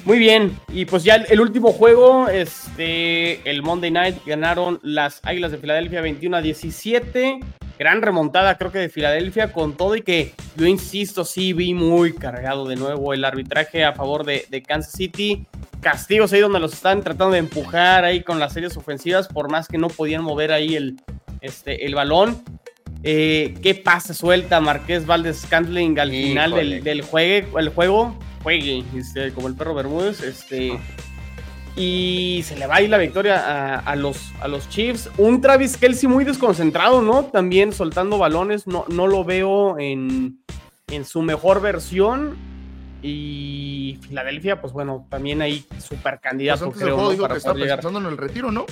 Muy 0.06 0.20
bien, 0.20 0.58
y 0.70 0.86
pues 0.86 1.04
ya 1.04 1.16
el, 1.16 1.40
último 1.40 1.72
juego, 1.72 2.28
este, 2.28 3.50
el 3.50 3.62
Monday 3.62 3.90
Night 3.90 4.18
ganaron 4.26 4.80
las 4.84 5.22
Águilas 5.24 5.52
de 5.52 5.58
Filadelfia 5.58 6.02
21 6.02 6.38
a 6.38 6.42
17 6.42 7.40
gran 7.78 8.02
remontada, 8.02 8.58
creo 8.58 8.72
que 8.72 8.80
de 8.80 8.90
Filadelfia, 8.90 9.52
con 9.52 9.76
todo 9.76 9.96
y 9.96 10.02
que 10.02 10.34
yo 10.56 10.66
insisto, 10.66 11.26
sí 11.26 11.54
vi 11.54 11.74
muy 11.74 12.14
cargado 12.14 12.66
de 12.66 12.76
nuevo 12.76 13.14
el 13.14 13.26
arbitraje 13.26 13.84
a 13.84 13.94
favor 13.94 14.26
de, 14.26 14.64
Kansas 14.66 14.94
City. 14.94 15.46
Castigos 15.82 16.32
ahí 16.32 16.40
donde 16.40 16.60
los 16.60 16.74
están 16.74 17.02
tratando 17.02 17.34
de 17.34 17.40
empujar 17.40 18.06
ahí 18.06 18.22
con 18.22 18.40
las 18.40 18.54
series 18.54 18.78
ofensivas, 18.78 19.28
por 19.28 19.52
más 19.52 19.68
que 19.68 19.78
no 19.78 19.90
podían 19.90 20.24
mover 20.24 20.52
ahí 20.52 20.76
el, 20.76 20.96
este, 21.42 21.86
el 21.86 21.96
balón. 21.96 22.42
Eh, 23.04 23.56
¿Qué 23.62 23.76
pasa? 23.76 24.14
Suelta 24.14 24.62
Marqués 24.62 25.06
Valdez 25.06 25.42
Scantling 25.42 26.00
al 26.00 26.10
final 26.10 26.52
del, 26.52 26.84
del 26.84 27.02
juegue, 27.02 27.48
el 27.58 27.70
juego. 27.70 28.18
Juegue, 28.44 28.84
este, 28.96 29.32
como 29.34 29.48
el 29.48 29.56
perro 29.56 29.74
Bermúdez. 29.74 30.22
Este, 30.22 30.78
y 31.76 32.44
se 32.46 32.56
le 32.56 32.68
va 32.68 32.76
a 32.76 32.82
ir 32.82 32.90
la 32.90 32.98
victoria 32.98 33.80
a, 33.80 33.96
los, 33.96 34.32
a 34.42 34.48
los 34.48 34.70
Chiefs. 34.70 35.10
Un 35.18 35.42
Travis 35.42 35.78
Kelsey 35.78 36.08
muy 36.08 36.24
desconcentrado, 36.24 37.02
¿no? 37.02 37.26
También 37.26 37.74
soltando 37.74 38.18
balones, 38.18 38.68
no, 38.68 38.86
no 38.90 39.08
lo 39.08 39.24
veo 39.24 39.80
en, 39.80 40.40
en 40.90 41.06
su 41.06 41.22
mejor 41.22 41.62
versión. 41.62 42.38
Y 43.02 44.00
Filadelfia, 44.02 44.62
pues 44.62 44.72
bueno, 44.72 45.08
también 45.10 45.42
ahí 45.42 45.66
super 45.80 46.20
candidato, 46.22 46.66
pues 46.68 46.80
creo, 46.80 46.96
¿no? 46.96 47.18
para 47.18 47.34
que 47.34 47.38
está 47.40 47.54
pensando 47.54 48.00
en 48.00 48.06
el 48.06 48.18
retiro, 48.18 48.52
¿no? 48.52 48.66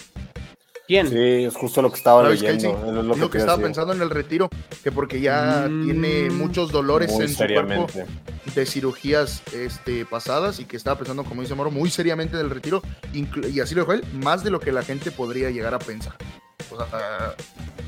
¿Quién? 0.91 1.07
Sí, 1.07 1.45
es 1.45 1.55
justo 1.55 1.81
lo 1.81 1.89
que 1.89 1.95
estaba 1.95 2.27
leyendo. 2.27 2.69
Es 2.85 3.17
lo, 3.17 3.29
que, 3.29 3.37
estaba 3.37 3.63
pensando 3.63 3.93
en 3.93 4.01
el 4.01 4.09
retiro, 4.09 4.49
que 4.83 4.91
porque 4.91 5.21
ya 5.21 5.69
mm, 5.69 5.85
tiene 5.85 6.29
muchos 6.29 6.69
dolores 6.69 7.09
en 7.17 7.29
su 7.29 7.37
cuerpo 7.37 7.87
de 8.53 8.65
cirugías 8.65 9.41
este, 9.53 10.05
pasadas 10.05 10.59
y 10.59 10.65
que 10.65 10.75
estaba 10.75 10.97
pensando, 10.97 11.23
como 11.23 11.43
dice 11.43 11.55
Moro, 11.55 11.71
muy 11.71 11.89
seriamente 11.89 12.35
en 12.35 12.41
el 12.41 12.49
retiro, 12.49 12.81
y 13.13 13.61
así 13.61 13.73
lo 13.73 13.83
dijo 13.83 13.93
él, 13.93 14.03
más 14.21 14.43
de 14.43 14.51
lo 14.51 14.59
que 14.59 14.73
la 14.73 14.83
gente 14.83 15.11
podría 15.11 15.49
llegar 15.49 15.73
a 15.73 15.79
pensar. 15.79 16.17
O 16.69 16.75
sea, 16.75 17.35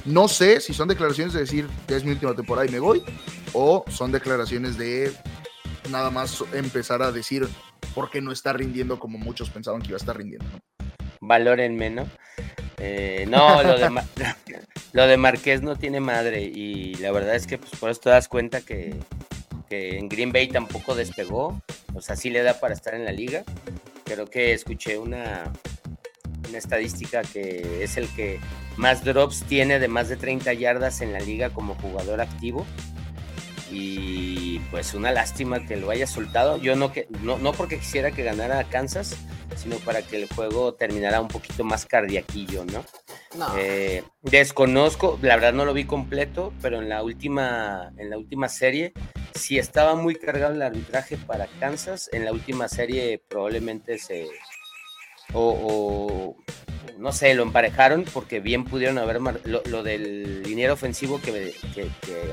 no 0.06 0.30
sé 0.30 0.62
si 0.62 0.74
son 0.74 0.88
declaraciones 0.88 1.34
de 1.34 1.42
decir, 1.42 1.68
es 1.90 2.06
mi 2.06 2.12
última 2.12 2.34
temporada 2.34 2.66
y 2.66 2.72
me 2.72 2.80
voy, 2.80 3.04
o 3.52 3.84
son 3.90 4.14
declaraciones 4.14 4.78
de 4.78 5.12
nada 5.92 6.10
más 6.10 6.42
empezar 6.54 7.02
a 7.02 7.12
decir 7.12 7.50
por 7.94 8.10
qué 8.10 8.22
no 8.22 8.32
está 8.32 8.54
rindiendo 8.54 8.98
como 8.98 9.18
muchos 9.18 9.50
pensaban 9.50 9.82
que 9.82 9.90
iba 9.90 9.98
a 9.98 10.00
estar 10.00 10.16
rindiendo. 10.16 10.48
Valórenme, 11.20 11.90
¿no? 11.90 12.08
Eh, 12.86 13.26
no, 13.30 13.64
lo 13.64 13.78
de, 13.78 13.90
lo 14.92 15.08
de 15.08 15.16
Marqués 15.16 15.62
no 15.62 15.78
tiene 15.78 16.02
madre 16.02 16.42
y 16.44 16.96
la 16.96 17.14
verdad 17.14 17.34
es 17.34 17.48
que 17.48 17.58
pues, 17.58 17.72
por 17.80 17.90
eso 17.90 18.02
te 18.02 18.10
das 18.10 18.28
cuenta 18.28 18.60
que, 18.60 18.94
en 19.70 20.10
Green 20.10 20.34
Bay 20.34 20.50
tampoco 20.50 20.94
despegó, 20.94 21.60
o 21.96 22.02
sea, 22.02 22.16
sí 22.16 22.30
le 22.30 22.44
da 22.44 22.60
para 22.60 22.76
estar 22.76 22.94
en 22.94 23.06
la 23.06 23.12
liga. 23.12 23.44
Creo 24.04 24.28
que 24.28 24.54
escuché 24.54 25.00
una, 25.00 25.52
una 26.48 26.58
estadística 26.58 27.24
que 27.24 27.84
es 27.84 27.98
el 27.98 28.08
que 28.10 28.40
más 28.78 29.04
drops 29.04 29.44
tiene 29.46 29.80
de 29.80 29.88
más 29.88 30.10
de 30.10 30.18
30 30.18 30.54
yardas 30.54 31.02
en 31.02 31.12
la 31.12 31.20
liga 31.22 31.50
como 31.50 31.74
jugador 31.76 32.22
activo. 32.22 32.68
Y 33.76 34.60
pues 34.70 34.94
una 34.94 35.12
lástima 35.12 35.66
que 35.66 35.78
lo 35.78 35.90
haya 35.90 36.06
soltado. 36.06 36.58
Yo 36.58 36.76
no, 36.76 36.92
que, 36.92 37.08
no, 37.22 37.40
no 37.40 37.54
porque 37.54 37.80
quisiera 37.80 38.12
que 38.12 38.24
ganara 38.24 38.64
Kansas, 38.66 39.18
sino 39.56 39.78
para 39.78 40.04
que 40.04 40.18
el 40.18 40.30
juego 40.30 40.76
terminara 40.76 41.20
un 41.20 41.28
poquito 41.28 41.64
más 41.64 41.86
cardiaquillo, 41.86 42.66
¿no? 42.66 42.86
Eh, 43.58 44.04
desconozco, 44.22 45.18
la 45.22 45.36
verdad 45.36 45.54
no 45.54 45.66
lo 45.66 45.74
vi 45.74 45.86
completo, 45.86 46.54
pero 46.62 46.82
en 46.82 46.90
la 46.90 47.02
última, 47.02 47.92
en 47.98 48.12
la 48.12 48.18
última 48.18 48.48
serie 48.48 48.94
sí 49.34 49.58
estaba 49.58 49.96
muy 49.96 50.16
cargado 50.16 50.54
el 50.54 50.62
arbitraje 50.62 51.18
para 51.18 51.48
Kansas. 51.60 52.10
En 52.14 52.26
la 52.26 52.32
última 52.32 52.68
serie 52.68 53.22
probablemente 53.28 53.98
se 53.98 54.28
o, 55.34 56.36
no 56.98 57.12
sé, 57.12 57.34
lo 57.34 57.44
emparejaron 57.44 58.06
porque 58.14 58.40
bien 58.40 58.66
pudieron 58.66 58.98
haber 58.98 59.20
lo, 59.22 59.84
del 59.84 60.44
dinero 60.44 60.74
ofensivo 60.74 61.20
que, 61.22 61.54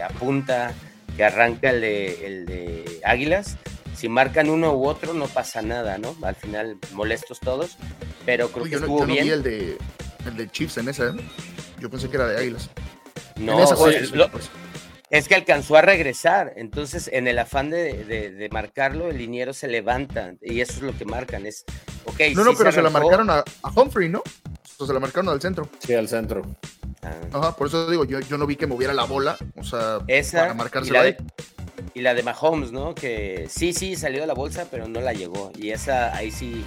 apunta, 0.02 0.74
que 1.20 1.24
arranca 1.26 1.68
el 1.68 1.82
de, 1.82 2.26
el 2.26 2.46
de 2.46 3.00
Águilas 3.04 3.58
si 3.94 4.08
marcan 4.08 4.48
uno 4.48 4.72
u 4.72 4.86
otro 4.86 5.12
no 5.12 5.26
pasa 5.26 5.60
nada, 5.60 5.98
¿no? 5.98 6.16
Al 6.22 6.34
final 6.34 6.78
molestos 6.94 7.40
todos, 7.40 7.76
pero 8.24 8.48
creo 8.48 8.64
que 8.64 8.76
estuvo 8.76 9.04
bien. 9.04 9.28
el 9.28 9.42
de, 9.42 9.76
el 10.24 10.36
de 10.38 10.50
Chiefs 10.50 10.78
en 10.78 10.88
esa, 10.88 11.08
¿eh? 11.08 11.16
Yo 11.78 11.90
pensé 11.90 12.08
que 12.08 12.16
era 12.16 12.26
de 12.26 12.38
Águilas. 12.38 12.70
No, 13.36 13.54
pues, 13.76 14.10
pues. 14.32 14.50
es 15.10 15.28
que 15.28 15.34
alcanzó 15.34 15.76
a 15.76 15.82
regresar, 15.82 16.54
entonces 16.56 17.10
en 17.12 17.28
el 17.28 17.38
afán 17.38 17.68
de, 17.68 18.48
marcarlo, 18.50 19.10
el 19.10 19.18
liniero 19.18 19.52
se 19.52 19.68
levanta 19.68 20.32
y 20.40 20.62
eso 20.62 20.72
es 20.72 20.80
lo 20.80 20.96
que 20.96 21.04
marcan. 21.04 21.44
Es, 21.44 21.66
okay, 22.06 22.34
no, 22.34 22.44
no, 22.44 22.54
pero 22.56 22.72
se, 22.72 22.80
la 22.80 22.88
marcaron 22.88 23.28
a, 23.28 23.44
Humphrey, 23.76 24.08
¿no? 24.08 24.22
O 24.78 24.86
se 24.86 24.94
la 24.94 25.00
marcaron 25.00 25.28
al 25.28 25.42
centro. 25.42 25.68
Sí, 25.80 25.92
al 25.92 26.08
centro. 26.08 26.46
Ajá, 27.02 27.56
por 27.56 27.68
eso 27.68 27.90
digo, 27.90 28.04
yo, 28.04 28.20
yo 28.20 28.36
no 28.36 28.46
vi 28.46 28.56
que 28.56 28.66
moviera 28.66 28.92
la 28.92 29.04
bola, 29.04 29.36
o 29.56 29.64
sea, 29.64 30.00
para 30.32 30.54
marcársela 30.54 31.00
ahí. 31.00 31.16
Y 31.94 32.02
la 32.02 32.14
de 32.14 32.22
Mahomes, 32.22 32.72
¿no? 32.72 32.94
Que 32.94 33.46
sí, 33.48 33.72
sí, 33.72 33.96
salió 33.96 34.20
de 34.20 34.26
la 34.26 34.34
bolsa, 34.34 34.66
pero 34.70 34.86
no 34.86 35.00
la 35.00 35.12
llegó. 35.12 35.50
Y 35.56 35.70
esa, 35.70 36.14
ahí 36.14 36.30
sí, 36.30 36.64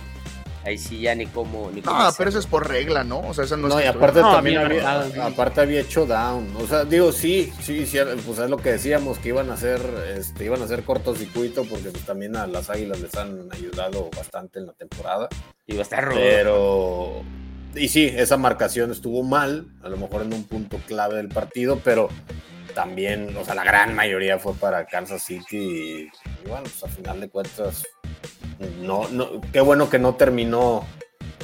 ahí 0.65 0.77
sí 0.77 1.01
ya 1.01 1.13
ni 1.13 1.27
cómo. 1.27 1.69
Ni 1.71 1.81
no, 1.81 2.09
pero 2.17 2.29
eso 2.29 2.39
es 2.39 2.47
por 2.47 2.67
regla, 2.67 3.03
¿no? 3.03 3.19
O 3.19 3.33
sea, 3.33 3.45
eso 3.45 3.55
no, 3.55 3.67
no 3.67 3.79
y 3.79 3.85
aparte 3.85 4.21
también 4.21 4.57
había, 4.57 5.25
aparte 5.25 5.61
había 5.61 5.81
hecho 5.81 6.05
down. 6.05 6.55
O 6.57 6.67
sea, 6.67 6.83
digo, 6.85 7.11
sí, 7.11 7.53
sí, 7.61 7.85
sí, 7.85 7.99
pues 8.25 8.39
es 8.39 8.49
lo 8.49 8.57
que 8.57 8.71
decíamos, 8.71 9.19
que 9.19 9.29
iban 9.29 9.49
a 9.51 9.53
hacer, 9.53 9.81
este, 10.17 10.45
iban 10.45 10.61
a 10.61 10.65
hacer 10.65 10.83
cortocircuito, 10.83 11.63
porque 11.65 11.89
pues, 11.89 12.05
también 12.05 12.35
a 12.35 12.47
las 12.47 12.69
águilas 12.69 12.99
les 12.99 13.15
han 13.15 13.49
ayudado 13.51 14.09
bastante 14.15 14.59
en 14.59 14.67
la 14.67 14.73
temporada. 14.73 15.29
Y 15.67 15.73
va 15.73 15.79
a 15.79 15.83
estar 15.83 16.09
Pero. 16.09 17.23
Y 17.75 17.87
sí, 17.87 18.05
esa 18.05 18.37
marcación 18.37 18.91
estuvo 18.91 19.23
mal, 19.23 19.67
a 19.81 19.89
lo 19.89 19.97
mejor 19.97 20.21
en 20.21 20.33
un 20.33 20.43
punto 20.43 20.77
clave 20.87 21.15
del 21.15 21.29
partido, 21.29 21.79
pero 21.83 22.09
también, 22.75 23.35
o 23.37 23.43
sea, 23.43 23.55
la 23.55 23.63
gran 23.63 23.95
mayoría 23.95 24.37
fue 24.37 24.53
para 24.53 24.85
Kansas 24.85 25.23
City 25.23 26.09
y, 26.43 26.47
bueno, 26.47 26.63
pues 26.63 26.83
a 26.83 26.87
final 26.87 27.19
de 27.19 27.29
cuentas, 27.29 27.85
no, 28.81 29.07
no, 29.09 29.41
qué 29.51 29.61
bueno 29.61 29.89
que 29.89 29.99
no 29.99 30.15
terminó, 30.15 30.85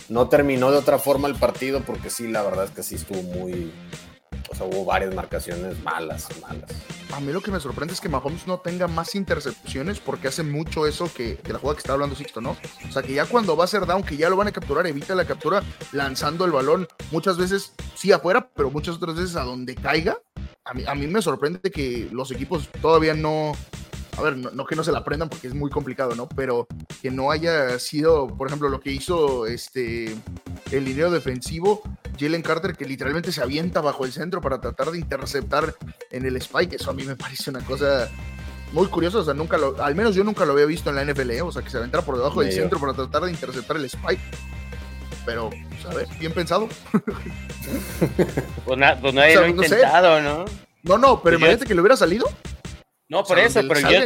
no 0.10 0.30
terminó 0.30 0.72
de 0.72 0.77
otra 0.77 0.99
forma 0.99 1.27
el 1.27 1.35
partido 1.35 1.81
porque 1.81 2.10
sí, 2.10 2.27
la 2.27 2.43
verdad 2.43 2.65
es 2.65 2.72
que 2.72 2.84
sí 2.84 2.95
estuvo 2.95 3.22
muy, 3.23 3.72
o 4.49 4.55
sea, 4.55 4.65
hubo 4.65 4.85
varias 4.85 5.13
marcaciones 5.13 5.81
malas, 5.84 6.27
malas. 6.41 6.69
A 7.13 7.19
mí 7.19 7.31
lo 7.31 7.41
que 7.41 7.51
me 7.51 7.59
sorprende 7.59 7.93
es 7.93 8.01
que 8.01 8.09
Mahomes 8.09 8.47
no 8.47 8.59
tenga 8.59 8.88
más 8.88 9.15
intercepciones 9.15 9.99
porque 9.99 10.27
hace 10.27 10.43
mucho 10.43 10.85
eso 10.85 11.11
que 11.13 11.35
de 11.35 11.53
la 11.53 11.59
jugada 11.59 11.76
que 11.76 11.81
está 11.81 11.93
hablando 11.93 12.15
Sixto, 12.15 12.41
¿no? 12.41 12.57
O 12.88 12.91
sea, 12.91 13.01
que 13.01 13.13
ya 13.13 13.26
cuando 13.26 13.55
va 13.55 13.63
a 13.63 13.67
ser 13.67 13.85
down, 13.85 14.03
que 14.03 14.17
ya 14.17 14.30
lo 14.30 14.38
van 14.38 14.47
a 14.47 14.51
capturar, 14.51 14.85
evita 14.88 15.15
la 15.15 15.26
captura 15.26 15.63
lanzando 15.91 16.45
el 16.45 16.51
balón 16.51 16.88
muchas 17.11 17.38
veces 17.38 17.73
sí 17.95 18.11
afuera, 18.11 18.49
pero 18.55 18.69
muchas 18.69 18.95
otras 18.95 19.15
veces 19.15 19.35
a 19.35 19.43
donde 19.43 19.76
caiga 19.76 20.17
a 20.85 20.95
mí, 20.95 21.07
me 21.07 21.21
sorprende 21.21 21.71
que 21.71 22.09
los 22.11 22.31
equipos 22.31 22.69
todavía 22.81 23.13
no, 23.13 23.53
a 24.19 24.21
ver, 24.21 24.37
no, 24.37 24.65
que 24.65 24.75
no 24.75 24.83
se 24.83 24.91
la 24.91 24.99
aprendan 24.99 25.29
porque 25.29 25.47
es 25.47 25.53
muy 25.53 25.69
complicado, 25.69 26.13
¿no? 26.15 26.27
Pero 26.27 26.67
que 27.01 27.09
no 27.09 27.31
haya 27.31 27.79
sido, 27.79 28.27
por 28.27 28.47
ejemplo, 28.47 28.69
lo 28.69 28.81
que 28.81 28.91
hizo 28.91 29.45
este 29.47 30.15
el 30.71 30.85
lineo 30.85 31.09
defensivo, 31.09 31.81
Jalen 32.19 32.41
Carter, 32.41 32.75
que 32.75 32.85
literalmente 32.85 33.31
se 33.31 33.41
avienta 33.41 33.81
bajo 33.81 34.05
el 34.05 34.11
centro 34.11 34.41
para 34.41 34.59
tratar 34.59 34.91
de 34.91 34.99
interceptar 34.99 35.73
en 36.11 36.25
el 36.25 36.35
spike. 36.35 36.75
Eso 36.75 36.91
a 36.91 36.93
mí 36.93 37.03
me 37.03 37.15
parece 37.15 37.49
una 37.49 37.61
cosa 37.61 38.09
muy 38.73 38.87
curiosa. 38.87 39.19
O 39.19 39.23
sea, 39.23 39.33
nunca 39.33 39.57
lo, 39.57 39.81
al 39.81 39.95
menos 39.95 40.15
yo 40.15 40.23
nunca 40.23 40.45
lo 40.45 40.53
había 40.53 40.65
visto 40.65 40.89
en 40.89 40.97
la 40.97 41.05
NFL, 41.05 41.31
¿eh? 41.31 41.41
o 41.41 41.51
sea, 41.51 41.61
que 41.61 41.69
se 41.69 41.77
aventara 41.77 42.03
por 42.03 42.17
debajo 42.17 42.41
del 42.41 42.51
centro 42.51 42.79
para 42.79 42.93
tratar 42.93 43.23
de 43.23 43.31
interceptar 43.31 43.77
el 43.77 43.85
spike. 43.85 44.21
Pero, 45.25 45.49
¿sabes? 45.81 46.07
Pues, 46.07 46.19
bien 46.19 46.33
pensado. 46.33 46.67
Pues, 48.65 48.79
pues 48.99 49.13
nadie 49.13 49.35
lo 49.35 49.41
ha 49.41 49.49
intentado, 49.49 50.21
¿no? 50.21 50.45
No, 50.81 50.97
no, 50.97 51.21
pero 51.21 51.21
pues 51.21 51.35
imagínate 51.35 51.65
que 51.65 51.75
le 51.75 51.81
hubiera 51.81 51.95
salido. 51.95 52.27
No, 53.10 53.23
por 53.23 53.40
eso, 53.40 53.61
pero 53.68 53.90
yo, 53.90 53.99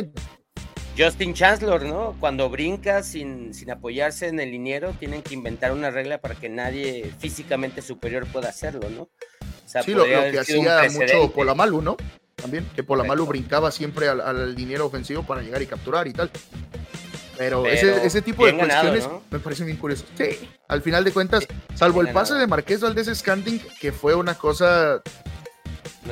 Justin 0.97 1.33
Chancellor, 1.33 1.83
¿no? 1.83 2.15
Cuando 2.19 2.49
brinca 2.49 3.03
sin, 3.03 3.53
sin 3.53 3.69
apoyarse 3.71 4.27
en 4.27 4.39
el 4.39 4.51
liniero, 4.51 4.91
tienen 4.91 5.21
que 5.21 5.33
inventar 5.33 5.71
una 5.71 5.91
regla 5.91 6.19
para 6.19 6.35
que 6.35 6.49
nadie 6.49 7.13
físicamente 7.19 7.81
superior 7.81 8.25
pueda 8.27 8.49
hacerlo, 8.49 8.89
¿no? 8.89 9.09
sí, 9.65 9.93
lo, 9.93 10.03
que 10.05 10.39
hacía 10.39 10.87
mucho 10.91 11.31
Polamalu, 11.31 11.81
¿no? 11.81 11.97
También, 12.35 12.67
que 12.75 12.83
Polamalu 12.83 13.25
brincaba 13.25 13.71
siempre 13.71 14.07
al, 14.07 14.21
al 14.21 14.55
liniero 14.55 14.85
ofensivo 14.85 15.23
para 15.23 15.41
llegar 15.41 15.61
y 15.61 15.67
capturar 15.67 16.07
y 16.07 16.13
tal. 16.13 16.29
Pero, 17.37 17.65
ese, 17.65 18.21
tipo 18.21 18.45
de 18.45 18.55
cuestiones 18.55 19.09
me 19.31 19.39
parecen 19.39 19.65
bien 19.65 19.77
curioso. 19.77 20.05
Sí, 20.15 20.47
al 20.67 20.81
final 20.81 21.03
de 21.03 21.11
cuentas, 21.11 21.47
salvo 21.73 22.01
el 22.01 22.09
pase 22.09 22.35
de 22.35 22.45
Marqués 22.45 22.81
Valdés 22.81 23.07
Scanting, 23.17 23.59
que 23.79 23.91
fue 23.91 24.13
una 24.13 24.35
cosa 24.35 25.01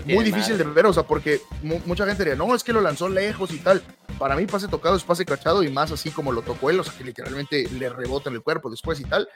muy 0.05 0.23
difícil 0.23 0.57
de 0.57 0.63
ver, 0.63 0.85
o 0.85 0.93
sea, 0.93 1.03
porque 1.03 1.41
mucha 1.85 2.05
gente 2.05 2.23
diría, 2.23 2.35
no, 2.35 2.55
es 2.55 2.63
que 2.63 2.73
lo 2.73 2.81
lanzó 2.81 3.09
lejos 3.09 3.51
y 3.51 3.57
tal. 3.57 3.81
Para 4.17 4.35
mí, 4.35 4.45
pase 4.45 4.67
tocado 4.67 4.95
es 4.95 5.03
pase 5.03 5.25
cachado 5.25 5.63
y 5.63 5.69
más 5.69 5.91
así 5.91 6.11
como 6.11 6.31
lo 6.31 6.41
tocó 6.41 6.69
él, 6.69 6.79
o 6.79 6.83
sea, 6.83 6.93
que 6.97 7.03
literalmente 7.03 7.67
le 7.69 7.89
rebota 7.89 8.29
en 8.29 8.35
el 8.35 8.41
cuerpo 8.41 8.69
después 8.69 8.99
y 8.99 9.05
tal. 9.05 9.27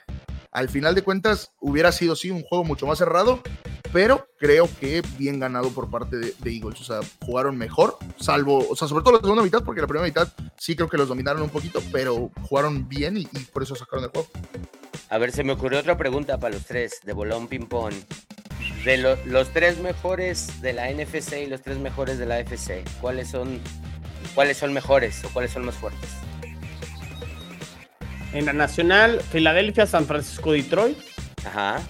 Al 0.52 0.68
final 0.68 0.94
de 0.94 1.02
cuentas, 1.02 1.52
hubiera 1.60 1.92
sido 1.92 2.16
sí 2.16 2.30
un 2.30 2.42
juego 2.42 2.64
mucho 2.64 2.86
más 2.86 2.98
cerrado, 2.98 3.42
pero 3.92 4.28
creo 4.38 4.68
que 4.80 5.02
bien 5.18 5.40
ganado 5.40 5.70
por 5.70 5.90
parte 5.90 6.16
de, 6.16 6.34
Eagles. 6.44 6.80
O 6.80 6.84
sea, 6.84 7.00
jugaron 7.24 7.56
mejor, 7.56 7.98
salvo, 8.18 8.66
o 8.68 8.76
sea, 8.76 8.88
sobre 8.88 9.04
todo 9.04 9.14
la 9.14 9.20
segunda 9.20 9.42
mitad, 9.42 9.62
porque 9.62 9.80
la 9.80 9.86
primera 9.86 10.06
mitad 10.06 10.32
sí 10.56 10.76
creo 10.76 10.88
que 10.88 10.96
los 10.96 11.08
dominaron 11.08 11.42
un 11.42 11.50
poquito, 11.50 11.80
pero 11.92 12.30
jugaron 12.48 12.88
bien 12.88 13.16
y, 13.16 13.26
por 13.52 13.62
eso 13.62 13.74
sacaron 13.74 14.04
el 14.04 14.10
juego. 14.10 14.28
A 15.08 15.18
ver, 15.18 15.32
se 15.32 15.44
me 15.44 15.52
ocurrió 15.52 15.78
otra 15.78 15.96
pregunta 15.96 16.38
para 16.38 16.54
los 16.54 16.64
tres 16.64 17.00
de 17.04 17.12
bolón 17.12 17.48
ping-pong. 17.48 17.94
De 18.86 18.98
los 18.98 19.52
tres 19.52 19.78
mejores 19.78 20.62
de 20.62 20.72
la 20.72 20.88
NFC 20.88 21.42
y 21.44 21.46
los 21.46 21.60
tres 21.60 21.76
mejores 21.78 22.20
de 22.20 22.26
la 22.26 22.38
FC, 22.38 22.84
¿cuáles 23.00 23.28
son, 23.28 23.60
¿cuáles 24.32 24.58
son 24.58 24.72
mejores 24.72 25.24
o 25.24 25.28
cuáles 25.30 25.50
son 25.50 25.64
más 25.64 25.74
fuertes? 25.74 26.08
En 28.32 28.46
la 28.46 28.52
nacional, 28.52 29.20
Filadelfia, 29.32 29.86
San 29.86 30.06
Francisco, 30.06 30.52
Detroit. 30.52 30.96
Ajá. 31.44 31.80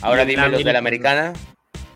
Ahora 0.00 0.24
dime 0.24 0.48
los 0.48 0.64
de 0.64 0.72
la 0.72 0.80
americana. 0.80 1.34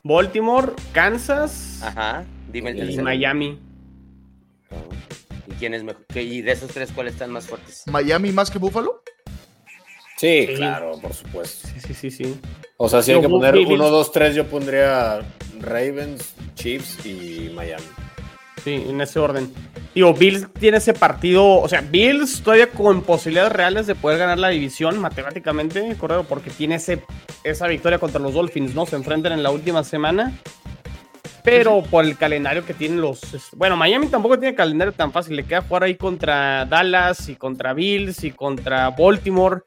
Baltimore, 0.05 0.73
Kansas. 0.93 1.83
Ajá. 1.83 2.25
Dime 2.53 2.71
el 2.71 2.93
Y 2.93 2.99
Miami. 2.99 3.59
¿Y 5.49 5.53
quién 5.55 5.75
es 5.75 5.83
mejor? 5.83 6.07
¿Y 6.15 6.43
de 6.43 6.53
esos 6.53 6.71
tres 6.71 6.93
cuáles 6.93 7.15
están 7.15 7.33
más 7.33 7.49
fuertes? 7.49 7.83
¿Miami 7.87 8.31
más 8.31 8.53
que 8.53 8.61
Buffalo? 8.61 9.03
Sí, 10.21 10.49
claro, 10.55 10.99
por 11.01 11.15
supuesto. 11.15 11.67
Sí, 11.69 11.81
sí, 11.81 11.95
sí, 11.95 12.11
sí. 12.11 12.41
O 12.77 12.91
sea, 12.91 13.01
si 13.01 13.13
hay 13.13 13.23
que 13.23 13.29
poner 13.31 13.57
uno, 13.57 13.89
dos, 13.89 14.13
tres, 14.13 14.35
yo 14.35 14.47
pondría 14.47 15.21
Ravens, 15.61 16.35
Chiefs 16.57 17.07
y 17.07 17.51
Miami. 17.55 17.87
Sí, 18.63 18.85
en 18.87 19.01
ese 19.01 19.19
orden. 19.19 19.51
Digo, 19.95 20.13
Bills 20.13 20.47
tiene 20.59 20.77
ese 20.77 20.93
partido, 20.93 21.59
o 21.59 21.67
sea, 21.71 21.81
Bills 21.81 22.43
todavía 22.43 22.67
con 22.67 23.01
posibilidades 23.01 23.51
reales 23.51 23.87
de 23.87 23.95
poder 23.95 24.19
ganar 24.19 24.39
la 24.39 24.51
división 24.51 24.99
matemáticamente, 24.99 25.97
correcto, 25.97 26.27
porque 26.29 26.51
tiene 26.51 26.75
ese, 26.75 27.03
esa 27.43 27.67
victoria 27.67 27.99
contra 27.99 28.21
los 28.21 28.35
Dolphins, 28.35 28.75
¿no? 28.75 28.85
Se 28.85 28.97
enfrentan 28.97 29.33
en 29.33 29.43
la 29.43 29.51
última 29.51 29.83
semana. 29.85 30.39
Pero 31.43 31.83
por 31.83 32.05
el 32.05 32.19
calendario 32.19 32.67
que 32.67 32.75
tienen 32.75 33.01
los. 33.01 33.21
Bueno, 33.57 33.75
Miami 33.75 34.09
tampoco 34.09 34.39
tiene 34.39 34.55
calendario 34.55 34.93
tan 34.93 35.13
fácil. 35.13 35.37
Le 35.37 35.45
queda 35.45 35.63
jugar 35.63 35.85
ahí 35.85 35.95
contra 35.95 36.67
Dallas 36.67 37.31
y 37.31 37.37
contra 37.37 37.73
Bills 37.73 38.23
y 38.25 38.33
contra 38.33 38.91
Baltimore. 38.91 39.63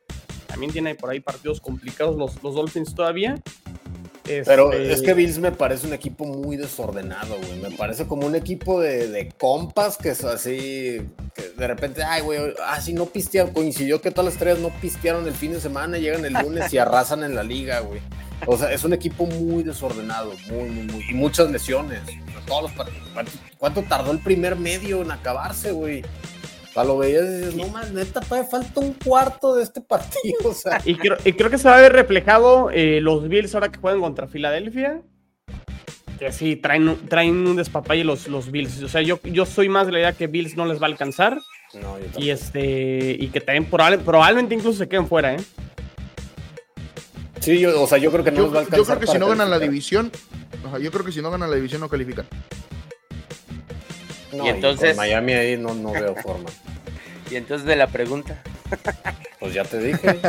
También 0.54 0.72
tiene 0.72 0.94
por 0.94 1.10
ahí 1.10 1.20
partidos 1.20 1.60
complicados 1.60 2.16
los, 2.16 2.44
los 2.44 2.54
Dolphins 2.54 2.94
todavía. 2.94 3.42
Pero 4.24 4.72
este, 4.72 4.94
es 4.94 5.02
que 5.02 5.16
Bills 5.16 5.40
me 5.40 5.52
parece 5.52 5.88
un 5.88 5.94
equipo 5.94 6.26
muy 6.26 6.58
desordenado, 6.58 7.38
güey. 7.40 7.60
Me 7.60 7.72
parece 7.72 8.06
como 8.06 8.28
un 8.28 8.36
equipo 8.36 8.80
de, 8.80 9.34
compas 9.40 9.98
que 9.98 10.10
es 10.10 10.24
así, 10.24 11.02
que 11.34 11.50
de 11.58 11.68
repente, 11.68 12.04
ay, 12.04 12.22
güey, 12.22 12.54
así 12.68 12.94
no 12.94 13.08
pistean. 13.08 13.52
Coincidió 13.52 14.00
que 14.00 14.12
todas 14.12 14.26
las 14.26 14.34
estrellas 14.36 14.60
no 14.60 14.70
pistearon 14.80 15.28
el 15.28 15.34
fin 15.34 15.54
de 15.54 15.60
semana, 15.60 15.98
llegan 15.98 16.24
el 16.24 16.34
lunes 16.34 16.72
y 16.72 16.78
arrasan 16.78 17.24
en 17.24 17.34
la 17.34 17.42
liga, 17.42 17.80
güey. 17.80 18.00
O 18.46 18.56
sea, 18.56 18.72
es 18.72 18.84
un 18.84 18.94
equipo 18.94 19.26
muy 19.26 19.64
desordenado, 19.64 20.34
muy, 20.52 20.70
muy, 20.70 20.86
muy. 20.86 21.04
Y 21.10 21.16
muchas 21.16 21.50
lesiones. 21.50 22.02
Todos 22.46 22.72
los 22.72 22.88
¿Cuánto 23.58 23.82
tardó 23.82 24.12
el 24.12 24.20
primer 24.20 24.56
medio 24.56 25.02
en 25.02 25.10
acabarse, 25.10 25.72
güey? 25.72 26.04
Sea, 26.74 26.84
lo 26.84 26.98
veías 26.98 27.24
y 27.24 27.38
dices, 27.38 27.56
no 27.56 27.68
más, 27.68 27.92
neta, 27.92 28.22
falta 28.22 28.80
un 28.80 28.94
cuarto 28.94 29.56
de 29.56 29.64
este 29.64 29.82
partido. 29.82 30.38
O 30.44 30.54
sea. 30.54 30.82
Y, 30.86 30.96
creo, 30.96 31.18
creo 31.18 31.50
que 31.50 31.58
se 31.58 31.70
va 31.70 31.78
a 31.78 31.82
ver 31.82 31.94
reflejado 31.94 32.70
eh, 32.72 33.00
los 33.02 33.28
Bills 33.28 33.54
ahora 33.54 33.72
que 33.72 33.80
juegan 33.80 34.02
contra 34.02 34.28
Filadelfia. 34.28 35.02
Que 36.20 36.32
sí, 36.32 36.56
traen, 36.56 36.98
traen 37.08 37.48
un 37.48 37.56
despapalle 37.56 38.04
los, 38.04 38.28
los 38.28 38.52
Bills. 38.52 38.82
O 38.84 38.88
sea, 38.88 39.02
yo, 39.02 39.20
yo 39.24 39.46
soy 39.46 39.70
más 39.70 39.86
de 39.86 39.94
la 39.94 40.00
idea 40.00 40.14
que 40.14 40.28
Bills 40.28 40.56
no 40.56 40.66
les 40.66 40.82
va 40.82 40.88
a 40.88 40.90
alcanzar. 40.90 41.40
No, 41.74 41.98
yo 42.00 42.06
y 42.18 42.30
este 42.30 43.18
y 43.20 43.28
que 43.30 43.42
también 43.42 43.66
probablemente 43.66 44.54
incluso 44.54 44.78
se 44.78 44.88
queden 44.88 45.08
fuera, 45.08 45.34
¿eh? 45.34 45.40
Sí, 47.40 47.60
yo, 47.60 47.82
o 47.82 47.88
sea, 47.88 47.98
yo 47.98 48.12
creo 48.12 48.24
que 48.24 48.32
no 48.32 48.38
yo, 48.38 48.44
les 48.44 48.54
va 48.54 48.58
a 48.58 48.62
alcanzar. 48.62 48.80
Yo 48.80 48.86
creo 48.86 49.00
que 49.00 49.08
si 49.08 49.20
no 49.20 49.28
ganan 49.28 49.50
la 49.50 49.60
división, 49.60 50.12
yo 50.80 50.92
creo 50.92 51.04
que 51.04 51.12
si 51.12 51.22
no 51.22 51.32
ganan 51.32 51.50
la 51.50 51.56
división 51.56 51.82
no 51.82 51.90
califican. 51.90 52.26
Y 54.34 54.48
entonces. 54.48 54.96
Miami 54.96 55.34
ahí 55.34 55.58
no, 55.58 55.74
no 55.74 55.92
veo 55.92 56.16
forma. 56.16 56.50
Y 57.32 57.38
entonces 57.38 57.66
de 57.66 57.76
la 57.76 57.88
pregunta. 57.88 58.44
Pues 59.40 59.54
ya 59.56 59.64
te 59.64 59.80
dije. 59.80 60.20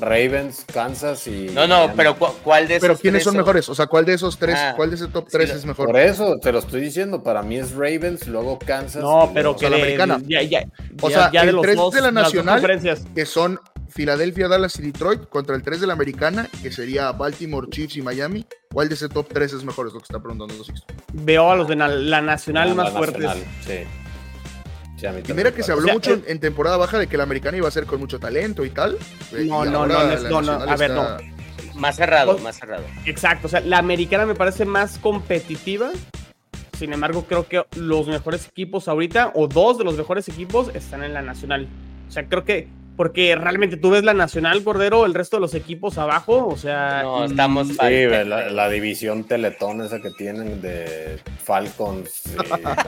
Ravens, 0.00 0.64
Kansas 0.72 1.26
y. 1.26 1.50
No, 1.52 1.66
no, 1.66 1.92
pero 1.94 2.16
¿cuál 2.16 2.66
de 2.66 2.76
esos 2.76 2.88
Pero 2.88 2.98
¿quiénes 2.98 3.22
son 3.22 3.36
mejores? 3.36 3.68
O 3.68 3.74
sea, 3.74 3.86
¿cuál 3.86 4.06
de 4.06 4.14
esos 4.14 4.38
tres, 4.38 4.56
ah, 4.58 4.72
cuál 4.76 4.90
de 4.90 4.96
ese 4.96 5.08
top 5.08 5.28
tres 5.30 5.50
es 5.50 5.64
mejor? 5.66 5.86
Por 5.86 5.98
eso 5.98 6.38
te 6.38 6.52
lo 6.52 6.58
estoy 6.58 6.80
diciendo. 6.80 7.22
Para 7.22 7.42
mí 7.42 7.56
es 7.56 7.72
Ravens, 7.72 8.26
luego 8.26 8.58
Kansas. 8.58 9.02
No, 9.02 9.30
pero 9.34 9.54
que 9.56 9.68
la 9.68 9.76
americana. 9.76 10.20
Ya, 10.26 10.42
ya, 10.42 10.64
o 11.00 11.10
sea, 11.10 11.30
ya 11.30 11.44
de 11.44 11.52
los 11.52 11.62
tres 11.62 11.78
de 11.92 12.00
la 12.00 12.10
nacional, 12.10 12.80
que 13.14 13.26
son 13.26 13.60
Filadelfia, 13.90 14.48
Dallas 14.48 14.78
y 14.78 14.82
Detroit, 14.82 15.28
contra 15.28 15.56
el 15.56 15.62
3 15.62 15.80
de 15.80 15.86
la 15.86 15.92
americana, 15.92 16.48
que 16.62 16.72
sería 16.72 17.12
Baltimore, 17.12 17.68
Chiefs 17.70 17.96
y 17.96 18.02
Miami. 18.02 18.46
¿Cuál 18.72 18.88
de 18.88 18.94
ese 18.94 19.08
top 19.08 19.28
3 19.32 19.52
es 19.52 19.64
mejor? 19.64 19.88
Es 19.88 19.92
lo 19.92 20.00
que 20.00 20.04
está 20.04 20.20
preguntando 20.20 20.54
Veo 21.12 21.50
a 21.50 21.56
los 21.56 21.68
de 21.68 21.76
la, 21.76 22.20
nacional 22.20 22.74
más 22.74 22.90
fuertes. 22.90 23.30
Sí 23.66 23.84
y 25.28 25.32
mira 25.32 25.52
que 25.52 25.62
se 25.62 25.72
habló 25.72 25.92
mucho 25.92 26.20
en 26.26 26.40
temporada 26.40 26.76
baja 26.76 26.98
de 26.98 27.06
que 27.06 27.16
la 27.16 27.22
americana 27.22 27.56
iba 27.56 27.68
a 27.68 27.70
ser 27.70 27.86
con 27.86 28.00
mucho 28.00 28.18
talento 28.18 28.64
y 28.64 28.70
tal. 28.70 28.98
No, 29.46 29.64
no, 29.64 29.86
no, 29.86 30.42
no, 30.42 30.52
a 30.52 30.76
ver, 30.76 30.90
no. 30.90 31.16
Más 31.74 31.96
cerrado, 31.96 32.38
más 32.38 32.58
cerrado. 32.58 32.84
Exacto, 33.06 33.46
o 33.46 33.50
sea, 33.50 33.60
la 33.60 33.78
americana 33.78 34.26
me 34.26 34.34
parece 34.34 34.64
más 34.64 34.98
competitiva. 34.98 35.90
Sin 36.78 36.92
embargo, 36.92 37.24
creo 37.26 37.46
que 37.46 37.64
los 37.76 38.06
mejores 38.06 38.46
equipos 38.46 38.88
ahorita, 38.88 39.32
o 39.34 39.48
dos 39.48 39.78
de 39.78 39.84
los 39.84 39.96
mejores 39.96 40.28
equipos, 40.28 40.70
están 40.74 41.02
en 41.02 41.14
la 41.14 41.22
nacional. 41.22 41.68
O 42.08 42.12
sea, 42.12 42.26
creo 42.26 42.44
que 42.44 42.68
porque 43.00 43.34
realmente 43.34 43.78
tú 43.78 43.88
ves 43.88 44.04
la 44.04 44.12
Nacional 44.12 44.62
Cordero, 44.62 45.06
el 45.06 45.14
resto 45.14 45.38
de 45.38 45.40
los 45.40 45.54
equipos 45.54 45.96
abajo, 45.96 46.46
o 46.46 46.58
sea. 46.58 47.02
No, 47.02 47.24
estamos. 47.24 47.68
Sí, 47.68 47.74
la, 47.78 48.68
división 48.68 49.24
Teletón 49.24 49.80
esa 49.80 50.02
que 50.02 50.10
tienen 50.10 50.60
de 50.60 51.18
Falcons, 51.42 52.24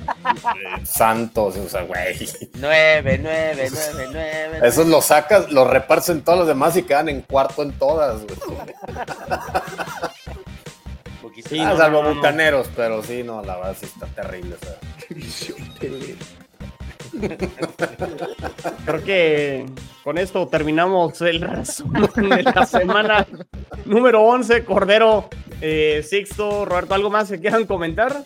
Santos, 0.84 1.56
o 1.56 1.66
sea, 1.66 1.84
güey. 1.84 2.14
Nueve, 2.58 3.20
nueve, 3.22 3.70
nueve, 3.72 4.08
nueve. 4.12 4.68
Esos 4.68 4.86
los 4.86 5.06
sacas, 5.06 5.50
los 5.50 5.66
repartes 5.66 6.10
en 6.10 6.20
todos 6.20 6.40
los 6.40 6.48
demás 6.48 6.76
y 6.76 6.82
quedan 6.82 7.08
en 7.08 7.22
cuarto 7.22 7.62
en 7.62 7.72
todas, 7.72 8.20
güey. 8.20 8.36
Sí, 11.48 11.58
ah, 11.58 11.74
salvo 11.74 12.02
bucaneros, 12.02 12.68
pero 12.76 13.02
sí, 13.02 13.22
no, 13.22 13.42
la 13.42 13.56
verdad 13.56 13.76
sí 13.80 13.86
está 13.86 14.04
terrible. 14.08 14.56
esa 14.60 14.76
División 15.08 15.56
Creo 18.86 19.04
que 19.04 19.66
con 20.02 20.18
esto 20.18 20.48
terminamos 20.48 21.20
el 21.20 21.40
resumen 21.40 22.08
de 22.14 22.42
la 22.42 22.66
semana 22.66 23.26
número 23.84 24.22
11. 24.22 24.64
Cordero, 24.64 25.28
eh, 25.60 26.04
Sixto, 26.08 26.64
Roberto, 26.64 26.94
¿algo 26.94 27.10
más 27.10 27.30
que 27.30 27.40
quieran 27.40 27.66
comentar? 27.66 28.24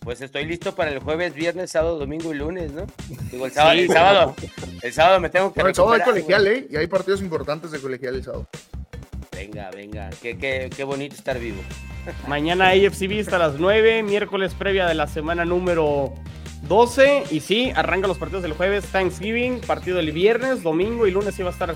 Pues 0.00 0.20
estoy 0.20 0.44
listo 0.44 0.74
para 0.74 0.92
el 0.92 1.00
jueves, 1.00 1.34
viernes, 1.34 1.72
sábado, 1.72 1.98
domingo 1.98 2.32
y 2.32 2.36
lunes, 2.36 2.70
¿no? 2.72 2.86
Digo, 3.32 3.46
el 3.46 3.52
sábado, 3.52 3.76
el 3.76 3.88
sábado, 3.88 4.36
el 4.82 4.92
sábado 4.92 5.20
me 5.20 5.28
tengo 5.30 5.52
que. 5.52 5.60
el 5.60 5.74
sábado 5.74 5.94
hay 5.94 6.02
colegial, 6.02 6.46
¿eh? 6.46 6.66
Y 6.70 6.76
hay 6.76 6.86
partidos 6.86 7.20
importantes 7.20 7.72
de 7.72 7.80
colegial 7.80 8.14
el 8.14 8.22
sábado. 8.22 8.46
Venga, 9.32 9.70
venga, 9.72 10.10
qué, 10.22 10.38
qué, 10.38 10.70
qué 10.74 10.84
bonito 10.84 11.16
estar 11.16 11.38
vivo. 11.40 11.60
Mañana 12.28 12.68
AFC 12.68 13.08
Vista 13.08 13.34
a 13.34 13.40
las 13.40 13.58
9, 13.58 14.04
miércoles 14.04 14.54
previa 14.54 14.86
de 14.86 14.94
la 14.94 15.08
semana 15.08 15.44
número 15.44 16.14
12. 16.62 17.24
Y 17.30 17.40
sí, 17.40 17.72
arranca 17.74 18.08
los 18.08 18.18
partidos 18.18 18.42
del 18.42 18.52
jueves, 18.52 18.86
Thanksgiving, 18.86 19.60
partido 19.60 20.00
el 20.00 20.12
viernes, 20.12 20.62
domingo 20.62 21.06
y 21.06 21.10
lunes 21.10 21.34
sí 21.34 21.42
va 21.42 21.50
a 21.50 21.52
estar, 21.52 21.74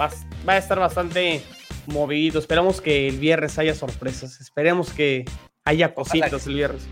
va, 0.00 0.52
a 0.52 0.58
estar 0.58 0.78
bastante 0.78 1.42
movido. 1.86 2.38
Esperamos 2.38 2.80
que 2.80 3.08
el 3.08 3.18
viernes 3.18 3.58
haya 3.58 3.74
sorpresas. 3.74 4.40
Esperemos 4.40 4.92
que 4.92 5.24
haya 5.64 5.94
cositas 5.94 6.46
el 6.46 6.54
viernes. 6.54 6.86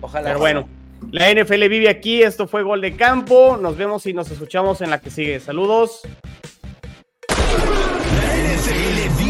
Ojalá. 0.00 0.28
Pero 0.28 0.38
bueno, 0.38 0.68
la 1.10 1.32
NFL 1.32 1.68
vive 1.68 1.88
aquí. 1.88 2.22
Esto 2.22 2.46
fue 2.46 2.62
Gol 2.62 2.80
de 2.80 2.96
Campo. 2.96 3.58
Nos 3.60 3.76
vemos 3.76 4.06
y 4.06 4.12
nos 4.12 4.30
escuchamos 4.30 4.80
en 4.80 4.90
la 4.90 5.00
que 5.00 5.10
sigue. 5.10 5.40
Saludos. 5.40 6.02
La 7.28 9.29